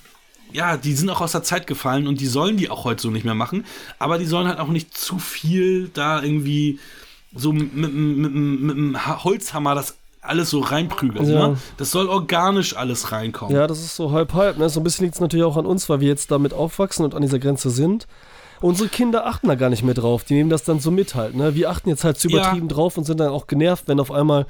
ja, 0.51 0.75
die 0.75 0.93
sind 0.93 1.09
auch 1.09 1.21
aus 1.21 1.31
der 1.31 1.43
Zeit 1.43 1.67
gefallen 1.67 2.07
und 2.07 2.19
die 2.19 2.27
sollen 2.27 2.57
die 2.57 2.69
auch 2.69 2.83
heute 2.83 3.01
so 3.01 3.09
nicht 3.09 3.23
mehr 3.23 3.35
machen. 3.35 3.65
Aber 3.97 4.17
die 4.17 4.25
sollen 4.25 4.47
halt 4.47 4.59
auch 4.59 4.67
nicht 4.67 4.97
zu 4.97 5.19
viel 5.19 5.89
da 5.93 6.21
irgendwie 6.21 6.79
so 7.35 7.51
mit, 7.53 7.75
mit, 7.75 7.93
mit, 7.93 8.33
mit 8.77 9.05
Ha- 9.05 9.23
Holzhammer 9.23 9.75
das 9.75 9.95
alles 10.21 10.49
so 10.51 10.59
reinprügeln. 10.59 11.27
Ja. 11.29 11.47
Ne? 11.49 11.57
Das 11.77 11.91
soll 11.91 12.07
organisch 12.07 12.75
alles 12.75 13.11
reinkommen. 13.11 13.55
Ja, 13.55 13.65
das 13.67 13.79
ist 13.79 13.95
so 13.95 14.11
halb 14.11 14.33
halb. 14.33 14.57
Ne? 14.59 14.69
So 14.69 14.79
ein 14.79 14.83
bisschen 14.83 15.05
liegt 15.05 15.15
es 15.15 15.21
natürlich 15.21 15.45
auch 15.45 15.57
an 15.57 15.65
uns, 15.65 15.89
weil 15.89 15.99
wir 15.99 16.07
jetzt 16.07 16.29
damit 16.29 16.53
aufwachsen 16.53 17.03
und 17.05 17.15
an 17.15 17.21
dieser 17.23 17.39
Grenze 17.39 17.69
sind. 17.71 18.07
Unsere 18.59 18.89
Kinder 18.89 19.25
achten 19.25 19.47
da 19.47 19.55
gar 19.55 19.71
nicht 19.71 19.81
mehr 19.83 19.95
drauf. 19.95 20.23
Die 20.23 20.35
nehmen 20.35 20.51
das 20.51 20.63
dann 20.63 20.79
so 20.79 20.91
mit 20.91 21.15
halt. 21.15 21.33
Ne? 21.35 21.55
Wir 21.55 21.71
achten 21.71 21.89
jetzt 21.89 22.03
halt 22.03 22.19
zu 22.19 22.27
Ja. 22.29 22.37
übertrieben 22.41 22.67
drauf 22.67 22.97
und 22.97 23.05
sind 23.05 23.19
dann 23.19 23.29
auch 23.29 23.47
genervt, 23.47 23.85
wenn 23.87 23.99
auf 23.99 24.11
einmal 24.11 24.45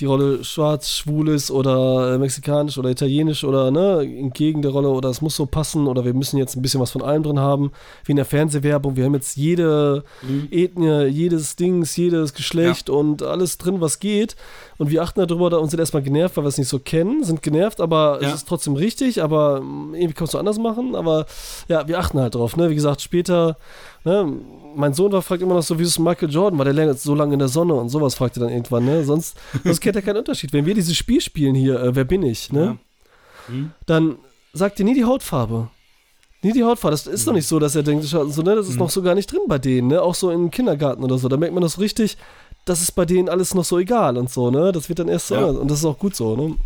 die 0.00 0.06
Rolle 0.06 0.42
schwarz, 0.42 0.90
schwul 0.90 1.28
ist 1.28 1.52
oder 1.52 2.14
äh, 2.14 2.18
mexikanisch 2.18 2.78
oder 2.78 2.90
italienisch 2.90 3.44
oder 3.44 3.70
ne, 3.70 4.00
entgegen 4.00 4.60
der 4.60 4.72
Rolle 4.72 4.88
oder 4.88 5.08
es 5.08 5.20
muss 5.20 5.36
so 5.36 5.46
passen 5.46 5.86
oder 5.86 6.04
wir 6.04 6.14
müssen 6.14 6.36
jetzt 6.36 6.56
ein 6.56 6.62
bisschen 6.62 6.80
was 6.80 6.90
von 6.90 7.00
allem 7.02 7.22
drin 7.22 7.38
haben, 7.38 7.70
wie 8.04 8.10
in 8.12 8.16
der 8.16 8.24
Fernsehwerbung. 8.24 8.96
Wir 8.96 9.04
haben 9.04 9.14
jetzt 9.14 9.36
jede 9.36 10.02
Mhm. 10.22 10.48
Ethnie, 10.50 11.04
jedes 11.06 11.54
Dings, 11.54 11.96
jedes 11.96 12.34
Geschlecht 12.34 12.90
und 12.90 13.22
alles 13.22 13.56
drin, 13.58 13.80
was 13.80 14.00
geht. 14.00 14.34
Und 14.78 14.90
wir 14.90 15.02
achten 15.02 15.24
darüber 15.24 15.50
da 15.50 15.58
und 15.58 15.70
sind 15.70 15.78
erstmal 15.78 16.02
genervt, 16.02 16.36
weil 16.36 16.44
wir 16.44 16.48
es 16.48 16.58
nicht 16.58 16.68
so 16.68 16.80
kennen, 16.80 17.22
sind 17.22 17.42
genervt, 17.42 17.80
aber 17.80 18.18
Ja. 18.20 18.28
es 18.30 18.34
ist 18.34 18.48
trotzdem 18.48 18.74
richtig, 18.74 19.22
aber 19.22 19.60
mm, 19.60 19.94
irgendwie 19.94 20.14
kannst 20.14 20.34
du 20.34 20.38
anders 20.38 20.58
machen. 20.58 20.96
Aber 20.96 21.26
ja, 21.68 21.86
wir 21.86 22.00
achten 22.00 22.18
halt 22.18 22.34
drauf. 22.34 22.56
Ne? 22.56 22.68
Wie 22.70 22.74
gesagt, 22.74 23.00
später, 23.00 23.56
ne, 24.04 24.32
mein 24.76 24.92
Sohn 24.94 25.12
war, 25.12 25.22
fragt 25.22 25.42
immer 25.42 25.54
noch 25.54 25.62
so, 25.62 25.78
wie 25.78 25.82
ist 25.84 25.98
Michael 25.98 26.30
Jordan, 26.30 26.58
war 26.58 26.64
der 26.64 26.74
länger 26.74 26.94
so 26.94 27.14
lange 27.14 27.34
in 27.34 27.38
der 27.38 27.48
Sonne 27.48 27.74
und 27.74 27.88
sowas 27.90 28.14
fragt 28.14 28.36
er 28.36 28.40
dann 28.40 28.50
irgendwann. 28.50 28.84
Ne? 28.84 29.04
Sonst, 29.04 29.36
sonst 29.62 29.80
kennt 29.80 29.96
er 29.96 30.02
keinen 30.02 30.16
Unterschied. 30.18 30.52
Wenn 30.52 30.66
wir 30.66 30.74
dieses 30.74 30.96
Spiel 30.96 31.20
spielen 31.20 31.54
hier, 31.54 31.80
äh, 31.80 31.94
wer 31.94 32.04
bin 32.04 32.22
ich, 32.22 32.52
ne? 32.52 32.64
Ja. 32.64 32.76
Hm? 33.46 33.70
dann 33.86 34.16
sagt 34.52 34.78
ihr 34.78 34.84
nie 34.86 34.94
die 34.94 35.04
Hautfarbe. 35.04 35.68
Nie 36.42 36.52
die 36.52 36.64
Hautfarbe. 36.64 36.92
Das 36.92 37.06
ist 37.06 37.26
doch 37.26 37.32
nicht 37.32 37.46
so, 37.46 37.58
dass 37.58 37.74
er 37.76 37.82
denkt, 37.82 38.04
so, 38.04 38.22
ne, 38.24 38.54
das 38.56 38.68
ist 38.68 38.74
Mhm. 38.74 38.78
noch 38.80 38.90
so 38.90 39.02
gar 39.02 39.14
nicht 39.14 39.30
drin 39.30 39.40
bei 39.46 39.58
denen, 39.58 39.88
ne? 39.88 40.00
Auch 40.02 40.14
so 40.14 40.30
im 40.30 40.50
Kindergarten 40.50 41.04
oder 41.04 41.18
so. 41.18 41.28
Da 41.28 41.36
merkt 41.36 41.54
man 41.54 41.62
das 41.62 41.78
richtig, 41.78 42.16
das 42.64 42.80
ist 42.82 42.92
bei 42.92 43.04
denen 43.04 43.28
alles 43.28 43.54
noch 43.54 43.64
so 43.64 43.78
egal 43.78 44.16
und 44.16 44.30
so, 44.30 44.50
ne? 44.50 44.72
Das 44.72 44.88
wird 44.88 44.98
dann 44.98 45.08
erst 45.08 45.28
so, 45.28 45.34
Ja. 45.34 45.44
und 45.46 45.70
das 45.70 45.78
ist 45.80 45.84
auch 45.84 45.98
gut 45.98 46.16
so, 46.16 46.34
ne? 46.36 46.56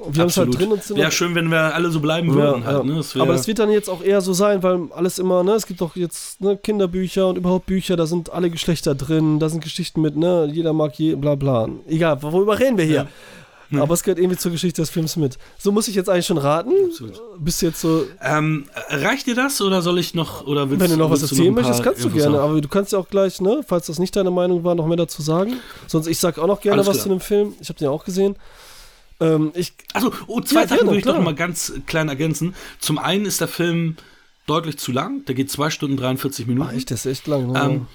Und 0.00 0.16
wir 0.16 0.22
haben 0.22 0.28
es 0.28 0.36
halt 0.36 0.58
drin 0.58 0.72
und 0.72 0.82
sind 0.82 0.96
Wäre 0.96 1.10
schön, 1.12 1.34
wenn 1.34 1.50
wir 1.50 1.74
alle 1.74 1.90
so 1.90 2.00
bleiben 2.00 2.34
würden. 2.34 2.64
halt, 2.64 2.84
ne? 2.84 2.96
das 2.96 3.14
aber 3.16 3.32
das 3.32 3.46
wird 3.46 3.58
dann 3.58 3.70
jetzt 3.70 3.88
auch 3.88 4.02
eher 4.02 4.20
so 4.20 4.32
sein, 4.32 4.62
weil 4.62 4.88
alles 4.94 5.18
immer, 5.18 5.42
ne, 5.42 5.52
es 5.52 5.66
gibt 5.66 5.80
doch 5.80 5.94
jetzt 5.96 6.40
ne, 6.40 6.56
Kinderbücher 6.56 7.28
und 7.28 7.36
überhaupt 7.36 7.66
Bücher, 7.66 7.96
da 7.96 8.06
sind 8.06 8.30
alle 8.32 8.50
Geschlechter 8.50 8.94
drin, 8.94 9.38
da 9.38 9.48
sind 9.48 9.62
Geschichten 9.62 10.00
mit, 10.00 10.16
ne, 10.16 10.48
jeder 10.50 10.72
mag 10.72 10.94
je, 10.98 11.14
bla 11.14 11.34
bla. 11.34 11.68
Egal, 11.86 12.22
worüber 12.22 12.58
reden 12.58 12.78
wir 12.78 12.84
hier? 12.84 12.96
Ja. 13.70 13.82
Aber 13.82 13.94
es 13.94 14.02
gehört 14.02 14.18
irgendwie 14.18 14.36
zur 14.36 14.50
Geschichte 14.50 14.82
des 14.82 14.90
Films 14.90 15.16
mit. 15.16 15.38
So 15.58 15.70
muss 15.70 15.86
ich 15.86 15.94
jetzt 15.94 16.08
eigentlich 16.08 16.26
schon 16.26 16.38
raten. 16.38 16.72
Absolut. 16.86 17.20
Bist 17.38 17.62
du 17.62 17.66
jetzt 17.66 17.80
so, 17.80 18.04
ähm, 18.20 18.66
reicht 18.88 19.28
dir 19.28 19.36
das 19.36 19.60
oder 19.60 19.80
soll 19.80 19.98
ich 20.00 20.12
noch 20.14 20.44
oder 20.46 20.70
willst, 20.70 20.82
wenn 20.82 20.90
du 20.90 20.96
noch 20.96 21.10
was 21.10 21.22
erzählen 21.22 21.54
möchtest, 21.54 21.82
kannst 21.82 22.02
du 22.02 22.10
gerne. 22.10 22.38
haben? 22.38 22.50
Aber 22.50 22.60
du 22.60 22.68
kannst 22.68 22.92
ja 22.92 22.98
auch 22.98 23.08
gleich, 23.08 23.40
ne, 23.40 23.60
falls 23.66 23.86
das 23.86 24.00
nicht 24.00 24.16
deine 24.16 24.32
Meinung 24.32 24.64
war, 24.64 24.74
noch 24.74 24.86
mehr 24.86 24.96
dazu 24.96 25.22
sagen. 25.22 25.54
Sonst 25.86 26.08
ich 26.08 26.18
sag 26.18 26.38
auch 26.38 26.48
noch 26.48 26.60
gerne 26.60 26.78
Alles 26.78 26.88
was 26.88 26.96
klar. 26.96 27.02
zu 27.04 27.08
dem 27.10 27.20
Film. 27.20 27.54
Ich 27.60 27.68
habe 27.68 27.78
den 27.78 27.84
ja 27.84 27.90
auch 27.90 28.04
gesehen. 28.04 28.34
Ähm, 29.20 29.52
ich, 29.54 29.72
Achso, 29.92 30.12
oh, 30.26 30.40
zwei 30.40 30.62
Ja, 30.62 30.68
Sachen 30.68 30.86
würde 30.86 30.98
ich 30.98 31.04
doch 31.04 31.12
klar. 31.12 31.24
mal 31.24 31.34
ganz 31.34 31.72
klein 31.86 32.08
ergänzen. 32.08 32.54
Zum 32.78 32.98
einen 32.98 33.26
ist 33.26 33.40
der 33.40 33.48
Film 33.48 33.96
deutlich 34.46 34.78
zu 34.78 34.92
lang. 34.92 35.24
Der 35.26 35.34
geht 35.34 35.50
zwei 35.50 35.70
Stunden 35.70 35.96
43 35.96 36.46
Minuten. 36.46 36.74
echt, 36.74 36.90
das 36.90 37.06
ist 37.06 37.12
echt 37.18 37.26
lang. 37.26 37.52
Ne? 37.52 37.60
Ähm, 37.62 37.86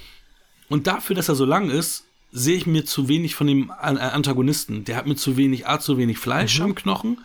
und 0.69 0.88
dafür, 0.88 1.15
dass 1.15 1.30
er 1.30 1.36
so 1.36 1.45
lang 1.45 1.69
ist, 1.69 2.03
sehe 2.32 2.55
ich 2.57 2.65
mir 2.67 2.86
zu 2.86 3.07
wenig 3.07 3.34
von 3.36 3.47
dem 3.47 3.69
äh, 3.69 3.73
Antagonisten. 3.73 4.84
Der 4.86 4.97
hat 4.97 5.05
mir 5.07 5.15
zu 5.15 5.38
wenig, 5.38 5.67
A, 5.67 5.80
zu 5.80 5.97
wenig 5.97 6.17
Fleisch 6.17 6.57
Mhm. 6.59 6.65
am 6.65 6.76
Knochen, 6.76 7.17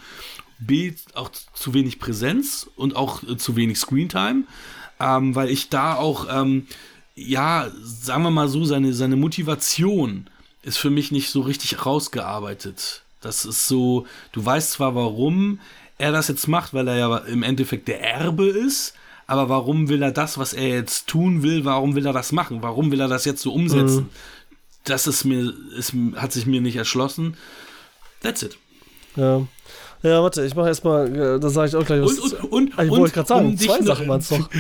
B, 0.59 0.93
auch 1.15 1.31
zu 1.55 1.75
wenig 1.75 1.99
Präsenz 1.99 2.69
und 2.77 2.95
auch 2.97 3.23
äh, 3.25 3.37
zu 3.37 3.57
wenig 3.57 3.79
Screentime, 3.79 4.45
ähm, 5.01 5.35
weil 5.35 5.49
ich 5.51 5.69
da 5.69 5.95
auch, 5.95 6.27
ähm, 6.31 6.67
ja, 7.17 7.71
sagen 7.83 8.23
wir 8.23 8.31
mal 8.31 8.49
so, 8.49 8.65
seine, 8.65 8.93
seine 8.93 9.17
Motivation 9.17 10.29
ist 10.63 10.77
für 10.79 10.91
mich 10.91 11.11
nicht 11.11 11.31
so 11.31 11.41
richtig 11.41 11.85
rausgearbeitet. 11.87 13.03
Das 13.21 13.45
ist 13.45 13.69
so, 13.69 14.07
du 14.33 14.45
weißt 14.45 14.73
zwar, 14.73 14.95
warum 14.95 15.61
er 15.99 16.13
das 16.13 16.29
jetzt 16.29 16.49
macht, 16.49 16.73
weil 16.73 16.89
er 16.89 16.97
ja 16.97 17.17
im 17.19 17.43
Endeffekt 17.43 17.89
der 17.89 18.01
Erbe 18.03 18.47
ist, 18.47 18.95
aber 19.27 19.49
warum 19.49 19.89
will 19.89 20.03
er 20.03 20.11
das, 20.13 20.39
was 20.39 20.53
er 20.55 20.69
jetzt 20.69 21.07
tun 21.07 21.43
will, 21.43 21.65
warum 21.65 21.95
will 21.95 22.07
er 22.07 22.13
das 22.15 22.33
machen? 22.33 22.63
Warum 22.63 22.91
will 22.91 23.01
er 23.01 23.09
das 23.09 23.25
jetzt 23.27 23.43
so 23.43 23.53
umsetzen? 23.53 24.09
Das 24.85 25.07
ist 25.07 25.25
mir, 25.25 25.53
ist, 25.77 25.93
hat 26.17 26.33
sich 26.33 26.47
mir 26.47 26.61
nicht 26.63 26.77
erschlossen. 26.77 27.37
That's 28.23 28.43
it. 28.43 28.57
ja. 29.17 29.47
ja, 30.03 30.23
warte, 30.23 30.45
ich 30.45 30.55
mache 30.55 30.69
erstmal, 30.69 31.15
äh, 31.15 31.39
da 31.41 31.49
sage 31.51 31.69
ich 31.69 31.77
auch 31.77 31.85
gleich 31.85 32.03
was. 32.03 32.19
Und, 32.19 32.33
und, 32.33 32.53
und, 32.53 32.79
Ah, 32.79 32.85
ich 32.85 32.91
und 32.91 32.99
wollte 33.01 33.15
gerade 33.15 33.29
sagen, 33.29 33.47
um 33.47 33.59
zwei 33.59 33.79
noch- 33.79 33.87
Sachen 33.87 34.09
waren 34.09 34.21
es 34.21 34.29
doch. 34.29 34.49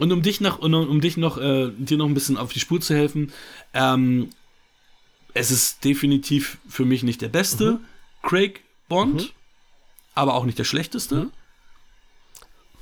Und 0.00 0.10
um 0.10 0.20
dich 0.22 0.40
noch, 0.40 0.58
und 0.58 0.74
um, 0.74 0.88
um 0.88 1.00
dich 1.00 1.16
noch, 1.16 1.38
äh, 1.38 1.70
dir 1.70 1.96
noch 1.96 2.06
ein 2.06 2.14
bisschen 2.14 2.36
auf 2.36 2.52
die 2.52 2.58
Spur 2.58 2.80
zu 2.80 2.92
helfen, 2.94 3.30
ähm, 3.72 4.30
es 5.34 5.50
ist 5.50 5.84
definitiv 5.84 6.58
für 6.68 6.84
mich 6.84 7.02
nicht 7.02 7.20
der 7.22 7.28
beste 7.28 7.78
Craig 8.22 8.60
Bond, 8.88 9.22
Mhm. 9.22 9.28
aber 10.14 10.34
auch 10.34 10.44
nicht 10.44 10.58
der 10.58 10.64
schlechteste. 10.64 11.28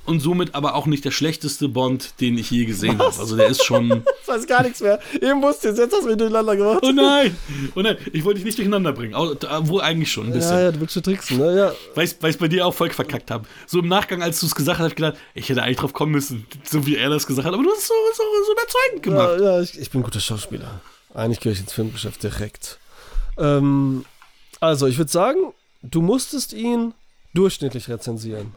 Und 0.05 0.21
somit 0.21 0.55
aber 0.55 0.73
auch 0.73 0.87
nicht 0.87 1.05
der 1.05 1.11
schlechteste 1.11 1.69
Bond, 1.69 2.19
den 2.19 2.35
ich 2.37 2.49
je 2.49 2.65
gesehen 2.65 2.97
habe. 2.97 3.15
Also 3.19 3.35
der 3.37 3.47
ist 3.47 3.63
schon. 3.63 4.03
Ich 4.29 4.35
weiß 4.35 4.45
gar 4.45 4.61
nichts 4.61 4.79
mehr. 4.79 4.99
Eben 5.15 5.41
wusste 5.41 5.69
jetzt, 5.69 5.79
jetzt 5.79 5.91
hast 5.91 6.03
du 6.03 6.07
mich 6.09 6.17
durcheinander 6.17 6.55
gemacht. 6.55 6.79
Oh 6.83 6.91
nein! 6.91 7.35
Oh 7.73 7.81
nein, 7.81 7.97
ich 8.13 8.23
wollte 8.23 8.35
dich 8.37 8.45
nicht 8.45 8.57
durcheinander 8.59 8.91
bringen. 8.93 9.15
Wo 9.15 9.79
eigentlich 9.79 10.11
schon 10.11 10.27
ein 10.27 10.33
bisschen. 10.33 10.51
ja, 10.51 10.61
ja, 10.61 10.71
du 10.71 10.79
willst 10.79 10.93
schon 10.93 11.01
tricksen, 11.01 11.37
ne? 11.39 11.57
Ja, 11.57 11.73
Weil 11.95 12.05
ich 12.05 12.15
es 12.21 12.37
bei 12.37 12.47
dir 12.47 12.67
auch 12.67 12.73
voll 12.75 12.91
verkackt 12.91 13.31
habe. 13.31 13.47
So 13.65 13.79
im 13.79 13.87
Nachgang, 13.87 14.21
als 14.21 14.39
du 14.39 14.45
es 14.45 14.53
gesagt 14.53 14.77
hast, 14.77 14.83
habe 14.83 14.89
ich 14.89 14.95
gedacht, 14.95 15.17
ich 15.33 15.49
hätte 15.49 15.63
eigentlich 15.63 15.77
drauf 15.77 15.93
kommen 15.93 16.11
müssen, 16.11 16.45
so 16.63 16.85
wie 16.85 16.95
er 16.95 17.09
das 17.09 17.25
gesagt 17.25 17.47
hat. 17.47 17.53
Aber 17.55 17.63
du 17.63 17.71
hast 17.71 17.79
es 17.79 17.87
so, 17.87 17.93
so, 18.15 18.23
so 18.45 18.51
überzeugend 18.51 19.03
gemacht. 19.03 19.39
ja, 19.39 19.55
ja 19.57 19.61
ich, 19.63 19.79
ich 19.79 19.89
bin 19.89 20.01
ein 20.01 20.03
guter 20.03 20.19
Schauspieler. 20.19 20.79
Eigentlich 21.13 21.39
gehöre 21.39 21.53
ich 21.53 21.59
ins 21.61 21.73
Filmgeschäft 21.73 22.21
direkt. 22.23 22.79
Ähm, 23.37 24.05
also, 24.59 24.87
ich 24.87 24.97
würde 24.97 25.11
sagen, 25.11 25.53
du 25.81 26.01
musstest 26.01 26.53
ihn 26.53 26.93
durchschnittlich 27.33 27.89
rezensieren. 27.89 28.53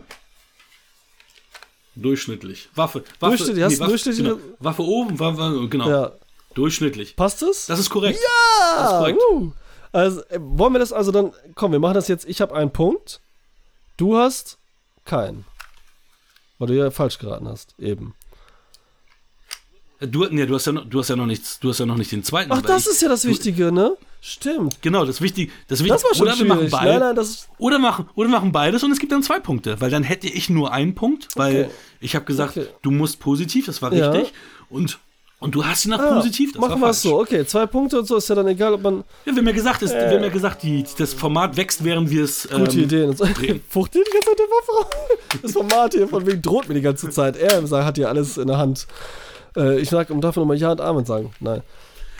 Durchschnittlich. 1.95 2.69
Waffe. 2.75 3.05
Waffe 3.21 3.37
Durchschnittlich, 3.37 3.65
du 3.79 3.81
Waffe, 3.81 3.93
durchschnittliche- 3.93 4.23
genau. 4.23 4.39
Waffe 4.61 4.83
oben, 4.83 5.19
Waffe, 5.19 5.69
genau. 5.69 5.89
Ja. 5.91 6.13
Durchschnittlich. 6.55 7.17
Passt 7.17 7.43
es? 7.43 7.67
Das 7.67 7.79
ist 7.79 7.91
korrekt. 7.91 8.19
ja! 8.21 8.77
das 8.83 8.93
ist 8.93 8.99
korrekt. 8.99 9.21
uh. 9.33 9.53
Also, 9.93 10.21
äh, 10.29 10.39
wollen 10.41 10.73
wir 10.73 10.79
das 10.79 10.93
also 10.93 11.13
dann. 11.13 11.33
Komm, 11.55 11.73
wir 11.73 11.79
machen 11.79 11.95
das 11.95 12.09
jetzt. 12.09 12.27
Ich 12.27 12.41
habe 12.41 12.55
einen 12.55 12.73
Punkt. 12.73 13.21
Du 13.99 14.17
hast 14.17 14.59
keinen. 15.05 15.45
Weil 16.59 16.69
du 16.69 16.75
ja 16.79 16.91
falsch 16.91 17.19
geraten 17.19 17.47
hast, 17.49 17.75
eben. 17.79 18.15
Du, 20.07 20.27
nee, 20.31 20.47
du, 20.47 20.55
hast 20.55 20.67
ja 20.67 20.73
noch, 20.73 20.85
du 20.89 20.99
hast 20.99 21.09
ja 21.11 21.17
noch 21.17 21.27
nichts, 21.27 21.61
du 21.61 21.69
hast 21.69 21.79
ja 21.81 21.87
noch 21.87 21.97
nicht 21.97 22.11
den 22.13 22.25
zweiten. 22.25 22.51
Ach, 22.53 22.63
das 22.63 22.87
ich, 22.87 22.93
ist 22.93 23.03
ja 23.03 23.09
das 23.09 23.25
Wichtige, 23.25 23.71
ne? 23.73 23.97
Stimmt. 24.21 24.81
Genau, 24.83 25.05
das 25.05 25.21
wichtig, 25.21 25.51
das 25.69 25.79
Das 25.81 25.87
wichtig. 25.87 26.05
war 26.05 26.15
schon 26.15 26.27
oder 26.29 26.39
wir 26.39 26.45
machen 26.47 26.69
beide, 26.71 26.91
Nein, 26.91 27.01
nein, 27.01 27.17
das 27.17 27.29
ist, 27.31 27.49
oder 27.59 27.79
machen 27.79 28.09
oder 28.15 28.29
machen 28.29 28.53
beides 28.53 28.83
und 28.85 28.93
es 28.93 28.99
gibt 28.99 29.13
dann 29.13 29.23
zwei 29.23 29.41
Punkte, 29.41 29.81
weil 29.81 29.91
dann 29.91 30.03
hätte 30.05 30.29
ich 30.29 30.49
nur 30.49 30.73
einen 30.73 30.95
Punkt, 30.95 31.29
weil 31.37 31.65
Okay. 31.65 31.71
ich 32.01 32.15
habe 32.15 32.25
gesagt, 32.25 32.57
Okay. 32.57 32.67
du 32.83 32.91
musst 32.91 33.19
positiv, 33.21 33.67
das 33.67 33.83
war 33.83 33.93
Ja. 33.93 34.11
richtig 34.11 34.33
und 34.71 34.99
und 35.41 35.57
du 35.57 35.65
hast 35.67 35.85
ihn 35.85 35.91
nach 35.91 35.99
ah, 35.99 36.15
positiv, 36.15 36.53
das 36.53 36.61
machen 36.61 36.81
wir 36.81 36.91
es 36.91 37.03
so. 37.03 37.19
Okay, 37.21 37.45
zwei 37.45 37.67
Punkte 37.67 37.99
und 37.99 38.07
so 38.07 38.15
ist 38.17 38.29
ja 38.29 38.37
dann 38.37 38.47
egal, 38.47 38.75
ob 38.75 38.83
man 38.83 38.99
Ja, 39.25 39.33
wir 39.33 39.39
haben 39.39 39.47
ja 39.49 39.53
gesagt, 39.53 39.83
es, 39.83 39.91
Äh. 39.91 40.09
wir 40.11 40.17
haben 40.19 40.23
ja 40.23 40.29
gesagt, 40.29 40.63
die, 40.63 40.85
das 40.97 41.15
Format 41.15 41.57
wächst, 41.57 41.83
während 41.83 42.11
wir 42.11 42.23
es 42.23 42.49
gute 42.49 42.79
ähm, 42.79 42.85
Ideen 42.85 43.09
und 43.11 43.19
so. 43.19 43.25
drehen. 43.25 43.61
Fuchtel 43.69 44.05
die 44.07 44.13
ganze 44.13 44.29
Zeit 44.29 44.39
der 44.39 44.47
Waffe. 44.47 45.41
Das 45.43 45.53
Format 45.53 45.95
hier 45.95 46.07
von 46.07 46.25
wegen 46.29 46.41
droht 46.43 46.69
mir 46.69 46.75
die 46.75 46.81
ganze 46.81 47.11
Zeit. 47.11 47.37
Er 47.37 47.61
hat 47.85 47.97
hier 47.97 48.09
alles 48.09 48.39
in 48.39 48.47
der 48.47 48.59
Hand. 48.59 48.87
Äh, 49.57 49.81
ich 49.81 49.91
sag, 49.91 50.09
darf 50.21 50.37
nochmal 50.37 50.57
Ja 50.57 50.73
und 50.73 50.81
Amen 50.81 51.05
sagen. 51.05 51.33
Nein. 51.41 51.63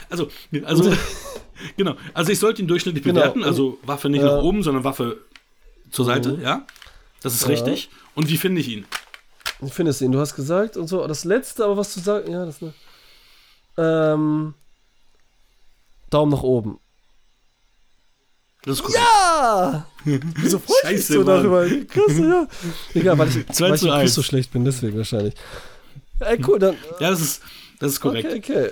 Also, 0.09 0.27
also 0.65 0.91
genau. 1.77 1.95
Also 2.13 2.31
ich 2.31 2.39
sollte 2.39 2.61
ihn 2.61 2.67
durchschnittlich 2.67 3.03
Genau. 3.03 3.19
bewerten. 3.21 3.43
Also 3.43 3.77
Waffe 3.83 4.09
nicht 4.09 4.21
Ja. 4.21 4.35
nach 4.37 4.43
oben, 4.43 4.61
sondern 4.63 4.83
Waffe 4.83 5.17
zur 5.91 6.05
Seite, 6.05 6.33
Mhm. 6.33 6.41
ja. 6.41 6.65
Das 7.21 7.33
ist 7.33 7.43
Ja. 7.43 7.47
richtig. 7.49 7.89
Und 8.15 8.29
wie 8.29 8.37
finde 8.37 8.61
ich 8.61 8.67
ihn? 8.67 8.85
Ich 9.65 9.73
finde 9.73 9.91
es 9.91 10.01
ihn. 10.01 10.11
Du 10.11 10.19
hast 10.19 10.35
gesagt 10.35 10.77
und 10.77 10.87
so. 10.87 11.05
Das 11.07 11.23
letzte, 11.23 11.63
aber 11.65 11.77
was 11.77 11.93
zu 11.93 11.99
sagen, 11.99 12.31
ja, 12.31 12.45
das 12.45 12.61
ne. 12.61 12.73
Ähm. 13.77 14.53
Daumen 16.09 16.31
nach 16.31 16.43
oben. 16.43 16.79
Das 18.65 18.75
ist 18.77 18.83
korrekt. 18.83 18.99
Ja! 19.03 19.85
Wieso 20.05 20.59
freust 20.59 20.83
du 20.83 20.89
dich 20.89 21.05
so 21.07 21.17
Mann. 21.23 21.25
darüber? 21.25 21.65
Krass, 21.85 22.17
ja. 22.17 22.47
Egal, 22.93 23.17
weil 23.17 23.27
ich, 23.29 23.47
2 23.47 23.65
weil 23.67 23.73
ich 23.75 23.79
zu 23.81 23.87
im 23.87 23.93
1. 23.93 24.01
Quiz 24.03 24.13
so 24.13 24.21
schlecht 24.23 24.51
bin, 24.53 24.63
deswegen 24.63 24.97
wahrscheinlich. 24.97 25.33
Ey, 26.19 26.39
cool, 26.47 26.59
dann. 26.59 26.75
Ja, 26.99 27.09
das 27.09 27.21
ist, 27.21 27.41
das 27.79 27.93
ist 27.93 27.99
korrekt. 28.01 28.27
Okay, 28.27 28.37
okay. 28.37 28.71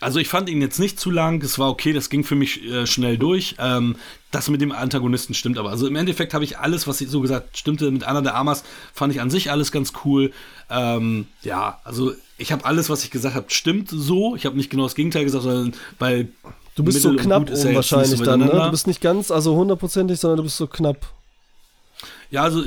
Also 0.00 0.18
ich 0.18 0.26
fand 0.26 0.48
ihn 0.48 0.60
jetzt 0.60 0.80
nicht 0.80 0.98
zu 0.98 1.12
lang, 1.12 1.40
es 1.42 1.60
war 1.60 1.70
okay, 1.70 1.92
das 1.92 2.10
ging 2.10 2.24
für 2.24 2.34
mich 2.34 2.64
äh, 2.64 2.88
schnell 2.88 3.18
durch. 3.18 3.54
Ähm, 3.60 3.94
das 4.32 4.48
mit 4.48 4.60
dem 4.60 4.72
Antagonisten 4.72 5.32
stimmt 5.32 5.58
aber. 5.58 5.70
Also 5.70 5.86
im 5.86 5.94
Endeffekt 5.94 6.34
habe 6.34 6.42
ich 6.42 6.58
alles, 6.58 6.88
was 6.88 7.00
ich 7.00 7.08
so 7.08 7.20
gesagt 7.20 7.56
stimmte 7.56 7.88
mit 7.88 8.02
Anna 8.02 8.20
de 8.20 8.32
Armas, 8.32 8.64
fand 8.92 9.14
ich 9.14 9.20
an 9.20 9.30
sich 9.30 9.52
alles 9.52 9.70
ganz 9.70 9.92
cool. 10.04 10.32
Ähm, 10.70 11.28
ja, 11.42 11.80
also 11.84 12.12
ich 12.36 12.50
habe 12.50 12.64
alles, 12.64 12.90
was 12.90 13.04
ich 13.04 13.12
gesagt 13.12 13.36
habe, 13.36 13.46
stimmt 13.50 13.90
so. 13.90 14.34
Ich 14.34 14.44
habe 14.44 14.56
nicht 14.56 14.70
genau 14.70 14.82
das 14.82 14.96
Gegenteil 14.96 15.22
gesagt, 15.22 15.44
sondern 15.44 15.72
bei 16.00 16.26
Du 16.74 16.82
bist 16.82 17.02
so 17.02 17.10
Mittel 17.10 17.20
und 17.20 17.26
knapp 17.26 17.50
ist 17.50 17.60
oben 17.60 17.68
ja 17.68 17.76
wahrscheinlich 17.76 18.18
so 18.18 18.24
dann, 18.24 18.40
ne? 18.40 18.46
Du 18.46 18.70
bist 18.70 18.86
nicht 18.88 19.00
ganz, 19.00 19.30
also 19.30 19.54
hundertprozentig, 19.54 20.18
sondern 20.18 20.38
du 20.38 20.42
bist 20.44 20.56
so 20.56 20.66
knapp. 20.66 21.06
Ja, 22.30 22.42
also, 22.42 22.64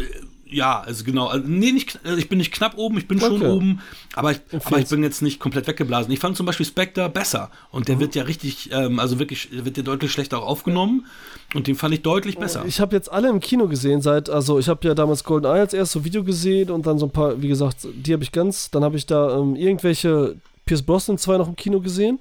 ja, 0.48 0.80
also 0.82 1.04
genau. 1.04 1.28
Also, 1.28 1.46
nee, 1.48 1.72
nicht, 1.72 2.00
also 2.04 2.18
ich 2.18 2.30
bin 2.30 2.38
nicht 2.38 2.52
knapp 2.54 2.78
oben, 2.78 2.98
ich 2.98 3.08
bin 3.08 3.20
schon 3.20 3.38
Okay. 3.41 3.48
oben, 3.48 3.82
aber 4.14 4.32
ich, 4.32 4.41
aber 4.64 4.80
ich 4.80 4.88
bin 4.88 5.02
jetzt 5.04 5.22
nicht 5.22 5.39
komplett 5.39 5.68
weggeblasen. 5.68 6.12
Ich 6.14 6.20
fand 6.20 6.38
zum 6.38 6.46
Beispiel 6.46 6.66
Spectre 6.66 7.10
besser 7.10 7.50
und 7.72 7.82
Mhm. 7.82 7.86
der 7.86 8.00
wird 8.00 8.16
ja 8.16 8.24
richtig, 8.24 8.70
ähm, 8.72 9.00
also 9.00 9.18
wirklich, 9.20 9.50
wird 9.52 9.76
ja 9.78 9.84
deutlich 9.84 10.12
schlechter 10.12 10.39
auch 10.39 10.46
aufgenommen 10.48 11.06
und 11.54 11.68
den 11.68 11.76
fand 11.76 11.93
ich 11.93 12.02
deutlich 12.04 12.38
besser. 12.38 12.64
Ich 12.68 12.80
habe 12.80 12.96
jetzt 12.96 13.12
alle 13.12 13.30
im 13.30 13.39
Kino 13.39 13.68
gesehen, 13.68 14.02
seit, 14.02 14.30
also 14.30 14.60
ich 14.60 14.70
habe 14.70 14.88
ja 14.88 14.93
damals 14.93 15.24
Golden 15.24 15.46
Eye 15.48 15.60
als 15.62 15.74
erstes 15.74 16.04
Video 16.04 16.24
gesehen 16.24 16.70
und 16.70 16.86
dann 16.86 17.00
so 17.00 17.08
ein 17.08 17.12
paar, 17.12 17.41
wie 17.41 17.48
gesagt, 17.48 17.88
die 17.93 18.14
habe 18.14 18.24
ich 18.24 18.32
ganz, 18.32 18.70
dann 18.72 18.84
habe 18.84 18.98
ich 18.98 19.06
da 19.06 19.38
ähm, 19.39 19.56
irgendwelche 19.56 20.36
Pierce 20.66 20.84
Brosnan 20.84 21.18
2 21.18 21.38
noch 21.38 21.48
im 21.48 21.56
Kino 21.56 21.80
gesehen. 21.80 22.20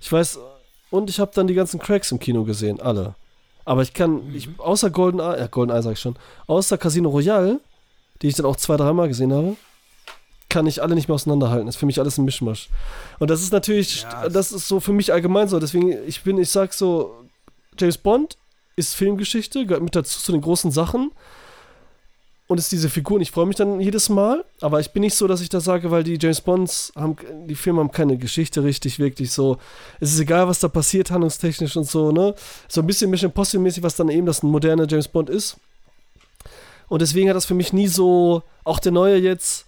Ich 0.00 0.10
weiß, 0.10 0.38
und 0.90 1.08
ich 1.10 1.20
habe 1.20 1.30
dann 1.34 1.46
die 1.46 1.54
ganzen 1.54 1.78
Cracks 1.80 2.12
im 2.12 2.18
Kino 2.18 2.44
gesehen, 2.44 2.80
alle. 2.80 3.14
Aber 3.64 3.82
ich 3.82 3.94
kann, 3.94 4.34
ich, 4.34 4.48
außer 4.58 4.90
Golden 4.90 5.20
Eye, 5.20 5.38
ja, 5.38 5.46
Golden 5.46 5.72
Eye 5.72 5.82
sag 5.82 5.92
ich 5.92 6.00
schon, 6.00 6.16
außer 6.46 6.78
Casino 6.78 7.10
Royale, 7.10 7.60
die 8.20 8.28
ich 8.28 8.34
dann 8.34 8.46
auch 8.46 8.56
zwei, 8.56 8.76
dreimal 8.76 9.08
gesehen 9.08 9.32
habe, 9.32 9.56
kann 10.48 10.66
ich 10.66 10.82
alle 10.82 10.94
nicht 10.94 11.08
mehr 11.08 11.14
auseinanderhalten. 11.14 11.66
Das 11.66 11.76
ist 11.76 11.80
für 11.80 11.86
mich 11.86 11.98
alles 11.98 12.18
ein 12.18 12.24
Mischmasch. 12.24 12.68
Und 13.18 13.30
das 13.30 13.42
ist 13.42 13.52
natürlich, 13.52 14.02
Ja, 14.02 14.28
das 14.28 14.52
ist 14.52 14.68
so 14.68 14.80
für 14.80 14.92
mich 14.92 15.12
allgemein 15.12 15.48
so. 15.48 15.58
Deswegen, 15.58 15.96
ich 16.06 16.22
bin, 16.22 16.38
ich 16.38 16.50
sag 16.50 16.74
so, 16.74 17.14
James 17.78 17.96
Bond 17.96 18.36
ist 18.76 18.94
Filmgeschichte, 18.94 19.64
gehört 19.64 19.82
mit 19.82 19.96
dazu 19.96 20.18
zu 20.20 20.32
den 20.32 20.40
großen 20.42 20.70
Sachen. 20.70 21.10
Und 22.52 22.58
ist 22.58 22.70
diese 22.70 22.90
Figur, 22.90 23.16
und 23.16 23.22
ich 23.22 23.30
freue 23.30 23.46
mich 23.46 23.56
dann 23.56 23.80
jedes 23.80 24.10
Mal, 24.10 24.44
aber 24.60 24.78
ich 24.78 24.90
bin 24.90 25.00
nicht 25.00 25.14
so, 25.14 25.26
dass 25.26 25.40
ich 25.40 25.48
das 25.48 25.64
sage, 25.64 25.90
weil 25.90 26.04
die 26.04 26.18
James 26.20 26.42
Bonds 26.42 26.92
haben, 26.94 27.16
die 27.46 27.54
Filme 27.54 27.80
haben 27.80 27.90
keine 27.90 28.18
Geschichte 28.18 28.62
richtig, 28.62 28.98
wirklich 28.98 29.32
so. 29.32 29.56
Es 30.00 30.12
ist 30.12 30.20
egal, 30.20 30.46
was 30.48 30.60
da 30.60 30.68
passiert, 30.68 31.10
handlungstechnisch 31.10 31.76
und 31.76 31.88
so, 31.88 32.12
ne? 32.12 32.34
So 32.68 32.82
ein 32.82 32.86
bisschen 32.86 33.10
Mission 33.10 33.30
Impossible-mäßig, 33.30 33.82
was 33.82 33.96
dann 33.96 34.10
eben 34.10 34.26
das 34.26 34.42
moderne 34.42 34.86
James 34.86 35.08
Bond 35.08 35.30
ist. 35.30 35.56
Und 36.88 37.00
deswegen 37.00 37.28
hat 37.30 37.36
das 37.36 37.46
für 37.46 37.54
mich 37.54 37.72
nie 37.72 37.88
so, 37.88 38.42
auch 38.64 38.78
der 38.78 38.92
neue 38.92 39.16
jetzt, 39.16 39.64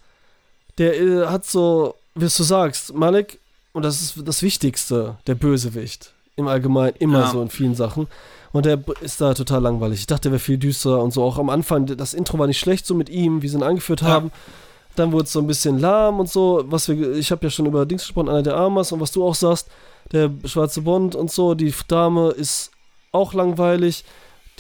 der 0.77 1.01
äh, 1.01 1.27
hat 1.27 1.47
so, 1.47 1.95
wie 2.15 2.25
du 2.27 2.29
sagst, 2.29 2.93
Malik, 2.93 3.39
und 3.73 3.83
das 3.83 4.03
ist 4.03 4.15
das 4.27 4.43
Wichtigste, 4.43 5.17
der 5.27 5.35
Bösewicht. 5.37 6.13
Im 6.37 6.49
Allgemeinen, 6.49 6.97
immer 6.99 7.21
Ja. 7.21 7.31
so 7.31 7.41
in 7.41 7.49
vielen 7.49 7.75
Sachen. 7.75 8.09
Und 8.55 8.67
der 8.67 8.79
ist 9.01 9.21
da 9.21 9.35
total 9.35 9.63
langweilig. 9.63 9.99
Ich 9.99 10.07
dachte, 10.07 10.23
der 10.23 10.33
wäre 10.33 10.39
viel 10.39 10.59
düsterer 10.59 11.03
und 11.03 11.13
so. 11.13 11.25
Auch 11.25 11.39
am 11.39 11.51
Anfang, 11.51 11.87
das 11.87 12.15
Intro 12.15 12.39
war 12.39 12.47
nicht 12.47 12.61
schlecht, 12.61 12.87
so 12.87 12.95
mit 12.95 13.09
ihm, 13.09 13.43
wie 13.43 13.49
sie 13.49 13.57
ihn 13.57 13.65
angeführt 13.65 14.01
Ja. 14.03 14.07
haben. 14.09 14.31
Dann 14.95 15.11
wurde 15.11 15.25
es 15.25 15.33
so 15.33 15.41
ein 15.41 15.49
bisschen 15.49 15.81
lahm 15.81 16.21
und 16.21 16.31
so. 16.31 16.63
Was 16.67 16.89
wir, 16.89 17.15
ich 17.17 17.33
habe 17.33 17.45
ja 17.45 17.51
schon 17.51 17.67
über 17.67 17.85
Dings 17.85 18.03
gesprochen, 18.03 18.29
Anna 18.29 18.43
der 18.43 18.57
Armas 18.57 18.93
und 18.93 19.01
was 19.01 19.11
du 19.11 19.27
auch 19.27 19.35
sagst, 19.35 19.67
der 20.13 20.31
schwarze 20.45 20.83
Bond 20.83 21.17
und 21.17 21.33
so. 21.33 21.55
Die 21.55 21.75
Dame 21.89 22.29
ist 22.31 22.71
auch 23.11 23.35
langweilig. 23.35 24.05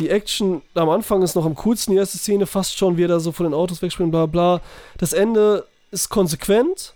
Die 0.00 0.10
Action 0.10 0.62
am 0.74 0.90
Anfang 0.90 1.22
ist 1.22 1.36
noch 1.36 1.46
am 1.46 1.54
coolsten, 1.54 1.92
die 1.92 1.98
erste 1.98 2.18
Szene 2.18 2.46
fast 2.46 2.76
schon, 2.76 2.96
wie 2.96 3.04
er 3.04 3.08
da 3.08 3.20
so 3.20 3.30
von 3.30 3.44
den 3.44 3.54
Autos 3.54 3.80
wegspringt, 3.80 4.10
bla 4.10 4.26
bla. 4.26 4.60
Das 4.98 5.12
Ende 5.12 5.68
ist 5.92 6.08
konsequent, 6.08 6.94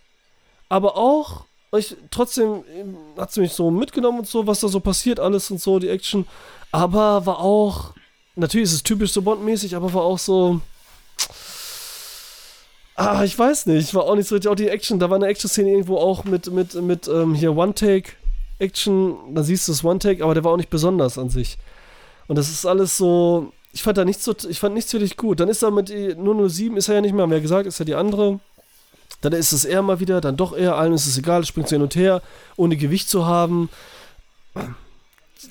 aber 0.68 0.96
auch, 0.96 1.44
ich, 1.76 1.94
trotzdem 2.10 2.64
hat 3.16 3.30
sie 3.30 3.40
mich 3.40 3.52
so 3.52 3.70
mitgenommen 3.70 4.18
und 4.18 4.26
so, 4.26 4.48
was 4.48 4.58
da 4.58 4.66
so 4.66 4.80
passiert, 4.80 5.20
alles 5.20 5.48
und 5.52 5.60
so, 5.60 5.78
die 5.78 5.88
Action. 5.90 6.26
Aber 6.70 7.24
war 7.26 7.40
auch, 7.40 7.94
natürlich 8.36 8.66
ist 8.66 8.74
es 8.74 8.82
typisch 8.82 9.12
so 9.12 9.22
Bond-mäßig, 9.22 9.74
aber 9.74 9.92
war 9.92 10.02
auch 10.02 10.18
so. 10.18 10.60
Ah, 12.94 13.22
ich 13.22 13.38
weiß 13.38 13.66
nicht, 13.66 13.94
war 13.94 14.04
auch 14.04 14.16
nicht 14.16 14.28
so 14.28 14.34
richtig. 14.34 14.50
Auch 14.50 14.56
die 14.56 14.68
Action, 14.68 14.98
da 14.98 15.08
war 15.08 15.16
eine 15.16 15.26
Action-Szene 15.28 15.70
irgendwo 15.70 15.98
auch 15.98 16.24
mit, 16.24 16.50
mit, 16.50 16.74
mit 16.74 17.06
ähm, 17.06 17.34
hier 17.34 17.56
One-Take-Action, 17.56 19.34
da 19.34 19.42
siehst 19.44 19.68
du 19.68 19.72
das 19.72 19.84
One-Take, 19.84 20.24
aber 20.24 20.34
der 20.34 20.42
war 20.44 20.52
auch 20.52 20.56
nicht 20.56 20.70
besonders 20.70 21.16
an 21.16 21.30
sich. 21.30 21.58
Und 22.26 22.36
das 22.36 22.48
ist 22.48 22.66
alles 22.66 22.96
so. 22.96 23.52
Ich 23.72 23.82
fand 23.82 23.98
da 23.98 24.04
nichts 24.04 24.24
so, 24.24 24.34
ich 24.48 24.58
fand 24.58 24.74
nichts 24.74 24.92
wirklich 24.92 25.16
gut. 25.16 25.40
Dann 25.40 25.48
ist 25.48 25.62
er 25.62 25.70
mit 25.70 25.88
die 25.90 26.14
007, 26.14 26.76
ist 26.76 26.88
er 26.88 26.96
ja 26.96 27.00
nicht 27.00 27.12
mehr, 27.12 27.22
haben 27.22 27.30
wir 27.30 27.38
ja 27.38 27.42
gesagt, 27.42 27.66
ist 27.66 27.78
ja 27.78 27.84
die 27.84 27.94
andere. 27.94 28.40
Dann 29.20 29.32
ist 29.32 29.52
es 29.52 29.64
er 29.64 29.82
mal 29.82 30.00
wieder, 30.00 30.20
dann 30.20 30.36
doch 30.36 30.52
er, 30.52 30.76
allen 30.76 30.92
ist 30.92 31.06
es 31.06 31.18
egal, 31.18 31.44
springt 31.44 31.68
so 31.68 31.74
hin 31.76 31.82
und 31.82 31.96
her, 31.96 32.22
ohne 32.56 32.76
Gewicht 32.76 33.08
zu 33.08 33.26
haben. 33.26 33.68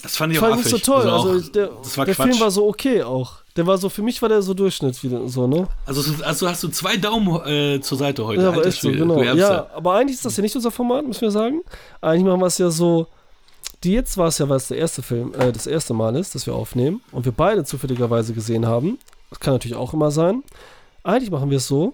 Das 0.03 0.17
fand 0.17 0.33
ich 0.33 0.39
auch 0.39 0.55
nicht 0.55 0.67
so 0.67 0.77
toll. 0.77 1.09
Also, 1.09 1.29
Also, 1.29 1.51
der, 1.51 1.67
das 1.81 1.97
war 1.97 2.05
der 2.05 2.15
Quatsch. 2.15 2.27
Film 2.27 2.39
war 2.39 2.51
so 2.51 2.67
okay 2.67 3.03
auch. 3.03 3.37
Der 3.55 3.65
war 3.65 3.77
so, 3.77 3.89
für 3.89 4.01
mich 4.03 4.21
war 4.21 4.29
der 4.29 4.41
so 4.41 4.53
Durchschnitt 4.53 5.01
wieder 5.03 5.27
so, 5.29 5.47
ne? 5.47 5.67
also, 5.85 6.23
also 6.23 6.47
hast 6.47 6.61
du 6.61 6.67
zwei 6.67 6.97
Daumen 6.97 7.41
äh, 7.47 7.79
zur 7.81 7.97
Seite 7.97 8.25
heute. 8.25 8.41
Ja, 8.41 8.49
aber 8.49 8.57
Alter 8.57 8.71
so, 8.71 8.91
genau. 8.91 9.21
Ja, 9.21 9.67
aber 9.73 9.93
eigentlich 9.95 10.17
ist 10.17 10.25
das 10.25 10.37
ja 10.37 10.43
nicht 10.43 10.55
unser 10.55 10.71
Format, 10.71 11.07
müssen 11.07 11.21
wir 11.21 11.31
sagen. 11.31 11.61
Eigentlich 12.01 12.25
machen 12.25 12.39
wir 12.41 12.47
es 12.47 12.57
ja 12.57 12.69
so. 12.69 13.07
Die 13.83 13.93
jetzt 13.93 14.17
war 14.17 14.27
es 14.27 14.37
ja, 14.39 14.49
weil 14.49 14.57
es 14.57 14.67
der 14.67 14.77
erste 14.77 15.01
Film, 15.01 15.33
äh, 15.35 15.51
das 15.51 15.67
erste 15.67 15.93
Mal 15.93 16.15
ist, 16.15 16.35
dass 16.35 16.45
wir 16.45 16.53
aufnehmen 16.55 17.01
und 17.11 17.25
wir 17.25 17.31
beide 17.31 17.63
zufälligerweise 17.63 18.33
gesehen 18.33 18.65
haben. 18.65 18.99
Das 19.29 19.39
kann 19.39 19.53
natürlich 19.53 19.77
auch 19.77 19.93
immer 19.93 20.11
sein. 20.11 20.43
Eigentlich 21.03 21.31
machen 21.31 21.49
wir 21.49 21.57
es 21.57 21.67
so. 21.67 21.93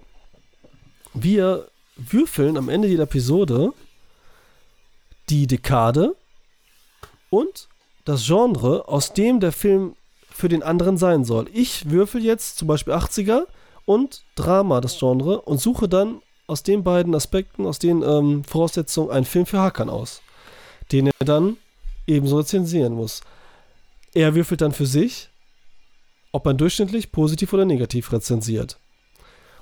Wir 1.14 1.68
würfeln 1.96 2.58
am 2.58 2.70
Ende 2.70 2.88
jeder 2.88 3.04
Episode 3.04 3.74
die 5.30 5.48
Dekade 5.48 6.16
und 7.30 7.68
das 8.06 8.26
Genre, 8.26 8.88
aus 8.88 9.14
dem 9.14 9.40
der 9.40 9.52
Film 9.52 9.96
für 10.30 10.50
den 10.50 10.64
anderen 10.64 10.98
sein 10.98 11.24
soll. 11.24 11.48
Ich 11.54 11.90
würfel 11.90 12.24
jetzt 12.24 12.58
zum 12.58 12.68
Beispiel 12.68 12.94
80er 12.94 13.44
und 13.86 14.24
Drama, 14.36 14.82
das 14.82 14.98
Genre, 14.98 15.42
und 15.42 15.60
suche 15.60 15.88
dann 15.88 16.22
aus 16.48 16.64
den 16.64 16.84
beiden 16.84 17.16
Aspekten, 17.16 17.66
aus 17.66 17.80
den 17.80 18.02
ähm, 18.02 18.44
Voraussetzungen 18.44 19.12
einen 19.12 19.26
Film 19.26 19.46
für 19.46 19.60
Hakan 19.60 19.90
aus, 19.90 20.22
den 20.92 21.08
er 21.08 21.14
dann 21.26 21.58
ebenso 22.08 22.38
rezensieren 22.40 22.94
muss. 22.94 23.22
Er 24.14 24.36
würfelt 24.36 24.62
dann 24.62 24.74
für 24.74 24.86
sich, 24.86 25.30
ob 26.32 26.46
man 26.46 26.58
durchschnittlich 26.58 27.12
positiv 27.12 27.54
oder 27.54 27.66
negativ 27.66 28.12
rezensiert. 28.12 28.78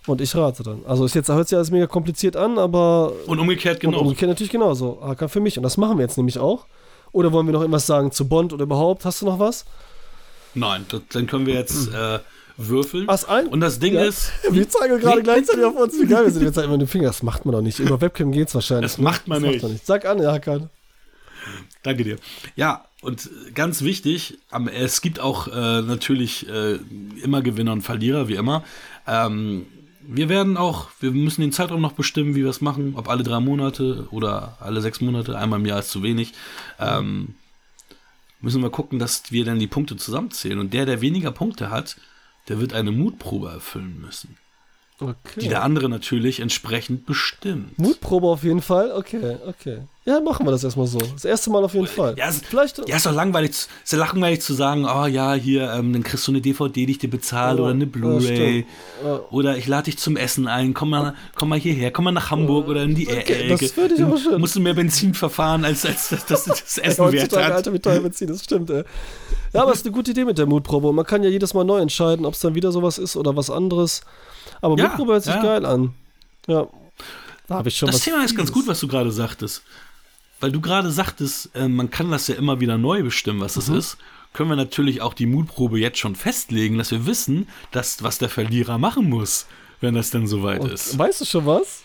Und 0.08 0.20
ich 0.20 0.36
rate 0.36 0.64
dann. 0.64 0.84
Also 0.86 1.06
ist 1.06 1.14
jetzt 1.14 1.30
hört 1.30 1.48
sich 1.48 1.56
alles 1.56 1.70
mega 1.70 1.86
kompliziert 1.86 2.36
an, 2.36 2.58
aber 2.58 3.14
Und 3.28 3.40
umgekehrt 3.40 3.84
und 3.84 3.92
genau. 3.92 4.02
umgekehrt 4.02 4.30
natürlich 4.30 4.52
genauso. 4.52 5.00
Hakan 5.02 5.30
für 5.30 5.40
mich. 5.40 5.58
Und 5.58 5.64
das 5.64 5.78
machen 5.78 5.98
wir 5.98 6.04
jetzt 6.04 6.18
nämlich 6.18 6.40
auch. 6.40 6.66
Oder 7.12 7.32
wollen 7.32 7.46
wir 7.48 7.54
noch 7.54 7.62
irgendwas 7.62 7.88
sagen 7.88 8.12
zu 8.12 8.28
Bond 8.28 8.54
oder 8.54 8.64
überhaupt? 8.64 9.06
Hast 9.06 9.22
du 9.22 9.26
noch 9.26 9.40
was? 9.40 9.66
Nein, 10.54 10.86
das, 10.90 11.02
dann 11.14 11.28
können 11.28 11.46
wir 11.46 11.54
jetzt 11.56 11.94
äh, 11.94 12.20
würfeln. 12.58 13.08
Was 13.08 13.26
ein? 13.26 13.48
Und 13.48 13.62
das 13.62 13.80
Ding 13.80 13.94
Ja. 13.96 14.04
ist, 14.04 14.32
Wir 14.50 14.68
zeigen 14.70 15.00
gerade 15.00 15.22
gleichzeitig 15.24 15.64
auf 15.64 15.76
uns, 15.76 15.94
wie 16.00 16.06
geil 16.06 16.26
wir 16.26 16.32
sind. 16.32 16.44
Wir 16.44 16.54
zeigen 16.54 16.68
immer 16.70 16.78
den 16.78 16.88
Finger. 16.88 17.08
Das 17.08 17.24
macht 17.24 17.46
man 17.46 17.54
doch 17.54 17.62
nicht. 17.62 17.80
Über 17.80 18.00
Webcam 18.02 18.32
geht's 18.32 18.54
wahrscheinlich. 18.56 18.92
Das 18.92 18.98
macht 18.98 19.28
man 19.28 19.42
nicht. 19.42 19.64
man 19.64 19.80
Sag 19.84 20.06
an, 20.06 20.22
ja, 20.22 20.32
Hakan. 20.34 20.70
Danke 21.84 22.04
dir. 22.04 22.18
Ja, 22.56 22.86
und 23.02 23.30
ganz 23.56 23.82
wichtig, 23.82 24.38
es 24.76 25.02
gibt 25.02 25.20
auch 25.20 25.48
äh, 25.48 25.82
natürlich 25.82 26.48
äh, 26.48 26.78
immer 27.24 27.42
Gewinner 27.42 27.72
und 27.74 27.82
Verlierer, 27.82 28.28
wie 28.28 28.36
immer. 28.36 28.64
Ähm, 29.08 29.66
wir 30.14 30.28
werden 30.28 30.58
auch, 30.58 30.90
wir 31.00 31.12
müssen 31.12 31.42
den 31.42 31.54
Zeitraum 31.54 31.80
noch 31.80 31.94
bestimmen, 31.94 32.36
wie 32.36 32.44
wir 32.44 32.50
es 32.50 32.60
machen, 32.60 32.96
ob 32.98 33.08
alle 33.08 33.24
drei 33.24 33.40
Monate 33.40 34.08
oder 34.12 34.58
alle 34.60 34.82
sechs 34.82 35.00
Monate, 35.00 35.38
einmal 35.38 35.60
im 35.60 35.66
Jahr 35.66 35.80
ist 35.80 35.90
zu 35.90 36.04
wenig. 36.04 36.34
Ähm, 36.80 37.36
müssen 38.42 38.62
wir 38.62 38.70
gucken, 38.70 39.00
dass 39.00 39.32
wir 39.32 39.46
dann 39.46 39.60
die 39.60 39.68
Punkte 39.68 39.96
zusammenzählen. 39.96 40.60
Und 40.60 40.74
der, 40.74 40.86
der 40.86 41.00
weniger 41.00 41.32
Punkte 41.32 41.70
hat, 41.70 41.96
der 42.50 42.60
wird 42.60 42.74
eine 42.74 42.92
Mutprobe 42.92 43.50
erfüllen 43.50 44.02
müssen. 44.02 44.38
Okay. 45.02 45.40
Die 45.42 45.48
der 45.48 45.64
andere 45.64 45.90
natürlich 45.90 46.40
entsprechend 46.40 47.06
bestimmt. 47.06 47.78
Mutprobe 47.80 48.28
auf 48.28 48.44
jeden 48.44 48.62
Fall. 48.62 48.92
Okay, 48.92 49.38
okay. 49.48 49.80
Ja, 50.06 50.20
machen 50.20 50.46
wir 50.48 50.52
das 50.52 50.64
erstmal 50.64 50.88
so. 50.88 50.98
Das 51.00 51.26
erste 51.26 51.50
Mal 51.52 51.64
auf 51.64 51.74
jeden 51.76 51.86
Fall. 51.88 52.16
Ja, 52.18 52.28
es- 52.30 52.42
Vielleicht. 52.42 52.78
Ja, 52.90 52.96
ist 52.98 53.06
doch 53.06 53.14
langweilig, 53.14 53.52
zu- 53.54 53.68
ist 53.84 53.92
ja 53.94 54.00
langweilig 54.00 54.42
zu 54.42 54.54
sagen, 54.56 54.86
oh 54.86 55.06
ja, 55.06 55.34
hier, 55.36 55.72
ähm, 55.74 55.94
dann 55.94 56.04
kriegst 56.04 56.28
du 56.28 56.32
eine 56.32 56.42
DVD, 56.42 56.86
die 56.88 56.92
ich 56.94 56.98
dir 57.00 57.10
bezahle 57.10 57.58
Ja, 57.58 57.64
oder 57.66 57.72
eine 57.74 57.84
ja, 57.84 57.90
Blu-ray. 57.92 58.66
Ja. 59.06 59.20
oder 59.30 59.58
ich 59.58 59.68
lade 59.68 59.86
dich 59.86 59.98
zum 60.00 60.18
Essen 60.18 60.48
ein, 60.48 60.74
komm 60.74 60.90
mal, 60.90 61.14
komm 61.36 61.50
mal 61.50 61.60
hierher, 61.60 61.92
komm 61.92 62.06
mal 62.06 62.12
nach 62.12 62.32
Hamburg 62.32 62.68
oder 62.68 62.84
in 62.84 62.96
die 62.96 63.08
Okay, 63.08 63.20
Ecke. 63.52 63.58
das 63.60 63.78
würde 63.78 63.94
ich 63.96 64.02
aber 64.04 64.18
schön. 64.18 64.40
Musst 64.40 64.56
du 64.56 64.60
mehr 64.60 64.74
Benzin 64.74 65.14
verfahren, 65.14 65.66
als, 65.66 65.86
als 65.86 66.10
das, 66.10 66.26
das, 66.26 66.44
das 66.46 66.78
Essen 66.80 67.04
wert 67.06 67.14
Heutzutage, 67.24 67.46
hat. 67.46 67.54
Alter, 67.54 67.74
wie 67.74 67.80
teuer 67.80 68.00
Benzin, 68.02 68.28
das 68.28 68.44
stimmt, 68.44 68.70
ey. 68.72 68.84
Ja, 69.54 69.62
aber 69.64 69.72
es 69.72 69.80
ist 69.80 69.86
eine 69.86 69.94
gute 69.94 70.12
Idee 70.12 70.26
mit 70.26 70.38
der 70.38 70.46
Mutprobe. 70.48 70.88
Und 70.88 70.96
man 70.96 71.06
kann 71.06 71.22
ja 71.24 71.30
jedes 71.30 71.54
Mal 71.54 71.64
neu 71.66 71.78
entscheiden, 71.80 72.26
ob 72.26 72.34
es 72.34 72.40
dann 72.40 72.56
wieder 72.56 72.72
sowas 72.72 72.98
ist 72.98 73.18
oder 73.18 73.36
was 73.36 73.50
anderes. 73.52 74.02
Aber 74.62 74.78
Ja, 74.78 74.88
Mutprobe 74.90 75.14
hört 75.14 75.24
sich 75.24 75.34
ja. 75.34 75.42
geil 75.42 75.66
an. 75.66 75.94
Ja. 76.48 76.68
Da 77.48 77.56
habe 77.56 77.70
ich 77.70 77.78
schon 77.78 77.88
Das 77.88 77.96
was. 77.98 78.04
Thema 78.04 78.24
ist 78.24 78.36
ganz 78.36 78.52
gut, 78.52 78.68
was 78.68 78.80
du 78.80 78.88
gerade 78.88 79.12
sagtest. 79.12 79.64
Weil 80.40 80.52
du 80.52 80.62
gerade 80.62 80.90
sagtest, 80.92 81.50
äh, 81.56 81.68
man 81.68 81.90
kann 81.90 82.10
das 82.12 82.28
ja 82.28 82.36
immer 82.36 82.60
wieder 82.60 82.78
neu 82.78 83.04
bestimmen, 83.04 83.42
was 83.42 83.54
das 83.56 83.68
Mhm. 83.70 83.78
ist. 83.78 83.98
Können 84.34 84.50
wir 84.50 84.56
natürlich 84.56 85.02
auch 85.02 85.14
die 85.14 85.26
Mutprobe 85.26 85.80
jetzt 85.80 86.00
schon 86.00 86.16
festlegen, 86.16 86.78
dass 86.78 86.92
wir 86.92 87.06
wissen, 87.06 87.48
dass, 87.72 88.02
was 88.02 88.18
der 88.18 88.30
Verlierer 88.30 88.78
machen 88.78 89.10
muss, 89.10 89.46
wenn 89.82 89.94
das 89.94 90.10
denn 90.10 90.26
soweit 90.28 90.62
Und 90.62 90.72
ist. 90.72 90.98
Weißt 90.98 91.22
du 91.22 91.26
schon 91.26 91.46
was? 91.46 91.82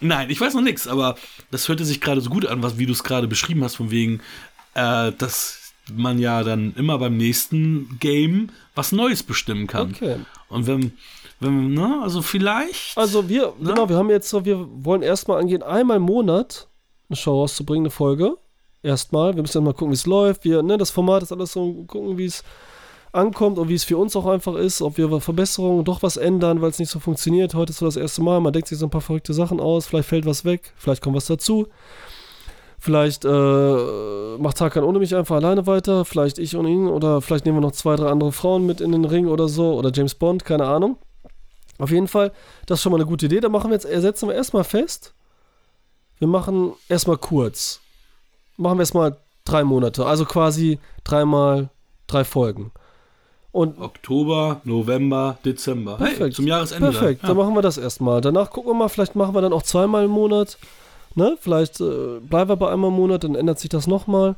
Nein, 0.00 0.30
ich 0.30 0.40
weiß 0.40 0.54
noch 0.54 0.62
nichts, 0.62 0.86
aber 0.86 1.16
das 1.50 1.68
hörte 1.68 1.84
sich 1.84 2.00
gerade 2.00 2.20
so 2.20 2.30
gut 2.30 2.46
an, 2.46 2.62
was, 2.62 2.78
wie 2.78 2.86
du 2.86 2.92
es 2.92 3.02
gerade 3.02 3.28
beschrieben 3.28 3.64
hast, 3.64 3.76
von 3.76 3.90
wegen, 3.90 4.20
äh, 4.74 5.12
dass 5.12 5.72
man 5.92 6.18
ja 6.18 6.42
dann 6.44 6.74
immer 6.76 6.98
beim 6.98 7.16
nächsten 7.16 7.98
Game 7.98 8.50
was 8.74 8.92
Neues 8.92 9.22
bestimmen 9.22 9.66
kann. 9.66 9.90
Okay. 9.94 10.16
Und 10.48 10.66
wenn, 10.66 10.92
wenn, 11.40 11.72
ne, 11.74 12.00
also 12.02 12.22
vielleicht. 12.22 12.96
Also 12.96 13.28
wir, 13.28 13.54
Ne? 13.58 13.70
genau, 13.72 13.88
wir 13.88 13.96
haben 13.96 14.10
jetzt 14.10 14.28
so, 14.28 14.44
wir 14.44 14.66
wollen 14.84 15.02
erstmal 15.02 15.40
angehen, 15.40 15.62
einmal 15.62 15.96
im 15.96 16.02
Monat 16.04 16.68
eine 17.08 17.16
Show 17.16 17.32
rauszubringen, 17.40 17.86
eine 17.86 17.90
Folge. 17.90 18.36
Erstmal. 18.82 19.34
Wir 19.34 19.42
müssen 19.42 19.58
dann 19.58 19.64
mal 19.64 19.74
gucken, 19.74 19.90
wie 19.90 19.96
es 19.96 20.06
läuft. 20.06 20.44
Wir, 20.44 20.62
ne, 20.62 20.78
das 20.78 20.90
Format 20.90 21.22
ist 21.22 21.32
alles 21.32 21.52
so, 21.52 21.84
gucken, 21.86 22.16
wie 22.16 22.26
es 22.26 22.42
ankommt 23.12 23.58
und 23.58 23.68
wie 23.68 23.74
es 23.74 23.84
für 23.84 23.98
uns 23.98 24.14
auch 24.16 24.26
einfach 24.26 24.54
ist, 24.54 24.80
ob 24.82 24.96
wir 24.96 25.20
Verbesserungen 25.20 25.84
doch 25.84 26.02
was 26.02 26.16
ändern, 26.16 26.62
weil 26.62 26.70
es 26.70 26.78
nicht 26.78 26.90
so 26.90 27.00
funktioniert. 27.00 27.54
Heute 27.54 27.70
ist 27.70 27.78
so 27.78 27.86
das 27.86 27.96
erste 27.96 28.22
Mal, 28.22 28.40
man 28.40 28.52
denkt 28.52 28.68
sich 28.68 28.78
so 28.78 28.86
ein 28.86 28.90
paar 28.90 29.00
verrückte 29.00 29.34
Sachen 29.34 29.60
aus, 29.60 29.86
vielleicht 29.86 30.08
fällt 30.08 30.26
was 30.26 30.44
weg, 30.44 30.72
vielleicht 30.76 31.02
kommt 31.02 31.16
was 31.16 31.26
dazu. 31.26 31.66
Vielleicht 32.78 33.26
äh, 33.26 34.38
macht 34.38 34.60
Hakan 34.60 34.84
ohne 34.84 35.00
mich 35.00 35.14
einfach 35.14 35.36
alleine 35.36 35.66
weiter, 35.66 36.04
vielleicht 36.06 36.38
ich 36.38 36.56
und 36.56 36.66
ihn 36.66 36.86
oder 36.86 37.20
vielleicht 37.20 37.44
nehmen 37.44 37.58
wir 37.58 37.62
noch 37.62 37.72
zwei, 37.72 37.96
drei 37.96 38.06
andere 38.08 38.32
Frauen 38.32 38.64
mit 38.64 38.80
in 38.80 38.92
den 38.92 39.04
Ring 39.04 39.26
oder 39.26 39.48
so 39.48 39.74
oder 39.74 39.90
James 39.92 40.14
Bond, 40.14 40.44
keine 40.46 40.64
Ahnung. 40.64 40.96
Auf 41.80 41.90
jeden 41.90 42.08
Fall, 42.08 42.32
das 42.66 42.78
ist 42.78 42.82
schon 42.82 42.92
mal 42.92 42.98
eine 42.98 43.06
gute 43.06 43.26
Idee. 43.26 43.40
Da 43.40 43.48
machen 43.48 43.70
wir 43.70 43.74
jetzt, 43.76 43.86
setzen 43.88 44.28
wir 44.28 44.34
erstmal 44.34 44.64
fest. 44.64 45.12
Wir 46.18 46.28
machen 46.28 46.72
erstmal 46.88 47.16
kurz. 47.16 47.80
Machen 48.56 48.78
wir 48.78 48.82
erstmal 48.82 49.16
drei 49.44 49.64
Monate, 49.64 50.04
also 50.04 50.24
quasi 50.26 50.78
dreimal 51.04 51.70
drei 52.06 52.24
Folgen. 52.24 52.72
Und 53.52 53.80
Oktober, 53.80 54.60
November, 54.64 55.38
Dezember. 55.44 55.96
Hey, 55.98 56.08
Perfekt. 56.10 56.36
zum 56.36 56.46
Jahresende. 56.46 56.90
Perfekt, 56.90 57.22
Ja. 57.22 57.28
dann 57.28 57.36
machen 57.36 57.54
wir 57.54 57.62
das 57.62 57.78
erstmal. 57.78 58.20
Danach 58.20 58.50
gucken 58.50 58.70
wir 58.70 58.74
mal, 58.74 58.88
vielleicht 58.88 59.16
machen 59.16 59.34
wir 59.34 59.40
dann 59.40 59.52
auch 59.52 59.62
zweimal 59.62 60.04
im 60.04 60.10
Monat. 60.10 60.58
Ne? 61.16 61.36
Vielleicht 61.40 61.80
äh, 61.80 62.20
bleiben 62.20 62.48
wir 62.50 62.56
bei 62.56 62.70
einmal 62.70 62.90
im 62.90 62.96
Monat, 62.96 63.24
dann 63.24 63.34
ändert 63.34 63.58
sich 63.58 63.70
das 63.70 63.86
nochmal. 63.88 64.36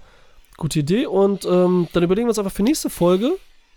Gute 0.57 0.79
Idee. 0.79 1.07
Und 1.07 1.45
ähm, 1.45 1.89
dann 1.93 2.03
überlegen 2.03 2.27
wir 2.27 2.31
uns 2.31 2.39
einfach 2.39 2.53
für 2.53 2.63
nächste 2.63 2.89
Folge 2.89 3.33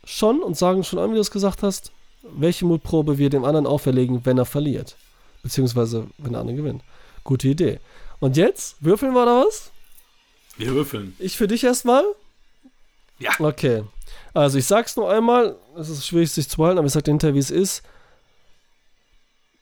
schon 0.05 0.41
und 0.41 0.55
sagen 0.55 0.83
schon 0.83 0.99
an, 0.99 1.09
wie 1.11 1.15
du 1.15 1.21
es 1.21 1.31
gesagt 1.31 1.63
hast, 1.63 1.91
welche 2.31 2.65
Mutprobe 2.65 3.17
wir 3.17 3.29
dem 3.29 3.45
anderen 3.45 3.67
auferlegen, 3.67 4.25
wenn 4.25 4.37
er 4.37 4.45
verliert. 4.45 4.95
Beziehungsweise, 5.43 6.07
wenn 6.17 6.31
der 6.31 6.41
andere 6.41 6.57
gewinnt. 6.57 6.83
Gute 7.23 7.47
Idee. 7.47 7.79
Und 8.19 8.37
jetzt, 8.37 8.77
würfeln 8.79 9.13
wir 9.13 9.25
da 9.25 9.43
was? 9.45 9.71
Wir 10.57 10.73
würfeln. 10.73 11.15
Ich 11.19 11.37
für 11.37 11.47
dich 11.47 11.63
erstmal? 11.63 12.03
Ja. 13.19 13.31
Okay. 13.39 13.83
Also 14.33 14.57
ich 14.57 14.65
sag's 14.65 14.95
nur 14.95 15.09
einmal, 15.09 15.55
es 15.77 15.89
ist 15.89 16.05
schwierig 16.05 16.31
sich 16.31 16.49
zu 16.49 16.63
halten, 16.63 16.77
aber 16.77 16.87
ich 16.87 16.93
sag 16.93 17.03
dir 17.03 17.11
hinterher, 17.11 17.35
wie 17.35 17.39
es 17.39 17.51
ist. 17.51 17.83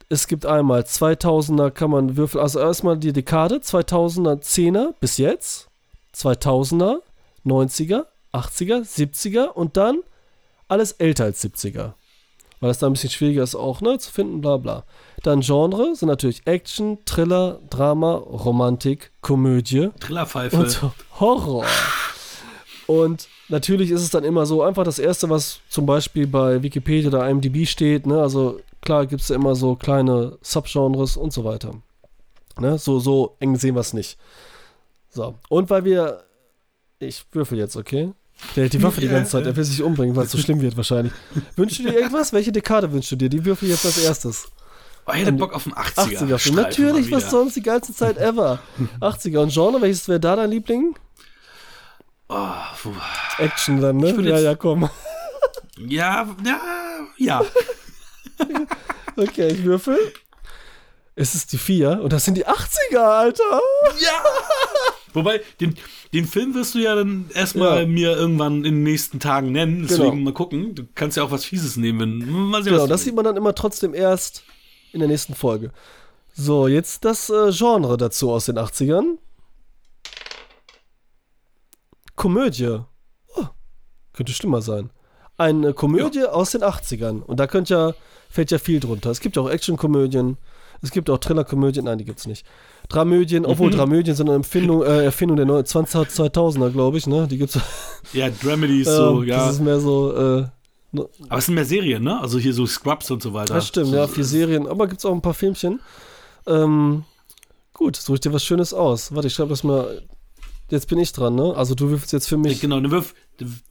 Es 0.10 0.28
gibt 0.28 0.46
einmal 0.46 0.82
2000er 0.82 1.72
kann 1.72 1.90
man 1.90 2.18
würfeln, 2.18 2.42
also 2.42 2.60
erstmal 2.60 2.98
die 2.98 3.14
Dekade, 3.14 3.56
2000er 3.56 4.42
10er 4.42 4.94
bis 5.00 5.18
jetzt, 5.18 5.70
2000er, 6.16 6.98
90er, 7.46 8.06
80er, 8.32 8.82
70er 8.82 9.46
und 9.48 9.78
dann 9.78 10.02
alles 10.68 10.94
älter 10.94 11.26
als 11.26 11.44
70er. 11.44 11.94
Weil 12.64 12.70
das 12.70 12.80
da 12.80 12.88
ein 12.88 12.94
bisschen 12.94 13.10
schwieriger 13.10 13.44
ist 13.44 13.56
auch, 13.56 13.82
ne, 13.82 14.00
zu 14.00 14.10
finden, 14.10 14.40
bla 14.40 14.56
bla. 14.56 14.86
Dann 15.22 15.42
Genre 15.42 15.98
sind 15.98 16.08
natürlich 16.08 16.48
Action, 16.48 16.98
Thriller, 17.04 17.60
Drama, 17.70 18.14
Romantik, 18.14 19.12
Komödie 19.20 19.90
Trillerpfeife. 20.00 20.56
und 20.56 20.82
Horror. 21.20 21.66
Und 22.88 23.28
natürlich 23.50 23.92
ist 23.92 24.02
es 24.02 24.12
dann 24.12 24.24
immer 24.24 24.46
so, 24.46 24.64
einfach 24.64 24.86
das 24.86 24.98
Erste, 24.98 25.30
was 25.30 25.60
zum 25.68 25.86
Beispiel 25.86 26.26
bei 26.26 26.64
Wikipedia 26.64 27.10
oder 27.10 27.30
IMDb 27.30 27.68
steht, 27.68 28.08
ne, 28.08 28.22
also 28.22 28.62
klar 28.80 29.08
gibt 29.08 29.24
es 29.24 29.28
ja 29.28 29.36
immer 29.36 29.56
so 29.56 29.76
kleine 29.76 30.38
Subgenres 30.42 31.18
und 31.18 31.34
so 31.34 31.44
weiter. 31.44 31.74
Ne, 32.58 32.78
so, 32.78 32.98
so 32.98 33.36
eng 33.42 33.58
sehen 33.58 33.76
wir 33.76 33.82
es 33.82 33.92
nicht. 33.92 34.18
So, 35.10 35.36
und 35.50 35.70
weil 35.70 35.84
wir, 35.84 36.24
ich 37.00 37.26
würfel 37.34 37.58
jetzt, 37.58 37.76
okay? 37.76 38.14
Der 38.56 38.64
hält 38.64 38.74
die 38.74 38.84
Waffe 38.84 39.02
die 39.02 39.08
ganze 39.08 39.32
Zeit, 39.32 39.46
er 39.46 39.56
will 39.56 39.64
sich 39.64 39.82
umbringen, 39.82 40.16
weil 40.16 40.26
es 40.26 40.32
so 40.32 40.38
schlimm 40.38 40.62
wird 40.62 40.76
wahrscheinlich. 40.78 41.14
Wünschst 41.56 41.80
du 41.80 41.84
dir 41.84 41.94
irgendwas? 41.94 42.34
Welche 42.34 42.52
Dekade 42.52 42.92
wünschst 42.92 43.12
du 43.12 43.16
dir? 43.16 43.30
Die 43.30 43.46
würfel 43.46 43.70
jetzt 43.70 43.86
als 43.86 43.98
erstes. 43.98 44.48
Oh, 45.06 45.12
ich 45.14 45.22
hätte 45.22 45.34
Bock 45.34 45.54
auf 45.54 45.66
einen 45.66 45.76
80er. 45.76 46.18
80er. 46.18 46.40
Streifen 46.40 46.56
Natürlich, 46.56 47.12
was 47.12 47.30
sonst 47.30 47.56
die 47.56 47.62
ganze 47.62 47.94
Zeit 47.94 48.18
ever. 48.18 48.60
80er. 49.02 49.40
Und 49.40 49.54
Genre, 49.54 49.82
welches 49.82 50.08
wäre 50.08 50.20
da 50.20 50.36
dein 50.36 50.50
Liebling? 50.52 50.96
Oh, 52.30 52.52
Action 53.38 53.82
dann, 53.82 53.98
ne? 53.98 54.12
Ja, 54.22 54.40
ja, 54.40 54.56
komm. 54.56 54.90
ja, 55.78 56.28
ja, 56.46 56.62
ja. 57.18 57.46
Okay, 59.16 59.50
ich 59.50 59.64
würfel. 59.64 59.96
Es 61.16 61.36
ist 61.36 61.52
die 61.54 61.60
4 61.60 62.02
und 62.02 62.12
das 62.12 62.26
sind 62.26 62.36
die 62.36 62.48
80er, 62.48 62.98
Alter. 62.98 63.62
Ja! 64.00 64.24
Wobei, 65.14 65.42
den, 65.60 65.76
den 66.14 66.26
Film 66.26 66.54
wirst 66.56 66.76
du 66.76 66.80
ja 66.80 66.96
dann 66.96 67.26
erstmal 67.34 67.82
Ja. 67.82 67.88
mir 67.88 68.16
irgendwann 68.18 68.58
in 68.58 68.64
den 68.76 68.84
nächsten 68.84 69.20
Tagen 69.20 69.52
nennen. 69.52 69.84
Deswegen 69.84 70.12
Genau. 70.12 70.24
mal 70.24 70.34
gucken. 70.34 70.76
Du 70.76 70.84
kannst 70.96 71.18
ja 71.18 71.24
auch 71.24 71.32
was 71.32 71.46
Fieses 71.46 71.78
nehmen. 71.78 72.00
Wenn, 72.22 72.30
mal 72.30 72.64
sehen, 72.64 72.74
Genau, 72.74 72.88
das 72.88 73.04
sieht 73.04 73.16
man 73.16 73.26
dann 73.26 73.38
immer 73.38 73.54
trotzdem 73.56 73.94
erst 73.94 74.44
in 74.92 75.00
der 75.00 75.08
nächsten 75.10 75.36
Folge. 75.36 75.72
So, 76.36 76.68
jetzt 76.68 77.06
das 77.06 77.30
äh, 77.30 77.52
Genre 77.52 77.96
dazu 77.98 78.32
aus 78.32 78.46
den 78.46 78.58
80ern. 78.58 79.18
Komödie. 82.16 82.80
Oh, 83.36 83.46
könnte 84.14 84.34
schlimmer 84.34 84.62
sein. 84.62 84.90
Eine 85.38 85.74
Komödie 85.74 86.26
aus 86.26 86.52
den 86.52 86.62
80ern. 86.64 87.22
Und 87.22 87.40
da 87.40 87.48
könnt 87.48 87.70
ja, 87.70 87.94
fällt 88.30 88.52
ja 88.52 88.60
viel 88.60 88.80
drunter. 88.80 89.10
Es 89.10 89.20
gibt 89.20 89.36
ja 89.36 89.42
auch 89.42 89.50
Actionkomödien. 89.50 90.38
Es 90.82 90.92
gibt 90.92 91.10
auch 91.10 91.18
Thrillerkomödien. 91.18 91.86
Nein, 91.86 91.98
die 91.98 92.06
gibt's 92.06 92.28
nicht. 92.28 92.46
Dramödien, 92.94 93.46
obwohl 93.46 93.68
Mhm. 93.72 93.76
Dramödien 93.76 94.16
sind 94.16 94.28
eine 94.30 94.36
Empfindung, 94.36 94.84
äh, 94.84 95.04
Erfindung 95.06 95.38
der 95.38 95.46
neuen 95.46 95.66
20, 95.66 96.10
2000er, 96.10 96.70
glaube 96.72 96.98
ich. 96.98 97.08
Ne? 97.08 97.28
Die 97.28 97.38
gibt's. 97.38 97.58
Ja, 98.14 98.30
Dramedy 98.30 98.82
ist 98.82 98.90
so, 98.96 99.22
Ähm, 99.22 99.28
ja. 99.28 99.38
Das 99.48 99.56
ist 99.56 99.62
mehr 99.62 99.80
so. 99.80 100.14
Äh, 100.16 100.46
Aber 101.28 101.40
es 101.40 101.46
sind 101.48 101.56
mehr 101.56 101.66
Serien, 101.66 102.04
ne? 102.04 102.22
Also 102.22 102.38
hier 102.38 102.54
so 102.54 102.66
Scrubs 102.68 103.10
und 103.10 103.24
so 103.24 103.34
weiter. 103.34 103.56
Das 103.56 103.68
stimmt, 103.68 103.88
so, 103.88 103.96
ja, 103.96 104.08
vier 104.08 104.24
Serien, 104.26 104.68
aber 104.68 104.88
gibt 104.88 105.00
es 105.00 105.06
auch 105.06 105.14
ein 105.14 105.22
paar 105.22 105.34
Filmchen. 105.34 105.80
Ähm, 106.46 107.04
gut, 107.74 107.96
suche 107.96 108.16
ich 108.16 108.22
dir 108.22 108.32
was 108.34 108.44
Schönes 108.44 108.74
aus. 108.74 109.14
Warte, 109.16 109.28
ich 109.28 109.34
schreibe 109.34 109.50
das 109.50 109.64
mal. 109.64 110.04
Jetzt 110.70 110.88
bin 110.88 111.00
ich 111.00 111.12
dran, 111.12 111.36
ne? 111.36 111.54
Also 111.56 111.74
du 111.76 111.90
würfelst 111.90 112.14
jetzt 112.14 112.28
für 112.28 112.38
mich. 112.38 112.60
Genau, 112.62 112.78
eine 112.78 112.92
Würf, 112.92 113.14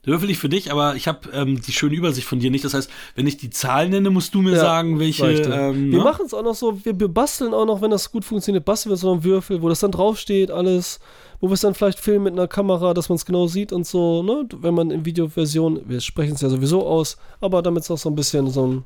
würfel 0.03 0.29
ich 0.29 0.37
für 0.37 0.49
dich, 0.49 0.71
aber 0.71 0.95
ich 0.95 1.07
habe 1.07 1.29
ähm, 1.31 1.61
die 1.61 1.71
schöne 1.71 1.95
Übersicht 1.95 2.27
von 2.27 2.39
dir 2.39 2.51
nicht. 2.51 2.65
Das 2.65 2.73
heißt, 2.73 2.89
wenn 3.15 3.27
ich 3.27 3.37
die 3.37 3.49
Zahl 3.49 3.89
nenne, 3.89 4.09
musst 4.09 4.33
du 4.35 4.41
mir 4.41 4.53
Ja, 4.53 4.59
sagen, 4.59 4.99
welche. 4.99 5.25
Ähm, 5.25 5.91
wir 5.91 5.99
ne? 5.99 6.03
machen 6.03 6.25
es 6.25 6.33
auch 6.33 6.43
noch 6.43 6.55
so, 6.55 6.83
wir, 6.85 6.99
wir 6.99 7.07
basteln 7.07 7.53
auch 7.53 7.65
noch, 7.65 7.81
wenn 7.81 7.91
das 7.91 8.11
gut 8.11 8.25
funktioniert, 8.25 8.65
basteln 8.65 8.91
wir 8.91 8.97
so 8.97 9.11
einen 9.11 9.23
Würfel, 9.23 9.61
wo 9.61 9.69
das 9.69 9.79
dann 9.79 9.91
draufsteht, 9.91 10.51
alles, 10.51 10.99
wo 11.39 11.49
wir 11.49 11.53
es 11.53 11.61
dann 11.61 11.73
vielleicht 11.73 11.99
filmen 11.99 12.25
mit 12.25 12.33
einer 12.33 12.47
Kamera, 12.47 12.93
dass 12.93 13.09
man 13.09 13.15
es 13.15 13.25
genau 13.25 13.47
sieht 13.47 13.71
und 13.71 13.87
so, 13.87 14.23
ne? 14.23 14.47
Wenn 14.57 14.73
man 14.73 14.91
in 14.91 15.05
Videoversion, 15.05 15.81
wir 15.87 16.01
sprechen 16.01 16.35
es 16.35 16.41
ja 16.41 16.49
sowieso 16.49 16.85
aus, 16.85 17.17
aber 17.39 17.61
damit 17.61 17.83
es 17.83 17.91
auch 17.91 17.97
so 17.97 18.09
ein 18.09 18.15
bisschen 18.15 18.49
so 18.49 18.63
einen 18.63 18.83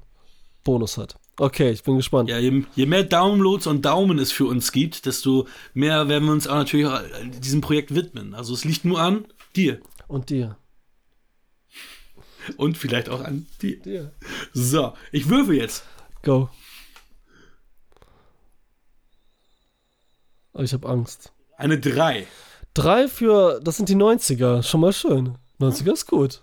Bonus 0.63 0.97
hat. 0.97 1.15
Okay, 1.39 1.69
ich 1.71 1.83
bin 1.83 1.97
gespannt. 1.97 2.29
Ja, 2.29 2.39
je, 2.39 2.63
je 2.75 2.85
mehr 2.87 3.03
Downloads 3.03 3.67
und 3.67 3.85
Daumen 3.85 4.17
es 4.19 4.31
für 4.31 4.45
uns 4.45 4.71
gibt, 4.71 5.05
desto 5.05 5.47
mehr 5.73 6.07
werden 6.09 6.25
wir 6.25 6.31
uns 6.33 6.47
auch 6.47 6.55
natürlich 6.55 6.87
auch 6.87 6.99
diesem 7.41 7.61
Projekt 7.61 7.93
widmen. 7.93 8.33
Also 8.33 8.53
es 8.53 8.65
liegt 8.65 8.83
nur 8.85 8.99
an 8.99 9.25
dir 9.55 9.79
Und 10.07 10.29
dir. 10.29 10.57
Und 12.57 12.77
vielleicht 12.77 13.09
auch 13.09 13.21
an 13.21 13.45
dir. 13.61 13.79
Dir. 13.81 14.11
So, 14.53 14.93
ich 15.11 15.29
würfe 15.29 15.53
jetzt. 15.55 15.83
Go. 16.23 16.49
Oh, 20.53 20.61
ich 20.61 20.73
habe 20.73 20.87
Angst. 20.89 21.31
Eine 21.57 21.79
3. 21.79 22.25
Drei 22.73 23.07
für, 23.07 23.59
das 23.61 23.77
sind 23.77 23.89
die 23.89 23.95
90er, 23.95 24.63
schon 24.63 24.81
mal 24.81 24.93
schön. 24.93 25.37
90er 25.59 25.93
ist 25.93 26.05
gut. 26.07 26.41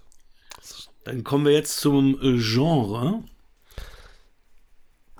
Dann 1.04 1.22
kommen 1.22 1.44
wir 1.44 1.52
jetzt 1.52 1.78
zum 1.78 2.18
äh, 2.20 2.38
Genre. 2.38 3.22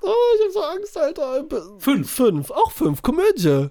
Oh, 0.02 0.12
ich 0.36 0.44
hab 0.44 0.52
so 0.52 0.62
Angst, 0.62 0.96
Alter. 0.98 1.44
Fünf. 1.78 2.10
Fünf. 2.10 2.50
Auch 2.50 2.70
fünf. 2.72 3.02
Komödie. 3.02 3.68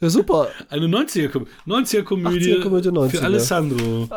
Ja, 0.00 0.10
super. 0.10 0.48
Eine 0.68 0.86
90er-Komödie. 0.86 1.50
90er-Komödie 1.66 2.54
80er-Komödie, 2.56 2.88
90er. 2.88 3.10
für 3.10 3.22
Alessandro. 3.22 4.08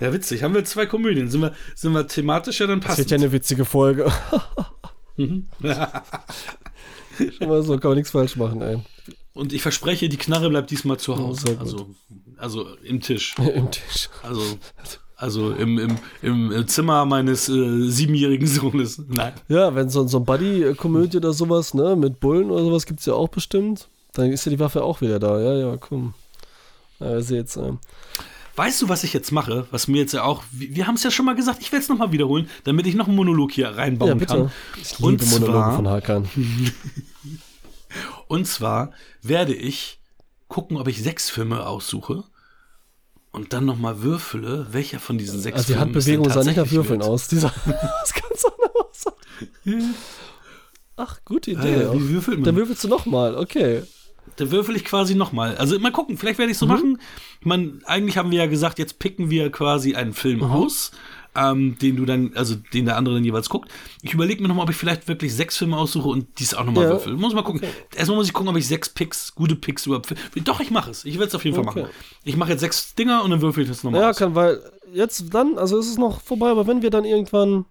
Ja, 0.00 0.12
witzig. 0.12 0.42
Haben 0.42 0.54
wir 0.54 0.64
zwei 0.64 0.86
Komödien. 0.86 1.30
Sind 1.30 1.42
wir, 1.42 1.54
sind 1.74 1.92
wir 1.92 2.06
thematischer, 2.06 2.66
dann 2.66 2.80
Das 2.80 2.88
passt 2.88 2.98
wird 2.98 3.10
ja 3.10 3.16
eine 3.16 3.32
witzige 3.32 3.64
Folge. 3.64 4.10
Schon 5.16 5.48
mal 7.48 7.62
so, 7.62 7.78
kann 7.78 7.90
man 7.90 7.98
nichts 7.98 8.10
falsch 8.10 8.36
machen, 8.36 8.60
ey. 8.60 8.78
Und 9.32 9.52
ich 9.52 9.62
verspreche, 9.62 10.08
die 10.08 10.16
Knarre 10.16 10.48
bleibt 10.48 10.70
diesmal 10.70 10.96
zu 10.96 11.16
Hause. 11.16 11.56
gut. 11.56 11.60
Also, 11.60 11.86
also 12.36 12.66
im 12.82 13.00
Tisch. 13.00 13.34
Im 13.38 13.70
Tisch. 13.70 14.08
Also, 14.22 14.42
also 15.16 15.52
im, 15.52 15.98
im, 16.22 16.52
im 16.52 16.68
Zimmer 16.68 17.04
meines 17.04 17.48
äh, 17.48 17.88
siebenjährigen 17.88 18.46
Sohnes. 18.46 19.00
Nein. 19.08 19.32
Ja, 19.48 19.74
wenn 19.74 19.88
so, 19.88 20.06
so 20.06 20.18
ein 20.18 20.24
Buddy-Komödie 20.24 21.18
oder 21.18 21.32
sowas, 21.32 21.74
ne, 21.74 21.96
mit 21.96 22.20
Bullen 22.20 22.50
oder 22.50 22.64
sowas 22.64 22.86
gibt's 22.86 23.06
ja 23.06 23.14
auch 23.14 23.28
bestimmt, 23.28 23.88
dann 24.12 24.32
ist 24.32 24.44
ja 24.44 24.50
die 24.50 24.60
Waffe 24.60 24.82
auch 24.82 25.00
wieder 25.00 25.18
da. 25.18 25.40
Ja, 25.40 25.54
ja, 25.54 25.76
komm. 25.76 26.14
Ja, 27.00 27.12
ihr 27.12 27.22
seht's, 27.22 27.56
ähm. 27.56 27.78
Weißt 28.56 28.80
du, 28.82 28.88
was 28.88 29.02
ich 29.04 29.12
jetzt 29.12 29.32
mache? 29.32 29.66
Was 29.72 29.88
mir 29.88 29.98
jetzt 29.98 30.12
ja 30.14 30.22
auch. 30.22 30.44
Wir, 30.52 30.76
wir 30.76 30.86
haben 30.86 30.94
es 30.94 31.02
ja 31.02 31.10
schon 31.10 31.26
mal 31.26 31.34
gesagt, 31.34 31.60
ich 31.60 31.72
werde 31.72 31.82
es 31.82 31.88
nochmal 31.88 32.12
wiederholen, 32.12 32.48
damit 32.64 32.86
ich 32.86 32.94
noch 32.94 33.08
einen 33.08 33.16
Monolog 33.16 33.50
hier 33.52 33.68
reinbauen 33.70 34.08
Ja, 34.10 34.14
bitte. 34.14 34.34
kann. 34.34 34.52
Ich 34.80 35.00
Und 35.00 35.20
liebe 35.20 35.26
Monologe 35.26 35.52
zwar- 35.58 35.76
von 35.76 35.88
Hakan. 35.88 36.28
Und 38.28 38.46
zwar 38.46 38.92
werde 39.22 39.54
ich 39.54 40.00
gucken, 40.48 40.76
ob 40.76 40.88
ich 40.88 41.02
sechs 41.02 41.30
Filme 41.30 41.66
aussuche 41.66 42.24
und 43.32 43.52
dann 43.52 43.64
nochmal 43.64 44.02
würfele, 44.02 44.66
welcher 44.70 45.00
von 45.00 45.18
diesen 45.18 45.40
sechs 45.40 45.56
Also 45.56 45.66
die 45.68 45.72
Filmen 45.74 45.90
es 45.90 45.94
Handbewegung 45.96 46.24
denn 46.24 46.32
sah 46.32 46.44
nicht 46.44 46.56
nach 46.56 46.70
Würfeln 46.70 47.00
wird. 47.00 47.08
aus. 47.10 47.28
Dieser, 47.28 47.52
das 47.66 48.12
kann 48.14 48.30
so 48.36 48.48
aus. 48.48 49.14
Ach, 50.96 51.20
gute 51.24 51.50
Ah, 51.56 51.60
Idee. 51.64 51.84
man? 52.28 52.44
Dann 52.44 52.56
würfelst 52.56 52.84
du 52.84 52.88
nochmal, 52.88 53.34
okay. 53.36 53.82
Dann 54.36 54.50
würfel 54.50 54.74
ich 54.76 54.84
quasi 54.84 55.14
nochmal. 55.14 55.56
Also 55.56 55.78
mal 55.78 55.92
gucken, 55.92 56.16
vielleicht 56.18 56.38
werde 56.38 56.50
ich 56.50 56.56
Mhm. 56.56 56.60
so 56.60 56.66
machen. 56.66 57.00
Ich 57.40 57.46
meine, 57.46 57.78
eigentlich 57.84 58.16
haben 58.18 58.30
wir 58.30 58.38
ja 58.38 58.46
gesagt, 58.46 58.78
jetzt 58.78 58.98
picken 58.98 59.30
wir 59.30 59.50
quasi 59.52 59.94
einen 59.94 60.12
Film 60.12 60.38
Mhm. 60.38 60.44
aus, 60.50 60.90
ähm, 61.36 61.76
den 61.80 61.96
du 61.96 62.04
dann, 62.04 62.32
also 62.34 62.54
den 62.72 62.84
der 62.84 62.96
andere 62.96 63.14
dann 63.16 63.24
jeweils 63.24 63.48
guckt. 63.48 63.70
Ich 64.02 64.12
überlege 64.14 64.40
mir 64.42 64.48
nochmal, 64.48 64.64
ob 64.64 64.70
ich 64.70 64.76
vielleicht 64.76 65.06
wirklich 65.08 65.34
sechs 65.34 65.56
Filme 65.56 65.76
aussuche 65.76 66.08
und 66.08 66.26
dies 66.38 66.54
auch 66.54 66.64
nochmal 66.64 66.84
Ja. 66.84 66.90
würfel. 66.90 67.14
Muss 67.16 67.34
mal 67.34 67.42
gucken. 67.42 67.60
Erstmal 67.94 68.16
muss 68.18 68.26
ich 68.26 68.32
gucken, 68.32 68.48
ob 68.50 68.56
ich 68.56 68.66
sechs 68.66 68.88
Picks, 68.88 69.34
gute 69.34 69.54
Picks 69.56 69.86
überhaupt. 69.86 70.14
Doch, 70.44 70.60
ich 70.60 70.70
mache 70.70 70.90
es. 70.90 71.04
Ich 71.04 71.14
werde 71.14 71.26
es 71.28 71.34
auf 71.34 71.44
jeden 71.44 71.56
Fall 71.56 71.66
Okay. 71.68 71.82
machen. 71.82 71.92
Ich 72.24 72.36
mache 72.36 72.50
jetzt 72.50 72.60
sechs 72.60 72.94
Dinger 72.94 73.22
und 73.24 73.30
dann 73.30 73.40
würfel 73.40 73.62
ich 73.64 73.68
das 73.68 73.84
nochmal 73.84 74.00
Ja, 74.00 74.10
aus. 74.10 74.16
kann, 74.16 74.34
weil 74.34 74.60
jetzt 74.92 75.32
dann, 75.34 75.58
also 75.58 75.78
ist 75.78 75.88
es 75.90 75.98
noch 75.98 76.20
vorbei, 76.20 76.48
aber 76.50 76.66
wenn 76.66 76.82
wir 76.82 76.90
dann 76.90 77.04
irgendwann 77.04 77.64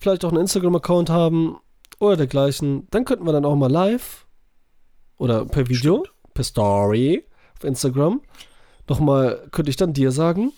vielleicht 0.00 0.24
auch 0.24 0.30
einen 0.30 0.40
Instagram-Account 0.42 1.10
haben 1.10 1.56
oder 1.98 2.16
dergleichen, 2.16 2.86
dann 2.90 3.04
könnten 3.04 3.26
wir 3.26 3.32
dann 3.32 3.44
auch 3.44 3.56
mal 3.56 3.70
live 3.70 4.26
oder 5.18 5.44
per 5.44 5.68
Video, 5.68 6.04
per 6.34 6.44
Story 6.44 7.24
auf 7.56 7.64
Instagram 7.64 8.20
nochmal, 8.88 9.46
könnte 9.52 9.70
ich 9.70 9.76
dann 9.76 9.92
dir 9.92 10.12
sagen, 10.12 10.52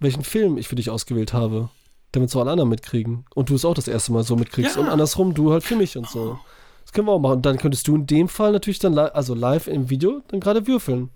welchen 0.00 0.24
Film 0.24 0.56
ich 0.56 0.68
für 0.68 0.76
dich 0.76 0.88
ausgewählt 0.90 1.32
habe, 1.32 1.68
damit 2.12 2.30
so 2.30 2.40
alle 2.40 2.50
anderen 2.52 2.70
mitkriegen 2.70 3.24
und 3.34 3.50
du 3.50 3.54
es 3.54 3.64
auch 3.64 3.74
das 3.74 3.88
erste 3.88 4.12
Mal 4.12 4.22
so 4.22 4.36
mitkriegst 4.36 4.76
Ja. 4.76 4.82
und 4.82 4.88
andersrum 4.88 5.34
du 5.34 5.52
halt 5.52 5.62
für 5.64 5.76
mich 5.76 5.96
und 5.98 6.08
so. 6.08 6.38
Das 6.82 6.92
können 6.92 7.08
wir 7.08 7.12
auch 7.12 7.18
machen. 7.18 7.36
Und 7.38 7.46
dann 7.46 7.58
könntest 7.58 7.88
du 7.88 7.96
in 7.96 8.06
dem 8.06 8.28
Fall 8.28 8.52
natürlich 8.52 8.78
dann, 8.78 8.92
li 8.94 9.00
also 9.00 9.34
live 9.34 9.66
im 9.66 9.90
Video, 9.90 10.22
dann 10.28 10.38
gerade 10.38 10.66
würfeln. 10.68 11.10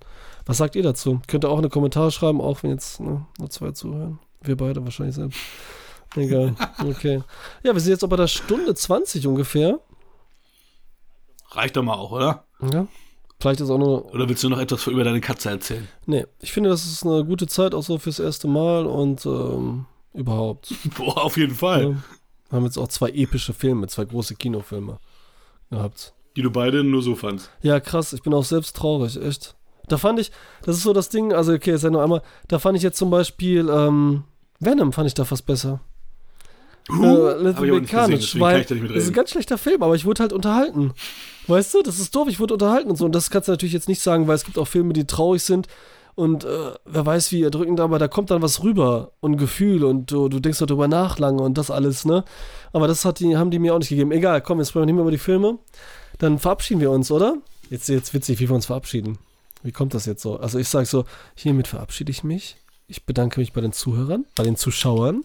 Was 0.45 0.57
sagt 0.57 0.75
ihr 0.75 0.83
dazu? 0.83 1.21
Könnt 1.27 1.45
ihr 1.45 1.49
auch 1.49 1.57
in 1.57 1.63
die 1.63 1.69
Kommentare 1.69 2.11
schreiben, 2.11 2.41
auch 2.41 2.61
wenn 2.61 2.71
jetzt 2.71 2.99
ne, 2.99 3.25
nur 3.39 3.49
zwei 3.49 3.71
zuhören. 3.71 4.19
Wir 4.41 4.57
beide 4.57 4.83
wahrscheinlich 4.83 5.15
selbst. 5.15 5.39
Egal. 6.15 6.55
Okay. 6.85 7.23
Ja, 7.63 7.73
wir 7.73 7.79
sind 7.79 7.91
jetzt 7.93 8.07
bei 8.09 8.15
der 8.17 8.27
Stunde 8.27 8.75
20 8.75 9.25
ungefähr. 9.27 9.79
Reicht 11.51 11.77
doch 11.77 11.83
mal 11.83 11.93
auch, 11.95 12.11
oder? 12.11 12.45
Ja. 12.71 12.87
Vielleicht 13.39 13.59
ist 13.59 13.71
auch 13.71 13.79
nur. 13.79 14.13
Oder 14.13 14.29
willst 14.29 14.43
du 14.43 14.49
noch 14.49 14.59
etwas 14.59 14.85
über 14.85 15.03
deine 15.03 15.19
Katze 15.19 15.49
erzählen? 15.49 15.87
Nee, 16.05 16.25
ich 16.39 16.51
finde, 16.51 16.69
das 16.69 16.85
ist 16.85 17.03
eine 17.05 17.25
gute 17.25 17.47
Zeit 17.47 17.73
auch 17.73 17.81
so 17.81 17.97
fürs 17.97 18.19
erste 18.19 18.47
Mal 18.47 18.85
und 18.85 19.25
ähm, 19.25 19.85
überhaupt. 20.13 20.73
Boah, 20.95 21.23
auf 21.23 21.37
jeden 21.37 21.55
Fall. 21.55 21.83
Ja. 21.83 21.89
Wir 22.49 22.57
haben 22.57 22.65
jetzt 22.65 22.77
auch 22.77 22.89
zwei 22.89 23.09
epische 23.09 23.53
Filme, 23.53 23.87
zwei 23.87 24.05
große 24.05 24.35
Kinofilme 24.35 24.99
gehabt. 25.71 26.13
Die 26.35 26.41
du 26.41 26.51
beide 26.51 26.83
nur 26.83 27.01
so 27.01 27.15
fandst. 27.15 27.49
Ja, 27.61 27.79
krass, 27.79 28.13
ich 28.13 28.21
bin 28.21 28.33
auch 28.33 28.43
selbst 28.43 28.75
traurig, 28.75 29.19
echt. 29.21 29.55
Da 29.87 29.97
fand 29.97 30.19
ich, 30.19 30.31
das 30.63 30.77
ist 30.77 30.83
so 30.83 30.93
das 30.93 31.09
Ding, 31.09 31.33
also 31.33 31.53
okay, 31.53 31.75
ja 31.75 31.89
nur 31.89 32.03
einmal, 32.03 32.21
da 32.47 32.59
fand 32.59 32.77
ich 32.77 32.83
jetzt 32.83 32.97
zum 32.97 33.09
Beispiel, 33.09 33.67
ähm, 33.69 34.23
Venom 34.59 34.93
fand 34.93 35.07
ich 35.07 35.13
da 35.13 35.25
fast 35.25 35.45
besser. 35.45 35.81
Uh, 36.89 37.27
äh, 37.27 37.43
Little 37.43 37.79
Big 37.79 37.89
Carnage, 37.89 38.39
weil 38.39 38.63
das 38.63 38.71
ist 38.71 39.07
ein 39.07 39.13
ganz 39.13 39.31
schlechter 39.31 39.57
Film, 39.57 39.83
aber 39.83 39.95
ich 39.95 40.05
wurde 40.05 40.21
halt 40.21 40.33
unterhalten. 40.33 40.93
Weißt 41.51 41.73
du, 41.73 41.81
das 41.81 41.99
ist 41.99 42.15
doof, 42.15 42.27
ich 42.29 42.39
wurde 42.39 42.53
unterhalten 42.53 42.89
und 42.89 42.95
so. 42.95 43.05
Und 43.05 43.13
das 43.13 43.29
kannst 43.29 43.47
du 43.47 43.51
natürlich 43.51 43.73
jetzt 43.73 43.89
nicht 43.89 44.01
sagen, 44.01 44.27
weil 44.27 44.35
es 44.35 44.45
gibt 44.45 44.57
auch 44.57 44.67
Filme, 44.67 44.93
die 44.93 45.05
traurig 45.05 45.43
sind 45.43 45.67
und 46.15 46.43
äh, 46.43 46.71
wer 46.85 47.05
weiß 47.05 47.31
wie 47.31 47.43
erdrückend, 47.43 47.79
aber 47.79 47.99
da 47.99 48.07
kommt 48.07 48.31
dann 48.31 48.41
was 48.41 48.63
rüber 48.63 49.11
und 49.21 49.37
Gefühl 49.37 49.83
und 49.83 50.11
du, 50.11 50.29
du 50.29 50.39
denkst 50.39 50.59
darüber 50.59 50.87
nach 50.87 51.19
lange 51.19 51.41
und 51.41 51.57
das 51.57 51.71
alles, 51.71 52.05
ne? 52.05 52.23
Aber 52.73 52.87
das 52.87 53.05
hat 53.05 53.19
die, 53.19 53.37
haben 53.37 53.51
die 53.51 53.59
mir 53.59 53.73
auch 53.73 53.79
nicht 53.79 53.89
gegeben. 53.89 54.11
Egal, 54.11 54.41
komm, 54.41 54.59
jetzt 54.59 54.69
sprechen 54.69 54.83
wir 54.83 54.85
nicht 54.87 54.95
mehr 54.95 55.03
über 55.03 55.11
die 55.11 55.17
Filme. 55.17 55.57
Dann 56.19 56.39
verabschieden 56.39 56.81
wir 56.81 56.91
uns, 56.91 57.11
oder? 57.11 57.37
Jetzt 57.69 57.89
jetzt 57.89 58.13
witzig, 58.13 58.39
wie 58.39 58.49
wir 58.49 58.55
uns 58.55 58.65
verabschieden. 58.65 59.17
Wie 59.63 59.71
kommt 59.71 59.93
das 59.93 60.05
jetzt 60.05 60.21
so? 60.21 60.37
Also 60.37 60.59
ich 60.59 60.67
sage 60.67 60.85
so, 60.85 61.05
hiermit 61.35 61.67
verabschiede 61.67 62.11
ich 62.11 62.23
mich. 62.23 62.57
Ich 62.87 63.05
bedanke 63.05 63.39
mich 63.39 63.53
bei 63.53 63.61
den 63.61 63.73
Zuhörern, 63.73 64.25
bei 64.35 64.43
den 64.43 64.57
Zuschauern. 64.57 65.23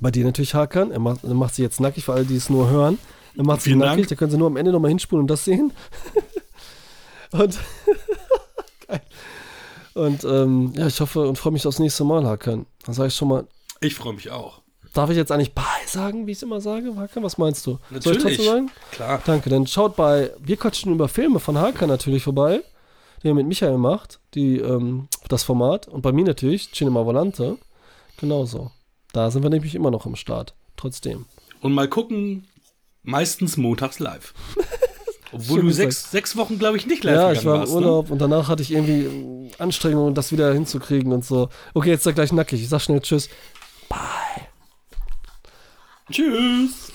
Bei 0.00 0.10
dir 0.10 0.24
natürlich 0.24 0.54
Hakan. 0.54 0.90
Er 0.90 1.00
macht, 1.00 1.24
er 1.24 1.34
macht 1.34 1.54
sie 1.54 1.62
jetzt 1.62 1.80
nackig 1.80 2.04
für 2.04 2.12
alle, 2.12 2.24
die 2.24 2.36
es 2.36 2.50
nur 2.50 2.68
hören. 2.68 2.98
Er 3.36 3.44
macht 3.44 3.62
sie 3.62 3.74
nackig, 3.74 3.96
Dank. 3.96 4.08
da 4.08 4.14
können 4.16 4.30
sie 4.30 4.36
nur 4.38 4.46
am 4.48 4.56
Ende 4.56 4.72
nochmal 4.72 4.90
hinspulen 4.90 5.22
und 5.22 5.28
das 5.28 5.44
sehen. 5.44 5.72
und 7.32 7.58
Geil. 8.88 9.00
und 9.94 10.24
ähm, 10.24 10.72
ja, 10.76 10.86
ich 10.86 11.00
hoffe 11.00 11.26
und 11.28 11.36
freue 11.38 11.52
mich 11.52 11.66
aufs 11.66 11.78
nächste 11.78 12.04
Mal, 12.04 12.24
Hakan. 12.26 12.66
Dann 12.84 12.94
sage 12.94 13.08
ich 13.08 13.14
schon 13.14 13.28
mal, 13.28 13.46
Ich 13.80 13.94
freue 13.94 14.14
mich 14.14 14.30
auch. 14.30 14.60
darf 14.94 15.10
ich 15.10 15.16
jetzt 15.16 15.30
eigentlich 15.30 15.54
Bye 15.54 15.64
sagen, 15.86 16.26
wie 16.26 16.32
ich 16.32 16.38
es 16.38 16.42
immer 16.42 16.60
sage? 16.60 16.94
Hakan, 16.96 17.22
was 17.22 17.38
meinst 17.38 17.66
du? 17.66 17.72
Soll 17.72 17.78
ich 17.90 18.06
Natürlich. 18.06 18.22
trotzdem 18.22 18.44
sagen? 18.44 18.70
Klar. 18.92 19.22
Danke, 19.24 19.50
dann 19.50 19.66
schaut 19.66 19.94
bei 19.96 20.32
Wir 20.40 20.56
quatschen 20.56 20.92
über 20.92 21.08
Filme 21.08 21.38
von 21.40 21.58
Hakan 21.58 21.88
natürlich 21.88 22.22
vorbei, 22.22 22.62
die 23.22 23.28
er 23.28 23.34
mit 23.34 23.46
Michael 23.46 23.78
macht, 23.78 24.20
die, 24.34 24.56
ähm, 24.58 25.08
das 25.28 25.42
Format. 25.42 25.86
Und 25.88 26.02
bei 26.02 26.12
mir 26.12 26.24
natürlich, 26.24 26.72
Cinema 26.72 27.04
Volante. 27.04 27.58
Genauso. 28.18 28.70
Da 29.12 29.30
sind 29.30 29.42
wir 29.42 29.50
nämlich 29.50 29.74
immer 29.74 29.90
noch 29.90 30.06
am 30.06 30.16
Start. 30.16 30.54
Trotzdem. 30.76 31.26
Und 31.60 31.72
mal 31.72 31.88
gucken, 31.88 32.46
meistens 33.02 33.56
montags 33.56 33.98
live. 33.98 34.34
Obwohl 35.32 35.60
du 35.60 35.70
sechs, 35.70 36.10
sechs 36.10 36.36
Wochen, 36.36 36.58
glaube 36.58 36.78
ich, 36.78 36.86
nicht 36.86 37.04
live 37.04 37.14
ja, 37.14 37.32
ich 37.32 37.44
war 37.44 37.56
im 37.56 37.60
warst. 37.60 37.72
Ne? 37.72 37.78
Urlaub 37.78 38.10
und 38.10 38.18
danach 38.18 38.48
hatte 38.48 38.62
ich 38.62 38.72
irgendwie 38.72 39.04
ähm, 39.04 39.50
Anstrengungen, 39.58 40.14
das 40.14 40.32
wieder 40.32 40.52
hinzukriegen 40.54 41.12
und 41.12 41.24
so. 41.24 41.50
Okay, 41.74 41.90
jetzt 41.90 42.04
sag 42.04 42.14
gleich 42.14 42.32
nackig. 42.32 42.62
Ich 42.62 42.68
sag 42.68 42.80
schnell 42.80 43.00
Tschüss. 43.00 43.28
Tschüss. 46.10 46.92